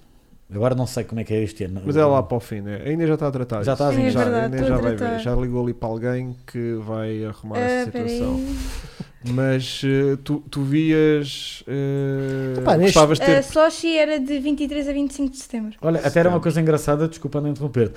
Agora 0.52 0.74
não 0.74 0.86
sei 0.86 1.05
como 1.05 1.20
é 1.20 1.24
que 1.24 1.32
é 1.35 1.43
este 1.43 1.64
ano. 1.64 1.80
Mas 1.85 1.97
é 1.97 2.05
lá 2.05 2.22
para 2.22 2.36
o 2.36 2.40
fim, 2.40 2.60
né? 2.62 2.80
Ainda 2.85 3.06
já 3.06 3.14
está 3.14 3.28
a 3.28 3.30
tratar. 3.30 3.62
Já 3.62 3.74
está 3.74 3.90
isso. 3.90 3.98
a 3.98 4.01
vir. 4.02 4.06
É 4.09 4.10
já, 4.10 4.24
verdade, 4.24 4.44
ainda 4.47 4.56
estou 4.56 4.68
já 4.68 4.74
a 4.76 4.78
vai 4.80 4.97
ver. 4.97 5.18
Já 5.20 5.35
ligou 5.36 5.62
ali 5.62 5.74
para 5.74 5.89
alguém 5.89 6.36
que 6.47 6.74
vai 6.86 7.24
arrumar 7.24 7.59
ah, 7.59 7.60
essa 7.60 7.85
situação. 7.85 8.40
Mas 9.24 9.82
eh, 9.85 10.16
tu, 10.23 10.43
tu 10.51 10.62
vias. 10.62 11.65
eh, 11.66 12.55
neste- 12.77 12.82
gostavas 12.82 13.19
de 13.19 13.27
ter. 13.27 13.39
A 13.39 13.43
Sochi 13.43 13.97
era 13.97 14.19
de 14.20 14.39
23 14.39 14.89
a 14.89 14.93
25 14.93 15.31
de 15.31 15.36
setembro. 15.39 15.74
Olha, 15.82 16.01
até 16.05 16.20
era 16.20 16.28
uma 16.28 16.40
coisa 16.40 16.61
engraçada, 16.61 17.09
desculpa 17.09 17.40
não 17.40 17.51
interromper. 17.51 17.90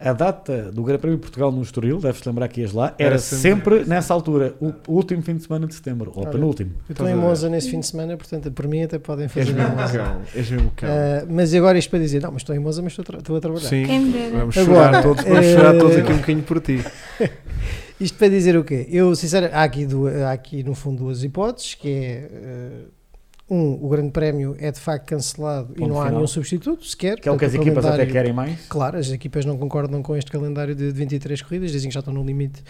A 0.00 0.12
data 0.12 0.72
do 0.72 0.82
Grande 0.82 1.00
Prémio 1.00 1.16
de 1.16 1.22
Portugal 1.22 1.52
no 1.52 1.62
Estoril, 1.62 1.98
deves-te 2.00 2.28
lembrar 2.28 2.48
que 2.48 2.60
ias 2.60 2.72
lá, 2.72 2.92
era, 2.98 3.10
Era 3.10 3.18
sempre, 3.18 3.76
sempre- 3.78 3.88
nessa 3.88 4.12
altura, 4.12 4.52
o 4.60 4.72
último 4.88 5.22
fim 5.22 5.36
de 5.36 5.44
semana 5.44 5.68
de 5.68 5.74
setembro, 5.74 6.10
ou 6.16 6.22
Olha, 6.24 6.32
penúltimo. 6.32 6.72
Eu 6.88 6.92
estou 6.92 7.08
em? 7.08 7.14
Monza 7.14 7.48
nesse 7.48 7.70
fim 7.70 7.78
de 7.78 7.86
semana, 7.86 8.16
portanto, 8.16 8.50
por 8.50 8.66
mim 8.66 8.82
até 8.82 8.98
podem 8.98 9.26
És 9.26 9.32
fazer 9.32 9.52
em 9.52 9.54
mesmo 9.54 9.76
Monza. 9.76 9.98
cão. 9.98 10.20
És 10.34 10.50
mesmo 10.50 10.72
cão. 10.76 10.88
Ah, 10.90 11.24
mas 11.30 11.54
agora 11.54 11.78
isto 11.78 11.88
para 11.90 12.00
dizer, 12.00 12.20
não, 12.20 12.32
mas 12.32 12.42
estou 12.42 12.54
em 12.56 12.58
Monza, 12.58 12.82
mas 12.82 12.92
estou, 12.92 13.02
a 13.04 13.06
tra- 13.06 13.18
estou 13.18 13.36
a 13.36 13.40
trabalhar. 13.40 13.68
Sim, 13.68 13.86
vamos 14.32 14.58
Agora, 14.58 14.82
chorar 14.90 15.02
todos, 15.02 15.24
vamos 15.24 15.38
eh, 15.46 15.54
chorar 15.54 15.78
todos 15.78 15.96
aqui 15.96 16.12
um 16.12 16.16
bocadinho 16.16 16.42
por 16.42 16.60
ti. 16.60 16.84
Isto 18.00 18.18
para 18.18 18.28
dizer 18.28 18.56
o 18.56 18.64
quê? 18.64 18.86
Eu, 18.90 19.14
sinceramente, 19.14 19.56
há 19.56 19.62
aqui, 19.62 19.86
du- 19.86 20.08
há 20.08 20.32
aqui 20.32 20.62
no 20.62 20.74
fundo 20.74 21.04
duas 21.04 21.22
hipóteses, 21.22 21.74
que 21.74 21.88
é, 21.88 22.28
eh, 22.32 22.70
um, 23.48 23.72
o 23.84 23.88
grande 23.88 24.10
prémio 24.10 24.56
é 24.58 24.72
de 24.72 24.80
facto 24.80 25.06
cancelado 25.06 25.72
e 25.74 25.78
Ponto 25.78 25.88
não 25.90 26.00
há 26.00 26.04
final. 26.06 26.16
nenhum 26.18 26.26
substituto 26.26 26.84
sequer. 26.84 27.20
Que 27.20 27.28
é 27.28 27.32
o 27.32 27.36
que 27.36 27.44
as 27.44 27.54
equipas 27.54 27.84
até 27.84 28.04
querem 28.06 28.32
mais. 28.32 28.66
Claro, 28.68 28.98
as 28.98 29.10
equipas 29.10 29.44
não 29.44 29.56
concordam 29.56 30.02
com 30.02 30.16
este 30.16 30.30
calendário 30.30 30.74
de 30.74 30.90
23 30.90 31.40
corridas, 31.42 31.70
dizem 31.70 31.88
que 31.88 31.94
já 31.94 32.00
estão 32.00 32.12
no 32.12 32.24
limite 32.24 32.62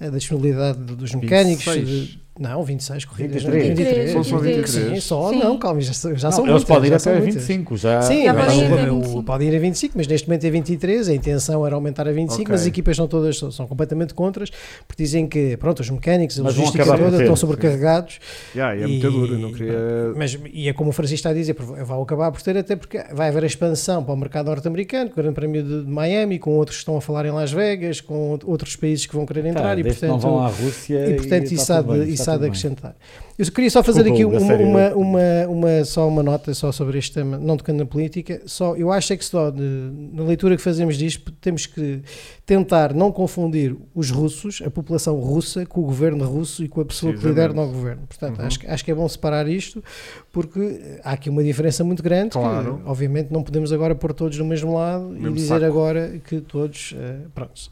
eh, 0.00 0.10
da 0.10 0.16
disponibilidade 0.16 0.78
do- 0.78 0.96
dos 0.96 1.12
mecânicos. 1.14 1.64
26. 1.64 1.88
de- 1.88 2.22
não, 2.38 2.64
26 2.64 3.04
corridas. 3.04 3.42
23. 3.42 3.78
23. 3.78 4.12
São 4.12 4.24
só 4.24 4.36
23. 4.38 4.74
23. 4.74 4.94
Sim, 5.02 5.06
só, 5.08 5.30
Sim. 5.30 5.38
não, 5.38 5.58
calma, 5.58 5.80
já, 5.82 5.92
são- 5.92 6.16
já 6.16 6.28
Não, 6.30 6.36
são 6.36 6.44
eles 6.44 6.52
muitas, 6.54 6.64
podem 6.68 6.86
ir 6.86 6.90
já 6.90 6.96
até 6.96 7.04
são 7.04 7.12
a 7.12 7.16
muitas. 7.16 7.34
25, 7.34 7.76
já. 7.76 8.02
Sim, 8.02 8.24
Já 8.24 8.34
podem 8.34 8.58
ir 8.60 8.72
o- 8.90 9.00
25. 9.00 9.22
podem 9.22 9.48
ir 9.48 9.56
a 9.56 9.58
25, 9.58 9.92
mas 9.98 10.06
neste 10.06 10.28
momento 10.28 10.44
é 10.46 10.50
23, 10.50 11.08
a 11.10 11.14
intenção 11.14 11.66
era 11.66 11.74
aumentar 11.74 12.08
a 12.08 12.12
25, 12.12 12.40
Ok. 12.42 12.52
mas 12.52 12.60
as 12.62 12.66
equipas 12.66 12.96
são 12.96 13.06
todas 13.06 13.38
são, 13.38 13.50
são 13.50 13.66
completamente 13.66 14.14
contras, 14.14 14.50
porque 14.88 15.02
dizem 15.02 15.26
que 15.28 15.56
pronto, 15.58 15.80
os 15.80 15.90
mecânicos, 15.90 16.40
a 16.40 16.42
Mas 16.42 16.56
logística 16.56 16.84
toda 16.86 17.10
ter, 17.10 17.20
estão 17.20 17.36
sobrecarregados, 17.36 18.18
Yeah, 18.54 18.76
e 18.76 18.80
é 18.82 18.84
E- 18.86 18.88
muito 18.88 19.10
duro, 19.10 19.38
não 19.38 19.52
queria. 19.52 19.74
mas 20.16 20.38
e 20.52 20.68
é 20.68 20.72
como 20.72 20.88
o 20.90 20.92
Francisco 20.92 21.16
está 21.16 21.30
a 21.30 21.34
dizer, 21.34 21.54
vão 21.54 22.02
acabar 22.02 22.32
por 22.32 22.40
ter 22.40 22.56
até 22.56 22.74
porque 22.76 22.98
vai 23.12 23.28
haver 23.28 23.42
a 23.42 23.46
expansão 23.46 24.02
para 24.02 24.14
o 24.14 24.16
mercado 24.16 24.46
norte-americano, 24.46 25.10
com 25.10 25.20
o 25.20 25.22
Grande 25.22 25.34
Prémio 25.34 25.62
de, 25.62 25.90
Miami, 25.90 26.38
com 26.38 26.50
outros 26.56 26.78
que 26.78 26.80
estão 26.82 26.96
a 26.96 27.00
falar 27.02 27.26
em 27.26 27.30
Las 27.30 27.52
Vegas, 27.52 28.00
com 28.00 28.38
outros 28.46 28.74
países 28.74 29.04
que 29.04 29.14
vão 29.14 29.26
querer 29.26 29.44
entrar 29.46 29.74
Tá, 29.74 29.78
e 29.80 29.84
portanto 29.84 30.10
não 30.10 30.18
vão 30.18 30.38
à 30.40 30.48
Rússia 30.48 31.10
e 31.10 31.14
portanto 31.16 31.44
está 31.44 31.54
isso, 31.54 31.72
há 31.72 31.82
tudo 31.82 31.92
bem, 31.92 32.04
de, 32.06 32.12
de 32.38 32.46
acrescentar. 32.46 32.96
Eu 33.38 33.46
queria 33.50 33.70
só 33.70 33.82
fazer 33.82 34.04
Desculpa, 34.04 34.36
aqui 34.36 34.44
uma, 34.44 34.54
uma, 34.54 34.94
uma, 34.94 35.48
uma- 35.48 35.84
só 35.84 36.06
uma 36.06 36.22
nota 36.22 36.52
só 36.54 36.70
sobre 36.70 36.98
este 36.98 37.12
tema, 37.14 37.38
não 37.38 37.56
tocando 37.56 37.78
na 37.78 37.86
política, 37.86 38.42
só, 38.46 38.76
eu 38.76 38.92
acho 38.92 39.12
é 39.12 39.16
que 39.16 39.24
só 39.24 39.50
de- 39.50 39.90
na 40.12 40.22
leitura 40.22 40.54
que 40.56 40.62
fazemos 40.62 40.96
disto 40.96 41.32
temos 41.40 41.66
que 41.66 42.02
tentar 42.44 42.92
não 42.94 43.10
confundir 43.10 43.74
os 43.94 44.10
russos, 44.10 44.62
a 44.64 44.70
população 44.70 45.16
russa, 45.18 45.64
com 45.66 45.80
o 45.80 45.84
governo 45.84 46.24
russo 46.26 46.62
e 46.62 46.68
com 46.68 46.80
a 46.80 46.84
pessoa 46.84 47.12
que 47.14 47.26
lidera 47.26 47.52
no 47.52 47.66
governo. 47.66 48.02
Portanto, 48.06 48.38
Uhum. 48.38 48.46
acho, 48.46 48.60
que- 48.60 48.66
acho 48.66 48.84
que 48.84 48.90
é 48.90 48.94
bom 48.94 49.08
separar 49.08 49.48
isto, 49.48 49.82
porque 50.30 50.80
há 51.02 51.12
aqui 51.12 51.30
uma 51.30 51.42
diferença 51.42 51.82
muito 51.82 52.02
grande, 52.02 52.30
Claro. 52.32 52.78
que 52.84 52.88
obviamente 52.88 53.32
não 53.32 53.42
podemos 53.42 53.72
agora 53.72 53.94
pôr 53.94 54.12
todos 54.12 54.36
no 54.38 54.44
mesmo 54.44 54.74
lado 54.74 55.04
Mesmo 55.08 55.28
e 55.30 55.32
dizer 55.32 55.48
saco. 55.48 55.64
agora 55.64 56.20
que 56.24 56.40
todos, 56.40 56.94
eh, 56.98 57.16
pronto. 57.34 57.70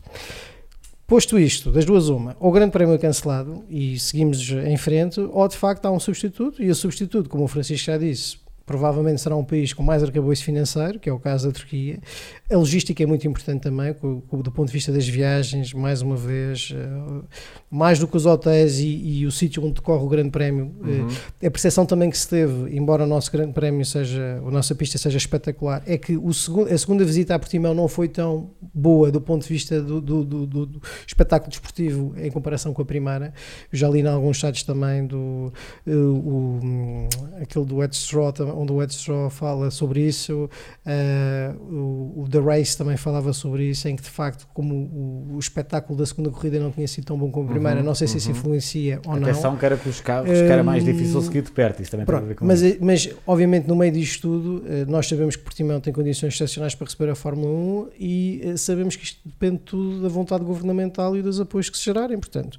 Posto 1.11 1.37
isto, 1.37 1.73
das 1.73 1.85
duas 1.85 2.09
uma, 2.09 2.37
ou 2.39 2.51
o 2.51 2.53
grande 2.53 2.71
prémio 2.71 2.95
é 2.95 2.99
cancelado 2.99 3.65
e 3.69 3.99
seguimos 3.99 4.49
em 4.49 4.77
frente, 4.77 5.19
ou 5.19 5.49
de 5.49 5.57
facto 5.57 5.85
há 5.87 5.91
um 5.91 5.99
substituto, 5.99 6.63
e 6.63 6.71
o 6.71 6.75
substituto, 6.75 7.29
como 7.29 7.43
o 7.43 7.49
Francisco 7.49 7.87
já 7.87 7.99
disse, 7.99 8.37
provavelmente 8.75 9.21
será 9.21 9.35
um 9.35 9.43
país 9.43 9.73
com 9.73 9.83
mais 9.83 10.01
arcabouço 10.01 10.45
financeiro, 10.45 11.01
que 11.01 11.09
é 11.11 11.13
o 11.13 11.19
caso 11.19 11.49
da 11.49 11.53
Turquia. 11.53 11.99
A 12.49 12.57
logística 12.57 13.03
é 13.03 13.07
muito 13.07 13.27
importante 13.27 13.63
também, 13.63 13.93
do 13.93 14.53
ponto 14.53 14.67
de 14.69 14.73
vista 14.73 14.93
das 14.93 15.09
viagens, 15.09 15.75
mais 15.75 16.03
uma 16.03 16.15
vez, 16.15 16.73
eh, 16.73 17.25
mais 17.69 17.99
do 17.99 18.07
que 18.07 18.17
os 18.17 18.27
hotéis 18.27 18.79
e, 18.79 18.87
e 19.23 19.27
o 19.27 19.33
sítio 19.33 19.61
onde 19.65 19.73
decorre 19.75 20.05
o 20.05 20.09
grande 20.09 20.31
prémio, 20.31 20.73
eh, 20.85 20.89
Uhum. 21.01 21.09
a 21.49 21.51
percepção 21.51 21.85
também 21.85 22.11
que 22.11 22.17
se 22.19 22.29
teve, 22.29 22.77
embora 22.77 23.03
o 23.03 23.07
nosso 23.09 23.33
grande 23.33 23.53
prémio 23.53 23.85
seja, 23.85 24.41
a 24.47 24.51
nossa 24.53 24.73
pista 24.73 24.97
seja 24.99 25.19
espetacular, 25.19 25.83
é 25.85 25.99
que 25.99 26.17
o 26.17 26.29
a 26.31 26.79
segunda 26.79 27.05
visita 27.05 27.35
a 27.35 27.39
Portimão 27.41 27.75
não 27.75 27.89
foi 27.89 28.07
tão 28.09 28.51
boa 28.73 29.11
do 29.11 29.21
ponto 29.21 29.43
de 29.43 29.49
vista 29.49 29.83
do, 29.83 30.01
do- 30.01 30.25
do- 30.25 30.47
do- 30.47 30.83
espetáculo 31.05 31.51
desportivo 31.51 32.15
em 32.17 32.31
comparação 32.31 32.73
com 32.73 32.83
a 32.83 32.85
primeira. 32.85 33.35
Eu 33.73 33.77
já 33.79 33.89
li 33.89 33.99
em 34.01 34.07
alguns 34.07 34.39
sites 34.39 34.63
também 34.63 35.07
do 35.09 35.53
eh, 35.85 35.91
o, 35.93 36.61
hum, 36.63 37.09
aquele 37.43 37.65
do 37.65 37.83
Ed 37.83 37.95
Straw, 37.97 38.33
onde 38.61 38.73
o 38.73 38.83
Ed 38.83 38.93
Straw 38.93 39.31
fala 39.31 39.71
sobre 39.71 40.07
isso, 40.07 40.49
eh, 40.87 41.53
o, 41.59 42.23
o 42.23 42.29
The 42.31 42.41
Race 42.41 42.77
também 42.77 42.97
falava 42.97 43.33
sobre 43.33 43.65
isso, 43.71 43.89
em 43.89 43.97
que 43.97 44.03
de 44.03 44.11
facto, 44.11 44.47
como 44.53 44.75
o, 44.75 45.35
o 45.35 45.39
espetáculo 45.39 45.99
da 45.99 46.07
segunda 46.07 46.31
corrida 46.31 46.59
não 46.61 46.71
tinha 46.71 46.87
sido 46.87 47.05
tão 47.05 47.19
bom 47.19 47.31
como 47.31 47.49
a 47.49 47.51
primeira, 47.51 47.81
Uhum, 47.81 47.87
não 47.87 47.95
sei 47.95 48.07
se 48.07 48.19
isso 48.19 48.31
uhum. 48.31 48.37
influencia 48.37 49.01
ou 49.07 49.17
não. 49.17 49.29
Atenção 49.29 49.57
que 49.57 49.65
era 49.65 49.77
com 49.77 49.89
os 49.89 50.01
carros, 50.01 50.31
que 50.31 50.37
era 50.37 50.63
mais 50.63 50.85
difícil 50.85 51.21
seguir 51.23 51.43
de 51.43 51.51
perto. 51.51 51.83
Isso 51.83 51.91
também 51.91 52.07
tem 52.07 52.15
a 52.15 52.19
ver 52.19 52.27
Pronto, 52.27 52.39
com 52.39 52.47
mas, 52.47 52.63
isso. 52.63 52.79
mas 52.81 53.11
obviamente 53.27 53.67
no 53.67 53.77
meio 53.77 53.93
disto 53.93 54.23
tudo, 54.23 54.65
eh, 54.67 54.85
nós 54.87 55.09
sabemos 55.09 55.37
que 55.37 55.43
Portimão 55.43 55.81
tem 55.81 55.93
condições 55.93 56.35
excepcionais 56.35 56.75
para 56.75 56.87
receber 56.87 57.11
a 57.11 57.15
Fórmula 57.15 57.51
1 57.51 57.89
e 57.99 58.41
eh, 58.45 58.57
sabemos 58.57 58.97
que 58.97 59.05
isto 59.05 59.21
depende 59.25 59.59
tudo 59.59 60.03
da 60.03 60.09
vontade 60.09 60.45
governamental 60.45 61.17
e 61.17 61.23
dos 61.23 61.41
apoios 61.41 61.69
que 61.71 61.79
se 61.79 61.85
gerarem. 61.85 62.19
Portanto, 62.19 62.59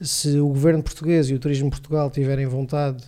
se 0.00 0.38
o 0.38 0.48
governo 0.48 0.82
português 0.82 1.28
e 1.30 1.34
o 1.34 1.38
Turismo 1.38 1.66
de 1.66 1.70
Portugal 1.70 2.10
tiverem 2.10 2.46
vontade 2.46 3.04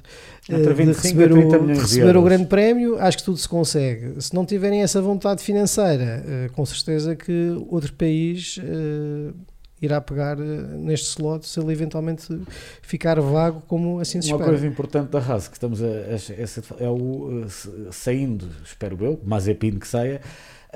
Entre 0.48 0.66
de 0.66 0.73
25 0.74 0.86
a 0.93 0.93
receber, 1.02 1.31
30 1.32 1.59
o, 1.59 1.66
de 1.66 1.73
receber 1.81 2.16
o 2.16 2.23
grande 2.23 2.47
prémio, 2.47 2.98
acho 2.98 3.19
que 3.19 3.24
tudo 3.24 3.39
se 3.39 3.48
consegue. 3.48 4.20
Se 4.20 4.35
não 4.35 4.44
tiverem 4.44 4.82
essa 4.82 5.01
vontade 5.01 5.43
financeira, 5.43 6.23
eh, 6.27 6.51
com 6.52 6.64
certeza 6.66 7.16
que 7.16 7.56
outro 7.69 7.93
país 7.94 8.59
eh, 8.62 9.32
irá 9.81 10.01
pegar 10.01 10.36
neste 10.36 11.09
slot 11.09 11.47
se 11.47 11.59
ele 11.59 11.73
eventualmente 11.73 12.27
ficar 12.82 13.19
vago 13.20 13.62
como 13.66 13.98
assim 13.98 14.20
se 14.23 14.28
Uma 14.28 14.36
espera. 14.36 14.51
coisa 14.51 14.66
importante 14.66 15.09
da 15.10 15.19
Haas 15.19 15.48
que 15.48 15.55
estamos 15.55 15.82
a, 15.82 15.86
a- 15.86 15.90
a- 15.90 16.85
é 16.85 16.89
o 16.89 16.94
uh, 17.44 17.47
saindo, 17.90 18.47
espero 18.64 18.97
eu, 19.05 19.20
Mazepin 19.24 19.78
que 19.81 19.89
saia, 19.89 20.20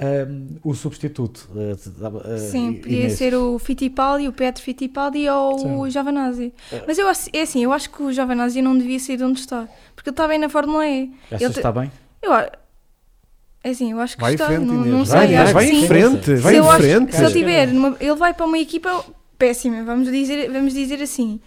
um, 0.01 0.57
o 0.63 0.75
substituto. 0.75 1.49
uh, 1.55 1.73
uh, 1.73 2.39
Sim, 2.39 2.75
podia 2.75 2.99
Inês. 2.99 3.15
ser 3.15 3.35
o 3.35 3.59
Fittipaldi, 3.59 4.29
o 4.29 4.33
Petro 4.33 4.63
Fittipaldi 4.63 5.29
ou 5.29 5.55
o 5.55 5.85
Sim. 5.87 5.91
Giovanazzi. 5.91 6.53
É. 6.73 6.83
Mas 6.87 6.99
eu 6.99 7.09
acho- 7.09 7.31
é 7.33 7.41
assim, 7.43 7.65
eu 7.65 7.73
acho 7.73 7.91
que 7.91 8.03
o 8.03 8.13
Giovanazzi 8.13 8.61
não 8.61 8.77
devia 8.77 8.99
sair 9.01 9.17
de 9.17 9.25
onde 9.25 9.41
está, 9.41 9.67
porque 9.95 10.11
ele 10.11 10.13
está 10.15 10.29
bem 10.29 10.39
na 10.39 10.49
Fórmula 10.49 10.87
E. 10.87 11.11
Achas 11.31 11.41
ele 11.41 11.49
que 11.49 11.55
te- 11.55 11.59
está 11.59 11.73
bem? 11.73 11.91
Eu 12.23 12.33
é 12.33 13.71
assim, 13.71 13.91
eu 13.91 14.01
acho 14.01 14.15
que 14.17 14.21
Vai 14.23 14.35
está, 14.35 14.47
frente, 14.47 14.65
não, 14.65 14.75
não 14.85 15.05
Vai, 15.05 15.27
sei, 15.29 15.53
vai 15.53 15.67
que 15.67 15.73
em 15.73 15.81
sim. 15.81 15.87
frente, 15.89 16.35
vai 16.37 16.53
se 16.53 16.59
em 16.59 16.63
eu 16.63 16.71
acho- 16.71 16.83
frente. 16.83 17.17
se 17.17 17.25
ele 17.25 17.33
tiver, 17.33 17.67
numa- 17.73 17.97
ele 17.99 18.15
vai 18.15 18.33
para 18.33 18.47
uma 18.47 18.59
equipa 18.59 19.05
péssima, 19.39 19.83
vamos 19.83 20.09
dizer, 20.11 20.51
vamos 20.53 20.73
dizer 20.73 21.03
assim, 21.03 21.41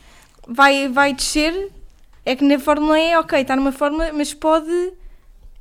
vai, 0.47 0.89
vai 0.89 1.13
descer, 1.13 1.69
é 2.25 2.35
que 2.35 2.43
na 2.43 2.59
Fórmula 2.59 2.99
E, 2.99 3.15
ok, 3.15 3.39
está 3.39 3.55
numa 3.55 3.71
Fórmula, 3.71 4.11
mas 4.11 4.33
pode 4.33 4.91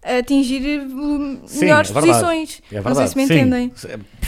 atingir 0.02 0.80
uh, 0.80 1.38
Sim, 1.46 1.60
melhores 1.60 1.90
é 1.90 1.92
verdade. 1.94 2.12
posições. 2.12 2.62
É 2.72 2.80
não 2.80 2.94
sei 2.94 3.06
se 3.08 3.16
me 3.16 3.26
sim. 3.26 3.34
entendem. 3.34 3.72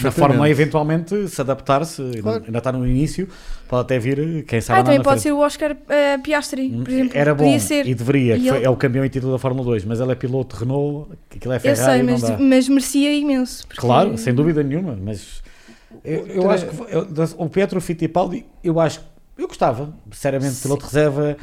Na 0.03 0.11
Fórmula 0.11 0.49
E, 0.49 0.51
eventualmente, 0.51 1.29
se 1.29 1.41
adaptar-se, 1.41 2.03
ainda- 2.03 2.23
Claro. 2.23 2.45
ainda 2.47 2.59
está 2.59 2.73
no 2.73 2.87
início, 2.87 3.29
pode 3.69 3.83
até 3.83 3.99
vir, 3.99 4.45
quem 4.47 4.61
sabe, 4.61 4.81
Ah, 4.81 4.83
também 4.85 4.99
pode 5.03 5.21
frente. 5.21 5.23
ser 5.23 5.33
o 5.33 5.39
Oscar 5.39 5.77
eh, 5.89 6.19
Piastri, 6.19 6.63
Hum, 6.75 6.83
por 6.85 6.91
exemplo. 6.93 7.13
Era 7.19 7.35
bom 7.35 7.45
Podia 7.45 7.61
ser. 7.61 7.87
e 7.87 7.95
deveria, 7.95 8.37
E 8.37 8.49
ele- 8.49 8.65
é 8.65 8.69
o 8.71 8.77
campeão 8.77 9.05
em 9.05 9.09
título 9.09 9.33
da 9.33 9.39
Fórmula 9.39 9.65
2, 9.65 9.85
mas 9.85 10.01
ele 10.01 10.11
é 10.13 10.15
piloto 10.15 10.57
Renault, 10.57 11.11
que 11.29 11.39
aquilo 11.39 11.53
é 11.53 11.57
Eu 11.57 11.61
Ferrari, 11.61 11.79
sei, 11.99 12.03
não 12.03 12.13
mas, 12.13 12.23
dá. 12.23 12.39
mas 12.39 12.69
merecia 12.69 13.13
imenso. 13.15 13.67
porque- 13.67 13.81
Claro, 13.81 14.19
sem 14.19 14.35
dúvida 14.35 14.63
nenhuma, 14.63 14.99
mas 15.01 15.43
eu, 16.05 16.27
eu 16.27 16.51
acho 16.51 16.67
que 16.67 16.75
eu- 16.95 17.09
o 17.39 17.49
Pietro 17.49 17.81
Fittipaldi, 17.81 18.45
eu 18.65 18.81
acho 18.81 19.01
eu 19.39 19.47
gostava, 19.49 19.95
sinceramente, 20.13 20.57
piloto 20.61 20.81
de 20.87 20.87
reserva, 20.93 21.37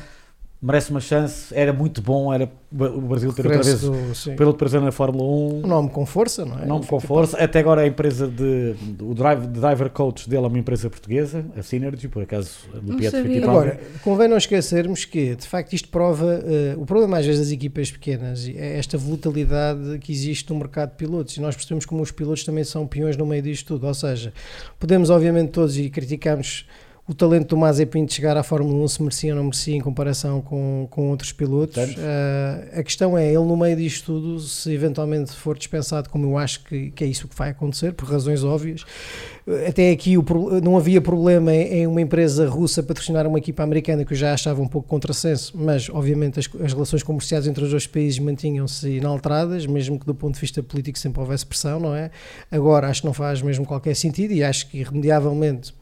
merece 0.59 0.89
uma 0.89 0.99
chance, 0.99 1.53
era 1.55 1.71
muito 1.71 2.01
bom, 2.01 2.33
era 2.33 2.49
o 2.71 3.01
Brasil 3.01 3.31
ter 3.31 3.45
outra 3.45 3.61
vez 3.61 3.81
do- 3.81 4.35
piloto 4.35 4.57
brasileiro 4.57 4.85
na 4.85 4.91
Fórmula 4.91 5.23
1. 5.23 5.63
Um 5.63 5.67
nome 5.67 5.89
com 5.89 6.03
força, 6.05 6.43
não 6.45 6.59
é? 6.59 6.65
Não 6.65 6.81
com 6.81 6.99
força, 6.99 7.37
até 7.37 7.59
agora 7.59 7.81
a 7.81 7.87
empresa 7.87 8.27
de 8.27 8.75
o 8.99 9.13
drive, 9.13 9.41
de 9.47 9.59
driver 9.59 9.89
coach 9.91 10.27
dele 10.27 10.45
é 10.45 10.47
uma 10.47 10.57
empresa 10.57 10.89
portuguesa, 10.89 11.45
a 11.55 11.61
Synergy, 11.61 12.07
por 12.07 12.23
acaso, 12.23 12.49
do 12.81 12.95
Pietro. 12.97 13.21
Fittipaldi. 13.21 13.43
Agora, 13.47 13.79
convém 14.03 14.27
não 14.27 14.37
esquecermos 14.37 15.05
que, 15.05 15.35
de 15.35 15.47
facto, 15.47 15.73
isto 15.73 15.89
prova. 15.89 16.43
eh, 16.43 16.75
o 16.77 16.85
problema, 16.85 17.19
às 17.19 17.25
vezes, 17.25 17.41
das 17.41 17.51
equipas 17.51 17.91
pequenas 17.91 18.47
é 18.47 18.77
esta 18.79 18.97
volatilidade 18.97 19.99
que 19.99 20.11
existe 20.11 20.51
no 20.51 20.57
mercado 20.59 20.89
de 20.91 20.95
pilotos. 20.97 21.37
E 21.37 21.41
nós 21.41 21.55
percebemos 21.55 21.85
como 21.85 22.01
os 22.01 22.11
pilotos 22.11 22.43
também 22.43 22.63
são 22.63 22.87
peões 22.87 23.15
no 23.15 23.25
meio 23.25 23.43
disto 23.43 23.67
tudo. 23.75 23.85
Ou 23.87 23.93
seja, 23.93 24.33
podemos, 24.79 25.09
obviamente, 25.09 25.51
todos 25.51 25.77
e 25.77 25.89
criticamos 25.89 26.65
o 27.07 27.13
talento 27.13 27.49
do 27.49 27.57
Mazepin 27.57 28.05
de 28.05 28.13
chegar 28.13 28.35
à 28.35 28.43
Fórmula 28.43 28.83
1, 28.83 28.87
se 28.89 29.01
merecia 29.01 29.31
ou 29.31 29.37
não 29.37 29.45
merecia 29.45 29.75
em 29.75 29.79
comparação 29.79 30.41
com, 30.41 30.87
com 30.89 31.09
outros 31.09 31.31
pilotos. 31.31 31.77
Eh, 31.77 32.79
a 32.79 32.83
questão 32.83 33.17
é, 33.17 33.25
ele 33.27 33.45
no 33.45 33.55
meio 33.55 33.77
disto 33.77 34.07
tudo, 34.07 34.39
se 34.39 34.73
eventualmente 34.73 35.31
for 35.31 35.57
dispensado, 35.57 36.09
como 36.09 36.25
eu 36.25 36.37
acho 36.37 36.65
que, 36.65 36.91
que 36.91 37.05
é 37.05 37.07
isso 37.07 37.27
que 37.29 37.35
vai 37.35 37.51
acontecer, 37.51 37.93
por 37.93 38.09
razões 38.09 38.43
óbvias, 38.43 38.83
até 39.65 39.91
aqui 39.91 40.17
o 40.17 40.25
não 40.61 40.75
havia 40.75 40.99
problema 40.99 41.53
em, 41.53 41.79
em 41.79 41.87
uma 41.87 42.01
empresa 42.01 42.49
russa 42.49 42.83
patrocinar 42.83 43.25
uma 43.25 43.37
equipa 43.37 43.63
americana 43.63 44.03
que 44.03 44.11
eu 44.11 44.17
já 44.17 44.33
achava 44.33 44.61
um 44.61 44.67
pouco 44.67 44.89
contrassenso, 44.89 45.53
mas 45.55 45.89
obviamente 45.89 46.37
as, 46.37 46.49
as 46.61 46.73
relações 46.73 47.03
comerciais 47.03 47.47
entre 47.47 47.63
os 47.63 47.69
dois 47.69 47.87
países 47.87 48.19
mantinham-se 48.19 48.89
inalteradas, 48.89 49.65
mesmo 49.65 49.97
que 49.97 50.05
do 50.05 50.13
ponto 50.13 50.33
de 50.33 50.41
vista 50.41 50.61
político 50.61 50.99
sempre 50.99 51.21
houvesse 51.21 51.45
pressão, 51.45 51.79
não 51.79 51.95
é? 51.95 52.11
Agora 52.51 52.89
acho 52.89 53.01
que 53.01 53.07
não 53.07 53.13
faz 53.13 53.41
mesmo 53.41 53.65
qualquer 53.65 53.95
sentido 53.95 54.33
e 54.33 54.43
acho 54.43 54.67
que 54.67 54.79
irremediavelmente 54.79 55.73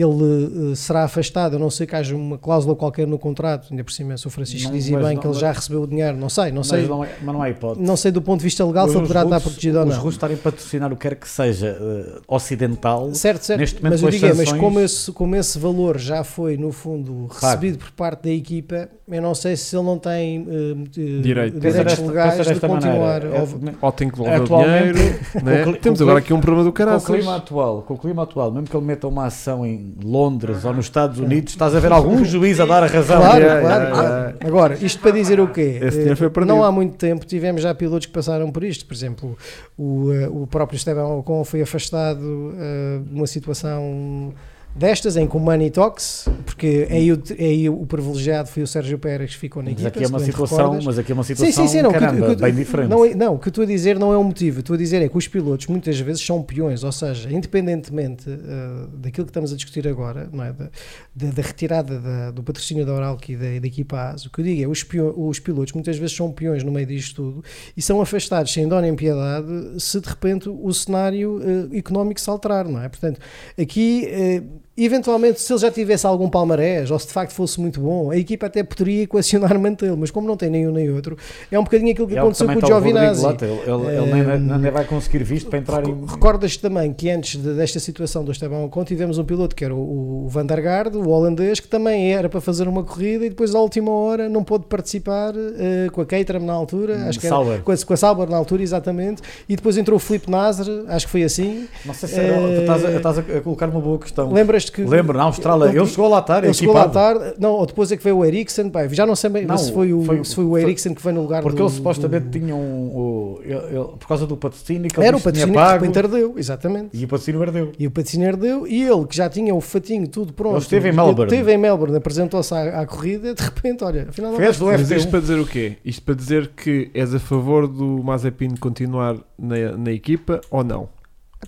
ele 0.00 0.72
eh, 0.72 0.74
será 0.74 1.04
afastado, 1.04 1.56
a 1.56 1.58
não 1.58 1.70
ser 1.70 1.86
que 1.86 1.96
haja 1.96 2.14
uma 2.14 2.36
cláusula 2.38 2.74
qualquer 2.76 3.06
no 3.06 3.18
contrato, 3.18 3.68
ainda 3.70 3.82
por 3.84 3.92
cima, 3.92 4.16
se 4.16 4.26
o 4.26 4.30
Francisco 4.30 4.68
Não, 4.68 4.76
dizia 4.76 4.98
bem 4.98 5.14
não- 5.14 5.20
que 5.22 5.26
ele 5.26 5.34
já 5.34 5.50
recebeu 5.52 5.82
o 5.82 5.86
dinheiro, 5.86 6.16
não 6.16 6.28
sei, 6.28 6.50
não 6.50 6.58
mas, 6.58 6.66
sei, 6.68 6.86
não 6.86 7.04
é, 7.04 7.08
mas 7.22 7.34
não 7.34 7.42
há 7.42 7.50
hipótese. 7.50 7.86
não 7.86 7.96
sei 7.96 8.10
do 8.12 8.22
ponto 8.22 8.38
de 8.40 8.44
vista 8.44 8.64
legal 8.64 8.86
se 8.88 8.94
ele 8.94 9.02
Os 9.02 9.08
poderá 9.08 9.24
estar 9.24 9.36
russos- 9.36 9.52
protegido 9.52 9.78
ou 9.78 9.84
Os 9.84 9.90
não. 9.90 9.96
russos 9.96 10.14
estarem 10.14 10.36
a 10.36 10.38
patrocinar 10.38 10.92
o 10.92 10.96
que 10.96 11.08
quer 11.08 11.14
que 11.16 11.28
seja 11.28 11.76
eh, 11.80 12.20
ocidental, 12.28 13.14
Certo, 13.14 13.42
certo. 13.44 13.60
Neste 13.60 13.82
momento, 13.82 13.92
mas 13.92 14.00
com 14.00 14.06
eu 14.06 14.10
digo, 14.10 14.26
é, 14.26 14.28
mas 14.28 14.38
sanções- 14.38 14.60
como 14.60 14.80
esse, 14.80 15.12
como 15.12 15.36
esse 15.36 15.58
valor 15.58 15.98
já 15.98 16.24
foi, 16.24 16.56
no 16.56 16.72
fundo, 16.72 17.26
recebido 17.26 17.78
por 17.78 17.90
parte 17.92 18.24
da 18.24 18.30
equipa, 18.30 18.88
eu 19.08 19.22
não 19.22 19.34
sei 19.34 19.56
se 19.56 19.74
ele 19.76 19.84
não 19.84 19.98
tem 19.98 20.46
eh, 20.48 20.74
Direito. 21.20 21.58
Direitos 21.58 21.84
desta- 21.84 22.06
legais 22.06 22.46
de 22.46 22.60
continuar. 22.60 23.24
é- 23.24 23.46
Ou 23.80 23.92
tem 23.92 24.08
que 24.10 24.16
devolver 24.16 24.42
o 24.42 24.44
dinheiro. 24.44 24.98
né? 25.42 25.72
Temos 25.80 26.00
agora 26.02 26.18
aqui 26.18 26.32
um 26.32 26.40
problema 26.40 26.64
do 26.64 26.72
Com 26.72 26.82
o 26.82 27.00
clima 27.00 27.36
atual, 27.36 27.82
com 27.82 27.94
o 27.94 27.98
clima 27.98 28.22
atual, 28.22 28.50
mesmo 28.52 28.66
que 28.68 28.76
ele 28.76 28.84
meta 28.86 29.06
uma 29.08 29.26
ação 29.26 29.64
em 29.66 29.87
Londres 30.02 30.64
ou 30.64 30.72
nos 30.72 30.86
Estados 30.86 31.18
Unidos, 31.18 31.52
estás 31.52 31.74
a 31.74 31.80
ver 31.80 31.92
algum 31.92 32.22
juiz 32.24 32.60
a 32.60 32.66
dar 32.66 32.82
a 32.82 32.86
razão. 32.86 33.20
Claro, 33.20 33.38
Yeah, 33.38 33.60
claro, 33.60 33.84
yeah. 33.84 34.34
Agora, 34.46 34.78
isto 34.80 35.00
para 35.00 35.10
dizer 35.12 35.40
o 35.40 35.48
quê? 35.48 35.78
Esse 35.82 35.98
dinheiro 35.98 36.16
foi 36.16 36.26
Eh, 36.28 36.44
não 36.44 36.64
há 36.64 36.70
muito 36.72 36.96
tempo 36.96 37.24
tivemos 37.26 37.62
já 37.62 37.74
pilotos 37.74 38.06
que 38.06 38.12
passaram 38.12 38.50
por 38.50 38.64
isto. 38.64 38.86
Por 38.86 38.94
exemplo, 38.94 39.36
o, 39.76 40.12
eh, 40.12 40.28
o 40.28 40.46
próprio 40.46 40.76
Esteban 40.76 41.06
Ocon 41.06 41.44
foi 41.44 41.62
afastado 41.62 42.54
eh, 42.58 43.00
de 43.06 43.14
uma 43.14 43.26
situação 43.26 44.32
destas, 44.74 45.16
em 45.16 45.26
que 45.26 45.36
o 45.36 45.40
Money 45.40 45.70
Talks, 45.70 46.28
porque 46.58 46.88
aí 46.90 47.12
o, 47.12 47.22
aí 47.38 47.68
o 47.70 47.86
privilegiado 47.86 48.48
foi 48.48 48.64
o 48.64 48.66
Sérgio 48.66 48.98
Pérez 48.98 49.30
que 49.32 49.38
ficou 49.38 49.62
na 49.62 49.70
Mas 49.70 49.74
equipa. 49.80 49.88
aqui 49.96 50.04
é 50.04 50.08
uma 50.08 50.18
situação, 50.18 50.58
recordas. 50.58 50.84
mas 50.84 50.98
aqui 50.98 51.12
é 51.12 51.14
uma 51.14 51.22
Sim, 51.22 51.34
situação 51.36 51.66
sim, 51.68 51.72
sim, 51.76 51.82
não, 51.82 51.90
o 51.90 51.92
que- 51.92 51.98
caramba, 52.00 52.32
o 52.32 52.36
que- 52.36 52.42
bem 52.42 52.54
diferente. 52.54 52.88
Não, 52.90 53.04
é- 53.04 53.14
não, 53.14 53.34
o 53.36 53.38
que 53.38 53.46
eu 53.46 53.50
estou 53.50 53.62
a 53.62 53.66
dizer 53.66 53.96
não 53.96 54.12
é 54.12 54.18
um 54.18 54.24
motivo. 54.24 54.56
Que 54.56 54.60
estou 54.62 54.74
a 54.74 54.76
dizer 54.76 55.00
é 55.00 55.08
que 55.08 55.16
os 55.16 55.28
pilotos 55.28 55.68
muitas 55.68 55.98
vezes 56.00 56.20
são 56.26 56.42
peões, 56.42 56.82
ou 56.82 56.90
seja, 56.90 57.30
independentemente 57.32 58.28
eh, 58.28 58.86
daquilo 58.94 59.24
que 59.26 59.30
estamos 59.30 59.52
a 59.52 59.56
discutir 59.56 59.86
agora, 59.86 60.28
não 60.32 60.42
é? 60.42 60.52
da, 60.52 60.68
da- 61.14 61.30
da 61.30 61.42
retirada 61.42 62.00
da- 62.00 62.30
do 62.32 62.42
patrocínio 62.42 62.84
da 62.84 62.92
Oralco 62.92 63.30
e 63.30 63.36
da, 63.36 63.60
da 63.60 63.66
equipa 63.66 63.96
AS, 64.10 64.26
o 64.26 64.30
que 64.30 64.40
eu 64.40 64.44
digo 64.44 64.62
é 64.64 64.66
os, 64.66 64.84
os 65.16 65.38
pilotos 65.38 65.72
muitas 65.74 65.96
vezes 65.96 66.16
são 66.16 66.32
peões 66.32 66.64
no 66.64 66.72
meio 66.72 66.86
disto 66.88 67.14
tudo 67.22 67.44
e 67.76 67.80
são 67.82 68.00
afastados 68.00 68.52
sem 68.52 68.66
dó 68.66 68.80
nem 68.80 68.96
piedade 68.96 69.46
se 69.78 70.00
de 70.00 70.08
repente 70.08 70.48
o 70.48 70.72
cenário 70.72 71.40
eh, 71.72 71.78
económico 71.78 72.20
se 72.20 72.28
alterar, 72.28 72.66
não 72.66 72.82
é? 72.82 72.88
Portanto, 72.88 73.20
aqui. 73.56 74.06
eh, 74.06 74.42
eventualmente, 74.84 75.40
se 75.40 75.52
ele 75.52 75.60
já 75.60 75.70
tivesse 75.70 76.06
algum 76.06 76.28
palmarés, 76.28 76.90
ou 76.90 76.98
se 76.98 77.06
de 77.06 77.12
facto 77.12 77.32
fosse 77.32 77.60
muito 77.60 77.80
bom, 77.80 78.10
a 78.10 78.16
equipa 78.16 78.46
até 78.46 78.62
poderia 78.62 79.02
equacionar 79.04 79.58
mantê-lo, 79.60 79.96
mas 79.96 80.10
como 80.10 80.26
não 80.26 80.36
tem 80.36 80.50
nenhum 80.50 80.72
nem 80.72 80.90
outro, 80.90 81.16
é 81.50 81.58
um 81.58 81.64
bocadinho 81.64 81.92
aquilo 81.92 82.06
que 82.08 82.14
É 82.16 82.18
o 82.22 82.24
aconteceu 82.24 82.46
com 82.48 82.58
o 82.58 82.66
Giovinazzi. 82.66 83.22
Lota, 83.22 83.44
Ele, 83.46 83.60
ele, 83.66 83.96
ele 83.96 84.12
nem, 84.12 84.18
Ehm, 84.28 84.58
nem 84.60 84.70
vai 84.70 84.84
conseguir 84.84 85.22
visto 85.24 85.48
para 85.48 85.58
entrar 85.58 85.86
em. 85.88 86.04
Recordas 86.06 86.56
também 86.56 86.92
que 86.92 87.08
antes 87.10 87.40
de- 87.40 87.54
desta 87.54 87.78
situação 87.80 88.24
do 88.24 88.32
Esteban 88.32 88.64
Ocon 88.64 88.84
tivemos 88.84 89.18
um 89.18 89.24
piloto 89.24 89.54
que 89.56 89.64
era 89.64 89.74
o, 89.74 90.24
o 90.24 90.28
Van 90.28 90.44
der 90.46 90.58
o 90.94 91.08
holandês, 91.08 91.60
que 91.60 91.68
também 91.68 92.12
era 92.12 92.28
para 92.28 92.40
fazer 92.40 92.66
uma 92.68 92.82
corrida 92.82 93.24
e 93.24 93.28
depois 93.28 93.54
à 93.54 93.60
última 93.60 93.90
hora 93.92 94.28
não 94.28 94.42
pôde 94.44 94.64
participar 94.66 95.32
eh, 95.36 95.88
com 95.92 96.00
a 96.00 96.06
Caterham 96.06 96.44
na 96.44 96.52
altura, 96.52 96.96
Hum, 96.96 97.08
acho 97.08 97.20
que 97.20 97.26
era, 97.26 97.36
com, 97.62 97.72
a, 97.72 97.76
com 97.76 97.92
a 97.92 97.96
Sauber 97.96 98.28
na 98.28 98.36
altura, 98.36 98.62
exatamente, 98.62 99.22
e 99.48 99.54
depois 99.56 99.76
entrou 99.76 99.96
o 99.96 100.00
Filipe 100.00 100.30
Nasr, 100.30 100.68
acho 100.88 101.06
que 101.06 101.12
foi 101.12 101.22
assim. 101.22 101.66
Não 101.84 101.94
sei 101.94 102.08
se 102.08 102.18
Eh, 102.20 102.60
estás, 102.60 102.84
a, 102.84 102.90
estás 102.90 103.18
a 103.18 103.22
colocar 103.40 103.68
uma 103.68 103.80
boa 103.80 103.98
questão. 103.98 104.28
Que. 104.70 104.82
Lembro, 104.84 105.16
na 105.16 105.24
Austrália, 105.24 105.66
ele 105.66 105.86
chegou 105.86 106.08
lá 106.08 106.18
estar, 106.20 106.44
Ele 106.44 106.54
chegou 106.54 106.74
lá 106.74 106.88
tarde, 106.88 107.34
não, 107.38 107.52
ou 107.52 107.66
depois 107.66 107.90
é 107.92 107.96
que 107.96 108.04
veio 108.04 108.18
o 108.18 108.24
Eriksen, 108.24 108.70
pá, 108.70 108.86
já 108.88 109.06
não 109.06 109.14
sei 109.16 109.30
bem 109.30 109.46
Não, 109.46 109.56
se 109.58 109.72
foi 109.72 109.92
o, 109.92 110.02
foi- 110.02 110.24
se 110.24 110.34
foi 110.34 110.44
o 110.44 110.50
foi- 110.50 110.62
Eriksen 110.62 110.94
que 110.94 111.02
foi 111.02 111.12
no 111.12 111.22
lugar 111.22 111.42
Porque 111.42 111.58
do, 111.58 111.64
ele 111.64 111.70
supostamente 111.72 112.26
do- 112.26 112.38
tinha 112.38 112.54
um. 112.54 112.88
o- 112.88 113.40
ele- 113.42 113.54
ele- 113.54 113.88
por 113.98 114.06
causa 114.08 114.26
do 114.26 114.36
patrocínio 114.36 114.90
que 114.90 114.98
ele 114.98 115.06
Era 115.06 115.16
o 115.16 115.20
patrocínio 115.20 115.54
que 115.54 115.60
de 115.60 115.72
repente 115.72 116.38
exatamente. 116.38 116.88
e 116.96 117.04
o 117.04 117.08
patrocínio 117.08 117.42
ardeu. 117.42 117.72
E 117.78 117.86
o 117.86 117.90
patrocínio 117.90 118.28
ardeu 118.28 118.66
e 118.66 118.82
ele, 118.82 119.06
que 119.06 119.16
já 119.16 119.28
tinha 119.28 119.54
o 119.54 119.60
fatinho 119.60 120.06
tudo 120.08 120.32
pronto, 120.32 120.54
Ele 120.54 120.62
esteve 120.62 120.88
em 120.88 120.92
Melbourne. 120.92 121.24
esteve 121.32 121.52
em 121.52 121.58
Melbourne, 121.58 121.96
apresentou-se 121.96 122.52
à, 122.54 122.80
à 122.80 122.86
corrida, 122.86 123.34
de 123.34 123.42
repente, 123.42 123.84
olha, 123.84 124.06
afinal 124.08 124.30
não 124.32 124.38
Fez 124.38 124.58
Mas 124.60 124.90
isto 124.90 125.06
F1. 125.08 125.10
para 125.10 125.20
dizer 125.20 125.38
o 125.40 125.46
quê? 125.46 125.76
Isto 125.84 126.02
para 126.02 126.14
dizer 126.14 126.50
que 126.56 126.90
és 126.94 127.14
a 127.14 127.18
favor 127.18 127.66
do 127.66 128.02
Mazepin 128.02 128.54
continuar 128.56 129.16
na, 129.38 129.72
na 129.76 129.92
equipa 129.92 130.40
ou 130.50 130.62
não? 130.64 130.88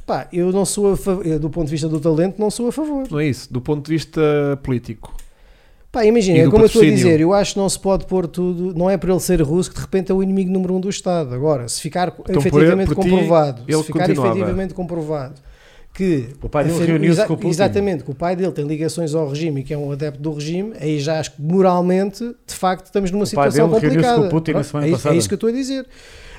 Pá, 0.07 0.29
eu 0.33 0.53
não 0.53 0.65
sou 0.65 0.93
a 0.93 0.97
favor, 0.97 1.25
do 1.39 1.51
ponto 1.51 1.67
de 1.67 1.71
vista 1.73 1.89
do 1.89 1.99
talento, 2.01 2.39
não 2.39 2.51
sou 2.51 2.69
a 2.69 2.73
favor. 2.73 3.07
Não 3.11 3.19
é 3.19 3.27
isso? 3.27 3.53
Do 3.53 3.61
ponto 3.61 3.87
de 3.87 3.93
vista 3.93 4.21
político. 4.63 5.15
Pá, 5.91 6.05
imagina, 6.05 6.39
é 6.39 6.45
como 6.49 6.63
eu 6.63 6.67
estou 6.67 6.83
a 6.83 6.85
dizer, 6.85 7.21
eu 7.21 7.33
acho 7.35 7.55
que 7.55 7.59
não 7.59 7.69
se 7.69 7.79
pode 7.79 8.07
pôr 8.07 8.29
tudo, 8.29 8.73
não 8.79 8.89
é 8.89 8.97
por 8.97 9.11
ele 9.11 9.19
ser 9.19 9.43
russo 9.43 9.69
que 9.71 9.75
de 9.77 9.83
repente 9.83 10.13
é 10.13 10.15
o 10.15 10.23
inimigo 10.23 10.51
número 10.53 10.75
um 10.75 10.81
do 10.81 10.89
Estado. 10.89 11.35
Agora, 11.35 11.69
se 11.69 11.81
ficar 11.81 12.09
Então, 12.09 12.25
por 12.25 12.37
efetivamente 12.63 12.89
ele- 12.89 12.95
por 12.95 13.05
ti, 13.05 13.11
comprovado, 13.11 13.63
ele 13.67 13.77
se 13.79 13.85
ficar 13.85 14.07
continuava. 14.07 14.37
efetivamente 14.37 14.75
comprovado 14.75 15.35
que 15.93 16.29
O 16.41 16.49
pai 16.49 16.65
dele 16.65 16.87
reuniu-se 16.87 17.27
com 17.27 17.33
o 17.33 17.37
Putin. 17.37 17.49
Exatamente, 17.49 18.05
que 18.05 18.11
o 18.13 18.15
pai 18.15 18.37
dele 18.37 18.53
tem 18.53 18.65
ligações 18.65 19.13
ao 19.13 19.29
regime 19.29 19.63
e 19.63 19.65
que 19.65 19.75
é 19.75 19.79
um 19.79 19.91
adepto 19.91 20.21
do 20.23 20.33
regime, 20.33 20.73
aí 20.81 21.01
já 21.01 21.19
acho 21.19 21.33
que 21.33 21.43
moralmente, 21.43 22.25
de 22.47 22.55
facto, 22.55 22.85
estamos 22.87 23.11
numa 23.11 23.25
O 23.25 23.27
situação 23.27 23.69
complicada. 23.69 24.21
com 24.21 24.27
o 24.27 24.31
Putin 24.31 24.53
na 24.53 24.63
semana 24.63 24.87
é, 24.87 24.91
isso- 24.91 24.99
passada. 24.99 25.15
é 25.15 25.19
isso 25.19 25.29
que 25.29 25.35
eu 25.35 25.37
estou 25.37 25.51
a 25.51 25.53
dizer. 25.53 25.85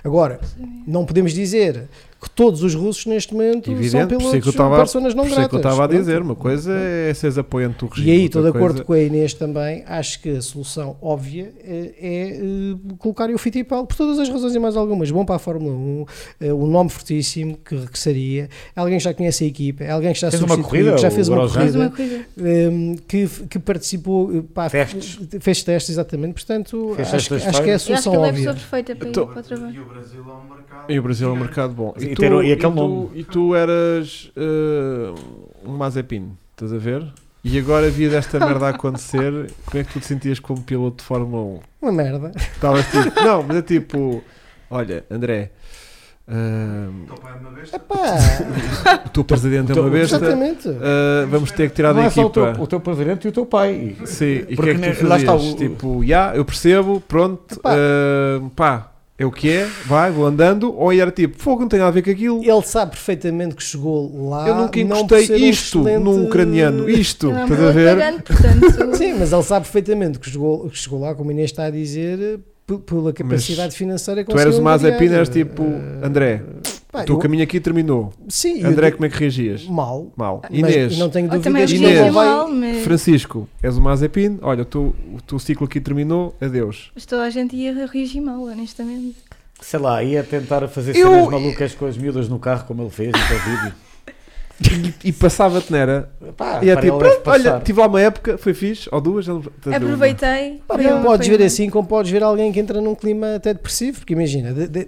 Agora, 0.02 0.40
não 0.88 1.06
podemos 1.06 1.34
dizer 1.34 1.90
que 2.22 2.30
todos 2.30 2.62
os 2.64 2.76
russos 2.76 3.08
neste 3.08 3.34
momento 3.34 3.66
são 3.66 3.74
Evidente, 3.74 4.08
por 4.10 4.18
isso 4.18 4.28
é 4.28 4.30
pilotos 4.32 4.48
estava, 4.50 4.80
pessoas 4.82 5.16
não 5.16 5.26
isso 5.26 5.34
é 5.34 5.38
que 5.38 5.42
eu 5.44 5.50
gratas. 5.50 5.58
estava 5.60 5.84
a 5.84 5.88
Pronto. 5.88 6.00
dizer. 6.00 6.22
Uma 6.22 6.36
coisa 6.36 6.72
é 6.72 7.14
seres 7.16 7.38
apoiante 7.40 7.80
do 7.80 7.88
regime. 7.88 8.08
E 8.08 8.12
aí, 8.12 8.26
estou 8.26 8.44
de 8.44 8.50
acordo 8.50 8.74
coisa- 8.74 8.84
com 8.84 8.94
a 8.94 9.00
Inês 9.00 9.34
também, 9.34 9.84
acho 9.88 10.22
que 10.22 10.30
a 10.30 10.42
solução 10.42 10.96
óbvia 11.02 11.52
eh, 11.64 11.94
é, 12.00 12.30
eh, 12.38 12.76
colocar 13.00 13.28
o 13.32 13.38
Fittipaldi, 13.40 13.88
por 13.88 13.96
todas 13.96 14.20
as 14.20 14.30
razões 14.30 14.54
e 14.54 14.60
mais 14.60 14.78
algumas. 14.78 15.10
Bom 15.10 15.26
para 15.26 15.38
a 15.38 15.40
Fórmula 15.40 15.74
1, 15.74 16.06
eh, 16.42 16.54
um 16.54 16.68
nome 16.68 16.90
fortíssimo 16.92 17.58
que 17.58 17.76
regressaria, 17.76 18.50
alguém 18.76 19.00
que 19.00 19.04
já 19.04 19.14
conhece 19.16 19.44
a 19.44 19.48
equipa, 19.48 19.84
alguém 19.88 20.14
que 20.14 20.20
já 20.20 20.30
Fez 20.30 20.44
uma 20.44 20.50
substituiu, 20.50 20.70
corrida, 20.70 20.96
que 20.96 21.02
já 21.02 21.10
fez 21.12 21.28
uma 21.28 21.48
corrida, 21.50 21.78
uma 21.80 21.90
corrida. 21.90 22.26
um, 22.38 22.96
que, 23.08 23.28
que 23.50 23.58
participou, 23.60 24.30
uh, 24.30 24.44
pá, 24.44 24.70
Testes. 24.70 25.20
fez 25.40 25.64
testes, 25.64 25.90
exatamente. 25.90 26.34
Portanto, 26.34 26.94
Fez 26.98 27.14
acho, 27.16 27.34
acho 27.34 27.64
que 27.64 27.70
é 27.70 27.72
a 27.72 27.72
Eu 27.72 27.76
acho 27.76 27.86
que 27.88 27.98
solução 27.98 28.14
ele 28.14 28.22
é 28.22 28.26
a 28.26 28.30
óbvia. 28.30 28.44
pessoa 28.44 28.54
perfeita 28.56 28.96
para 28.96 29.08
ir 29.08 29.10
Então- 29.10 29.28
para 29.28 29.40
o 29.40 29.44
trabalho. 29.44 29.74
E 29.76 29.80
o 29.80 29.86
Brasil 29.86 30.20
é 30.20 30.24
um 30.24 30.50
mercado. 30.56 30.71
E 30.90 31.00
o 31.00 31.04
Brasil 31.04 31.30
é 31.30 31.32
um 31.32 31.36
mercado 31.36 31.74
bom. 31.74 31.94
E 32.00 32.16
ter- 32.16 32.32
e 32.44 32.52
aquele 32.52 32.58
tu, 32.58 32.76
nome. 32.76 33.10
e 33.14 33.24
tu 33.24 33.56
eras 33.56 34.32
uh, 34.36 35.16
um 35.66 35.78
Mazepin, 35.78 36.32
estás 36.52 36.74
a 36.74 36.78
ver? 36.78 37.06
E 37.44 37.58
agora 37.58 37.90
via 37.90 38.10
desta 38.10 38.40
merda 38.40 38.68
a 38.68 38.70
acontecer, 38.76 39.32
como 39.66 39.82
é 39.82 39.84
que 39.84 39.94
tu 39.94 40.00
te 40.00 40.06
sentias 40.06 40.40
como 40.40 40.62
piloto 40.62 40.98
de 40.98 41.04
Fórmula 41.04 41.44
1? 41.44 41.60
Uma 41.84 41.92
merda. 41.92 42.32
Estavas 42.36 42.86
tipo, 42.92 43.22
não, 43.24 43.44
mas 43.44 43.58
é 43.58 43.62
tipo, 43.64 44.24
olha, 44.70 45.04
André, 45.10 45.52
uh, 46.28 47.04
O 47.04 47.06
teu 47.08 47.16
pai 47.16 47.34
é 47.34 47.36
uma 47.40 47.50
besta. 47.52 47.76
Epá, 47.78 47.96
o 49.06 49.10
teu 49.10 49.24
presidente 49.24 49.72
é 49.72 49.82
uma 49.82 49.90
besta, 49.90 50.18
exatamente. 50.18 50.68
uh, 50.70 51.28
vamos 51.30 51.52
ter 51.52 51.70
que 51.70 51.76
tirar 51.76 51.94
Não 51.94 52.02
da 52.02 52.08
é 52.08 52.10
só 52.12 52.22
o 52.22 52.26
equipa. 52.28 52.54
teu, 52.54 52.64
o 52.64 52.68
teu 52.68 52.80
presidente 52.80 53.26
e 53.26 53.30
o 53.30 53.32
teu 53.32 53.46
pai. 53.46 53.96
Sim, 54.06 54.26
e 54.26 54.42
o 54.42 54.48
que 54.48 54.56
Porque 54.58 54.70
é 54.72 54.76
que 54.92 55.00
tu 55.00 55.08
lá 55.08 55.18
está 55.18 55.34
o- 55.34 55.56
Tipo, 55.56 56.06
já, 56.06 56.36
eu 56.36 56.46
percebo, 56.46 57.02
pronto, 57.08 57.60
uh, 57.60 58.50
pá, 58.52 58.91
é 59.22 59.26
o 59.26 59.32
que 59.32 59.50
é, 59.50 59.68
vai, 59.86 60.12
vou 60.12 60.26
andando, 60.26 60.74
ou 60.76 60.92
era 60.92 61.12
tipo, 61.12 61.38
fogo, 61.38 61.62
não 61.62 61.68
tem 61.68 61.80
nada 61.80 61.90
a 61.90 61.94
ver 61.94 62.02
com 62.02 62.10
aquilo. 62.12 62.44
Ele 62.44 62.62
sabe 62.64 62.92
perfeitamente 62.92 63.56
que 63.56 63.64
chegou 63.64 64.30
lá. 64.30 64.48
Eu 64.48 64.56
nunca 64.56 64.84
não 64.84 64.98
encostei 65.02 65.26
ser 65.28 65.34
um 65.34 65.38
isto 65.50 65.80
excelente- 65.80 66.04
num 66.04 66.26
ucraniano, 66.26 66.90
isto, 66.90 67.30
é 67.30 67.34
um 67.34 67.44
estás 67.44 67.62
a 67.64 67.72
ver? 67.72 68.22
portanto. 68.24 68.96
Sim, 68.98 69.14
mas 69.20 69.32
ele 69.32 69.44
sabe 69.44 69.66
perfeitamente 69.66 70.18
que 70.20 70.30
chegou, 70.30 70.70
que 70.70 70.78
chegou 70.78 71.00
lá, 71.00 71.14
como 71.14 71.30
a 71.30 71.34
Inês 71.34 71.52
está 71.52 71.66
a 71.66 71.70
dizer, 71.70 72.40
pela 72.86 73.12
capacidade 73.14 73.76
financeira 73.76 74.24
que 74.24 74.32
Tu 74.32 74.40
eras 74.40 74.58
o 74.58 74.62
Mazepin, 74.62 75.08
eras 75.14 75.30
tipo, 75.30 75.64
Eh, 75.64 76.06
André, 76.08 76.42
pá, 76.92 77.02
o 77.02 77.06
teu 77.06 77.16
eu- 77.16 77.20
caminho 77.20 77.44
aqui 77.44 77.60
terminou. 77.60 78.14
Sim, 78.28 78.64
André, 78.64 78.88
eu, 78.90 78.92
como 78.94 79.06
é 79.06 79.10
que 79.10 79.18
reagias? 79.18 79.66
mal. 79.66 80.12
Mal. 80.16 80.42
Mas- 80.50 80.60
Inês, 80.60 80.98
não 80.98 81.10
tenho 81.10 81.30
dúvidas 81.30 81.72
Inês. 81.72 82.14
mal, 82.14 82.48
mas 82.50 82.84
Francisco, 82.84 83.48
és 83.64 83.78
o 83.78 83.82
Mazepin, 83.82 84.40
olha, 84.42 84.64
o 84.64 84.66
teu, 84.66 84.96
o 85.14 85.22
teu 85.22 85.40
ciclo 85.40 85.66
aqui 85.66 85.80
terminou, 85.80 86.36
adeus. 86.42 86.92
mas 86.94 87.06
toda 87.06 87.24
a 87.24 87.30
gente 87.30 87.56
ia 87.56 87.74
reagir 87.88 88.22
mal, 88.22 88.42
honestamente. 88.44 89.16
Sei 89.62 89.80
lá, 89.80 90.04
ia 90.04 90.24
tentar 90.24 90.68
fazer 90.68 90.96
Eu- 90.96 91.08
cenas 91.12 91.30
malucas 91.30 91.76
com 91.76 91.86
as 91.86 91.96
miúdas 91.98 92.28
no 92.28 92.40
carro, 92.40 92.66
como 92.66 92.82
ele 92.82 92.90
fez 92.90 93.12
naquele 93.12 93.40
vídeo. 93.40 93.74
E, 95.04 95.10
e 95.10 95.12
passava-te, 95.14 95.72
não 95.72 95.80
era? 95.80 96.10
Pá, 96.38 96.60
E 96.64 96.70
é 96.70 96.76
tipo, 96.76 96.98
pronto, 97.00 97.30
olha, 97.30 97.60
tive 97.62 97.80
lá 97.80 97.88
uma 97.88 98.02
época, 98.02 98.38
foi 98.38 98.54
fixe, 98.54 98.88
ou 98.92 99.02
duas, 99.02 99.26
já 99.26 99.34
não-. 99.34 99.44
Aproveitei. 99.74 100.62
Pá, 100.68 100.76
uma- 100.76 101.02
podes 101.04 101.28
foi 101.28 101.38
ver 101.38 101.44
assim 101.46 101.70
como 101.70 101.88
podes 101.88 102.12
ver 102.12 102.22
alguém 102.24 102.52
que 102.52 102.60
entra 102.60 102.80
num 102.80 102.94
clima 102.96 103.36
até 103.36 103.54
depressivo, 103.54 104.00
porque 104.00 104.14
imagina, 104.14 104.54
de- 104.54 104.68
de- 104.68 104.88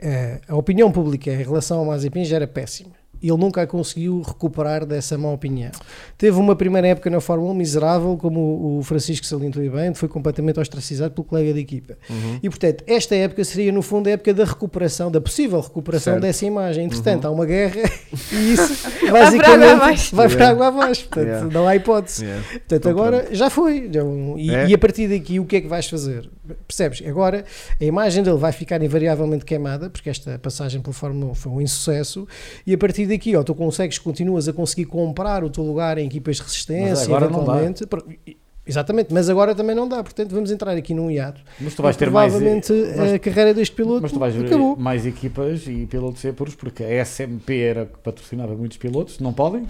eh, 0.00 0.40
a 0.46 0.54
opinião 0.56 0.90
pública 0.92 1.30
em 1.30 1.42
relação 1.42 1.78
ao 1.78 1.84
Mazepin 1.86 2.24
já 2.24 2.36
era 2.36 2.46
péssima. 2.46 2.90
Ele 3.28 3.38
nunca 3.38 3.62
a 3.62 3.66
conseguiu 3.66 4.20
recuperar 4.20 4.84
dessa 4.86 5.16
má 5.18 5.30
opinião. 5.30 5.70
Teve 6.18 6.38
uma 6.38 6.54
primeira 6.54 6.88
época 6.88 7.08
na 7.10 7.20
Fórmula 7.20 7.50
1 7.52 7.54
miserável, 7.54 8.16
como 8.16 8.78
o- 8.78 8.82
Francisco 8.82 9.24
salientou 9.26 9.62
bem, 9.70 9.94
foi 9.94 10.08
completamente 10.08 10.60
ostracizado 10.60 11.14
pelo 11.14 11.24
colega 11.24 11.52
de 11.54 11.60
equipa. 11.60 11.96
Uhum. 12.10 12.38
E 12.42 12.48
portanto, 12.50 12.84
esta 12.86 13.14
época 13.14 13.42
seria 13.44 13.72
no 13.72 13.82
fundo 13.82 14.08
a 14.08 14.10
época 14.12 14.32
da 14.34 14.44
recuperação, 14.44 15.10
da 15.10 15.20
possível 15.20 15.60
recuperação 15.60 16.12
Certo. 16.14 16.22
dessa 16.22 16.44
imagem. 16.46 16.84
Entretanto, 16.84 17.26
há 17.26 17.30
uma 17.30 17.46
guerra 17.46 17.82
e 18.32 18.52
isso 18.54 18.88
basicamente 19.10 20.14
vai 20.14 20.28
para 20.28 20.48
água 20.50 20.66
abaixo. 20.68 21.02
Portanto, 21.08 21.24
Yeah. 21.26 21.48
não 21.52 21.66
há 21.68 21.76
hipótese. 21.76 22.24
Yeah. 22.24 22.42
Portanto, 22.48 22.72
Então, 22.74 22.90
agora 22.90 23.28
já 23.32 23.48
foi. 23.50 23.88
Já 23.92 24.04
um- 24.04 24.38
E, 24.38 24.54
É. 24.54 24.68
e 24.68 24.74
a 24.74 24.78
partir 24.78 25.08
daqui, 25.08 25.40
o 25.40 25.44
que 25.44 25.56
é 25.56 25.60
que 25.60 25.68
vais 25.68 25.86
fazer? 25.88 26.28
Percebes? 26.66 27.02
Agora 27.06 27.44
a 27.80 27.84
imagem 27.84 28.22
dele 28.22 28.36
vai 28.36 28.52
ficar 28.52 28.82
invariavelmente 28.82 29.44
queimada, 29.44 29.88
porque 29.88 30.10
esta 30.10 30.38
passagem 30.38 30.80
pela 30.80 30.92
Fórmula 30.92 31.32
1 31.32 31.34
foi 31.34 31.52
um 31.52 31.60
insucesso. 31.60 32.26
E 32.66 32.74
a 32.74 32.78
partir 32.78 33.06
daqui, 33.06 33.34
ó, 33.36 33.42
tu 33.42 33.54
consegues, 33.54 33.98
continuas 33.98 34.46
a 34.48 34.52
conseguir 34.52 34.84
comprar 34.86 35.42
o 35.44 35.50
teu 35.50 35.64
lugar 35.64 35.96
em 35.98 36.06
equipas 36.06 36.36
de 36.36 36.42
resistência, 36.42 36.90
Mas 36.90 37.02
agora 37.04 37.28
não 37.28 37.44
dá. 37.44 37.62
eventualmente. 37.62 38.36
Exatamente, 38.66 39.12
mas 39.12 39.28
agora 39.28 39.54
também 39.54 39.76
não 39.76 39.86
dá. 39.86 40.02
Portanto, 40.02 40.34
vamos 40.34 40.50
entrar 40.50 40.74
aqui 40.74 40.94
num 40.94 41.10
hiato. 41.10 41.42
Mas 41.60 41.74
tu 41.74 41.82
vais 41.82 41.96
ter 41.98 42.10
mais. 42.10 42.32
provavelmente 42.32 42.72
a 43.14 43.18
carreira 43.18 43.52
deste 43.52 43.76
piloto 43.76 44.00
Mas 44.00 44.10
tu 44.12 44.18
vais 44.18 44.34
ver 44.34 44.46
acabou. 44.46 44.74
mais 44.74 45.04
equipas 45.04 45.66
e 45.66 45.84
pilotos 45.86 46.22
seguros, 46.22 46.54
porque 46.54 46.82
a 46.82 47.04
SMP 47.04 47.60
era 47.60 47.84
que 47.84 47.98
patrocinava 47.98 48.54
muitos 48.54 48.78
pilotos, 48.78 49.18
não 49.18 49.34
podem. 49.34 49.66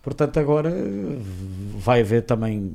Portanto, 0.00 0.38
agora 0.38 0.70
eh, 0.70 1.18
vai 1.76 2.02
haver 2.02 2.22
também. 2.22 2.74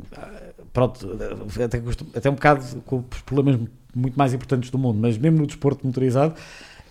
Pronto, 0.74 1.18
até, 1.64 1.82
até 2.18 2.30
um 2.30 2.36
bocado 2.36 2.82
com 2.86 3.04
os 3.12 3.22
problemas 3.22 3.62
muito 3.94 4.18
mais 4.18 4.34
importantes 4.34 4.70
do 4.70 4.78
mundo, 4.78 5.00
mas 5.00 5.18
mesmo 5.18 5.40
no 5.40 5.48
desporto 5.48 5.86
motorizado, 5.86 6.34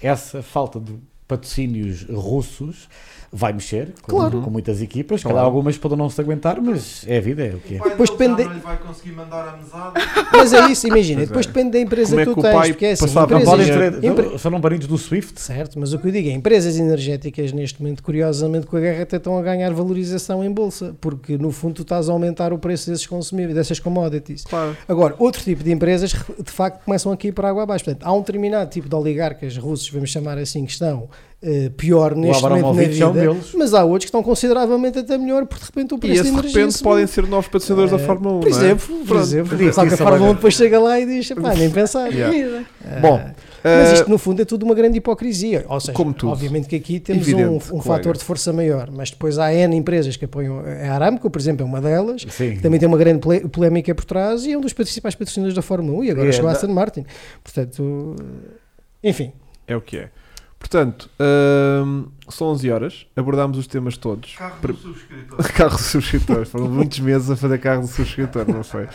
essa 0.02 0.42
falta 0.42 0.78
de 0.78 0.94
patrocínios 1.26 2.02
russos 2.04 2.88
vai 3.32 3.52
mexer 3.52 3.92
com, 4.02 4.10
Claro. 4.16 4.40
com 4.42 4.50
muitas 4.50 4.82
equipas. 4.82 5.22
Claro. 5.22 5.38
Algumas 5.38 5.78
podem 5.78 5.96
não 5.96 6.10
se 6.10 6.20
aguentar, 6.20 6.60
mas 6.60 7.04
é 7.06 7.18
a 7.18 7.20
vida, 7.20 7.44
é 7.46 7.50
o 7.54 7.58
que 7.60 7.76
é. 7.76 7.78
Depois 7.78 8.10
depende- 8.10 8.44
não 8.44 8.52
lhe 8.54 8.58
vai 8.60 8.76
conseguir 8.78 9.12
mandar 9.12 9.48
a 9.48 9.56
mesada. 9.56 9.92
Mas 10.32 10.52
é 10.52 10.70
isso, 10.70 10.86
imagina. 10.86 11.18
Pois 11.18 11.28
depois 11.28 11.46
é. 11.46 11.48
depende 11.48 11.70
da 11.72 11.80
empresa 11.80 12.10
Como 12.10 12.20
é 12.20 12.24
que 12.24 12.34
tu 12.34 12.40
tens. 12.42 12.68
Porque 12.68 12.86
é 12.86 12.92
assim, 12.92 13.14
Não 13.14 13.22
empresas- 13.24 13.44
podem 13.48 13.66
ter, 13.66 14.04
empre- 14.04 14.38
são 14.38 14.60
barinos 14.60 14.86
do 14.86 14.96
Swift. 14.98 15.40
Certo, 15.40 15.78
mas 15.78 15.92
o 15.92 15.98
que 15.98 16.08
eu 16.08 16.12
digo 16.12 16.28
é, 16.28 16.32
empresas 16.32 16.76
energéticas 16.78 17.52
neste 17.52 17.80
momento, 17.82 18.02
curiosamente, 18.02 18.66
com 18.66 18.76
a 18.76 18.80
guerra 18.80 19.02
até 19.02 19.16
estão 19.16 19.38
a 19.38 19.42
ganhar 19.42 19.72
valorização 19.72 20.42
em 20.42 20.50
bolsa, 20.50 20.94
porque 21.00 21.36
no 21.36 21.50
fundo 21.52 21.74
tu 21.74 21.82
estás 21.82 22.08
a 22.08 22.12
aumentar 22.12 22.52
o 22.52 22.58
preço 22.58 22.90
desses 22.90 23.06
consumíveis, 23.06 23.54
dessas 23.54 23.78
commodities. 23.78 24.44
Claro. 24.44 24.76
Agora, 24.88 25.14
outro 25.18 25.42
tipo 25.42 25.62
de 25.62 25.70
empresas 25.72 26.10
de 26.12 26.50
facto 26.50 26.84
começam 26.84 27.12
aqui 27.12 27.30
por 27.30 27.44
água 27.44 27.62
abaixo. 27.64 27.84
Portanto, 27.84 28.04
há 28.06 28.12
um 28.12 28.20
determinado 28.20 28.70
tipo 28.70 28.88
de 28.88 28.94
oligarcas 28.94 29.56
russos, 29.56 29.88
vamos 29.90 30.10
chamar 30.10 30.38
assim, 30.38 30.64
que 30.64 30.72
estão 30.72 31.08
eh, 31.42 31.70
pior 31.76 32.14
neste 32.14 32.42
momento 32.42 32.62
na 32.62 32.68
Abramovich 32.68 33.00
é 33.02 33.06
um 33.06 33.12
vida, 33.12 33.26
deles. 33.32 33.52
mas 33.54 33.72
há 33.74 33.82
outros 33.84 34.04
que 34.04 34.08
estão 34.08 34.22
consideravelmente 34.22 34.98
até 34.98 35.16
melhor, 35.16 35.46
porque 35.46 35.62
de 35.64 35.66
repente 35.66 35.94
o 35.94 35.96
E 35.96 36.00
preço 36.00 36.14
esse 36.14 36.22
da 36.24 36.28
de 36.30 36.38
energia 36.38 36.58
repente 36.60 36.72
subiu. 36.78 36.90
podem 36.90 37.06
ser 37.06 37.26
novos 37.26 37.46
patrocinadores 37.46 37.90
da 37.90 37.96
Eh, 37.96 38.06
Fórmula 38.06 38.34
1. 38.36 38.40
Por 38.40 38.46
é? 38.46 38.50
exemplo, 38.50 38.86
por 38.98 39.06
Pronto. 39.06 39.22
exemplo. 39.22 39.72
Só 39.72 39.86
que 39.86 39.94
a 39.94 39.96
Fórmula 39.96 40.20
1 40.20 40.24
olha. 40.24 40.34
depois 40.34 40.54
chega 40.54 40.78
lá 40.78 41.00
e 41.00 41.06
diz, 41.06 41.28
pá, 41.32 41.54
nem 41.54 41.68
pensar. 41.72 42.08
Yeah. 42.12 42.30
Vida. 42.36 42.64
Eh, 42.84 43.00
Bom, 43.00 43.20
Mas 43.62 43.90
Ah, 43.90 43.92
isto, 43.92 44.08
no 44.10 44.16
fundo, 44.16 44.40
é 44.40 44.44
tudo 44.46 44.64
uma 44.64 44.74
grande 44.74 44.96
hipocrisia. 44.98 45.66
Ou 45.68 45.78
seja, 45.80 45.92
Como 45.92 46.14
tudo. 46.14 46.32
obviamente 46.32 46.66
que 46.66 46.76
aqui 46.76 46.98
temos 46.98 47.28
Evidente, 47.28 47.72
um, 47.72 47.76
um 47.76 47.80
fator 47.82 48.16
de 48.16 48.24
força 48.24 48.52
maior, 48.54 48.90
mas 48.90 49.10
depois 49.10 49.38
há 49.38 49.52
N 49.52 49.76
empresas 49.76 50.16
que 50.16 50.24
apoiam 50.24 50.60
a 50.60 50.92
Aramco, 50.94 51.28
por 51.28 51.38
exemplo, 51.38 51.62
é 51.66 51.68
uma 51.68 51.78
delas, 51.80 52.24
Sim. 52.30 52.56
que 52.56 52.62
também 52.62 52.80
tem 52.80 52.86
uma 52.88 52.96
grande 52.96 53.20
polémica 53.50 53.94
por 53.94 54.04
trás 54.06 54.46
e 54.46 54.52
é 54.52 54.56
um 54.56 54.62
dos 54.62 54.72
principais 54.72 55.14
patrocinadores 55.14 55.54
da 55.54 55.60
Fórmula 55.60 55.98
1 55.98 56.04
e 56.04 56.10
agora 56.10 56.28
É, 56.30 56.32
chegou 56.32 56.48
a 56.48 56.52
Aston 56.52 56.68
Martin. 56.68 57.04
Portanto, 57.44 58.16
enfim, 59.04 59.32
É 59.66 59.76
o 59.76 59.80
que 59.82 59.98
é. 59.98 60.08
Portanto, 60.60 61.08
ahm, 61.18 62.12
são 62.30 62.48
11 62.48 62.70
horas, 62.70 63.06
abordámos 63.16 63.58
os 63.58 63.66
temas 63.66 63.96
todos. 63.96 64.34
Carro 64.36 64.60
Pre- 64.60 64.72
do 64.72 64.78
subscritor. 64.78 65.52
Carro 65.54 65.76
do 65.76 65.82
subscritor. 65.82 66.46
Foram 66.46 66.68
muitos 66.68 67.00
meses 67.00 67.30
a 67.30 67.36
fazer 67.36 67.58
carro 67.58 67.82
do 67.82 67.88
subscritor, 67.88 68.46
não 68.48 68.62
foi? 68.64 68.86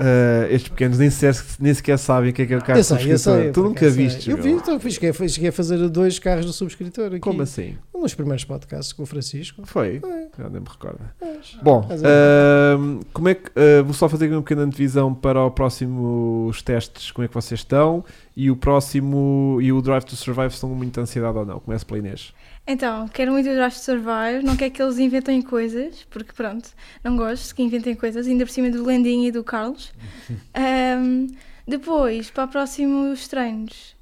Ah, 0.00 0.46
estes 0.50 0.68
pequenos 0.68 0.98
nem 0.98 1.10
sequer, 1.10 1.44
nem 1.60 1.74
sequer 1.74 1.98
sabem 1.98 2.30
o 2.30 2.32
que 2.32 2.42
é, 2.42 2.46
que 2.46 2.54
é 2.54 2.56
o 2.58 2.60
carro 2.62 2.78
eu 2.78 2.82
do 2.82 2.86
subscritor. 2.86 3.18
sei. 3.42 3.52
tu 3.52 3.62
nunca 3.62 3.88
viste. 3.90 4.30
Eu 4.30 4.36
vi, 4.40 4.50
então, 4.52 4.78
fiz, 4.80 4.94
cheguei, 4.94 5.28
cheguei 5.28 5.48
a 5.48 5.52
fazer 5.52 5.88
dois 5.88 6.18
carros 6.18 6.46
do 6.46 6.52
subscritor 6.52 7.06
aqui. 7.06 7.20
Como 7.20 7.42
assim? 7.42 7.76
Um 7.94 8.02
dos 8.02 8.14
primeiros 8.14 8.44
podcasts 8.44 8.92
com 8.92 9.02
o 9.02 9.06
Francisco. 9.06 9.62
Foi? 9.64 10.00
Foi. 10.00 10.26
Já 10.38 10.48
nem 10.50 10.60
me 10.60 10.68
recordo. 10.68 11.00
Mas- 11.20 11.56
Bom, 11.62 11.88
ahm, 11.90 13.00
como 13.12 13.28
é 13.28 13.34
que, 13.34 13.50
ah, 13.56 13.82
vou 13.82 13.94
só 13.94 14.08
fazer 14.08 14.26
aqui 14.26 14.34
uma 14.34 14.42
pequena 14.42 14.62
antevisão 14.62 15.14
para 15.14 15.42
o 15.42 15.50
próximo 15.50 16.46
os 16.48 16.60
testes, 16.62 17.10
como 17.10 17.24
é 17.24 17.28
que 17.28 17.34
vocês 17.34 17.60
estão 17.60 18.04
e 18.36 18.50
o 18.50 18.56
próximo 18.56 19.58
e 19.60 19.72
o 19.72 19.80
Drive 19.80 20.04
to 20.04 20.16
Survive 20.16 20.48
estão 20.52 20.68
com 20.68 20.74
muita 20.74 21.00
ansiedade 21.00 21.38
ou 21.38 21.46
não? 21.46 21.60
Começo 21.60 21.86
pela 21.86 21.98
Inês. 21.98 22.32
Então, 22.66 23.06
quero 23.08 23.30
muito 23.32 23.48
o 23.48 23.52
Drive 23.54 23.74
to 23.74 23.78
Survive, 23.80 24.42
não 24.42 24.56
quero 24.56 24.70
que 24.72 24.82
eles 24.82 24.98
inventem 24.98 25.42
coisas, 25.42 26.06
porque 26.08 26.32
pronto, 26.32 26.70
não 27.02 27.14
gosto 27.14 27.54
que 27.54 27.62
inventem 27.62 27.94
coisas, 27.94 28.26
ainda 28.26 28.46
por 28.46 28.50
cima 28.52 28.70
do 28.70 28.82
Landinho 28.82 29.28
e 29.28 29.30
do 29.30 29.44
Carlos. 29.44 29.92
Ahm, 30.54 31.26
depois, 31.68 32.30
para 32.30 32.46
próximos 32.48 33.28
treinos, 33.28 33.94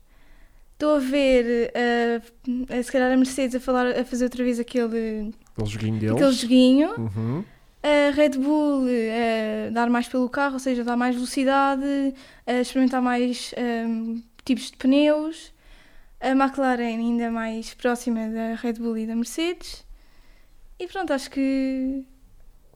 estou 0.74 0.94
a 0.96 0.98
ver, 1.00 1.72
ah, 1.74 2.82
se 2.82 2.92
calhar 2.92 3.10
a 3.10 3.16
Mercedes 3.16 3.56
a, 3.56 3.60
falar, 3.60 3.86
a 3.98 4.04
fazer 4.04 4.24
outra 4.24 4.44
vez 4.44 4.60
aquele, 4.60 5.32
Aquele 5.56 5.68
joguinho 5.70 5.98
deles. 5.98 6.14
aquele 6.16 6.32
joguinho. 6.32 6.90
Uhum. 6.98 7.44
A 7.82 8.12
Red 8.14 8.38
Bull 8.38 8.84
a 8.86 9.70
dar 9.70 9.90
mais 9.90 10.06
pelo 10.06 10.28
carro, 10.28 10.54
ou 10.54 10.60
seja, 10.60 10.84
dar 10.84 10.96
mais 10.96 11.16
velocidade, 11.16 12.14
a 12.46 12.60
experimentar 12.60 13.02
mais 13.02 13.52
ahm, 13.58 14.20
tipos 14.44 14.70
de 14.70 14.76
pneus. 14.76 15.52
A 16.22 16.28
McLaren 16.28 16.98
ainda 16.98 17.32
mais 17.32 17.74
próxima 17.74 18.28
da 18.28 18.54
Red 18.54 18.74
Bull 18.74 18.96
e 18.96 19.06
da 19.08 19.16
Mercedes. 19.16 19.84
E 20.78 20.86
pronto, 20.86 21.12
acho 21.12 21.28
que 21.28 22.06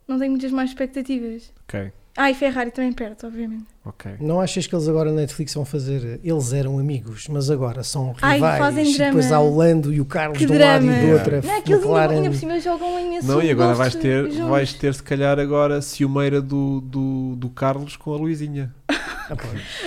não 0.08 0.18
tenho 0.18 0.32
muitas 0.32 0.50
mais 0.50 0.70
expectativas. 0.70 1.52
Ok, 1.62 1.92
Ah, 2.16 2.30
e 2.30 2.34
Ferrari 2.34 2.70
também 2.70 2.92
perto, 2.92 3.26
obviamente. 3.26 3.64
ok. 3.84 4.12
Não 4.20 4.40
achas 4.40 4.66
que 4.66 4.74
eles 4.74 4.88
agora 4.88 5.10
na 5.10 5.16
Netflix 5.20 5.52
vão 5.52 5.64
fazer. 5.66 6.18
Eles 6.24 6.52
eram 6.52 6.78
amigos, 6.78 7.28
mas 7.28 7.50
agora 7.50 7.82
são 7.82 8.14
Ai, 8.22 8.34
rivais. 8.36 8.58
fazem 8.58 8.90
e 8.90 8.96
depois 8.98 9.26
drama. 9.28 9.44
há 9.44 9.46
o 9.46 9.56
Lando 9.56 9.92
e 9.92 10.00
o 10.00 10.04
Carlos 10.06 10.38
Que 10.38 10.46
de 10.46 10.52
um 10.52 10.58
lado 10.58 10.82
drama! 10.86 10.98
e 10.98 11.06
do 11.06 11.12
outro. 11.12 11.30
Não, 11.32 11.38
aqueles 11.58 11.58
ainda, 11.58 11.74
McLaren. 11.76 12.14
ainda 12.16 12.30
por 12.30 12.36
cima 12.36 12.60
jogam 12.60 13.00
imenso 13.00 13.26
Não, 13.28 13.42
e 13.42 13.50
agora 13.50 13.74
vais 13.74 13.94
ter, 13.94 14.30
juntos. 14.30 14.48
vais 14.48 14.72
ter 14.72 14.94
se 14.94 15.02
calhar 15.02 15.38
agora 15.38 15.82
ciumeira 15.82 16.40
do, 16.40 16.80
do, 16.80 17.36
do 17.36 17.50
Carlos 17.50 17.96
com 17.96 18.14
a 18.14 18.16
Luizinha. 18.16 18.74
Ah. 18.88 19.34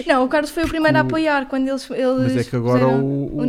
Não, 0.05 0.25
o 0.25 0.27
Carlos 0.27 0.51
foi 0.51 0.65
o 0.65 0.67
primeiro 0.67 0.97
a 0.97 1.01
apoiar 1.01 1.45
quando 1.47 1.67
eles. 1.67 1.89
eles 1.89 2.33
Mas 2.33 2.37
é 2.37 2.43
que 2.49 2.55
agora 2.55 2.87
o, 2.89 3.01
o, 3.01 3.37
o 3.37 3.41
o, 3.41 3.45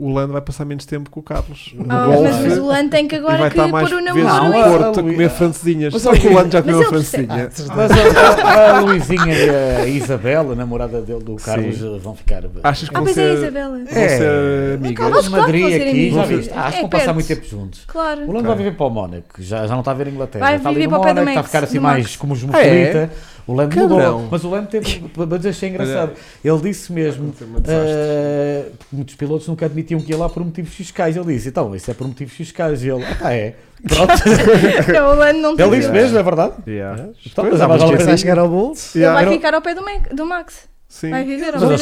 o 0.00 0.12
Lando 0.12 0.32
vai 0.32 0.40
passar 0.42 0.64
menos 0.64 0.86
tempo 0.86 1.10
com 1.10 1.20
o 1.20 1.22
Carlos. 1.22 1.74
Ah, 1.88 2.06
golfe. 2.06 2.22
mas, 2.22 2.40
mas 2.46 2.58
o 2.58 2.66
Lando 2.66 2.90
tem 2.90 3.08
que 3.08 3.16
agora 3.16 3.50
que 3.50 3.56
pôr 3.56 3.64
o 3.64 3.70
namoro. 3.70 4.00
no 4.00 4.14
Não, 4.24 4.60
a- 4.60 4.68
Porto 4.70 4.84
a 5.00 5.02
Lu- 5.02 5.10
comer 5.12 5.30
francesinhas. 5.30 5.92
Mas 5.92 6.02
Só 6.02 6.12
que 6.14 6.28
o 6.28 6.34
Lando 6.34 6.52
já 6.52 6.62
comeu 6.62 6.78
percebe. 6.90 7.26
francesinha. 7.26 7.50
Mas 7.76 7.90
a, 7.90 8.42
a- 8.44 8.76
a 8.78 8.80
Luizinha 8.80 9.34
e 9.34 9.50
a 9.82 9.86
Isabela, 9.86 10.52
a 10.52 10.56
namorada 10.56 11.00
dele, 11.02 11.22
do 11.24 11.36
Carlos, 11.36 11.76
Sim. 11.78 11.98
vão 11.98 12.14
ficar. 12.14 12.42
Achas 12.62 12.88
que 12.88 12.96
Ah, 12.96 13.00
vão 13.00 13.08
é, 13.08 13.12
ser, 13.12 13.34
Isabela. 13.34 13.78
vão 13.78 13.86
É. 14.02 14.08
ser 14.08 14.74
amigas? 14.76 14.96
Claro 15.08 15.22
que 15.24 15.28
Madrid 15.30 15.82
aqui, 15.82 16.10
já 16.12 16.22
viste? 16.24 16.52
Acho 16.54 16.70
que 16.72 16.76
É 16.76 16.80
vão 16.80 16.88
passar 16.90 17.12
muito 17.14 17.26
tempo 17.26 17.44
juntos. 17.46 17.80
Claro. 17.86 18.22
O 18.28 18.32
Lando 18.32 18.46
vai 18.48 18.56
viver 18.56 18.76
para 18.76 18.86
o 18.86 18.90
Mónaco, 18.90 19.24
já, 19.40 19.66
já 19.66 19.72
não 19.72 19.80
está 19.80 19.90
a 19.90 19.94
ver 19.94 20.06
a 20.06 20.10
Inglaterra. 20.10 20.44
Vai 20.44 20.56
está 20.56 20.68
ali 20.68 20.76
viver 20.78 20.88
para 20.90 20.98
o 20.98 21.02
pé 21.02 21.08
do 21.14 21.16
Mónaco, 21.16 21.30
está 21.30 21.40
a 21.40 21.44
ficar 21.44 21.64
assim 21.64 21.78
mais 21.78 22.14
como 22.16 22.34
os 22.34 22.42
Ah, 22.44 22.46
Mosquita. 22.46 23.10
O 23.48 23.54
Lando 23.54 23.74
Cabrão. 23.74 23.96
mudou, 24.18 24.28
mas 24.30 24.44
o 24.44 24.50
Lando 24.50 24.68
teve. 24.68 25.02
Mas 25.16 25.46
achei 25.46 25.70
engraçado. 25.70 26.12
Ele 26.44 26.58
disse 26.60 26.92
mesmo. 26.92 27.32
Vai 27.32 27.60
porque 27.62 28.72
muitos 28.92 29.14
pilotos 29.14 29.48
nunca 29.48 29.64
admitiam 29.66 30.00
que 30.00 30.12
ia 30.12 30.18
lá 30.18 30.28
por 30.28 30.44
motivos 30.44 30.72
fiscais. 30.74 31.16
Ele 31.16 31.24
disse: 31.34 31.48
então, 31.48 31.74
isso 31.74 31.90
é 31.90 31.94
por 31.94 32.06
motivos 32.06 32.34
fiscais. 32.34 32.84
E 32.84 32.90
ele: 32.90 33.02
ah, 33.22 33.32
é. 33.34 33.54
Pronto. 33.88 34.12
Não, 34.92 35.12
o 35.12 35.14
Lando 35.14 35.38
não 35.40 35.56
tem. 35.56 35.66
ele 35.66 35.76
disse 35.78 35.90
mesmo, 35.90 36.18
é 36.18 36.22
verdade. 36.22 36.54
Yeah. 36.66 37.08
Então, 37.24 37.44
Pois, 37.48 37.58
mas 37.60 37.82
que- 37.82 37.86
Começa 37.90 38.12
a 38.12 38.16
chegar 38.16 38.38
ao 38.38 38.48
bolso. 38.48 38.96
Ele 38.98 39.04
Yeah. 39.04 39.14
vai 39.14 39.24
Era- 39.24 39.32
ficar 39.32 39.54
ao 39.54 39.62
pé 39.62 39.74
do, 39.74 39.82
Mac- 39.84 40.12
do 40.14 40.26
Max. 40.26 40.68
Sim. 40.90 41.10
Vai 41.10 41.22
viver 41.22 41.52
Mas 41.52 41.80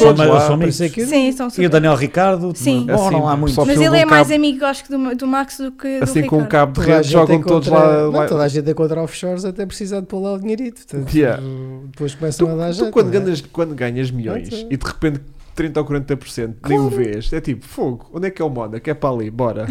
pensei 0.59 0.87
amigos. 0.87 0.93
que- 0.93 1.05
Sim, 1.05 1.31
são 1.31 1.47
E 1.57 1.65
o. 1.65 1.69
Daniel 1.69 1.95
Ricardo, 1.95 2.51
Sim. 2.53 2.85
bom, 2.85 2.93
Assim, 2.93 3.15
não 3.15 3.27
há 3.29 3.37
muito. 3.37 3.55
só 3.55 3.63
Mas 3.65 3.77
ele 3.79 3.85
é 3.85 4.05
um 4.05 4.09
mais 4.09 4.27
cabo- 4.27 4.35
amigo, 4.35 4.65
acho 4.65 4.83
que 4.83 4.89
do, 4.89 5.15
do 5.15 5.25
Max 5.27 5.57
do 5.57 5.71
que 5.71 5.87
Assim 6.01 6.21
do 6.23 6.27
com 6.27 6.41
Ricardo. 6.41 6.73
cabo 6.75 6.81
de 6.85 6.91
rede 6.93 7.07
jogam 7.09 7.39
é 7.39 7.43
todos 7.43 7.67
lá. 7.69 8.01
Não, 8.03 8.11
lá- 8.11 8.27
toda 8.27 8.43
a 8.43 8.47
gente 8.49 8.69
é 8.69 8.73
contra 8.73 9.01
offshores 9.01 9.45
até 9.45 9.65
precisa 9.65 10.01
de 10.01 10.07
pôr 10.07 10.19
lá 10.19 10.33
o 10.33 10.39
dinheirito. 10.39 10.81
Portanto, 10.85 11.13
Yeah. 11.15 11.41
Depois 11.91 12.15
começam 12.15 12.51
a 12.51 12.55
dar 12.57 12.67
Tu, 12.67 12.73
jeito. 12.73 12.89
tu 12.89 12.91
quando, 12.93 13.15
é? 13.15 13.19
ganhas, 13.19 13.41
quando 13.41 13.73
ganhas 13.75 14.11
milhões 14.11 14.49
e 14.69 14.75
de 14.75 14.85
repente 14.85 15.21
30 15.55 15.79
ou 15.79 15.85
40% 15.85 16.55
nem 16.67 16.77
o 16.77 16.89
vês, 16.89 17.31
é 17.31 17.39
tipo, 17.39 17.65
fogo, 17.65 18.09
onde 18.13 18.27
é 18.27 18.29
que 18.29 18.41
é 18.41 18.45
o 18.45 18.49
Mónaco? 18.49 18.89
É 18.89 18.93
para 18.93 19.09
ali, 19.15 19.31
bora. 19.31 19.67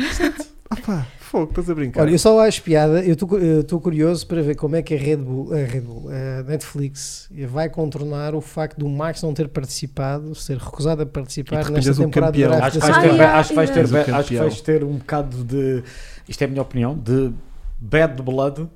ah 0.70 0.76
pá, 0.84 1.06
fogo, 1.26 1.50
estás 1.50 1.68
a 1.68 1.74
brincar. 1.74 2.02
Olha, 2.02 2.10
eu 2.12 2.18
só 2.18 2.40
acho 2.40 2.62
piada, 2.62 3.04
eu 3.04 3.14
estou 3.60 3.80
curioso 3.80 4.26
para 4.26 4.40
ver 4.42 4.54
como 4.54 4.76
é 4.76 4.82
que 4.82 4.94
a 4.94 4.98
Red 4.98 5.16
Bull, 5.18 5.52
a 5.52 5.56
Red 5.58 5.80
Bull, 5.80 6.08
a 6.10 6.42
Netflix 6.44 7.28
vai 7.48 7.68
contornar 7.68 8.34
o 8.34 8.40
facto 8.40 8.78
do 8.78 8.88
Max 8.88 9.22
não 9.22 9.34
ter 9.34 9.48
participado, 9.48 10.34
ser 10.34 10.56
recusado 10.58 11.02
a 11.02 11.06
participar 11.06 11.68
nesta 11.70 11.94
temporada 11.94 12.32
de 12.32 12.42
campeão. 12.42 12.58
draft 12.58 12.76
Acho 12.76 12.80
que 12.80 12.86
vais 12.86 12.96
Ah, 12.96 13.00
ter, 13.00 13.20
acho 13.22 13.48
que 13.50 13.54
vais 13.56 13.70
ter, 13.70 13.84
yeah. 13.86 13.98
acho 13.98 14.28
que 14.28 14.34
campeão. 14.34 14.42
vais 14.42 14.60
ter 14.60 14.84
um 14.84 14.92
bocado 14.96 15.44
de. 15.44 15.82
Isto 16.28 16.42
é 16.42 16.44
a 16.44 16.48
minha 16.48 16.62
opinião, 16.62 16.94
de 16.96 17.32
bad 17.78 18.22
blood 18.22 18.66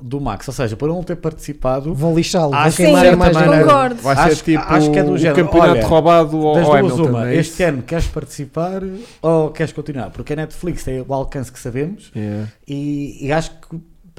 do 0.00 0.20
Max. 0.20 0.46
Ou 0.48 0.54
seja, 0.54 0.76
por 0.76 0.88
não 0.88 1.02
ter 1.02 1.16
participado, 1.16 1.94
Vão 1.94 2.14
lixá-lo, 2.14 2.50
vão 2.50 2.58
Acho 2.60 2.76
que 2.76 2.82
queimar 2.84 3.04
a 3.06 3.12
imagem. 3.12 3.42
Concordo. 3.60 3.94
Vai 4.02 4.16
Acho- 4.16 4.36
ser 4.36 4.42
tipo 4.44 4.62
acho 4.64 4.90
que 4.90 4.98
é 4.98 5.02
do 5.04 5.12
o 5.12 5.18
género, 5.18 5.44
campeonato 5.44 5.70
olha, 5.72 5.86
roubado 5.86 6.46
ao, 6.46 6.54
das 6.54 6.66
duas 6.66 6.78
Hamilton. 6.80 7.08
uma, 7.08 7.30
é 7.30 7.36
este 7.36 7.62
ano 7.62 7.82
queres 7.82 8.06
participar 8.06 8.82
ou 9.22 9.50
queres 9.50 9.72
continuar? 9.72 10.10
Porque 10.10 10.32
a 10.32 10.36
Netflix 10.36 10.84
tem 10.84 11.00
o 11.00 11.14
alcance 11.14 11.50
que 11.52 11.58
sabemos 11.58 12.10
Yeah. 12.14 12.48
e, 12.66 13.26
e 13.26 13.32
acho 13.32 13.50
que 13.52 13.76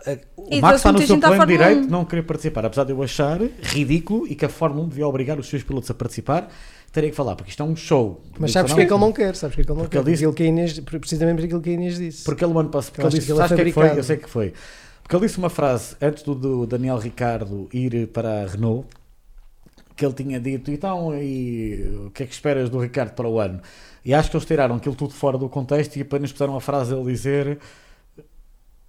eh, 0.07 0.19
o 0.37 0.47
E 0.51 0.61
Max 0.61 0.77
está 0.77 0.91
no 0.91 1.01
seu 1.05 1.17
plano 1.19 1.45
direito 1.45 1.79
1. 1.79 1.81
de 1.83 1.91
não 1.91 2.05
querer 2.05 2.23
participar, 2.23 2.65
apesar 2.65 2.83
de 2.85 2.91
eu 2.91 3.01
achar 3.03 3.39
ridículo 3.61 4.25
e 4.27 4.35
que 4.35 4.45
a 4.45 4.49
Fórmula 4.49 4.85
1 4.85 4.89
devia 4.89 5.07
obrigar 5.07 5.37
os 5.39 5.47
seus 5.49 5.63
pilotos 5.63 5.89
a 5.89 5.93
participar, 5.93 6.49
terem 6.91 7.09
que 7.09 7.15
falar, 7.15 7.35
porque 7.35 7.49
isto 7.51 7.61
é 7.61 7.65
um 7.65 7.75
show. 7.75 8.21
Mas 8.39 8.51
sabes 8.53 8.71
porque 8.71 8.83
é 8.83 8.85
que 8.85 8.93
ele 8.93 9.01
não 9.01 9.11
quer? 9.11 9.35
Sabes 9.35 9.55
porque 9.55 9.61
é 9.61 9.65
que 9.65 9.71
ele 9.71 9.77
não 9.77 9.83
Porque 9.85 9.97
quer? 9.97 10.03
ele 10.03 10.11
disse- 10.11 10.23
Aquilo 10.23 10.33
que 10.33 10.43
a 10.43 10.45
Inês, 10.45 10.79
precisamente 10.79 11.35
por 11.37 11.45
aquilo 11.45 11.61
que 11.61 11.69
a 11.69 11.73
Inês 11.73 11.97
disse. 11.97 12.23
Porque 12.23 12.43
ele 12.45 12.57
ano 12.57 12.69
passado, 12.69 12.91
porque 12.93 13.01
Eu 13.01 13.03
ele 13.03 13.07
acho 13.07 13.15
disse, 13.17 13.25
que 13.27 13.31
ele 13.33 13.39
é 13.39 13.47
sabes 13.47 13.51
o 13.51 13.55
que 13.55 13.61
é 13.61 13.65
que 13.65 13.71
foi? 13.89 13.99
Eu 13.99 14.03
sei 14.03 14.17
que 14.17 14.29
foi. 14.29 14.53
Porque 15.05 15.15
ele 15.17 15.27
disse 15.27 15.37
uma 15.37 15.51
frase 15.51 15.95
antes 16.01 16.23
do, 16.23 16.33
do 16.33 16.65
Daniel 16.65 16.97
Ricardo 16.97 17.69
ir 17.71 18.07
para 18.07 18.41
a 18.41 18.47
Renault, 18.47 18.87
que 19.95 20.03
ele 20.03 20.15
tinha 20.15 20.39
dito, 20.39 20.71
então, 20.71 21.15
e 21.15 22.07
o 22.07 22.09
que 22.09 22.23
é 22.23 22.25
que 22.25 22.33
esperas 22.33 22.71
do 22.71 22.79
Ricardo 22.79 23.13
para 23.13 23.29
o 23.29 23.39
ano? 23.39 23.61
E 24.03 24.15
acho 24.15 24.31
que 24.31 24.35
eles 24.35 24.47
tiraram 24.47 24.77
aquilo 24.77 24.95
tudo 24.95 25.13
fora 25.13 25.37
do 25.37 25.47
contexto 25.47 25.95
e 25.97 26.01
apenas 26.01 26.31
puseram 26.31 26.55
a 26.55 26.59
frase 26.59 26.91
ele 26.91 27.03
dizer 27.05 27.59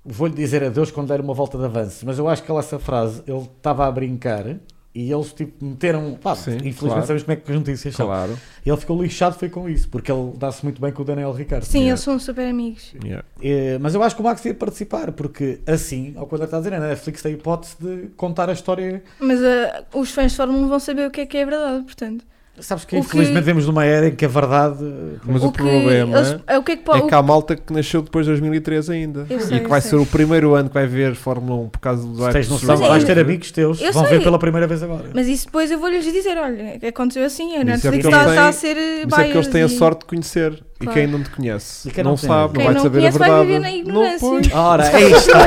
vou-lhe 0.02 0.34
dizer 0.34 0.64
adeus 0.64 0.90
quando 0.90 1.08
der 1.08 1.20
uma 1.20 1.34
volta 1.34 1.58
de 1.58 1.64
avanço. 1.66 2.06
Mas 2.06 2.18
eu 2.18 2.26
acho 2.26 2.42
que 2.42 2.50
ele, 2.50 2.60
essa 2.60 2.78
frase, 2.78 3.22
ele 3.26 3.42
estava 3.42 3.86
a 3.86 3.92
brincar 3.92 4.58
e 4.96 5.12
eles 5.12 5.30
tipo 5.34 5.62
meteram, 5.62 6.18
pá, 6.22 6.34
Sim, 6.34 6.52
infelizmente 6.52 6.78
claro. 6.78 7.00
sabemos 7.02 7.22
como 7.24 7.32
é 7.34 7.36
que 7.36 7.52
as 7.52 7.58
notícias 7.58 7.94
são. 7.94 8.06
Claro. 8.06 8.38
E 8.64 8.70
ele 8.70 8.76
ficou 8.78 9.02
lixado 9.02 9.36
foi 9.38 9.50
com 9.50 9.68
isso, 9.68 9.88
porque 9.90 10.10
ele 10.10 10.32
dá-se 10.38 10.64
muito 10.64 10.80
bem 10.80 10.90
com 10.90 11.02
o 11.02 11.04
Daniel 11.04 11.32
Ricardo. 11.32 11.64
Sim, 11.64 11.78
Yeah. 11.80 11.90
eles 11.90 12.00
são 12.00 12.18
super 12.18 12.48
amigos. 12.48 12.94
Yeah. 13.04 13.22
Eh, 13.42 13.76
mas 13.78 13.94
eu 13.94 14.02
acho 14.02 14.14
que 14.16 14.22
o 14.22 14.24
Max 14.24 14.42
ia 14.46 14.54
participar, 14.54 15.12
porque 15.12 15.60
assim, 15.66 16.14
ao 16.16 16.26
quando 16.26 16.40
ele 16.40 16.46
está 16.46 16.56
a 16.56 16.60
dizer, 16.60 16.72
a 16.74 16.80
Netflix 16.80 17.20
tem 17.20 17.32
a 17.32 17.34
hipótese 17.34 17.76
de 17.78 18.08
contar 18.16 18.48
a 18.48 18.54
história. 18.54 19.02
Mas 19.20 19.38
ah, 19.42 19.84
os 19.92 20.10
fãs 20.10 20.30
de 20.32 20.36
Fórmula 20.38 20.64
1 20.64 20.68
vão 20.68 20.80
saber 20.80 21.06
o 21.06 21.10
que 21.10 21.20
é 21.20 21.26
que 21.26 21.36
é 21.36 21.44
verdade, 21.44 21.84
portanto. 21.84 22.24
Sabes 22.58 22.84
que 22.86 22.96
O 22.96 22.98
infelizmente 23.00 23.38
que- 23.40 23.44
vemos 23.44 23.66
numa 23.66 23.84
era 23.84 24.08
em 24.08 24.14
que 24.14 24.24
a 24.24 24.28
verdade. 24.28 24.78
Mas 25.24 25.42
o, 25.44 25.52
que 25.52 25.58
problema 25.58 26.18
eles- 26.18 26.36
é 26.46 26.56
o 26.58 26.62
que 26.62 26.72
é 26.72 26.76
que 26.76 26.82
pode. 26.84 27.02
é 27.04 27.06
que 27.06 27.14
há 27.14 27.22
malta 27.22 27.54
que 27.54 27.72
nasceu 27.72 28.00
depois 28.02 28.24
de 28.24 28.32
2013 28.32 28.92
ainda. 28.92 29.26
Eu 29.28 29.40
sei, 29.40 29.58
e 29.58 29.60
que 29.60 29.68
vai 29.68 29.80
sei. 29.80 29.90
ser 29.90 29.96
o 29.96 30.06
primeiro 30.06 30.54
ano 30.54 30.68
que 30.68 30.74
vai 30.74 30.86
ver 30.86 31.14
Fórmula 31.14 31.60
1 31.64 31.68
por 31.68 31.78
causa 31.80 32.02
do 32.06 32.28
tens 32.32 32.46
to 32.48 32.54
noção, 32.54 32.76
vais 32.78 33.04
ter 33.04 33.18
amigos 33.18 33.50
teus, 33.50 33.80
Eu 33.80 33.92
vão 33.92 34.06
sei. 34.06 34.18
ver 34.18 34.24
pela 34.24 34.38
primeira 34.38 34.66
vez 34.66 34.82
agora. 34.82 35.10
Mas 35.14 35.28
isso 35.28 35.46
depois 35.46 35.70
eu 35.70 35.78
vou-lhes 35.78 36.04
dizer: 36.04 36.38
olha, 36.38 36.78
aconteceu 36.88 37.24
assim, 37.24 37.56
a 37.56 37.60
é 37.60 37.64
Netflix 37.64 38.04
está, 38.06 38.48
a 38.48 38.52
ser 38.52 38.76
Mas 39.10 39.18
é 39.18 39.24
que 39.30 39.36
eles 39.36 39.46
têm 39.48 39.62
a 39.62 39.66
e- 39.66 39.68
sorte 39.68 40.00
de 40.00 40.06
conhecer. 40.06 40.64
E 40.78 40.84
Claro. 40.84 41.00
quem 41.00 41.06
não 41.06 41.22
te 41.22 41.30
conhece 41.30 41.88
E 41.88 41.90
quem 41.90 42.04
não, 42.04 42.10
não 42.10 42.16
sabe, 42.18 42.48
não 42.48 42.52
Quem 42.52 42.64
vai 42.66 42.74
não 42.74 42.82
saber 42.82 42.98
conhece 42.98 43.16
a 43.16 43.18
vai 43.18 43.28
verdade. 43.30 43.46
viver 43.46 43.58
na 43.60 43.72
ignorância. 43.72 44.28
Não. 44.50 44.60
Ora, 44.62 44.88
aí 44.96 45.12
está. 45.12 45.38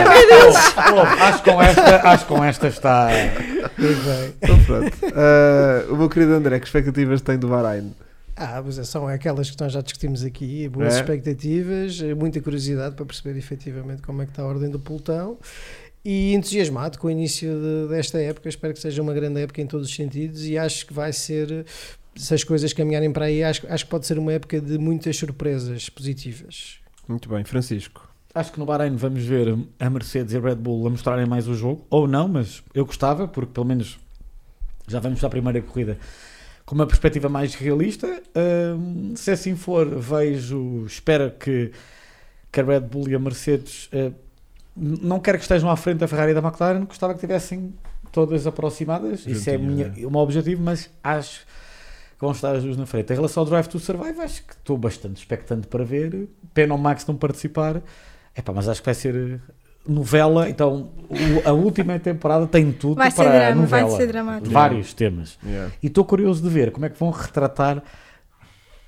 Ouve, 0.95 1.21
acho, 1.21 1.43
que 1.43 1.51
com 1.51 1.61
esta, 1.61 2.09
acho 2.09 2.25
com 2.25 2.43
esta 2.43 2.67
está. 2.67 3.09
Então, 4.41 4.63
pronto. 4.65 4.97
Ah, 5.15 5.85
o 5.91 5.95
meu 5.97 6.09
querido 6.09 6.33
André, 6.33 6.59
que 6.59 6.65
expectativas 6.65 7.21
tem 7.21 7.37
do 7.37 7.47
Bahrein? 7.47 7.93
Ah, 8.35 8.61
mas 8.65 8.75
são 8.87 9.07
aquelas 9.07 9.51
que 9.51 9.61
nós 9.61 9.71
já 9.73 9.81
discutimos 9.81 10.23
aqui, 10.23 10.67
boas 10.69 10.95
É? 10.95 10.99
expectativas, 10.99 12.01
eh, 12.01 12.13
muita 12.13 12.39
curiosidade 12.41 12.95
para 12.95 13.05
perceber 13.05 13.37
efetivamente 13.37 14.01
como 14.01 14.21
é 14.21 14.25
que 14.25 14.31
está 14.31 14.43
a 14.43 14.45
ordem 14.47 14.69
do 14.69 14.79
pelotão 14.79 15.37
e 16.05 16.33
entusiasmado 16.33 16.97
com 16.97 17.07
o 17.07 17.11
início 17.11 17.49
de- 17.49 17.89
desta 17.93 18.17
época, 18.21 18.47
espero 18.47 18.73
que 18.73 18.79
seja 18.79 19.01
uma 19.01 19.13
grande 19.13 19.41
época 19.41 19.61
em 19.61 19.67
todos 19.67 19.89
os 19.89 19.93
sentidos 19.93 20.45
e 20.45 20.57
acho 20.57 20.85
que 20.87 20.93
vai 20.93 21.11
ser 21.11 21.65
se 22.19 22.33
as 22.33 22.43
coisas 22.43 22.73
caminharem 22.73 23.11
para 23.11 23.25
aí, 23.25 23.41
acho, 23.43 23.65
acho 23.71 23.85
que 23.85 23.89
pode 23.91 24.05
ser 24.05 24.19
uma 24.19 24.33
época 24.33 24.59
de 24.59 24.77
muitas 24.77 25.15
surpresas 25.15 25.89
positivas. 25.89 26.75
Muito 27.07 27.29
bem, 27.29 27.43
Francisco. 27.45 28.07
Acho 28.35 28.51
que 28.51 28.59
no 28.59 28.65
Bahrein 28.65 28.95
vamos 28.95 29.23
ver 29.23 29.57
a 29.79 29.89
Mercedes 29.89 30.33
e 30.33 30.37
a 30.37 30.41
Red 30.41 30.55
Bull 30.55 30.85
a 30.85 30.89
mostrarem 30.89 31.25
mais 31.25 31.47
o 31.47 31.53
jogo, 31.55 31.85
ou 31.89 32.07
não, 32.07 32.27
mas 32.27 32.61
eu 32.73 32.85
gostava, 32.85 33.27
porque 33.27 33.53
pelo 33.53 33.65
menos 33.65 33.97
já 34.87 34.99
vamos 34.99 35.19
para 35.19 35.27
a 35.27 35.31
primeira 35.31 35.61
corrida 35.61 35.97
com 36.65 36.75
uma 36.75 36.85
perspectiva 36.85 37.29
mais 37.29 37.55
realista. 37.55 38.21
Hum, 38.77 39.13
se 39.15 39.31
assim 39.31 39.55
for, 39.55 39.87
vejo, 39.97 40.85
espero 40.85 41.31
que, 41.31 41.71
que 42.51 42.59
a 42.59 42.63
Red 42.63 42.81
Bull 42.81 43.07
e 43.09 43.15
a 43.15 43.19
Mercedes 43.19 43.89
n- 43.91 44.13
não 44.75 45.19
quero 45.19 45.37
que 45.37 45.43
estejam 45.45 45.69
à 45.69 45.75
frente 45.77 45.97
da 45.99 46.07
Ferrari 46.07 46.31
e 46.31 46.35
da 46.35 46.41
McLaren, 46.41 46.85
gostava 46.85 47.13
que 47.13 47.19
tivessem 47.21 47.73
todas 48.11 48.45
aproximadas. 48.45 49.25
Isso 49.25 49.49
é 49.49 49.57
minha, 49.57 49.93
é. 49.97 50.05
o 50.05 50.11
meu 50.11 50.19
objetivo, 50.19 50.61
mas 50.61 50.89
acho 51.03 51.47
que 52.19 52.25
vão 52.25 52.31
estar 52.33 52.53
as 52.53 52.63
duas 52.63 52.75
na 52.75 52.85
frente. 52.85 53.13
Em 53.13 53.15
relação 53.15 53.41
ao 53.43 53.49
Drive 53.49 53.67
to 53.67 53.79
Survive, 53.79 54.19
acho 54.19 54.43
que 54.45 54.51
estou 54.53 54.77
bastante 54.77 55.17
expectante 55.17 55.67
para 55.67 55.85
ver. 55.85 56.27
Pena 56.53 56.75
o 56.75 56.77
Max 56.77 57.05
não 57.07 57.15
participar. 57.15 57.81
Epá, 58.35 58.51
mas 58.53 58.67
acho 58.67 58.81
que 58.81 58.85
vai 58.85 58.93
ser 58.93 59.15
eh, 59.15 59.39
novela. 59.87 60.49
Então, 60.49 60.91
o- 61.09 61.47
a 61.47 61.53
última 61.53 61.97
temporada 61.97 62.45
tem 62.45 62.73
tudo 62.73 62.95
Vai 62.95 63.09
ser 63.09 63.23
para 63.23 63.31
drama, 63.51 63.65
vai 63.65 63.81
novela. 63.81 63.97
ser 63.97 64.07
dramático. 64.07 64.51
Vários 64.53 64.93
temas. 64.93 65.39
Yeah. 65.45 65.73
E 65.81 65.87
estou 65.87 66.03
curioso 66.03 66.43
de 66.43 66.49
ver 66.49 66.71
como 66.71 66.85
é 66.85 66.89
que 66.89 66.99
vão 66.99 67.09
retratar 67.09 67.81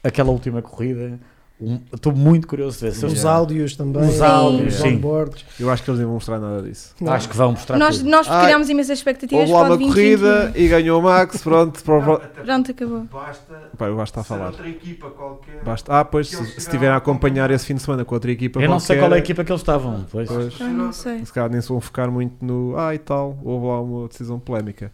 aquela 0.04 0.30
última 0.32 0.62
corrida. 0.62 1.18
Um- 1.62 1.80
Estou 1.94 2.12
muito 2.12 2.48
curioso 2.48 2.80
de 2.80 2.90
ver. 2.90 3.06
Os 3.06 3.24
áudios 3.26 3.76
também, 3.76 4.02
Os 4.10 4.20
áudios, 4.20 4.74
os 4.76 4.82
sim. 4.82 4.96
onboards. 4.96 5.46
Eu 5.60 5.70
acho 5.70 5.84
que 5.84 5.90
eles 5.92 6.00
nem 6.00 6.06
vão 6.08 6.16
mostrar 6.16 6.40
nada 6.40 6.64
disso. 6.64 6.96
Não. 7.00 7.14
Acho 7.14 7.30
que 7.30 7.38
vão 7.38 7.52
mostrar 7.52 7.78
Nós, 7.78 7.98
tudo. 8.00 8.10
nós 8.10 8.28
Ai, 8.28 8.46
criámos 8.46 8.70
imensas 8.70 8.98
expectativas 8.98 9.42
Houve 9.50 9.54
lá 9.54 9.60
uma 9.70 9.78
2021. 9.78 10.20
corrida 10.20 10.52
e 10.58 10.68
ganhou 10.68 11.00
o 11.00 11.04
Max, 11.04 11.42
pronto. 11.44 11.80
Não, 11.88 12.20
Pronto, 12.44 12.72
acabou. 12.72 13.02
Basta 13.12 13.70
Pá, 13.78 13.86
eu 13.88 14.02
estar 14.02 14.22
a 14.22 14.24
falar. 14.24 14.48
outra 14.48 14.68
equipa 14.68 15.10
qualquer. 15.12 15.64
Basta... 15.64 16.00
Ah, 16.00 16.04
pois, 16.04 16.30
se, 16.30 16.58
estiverem 16.58 16.96
a 16.96 16.98
acompanhar 16.98 17.52
esse 17.52 17.66
fim 17.66 17.76
de 17.76 17.82
semana 17.84 18.04
com 18.04 18.16
outra 18.16 18.32
equipa 18.32 18.60
Eu 18.60 18.68
não 18.68 18.80
sei 18.80 18.96
qual 18.96 19.04
é 19.04 19.06
a 19.06 19.10
qualquer, 19.10 19.24
equipa 19.24 19.44
que 19.44 19.52
eles 19.52 19.62
estavam. 19.62 20.06
Pois. 20.12 20.28
Pois. 20.28 20.60
Eu 20.60 20.68
não 20.70 20.92
sei. 20.92 21.24
Se 21.24 21.32
calhar 21.32 21.50
nem 21.52 21.62
se 21.62 21.70
vão 21.70 21.80
focar 21.80 22.10
muito 22.10 22.44
no. 22.44 22.76
Ah, 22.76 22.96
e 22.96 22.98
tal, 22.98 23.38
houve 23.44 23.68
lá 23.68 23.82
uma 23.82 24.08
decisão 24.08 24.40
polémica. 24.40 24.92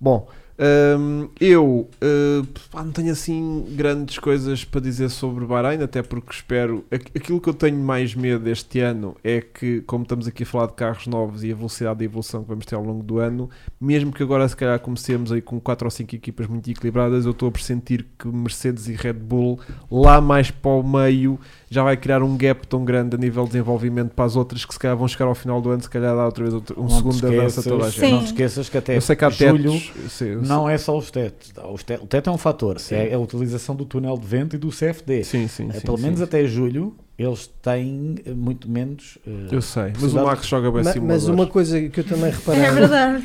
Bom, 0.00 0.26
hum, 0.58 1.28
eu 1.40 1.88
uh, 2.02 2.46
pá, 2.70 2.82
não 2.82 2.92
tenho 2.92 3.12
assim 3.12 3.64
grandes 3.70 4.18
coisas 4.18 4.64
para 4.64 4.80
dizer 4.80 5.08
sobre 5.10 5.44
Bahrein, 5.44 5.82
até 5.82 6.02
porque 6.02 6.32
espero. 6.32 6.84
aqu- 6.90 7.10
Aquilo 7.16 7.40
que 7.40 7.48
eu 7.48 7.54
tenho 7.54 7.78
mais 7.78 8.14
medo 8.14 8.48
este 8.48 8.80
ano 8.80 9.16
é 9.24 9.40
que, 9.40 9.80
como 9.82 10.02
estamos 10.04 10.26
aqui 10.28 10.42
a 10.44 10.46
falar 10.46 10.66
de 10.66 10.74
carros 10.74 11.06
novos 11.06 11.42
e 11.44 11.50
a 11.50 11.54
velocidade 11.54 11.98
de 11.98 12.04
evolução 12.04 12.42
que 12.42 12.48
vamos 12.48 12.64
ter 12.66 12.74
ao 12.74 12.84
longo 12.84 13.02
do 13.02 13.18
ano, 13.18 13.50
mesmo 13.80 14.12
que 14.12 14.22
agora 14.22 14.48
se 14.48 14.56
calhar 14.56 14.78
comecemos 14.80 15.32
aí 15.32 15.40
com 15.42 15.58
4 15.60 15.86
ou 15.86 15.90
5 15.90 16.14
equipas 16.14 16.46
muito 16.46 16.70
equilibradas, 16.70 17.24
eu 17.24 17.32
estou 17.32 17.48
a 17.48 17.52
pressentir 17.52 18.06
que 18.18 18.28
Mercedes 18.28 18.86
e 18.88 18.92
Red 18.92 19.14
Bull 19.14 19.58
lá 19.90 20.20
mais 20.20 20.50
para 20.50 20.70
o 20.70 20.82
meio 20.82 21.38
já 21.68 21.82
vai 21.82 21.96
criar 21.96 22.22
um 22.22 22.36
gap 22.36 22.66
tão 22.66 22.84
grande 22.84 23.16
a 23.16 23.18
nível 23.18 23.44
de 23.44 23.50
desenvolvimento 23.50 24.10
para 24.14 24.24
as 24.24 24.36
outras 24.36 24.64
que 24.64 24.72
se 24.72 24.78
calhar 24.78 24.96
vão 24.96 25.08
chegar 25.08 25.26
ao 25.26 25.34
final 25.34 25.60
do 25.60 25.70
ano, 25.70 25.82
se 25.82 25.90
calhar 25.90 26.14
dá 26.14 26.24
outra 26.24 26.44
vez 26.44 26.54
outro- 26.54 26.78
um 26.78 26.84
Não 26.84 26.90
segundo 26.90 27.16
de 27.20 27.26
avanço 27.26 27.60
a 27.60 27.62
toda 27.62 27.84
a 27.84 27.88
esqueças- 27.88 27.94
gente. 27.94 28.12
Não 28.12 28.20
te 28.20 28.26
esqueças 28.26 28.68
que 28.68 28.78
até 28.78 28.96
Eu 28.96 29.00
sei 29.00 29.16
que 29.16 29.30
julho 29.30 29.72
tetos, 29.72 30.12
sim, 30.12 30.34
não 30.36 30.68
é 30.68 30.78
só 30.78 30.96
os 30.96 31.10
tetos. 31.10 31.52
Os 31.72 31.82
te- 31.82 31.94
O 31.94 32.06
teto 32.06 32.30
é 32.30 32.32
um 32.32 32.38
fator. 32.38 32.78
Sim. 32.78 32.94
É 32.94 33.14
a 33.14 33.18
utilização 33.18 33.74
do 33.74 33.84
túnel 33.84 34.16
de 34.16 34.26
vento 34.26 34.54
e 34.56 34.58
do 34.58 34.70
CFD. 34.70 35.24
Sim, 35.24 35.48
sim, 35.48 35.68
Eh, 35.70 35.74
sim, 35.74 35.80
Pelo 35.80 35.98
menos 35.98 36.20
até 36.22 36.44
julho 36.46 36.94
eles 37.18 37.46
têm 37.62 38.16
muito 38.36 38.70
menos 38.70 39.16
eh, 39.26 39.48
Eu 39.50 39.62
sei, 39.62 39.92
mas 40.00 40.12
o 40.12 40.22
Max 40.22 40.46
joga 40.46 40.70
bem 40.70 40.84
Ma- 40.84 40.92
simulador. 40.92 41.16
Mas 41.20 41.28
uma 41.28 41.46
coisa 41.46 41.88
que 41.88 42.00
eu 42.00 42.04
também 42.04 42.30
reparei. 42.32 42.62
É 42.62 42.70
verdade. 42.72 43.24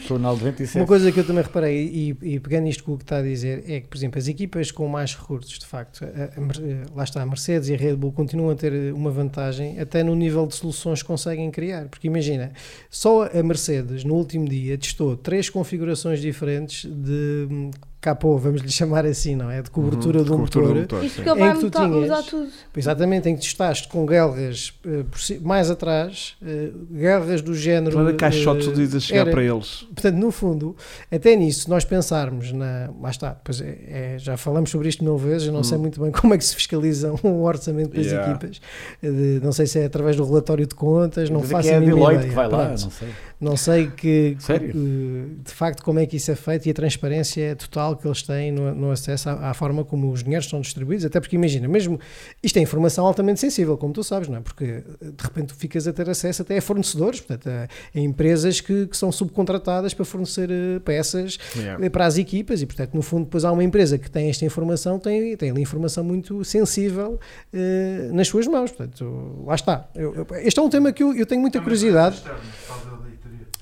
Uma 0.76 0.85
coisa 0.88 1.11
que 1.11 1.19
eu 1.19 1.26
também 1.27 1.43
reparei, 1.43 1.88
e, 1.88 2.18
e 2.35 2.39
pegando 2.39 2.68
isto 2.69 2.84
com 2.85 2.93
o 2.93 2.97
que 2.97 3.03
está 3.03 3.18
a 3.18 3.22
dizer, 3.22 3.63
é 3.68 3.81
que, 3.81 3.88
por 3.88 3.97
exemplo, 3.97 4.18
as 4.18 4.27
equipas 4.27 4.72
com 4.72 4.88
mais 4.88 5.13
recursos, 5.15 5.59
de 5.59 5.65
facto, 5.65 6.05
a- 6.05 6.07
a 6.07 6.41
eh, 6.63 6.84
lá 6.95 7.03
está, 7.03 7.22
a 7.22 7.26
Mercedes 7.26 7.68
e 7.69 7.73
a 7.73 7.77
Red 7.77 7.95
Bull 7.95 8.13
continuam 8.13 8.49
a 8.51 8.55
ter 8.55 8.72
eh, 8.72 8.93
uma 8.93 9.11
vantagem 9.11 9.77
até 9.80 10.03
no 10.03 10.15
nível 10.15 10.47
de 10.47 10.55
soluções 10.55 11.01
que 11.01 11.07
conseguem 11.07 11.51
criar. 11.51 11.88
Porque 11.89 12.07
imagina, 12.07 12.51
só 12.89 13.26
a 13.26 13.43
Mercedes 13.43 14.03
no 14.05 14.13
último 14.15 14.47
dia 14.47 14.77
testou 14.77 15.18
três 15.18 15.49
configurações 15.49 16.22
diferentes 16.22 16.85
de 16.89 17.47
hum, 17.51 17.72
capô, 18.02 18.36
vamos 18.38 18.61
lhe 18.61 18.72
chamar 18.72 19.06
assim, 19.06 19.36
não 19.36 19.49
é? 19.52 19.61
De 19.61 19.69
cobertura 19.69 20.18
Uhum, 20.19 20.23
do 20.26 20.32
cobertura 20.32 20.65
motor. 20.65 20.73
do 20.76 20.82
motor, 20.82 21.06
Isto 21.06 21.15
sim. 21.18 21.23
porque 21.23 21.30
ele 21.30 21.40
Em 21.40 21.44
vai 21.44 21.53
que 21.53 21.60
tu 21.60 21.64
mudar, 21.65 21.80
tinhas- 21.88 22.02
mudar 22.02 22.23
tudo. 22.23 22.49
Exatamente, 22.76 23.30
em 23.30 23.36
que 23.36 23.41
testaste 23.41 23.88
com 23.88 24.06
guerras 24.06 24.73
ci- 25.18 25.40
mais 25.40 25.69
atrás, 25.69 26.36
eh, 26.44 26.72
guerras 26.91 27.41
do 27.41 27.53
género. 27.53 27.95
Toda 27.95 28.14
caixotes 28.14 28.68
eh, 28.68 28.72
uh, 28.72 28.98
a 28.98 28.99
chegar 28.99 29.22
era- 29.22 29.32
para 29.32 29.44
eles. 29.44 29.84
Portanto, 29.94 30.15
no 30.15 30.32
fundo, 30.32 30.76
até 31.11 31.36
nisso, 31.36 31.61
se 31.61 31.69
nós 31.69 31.86
pensarmos 31.86 32.52
na. 32.52 32.90
Lá 32.99 33.11
está, 33.11 33.32
pois 33.44 33.61
é, 33.61 33.78
é- 33.88 34.15
já 34.18 34.36
falamos 34.36 34.69
sobre 34.72 34.90
isto 34.90 35.03
mil 35.03 35.18
vezes, 35.18 35.48
eu 35.48 35.53
não 35.53 35.64
sei 35.64 35.78
Hum. 35.78 35.82
muito 35.82 36.02
bem 36.02 36.11
como 36.11 36.34
é 36.34 36.38
que 36.40 36.44
se 36.45 36.56
fiscaliza 36.56 37.14
o 37.23 37.44
orçamento 37.44 37.95
das 37.95 38.07
Yeah. 38.07 38.32
equipas. 38.32 38.60
De- 39.02 39.40
não 39.44 39.52
sei 39.52 39.68
se 39.68 39.80
é 39.80 39.86
através 39.86 40.15
do 40.15 40.26
relatório 40.26 40.65
de 40.65 40.73
contas, 40.73 41.30
não 41.30 41.41
Dizem 41.41 41.56
faço 41.56 41.68
que 41.69 41.73
é 41.73 41.78
a 41.78 41.80
Deloitte 41.82 42.14
ideia. 42.15 42.30
que 42.30 42.36
vai 42.36 42.48
lá, 42.49 42.65
Pronto. 42.65 42.82
não 42.82 42.90
sei. 42.91 43.07
Não 43.40 43.57
sei 43.57 43.88
que, 43.88 44.36
Sério? 44.40 44.72
que, 44.72 45.28
de 45.45 45.52
facto 45.52 45.84
como 45.84 45.98
é 45.99 46.06
que 46.06 46.15
isso 46.18 46.30
é 46.32 46.36
feito 46.36 46.68
e 46.68 46.69
a 46.72 46.73
transparência 46.76 47.41
é 47.41 47.56
total 47.56 47.90
que 47.95 48.07
eles 48.07 48.22
têm 48.23 48.51
no, 48.51 48.73
no 48.73 48.91
acesso 48.91 49.30
à, 49.30 49.49
à 49.49 49.53
forma 49.53 49.84
como 49.85 50.11
os 50.11 50.23
dinheiros 50.23 50.49
são 50.49 50.61
distribuídos, 50.61 51.05
até 51.05 51.19
porque 51.19 51.35
imagina, 51.35 51.68
mesmo 51.68 51.99
isto 52.41 52.57
é 52.57 52.61
informação 52.61 53.05
altamente 53.05 53.39
sensível, 53.39 53.77
como 53.77 53.93
tu 53.93 54.03
sabes, 54.03 54.27
não 54.27 54.38
é? 54.38 54.41
Porque 54.41 54.65
de 55.01 55.23
repente 55.23 55.47
tu 55.47 55.55
ficas 55.55 55.88
a 55.88 55.93
ter 55.93 56.09
acesso 56.09 56.41
até 56.41 56.57
a 56.57 56.61
fornecedores, 56.61 57.19
portanto, 57.22 57.47
a, 57.49 57.68
a 57.95 57.99
empresas 57.99 58.59
que, 58.61 58.88
que 58.88 58.97
são 58.97 59.11
subcontratadas 59.11 59.93
para 59.93 60.05
fornecer 60.05 60.49
eh, 60.51 60.80
peças 60.84 61.38
Yeah. 61.55 61.85
eh, 61.85 61.89
para 61.89 62.05
as 62.05 62.18
equipas 62.18 62.61
e, 62.61 62.65
portanto, 62.65 62.93
no 62.93 63.01
fundo, 63.01 63.26
depois 63.26 63.43
há 63.45 63.51
uma 63.51 63.63
empresa 63.63 63.97
que 63.97 64.09
tem 64.09 64.30
esta 64.30 64.45
informação, 64.45 64.97
tem, 64.99 65.35
tem 65.38 65.49
ali 65.51 65.61
informação 65.61 66.03
muito 66.03 66.43
sensível 66.45 67.19
eh, 67.53 68.09
nas 68.13 68.27
suas 68.27 68.47
mãos. 68.47 68.72
Portanto, 68.72 69.43
lá 69.45 69.55
está. 69.55 69.89
Eu- 69.95 70.13
eu- 70.15 70.27
este 70.38 70.59
é 70.59 70.63
um 70.63 70.69
tema 70.69 70.91
que 70.91 71.03
eu, 71.03 71.13
eu 71.15 71.26
tenho 71.26 71.41
muita 71.41 71.59
Também 71.59 71.63
curiosidade. 71.65 72.15
externo, 72.18 72.39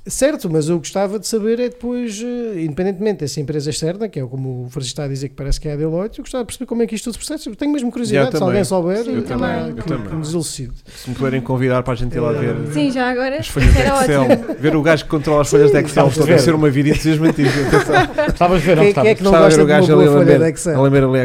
Certo, 0.08 0.50
mas 0.50 0.70
eu 0.70 0.78
gostava 0.80 1.20
de 1.20 1.28
saber 1.28 1.60
é 1.60 1.70
depois, 1.70 2.20
eh, 2.24 2.62
independentemente 2.64 3.20
dessa 3.20 3.40
empresa 3.40 3.70
externa, 3.70 4.08
que 4.10 4.20
é 4.20 4.26
como 4.26 4.64
o 4.66 4.70
Francisco 4.70 4.94
está 4.94 5.04
a 5.04 5.08
dizer 5.08 5.30
que 5.30 5.36
parece 5.36 5.60
que 5.60 5.68
é 5.68 5.74
a 5.74 5.76
Deloitte, 5.76 6.18
eu 6.20 6.24
gostava 6.24 6.44
de 6.44 6.48
perceber 6.48 6.66
como 6.66 6.82
é 6.82 6.88
que 6.88 6.96
isto 6.96 7.04
tudo 7.06 7.14
se 7.14 7.20
processa. 7.28 7.50
Eu 7.50 7.56
tenho 7.56 7.72
mesmo 7.72 7.92
curiosidade, 7.92 8.28
se 8.28 8.32
também. 8.34 8.48
alguém 8.48 8.64
souber, 8.64 9.04
Sim, 9.04 9.12
eh, 9.14 9.18
Eu 9.18 9.24
também, 9.24 9.50
também. 9.50 9.70
eu 9.70 9.76
que- 9.76 9.84
também. 9.84 10.08
que 10.08 10.16
nos 10.16 10.34
elucide. 10.34 10.74
Se 10.96 11.10
me 11.10 11.16
puderem 11.16 11.42
convidar 11.42 11.84
para 11.84 11.94
a 11.94 11.96
gente 11.96 12.16
ir 12.16 12.20
lá 12.20 12.32
ver 12.32 12.56
Sim, 12.74 12.92
já 12.92 13.10
agora. 13.10 13.38
as 13.38 13.48
folhas 13.48 13.72
de 13.74 13.80
Excel, 13.80 14.22
ótimo. 14.24 14.56
ver 14.60 14.76
o 14.76 14.82
gajo 14.82 15.04
que 15.04 15.10
controla 15.10 15.42
as 15.42 15.50
folhas 15.50 15.72
de 15.72 15.78
Excel, 15.80 16.10
deve 16.10 16.24
ver. 16.26 16.40
ser 16.40 16.56
uma 16.56 16.70
vida 16.70 16.90
entusiasmantista. 16.90 17.60
Atenção. 17.70 18.26
Gostavas 18.30 18.62
de 18.62 18.66
ver, 18.68 18.76
não 18.78 18.84
Quem, 18.86 18.94
quem 18.94 19.08
é 19.08 19.16
que 19.16 19.24
não 19.24 19.32
Gostava 19.32 19.50
de 19.50 19.56
ver 19.58 19.62
gosta 19.62 19.64
o 19.64 19.66
de 19.66 19.72
uma 19.72 19.80
gajo 19.80 19.88
boa 19.88 20.00
ali 20.00 20.10
a 20.10 20.12
folha 20.14 20.26
de 20.26 20.32
lamber, 20.32 20.50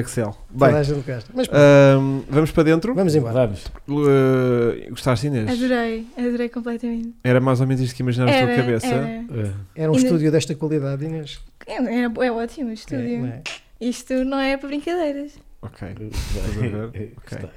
Excel? 0.01 0.29
a 0.29 0.44
Excel. 0.55 0.59
Toda 0.59 0.67
a 0.67 0.73
Bem, 0.75 0.85
gente 0.85 1.07
gosta. 1.07 1.31
Mas 1.35 1.47
pronto, 1.49 1.61
ahm, 1.63 2.21
vamos 2.31 2.51
para 2.53 2.63
dentro. 2.63 2.95
vamos 2.95 3.15
embora. 3.15 3.47
Vamos. 3.47 3.65
Uh, 3.89 4.91
gostaste, 4.91 5.27
Inês? 5.27 5.51
Adorei, 5.51 6.07
adorei 6.17 6.49
completamente. 6.49 7.15
Era 7.25 7.41
mais 7.41 7.61
ou 7.61 7.67
menos 7.67 7.83
isto 7.83 7.95
que 7.95 8.03
imaginavas 8.03 8.35
na 8.35 8.41
tua 8.43 8.51
Era, 8.51 8.63
cabeça? 8.63 8.87
era. 8.87 9.07
Eh, 9.07 9.51
Era 9.75 9.91
um 9.91 9.95
Ainda- 9.97 10.07
estúdio 10.07 10.31
desta 10.33 10.55
qualidade, 10.55 11.05
Inês. 11.05 11.41
É, 11.67 11.75
é, 11.77 12.03
é 12.05 12.33
ótimo 12.33 12.71
o 12.71 12.73
estúdio. 12.73 13.15
É, 13.15 13.19
não 13.19 13.27
é? 13.29 13.43
Isto 13.81 14.25
não 14.25 14.39
é 14.39 14.57
para 14.57 14.69
brincadeiras. 14.69 15.33
Ok. 15.63 15.89
ver? 16.61 17.13
Gostei. 17.29 17.51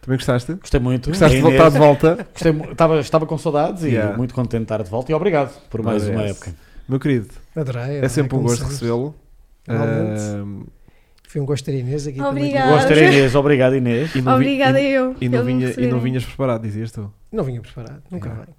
Também 0.00 0.16
gostaste? 0.18 0.54
Gostei 0.54 0.80
muito. 0.80 1.08
Gostaste 1.10 1.36
de 1.36 1.42
Inês- 1.42 1.56
voltar 1.56 1.70
de 1.70 1.78
volta? 1.78 2.26
Gostei 2.32 2.52
mu- 2.52 2.72
estava, 2.72 3.00
estava 3.00 3.24
com 3.26 3.38
saudades 3.38 3.84
Yeah. 3.84 4.14
e 4.14 4.16
muito 4.16 4.34
contente 4.34 4.58
de 4.60 4.64
estar 4.64 4.82
de 4.82 4.90
volta 4.90 5.12
e 5.12 5.14
obrigado 5.14 5.52
por 5.70 5.82
mais 5.82 6.06
uma 6.08 6.22
época. 6.22 6.52
Meu 6.88 6.98
querido, 6.98 7.28
Adorei. 7.54 7.82
é 7.82 7.84
adorei, 7.90 8.08
sempre 8.08 8.34
um 8.34 8.38
como 8.38 8.42
gosto 8.48 8.58
sempre. 8.58 8.72
recebê-lo. 8.74 9.14
Igualmente. 9.68 10.20
Ahm, 10.22 10.62
Foi 11.32 11.40
um 11.40 11.46
gosto 11.46 11.64
ter 11.64 11.78
Inês 11.78 12.06
aqui 12.06 12.20
Obrigada. 12.20 12.58
também. 12.66 12.74
Gosto 12.76 12.88
ter 12.88 13.02
Inês, 13.10 13.34
obrigado 13.34 13.74
Inês. 13.74 14.14
e 14.14 14.20
não 14.20 14.32
vi- 14.32 14.44
Obrigada 14.44 14.78
e- 14.78 14.90
eu. 14.92 15.16
E 15.18 15.28
não, 15.30 15.42
vinha, 15.42 15.72
e 15.78 15.86
não 15.86 15.98
vinhas 15.98 16.24
preparado, 16.26 16.60
dizias 16.60 16.92
tu. 16.92 17.10
Não 17.32 17.42
vinha 17.42 17.58
preparado, 17.62 18.02
nunca 18.10 18.28
Yeah. 18.28 18.44
vem. 18.44 18.54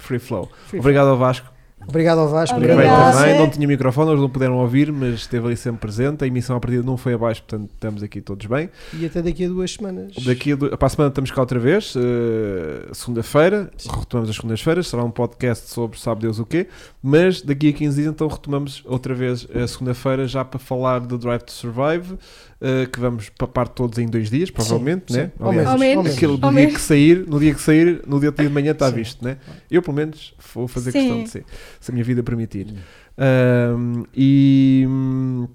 Free 0.00 0.18
flow. 0.18 0.50
Free 0.66 0.80
Obrigado 0.80 1.06
ao 1.10 1.16
Vasco. 1.16 1.51
Obrigado 1.88 2.18
ao 2.18 2.28
Vasco. 2.28 2.58
Bem 2.58 2.70
Obrigada. 2.72 3.18
também. 3.18 3.38
Não 3.38 3.50
tinha 3.50 3.66
microfone, 3.66 4.10
eles 4.10 4.20
não 4.20 4.30
puderam 4.30 4.54
ouvir, 4.58 4.90
mas 4.92 5.14
esteve 5.20 5.46
ali 5.46 5.56
sempre 5.56 5.80
presente. 5.80 6.24
A 6.24 6.26
emissão 6.26 6.56
à 6.56 6.60
partida 6.60 6.82
não 6.82 6.96
foi 6.96 7.14
abaixo, 7.14 7.42
portanto 7.42 7.70
estamos 7.74 8.02
aqui 8.02 8.20
todos 8.20 8.46
bem. 8.46 8.70
E 8.94 9.04
até 9.06 9.20
daqui 9.20 9.44
a 9.44 9.48
duas 9.48 9.72
semanas. 9.72 10.12
Daqui 10.24 10.52
a, 10.52 10.56
du- 10.56 10.76
para 10.76 10.86
a 10.86 10.88
semana 10.90 11.08
estamos 11.10 11.30
cá 11.30 11.40
outra 11.40 11.58
vez, 11.58 11.94
eh, 11.96 12.88
segunda-feira, 12.92 13.70
retomamos 13.98 14.30
as 14.30 14.36
segundas-feiras, 14.36 14.86
será 14.88 15.04
um 15.04 15.10
podcast 15.10 15.68
sobre 15.70 15.98
sabe 15.98 16.22
Deus 16.22 16.38
o 16.38 16.46
quê, 16.46 16.68
mas 17.02 17.42
daqui 17.42 17.68
a 17.68 17.72
15 17.72 17.96
dias 18.02 18.12
então 18.14 18.28
retomamos 18.28 18.82
outra 18.86 19.14
vez 19.14 19.46
a 19.54 19.66
segunda-feira 19.66 20.26
já 20.26 20.44
para 20.44 20.58
falar 20.58 21.00
do 21.00 21.18
Drive 21.18 21.42
to 21.42 21.52
Survive, 21.52 22.16
eh, 22.62 22.86
que 22.86 23.00
vamos 23.00 23.28
papar 23.30 23.68
todos 23.68 23.98
em 23.98 24.06
dois 24.06 24.30
dias, 24.30 24.50
provavelmente, 24.50 25.12
Sim, 25.12 25.18
né? 25.18 25.32
sim. 25.36 25.44
Aliás, 25.44 25.68
Ao 25.68 25.78
menos. 25.78 26.06
Aquilo 26.16 26.36
do 26.38 26.46
Ao 26.46 26.52
dia 26.52 26.60
menos. 26.62 26.74
que 26.76 26.80
sair, 26.80 27.26
no 27.26 27.40
dia 27.40 27.52
que 27.54 27.60
sair, 27.60 28.02
no 28.06 28.20
dia 28.20 28.30
de 28.32 28.48
manhã 28.48 28.72
está 28.72 28.88
Sim. 28.88 28.94
visto, 28.96 29.24
né? 29.24 29.36
Eu 29.70 29.82
pelo 29.82 29.96
menos 29.96 30.34
vou 30.54 30.68
fazer 30.68 30.92
Sim. 30.92 30.98
questão 31.00 31.22
de 31.24 31.30
ser, 31.30 31.44
se 31.80 31.90
a 31.90 31.92
minha 31.92 32.04
vida 32.04 32.22
permitir. 32.22 32.74
Ahm, 33.18 34.04
e 34.14 34.84
hum, 34.88 35.48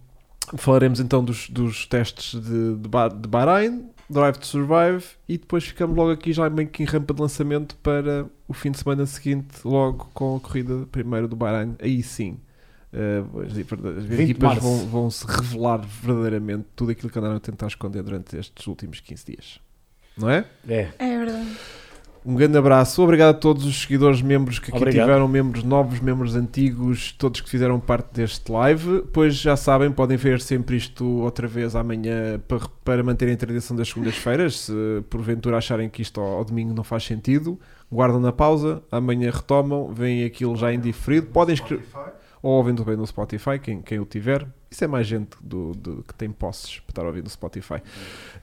falaremos 0.57 0.99
então 0.99 1.23
dos, 1.23 1.49
dos 1.49 1.85
testes 1.87 2.39
de, 2.39 2.75
de, 2.75 2.87
Ba- 2.89 3.07
de 3.09 3.27
Bahrein, 3.27 3.85
Drive 4.09 4.37
to 4.37 4.47
Survive 4.47 5.03
e 5.27 5.37
depois 5.37 5.65
ficamos 5.65 5.95
logo 5.95 6.11
aqui 6.11 6.31
já 6.31 6.49
meio 6.49 6.69
que 6.69 6.81
em 6.83 6.85
rampa 6.85 7.13
de 7.13 7.21
lançamento 7.21 7.75
para 7.77 8.25
o 8.47 8.53
fim 8.53 8.71
de 8.71 8.77
semana 8.77 9.05
seguinte, 9.05 9.47
logo 9.65 10.09
com 10.13 10.37
a 10.37 10.39
corrida 10.39 10.87
primeiro 10.91 11.27
do 11.27 11.35
Bahrein. 11.35 11.75
Aí 11.81 12.01
sim, 12.01 12.37
eh, 12.97 13.23
as, 13.45 13.97
as 13.97 14.03
20 14.05 14.17
de 14.17 14.23
equipas 14.23 14.57
vão, 14.57 14.77
vão 14.87 15.09
se 15.11 15.23
revelar 15.27 15.77
verdadeiramente 16.01 16.65
tudo 16.75 16.91
aquilo 16.91 17.11
que 17.11 17.19
andaram 17.19 17.35
a 17.35 17.39
tentar 17.39 17.67
esconder 17.67 18.01
durante 18.01 18.35
estes 18.35 18.65
últimos 18.65 18.99
15 18.99 19.25
dias. 19.25 19.59
Não 20.17 20.27
é? 20.27 20.45
É. 20.67 20.89
É 20.97 21.17
verdade. 21.17 21.47
Um 22.25 22.35
grande 22.35 22.57
abraço, 22.57 23.01
obrigado 23.01 23.29
a 23.29 23.39
todos 23.39 23.63
os 23.65 23.83
seguidores, 23.83 24.21
membros 24.21 24.59
que 24.59 24.69
aqui 24.69 24.77
Obrigado. 24.77 25.05
tiveram, 25.05 25.27
membros 25.29 25.63
novos, 25.63 26.01
membros 26.01 26.35
antigos, 26.35 27.13
todos 27.13 27.39
que 27.39 27.49
fizeram 27.49 27.79
parte 27.79 28.15
deste 28.15 28.51
live. 28.51 29.03
Pois 29.13 29.35
já 29.35 29.55
sabem, 29.55 29.89
podem 29.91 30.17
ver 30.17 30.41
sempre 30.41 30.75
isto 30.75 31.05
outra 31.05 31.47
vez 31.47 31.73
amanhã 31.73 32.37
para, 32.45 32.59
para 32.83 33.03
manterem 33.03 33.35
a 33.35 33.37
tradição 33.37 33.77
das 33.77 33.87
segundas-feiras. 33.87 34.59
Se 34.59 34.73
porventura 35.09 35.55
acharem 35.55 35.87
que 35.87 36.01
isto 36.01 36.19
ao, 36.19 36.39
ao 36.39 36.43
domingo 36.43 36.73
não 36.73 36.83
faz 36.83 37.05
sentido, 37.05 37.57
guardam 37.89 38.19
na 38.19 38.33
pausa, 38.33 38.83
amanhã 38.91 39.31
retomam, 39.31 39.93
veem 39.93 40.25
aquilo 40.25 40.57
já 40.57 40.73
em 40.73 40.79
diferido. 40.81 41.27
Podem 41.27 41.53
escrever. 41.53 41.85
Ou 42.47 42.53
ouvem 42.53 42.73
também 42.75 42.95
no 42.95 43.05
Spotify, 43.05 43.59
quem, 43.61 43.81
quem 43.81 43.99
o 43.99 44.05
tiver. 44.05 44.47
Isso 44.71 44.83
é 44.83 44.87
mais 44.87 45.05
gente 45.05 45.31
do, 45.41 45.73
do- 45.73 46.03
que 46.03 46.13
tem 46.13 46.29
posses 46.31 46.79
para 46.79 46.91
estar 46.91 47.05
ouvir 47.05 47.21
no 47.23 47.29
Spotify. 47.29 47.81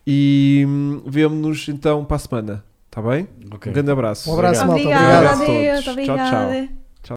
E 0.07 0.65
hum, 0.69 1.03
vemo-nos 1.07 1.69
então 1.69 2.05
para 2.05 2.17
a 2.17 2.19
semana, 2.19 2.65
está 2.87 3.01
bem? 3.01 3.27
Ok. 3.53 3.71
Um 3.71 3.75
grande 3.75 3.91
abraço. 3.91 4.31
Um 4.31 4.35
abraço, 4.35 4.67
malta. 4.67 4.83
Obrigada, 4.83 5.05
Obrigado 5.33 5.41
a 5.41 5.45
adeus, 5.45 5.85
todos. 5.85 6.05
Tchau, 6.05 6.17
tchau. 6.17 6.43
obrigada. 6.45 6.84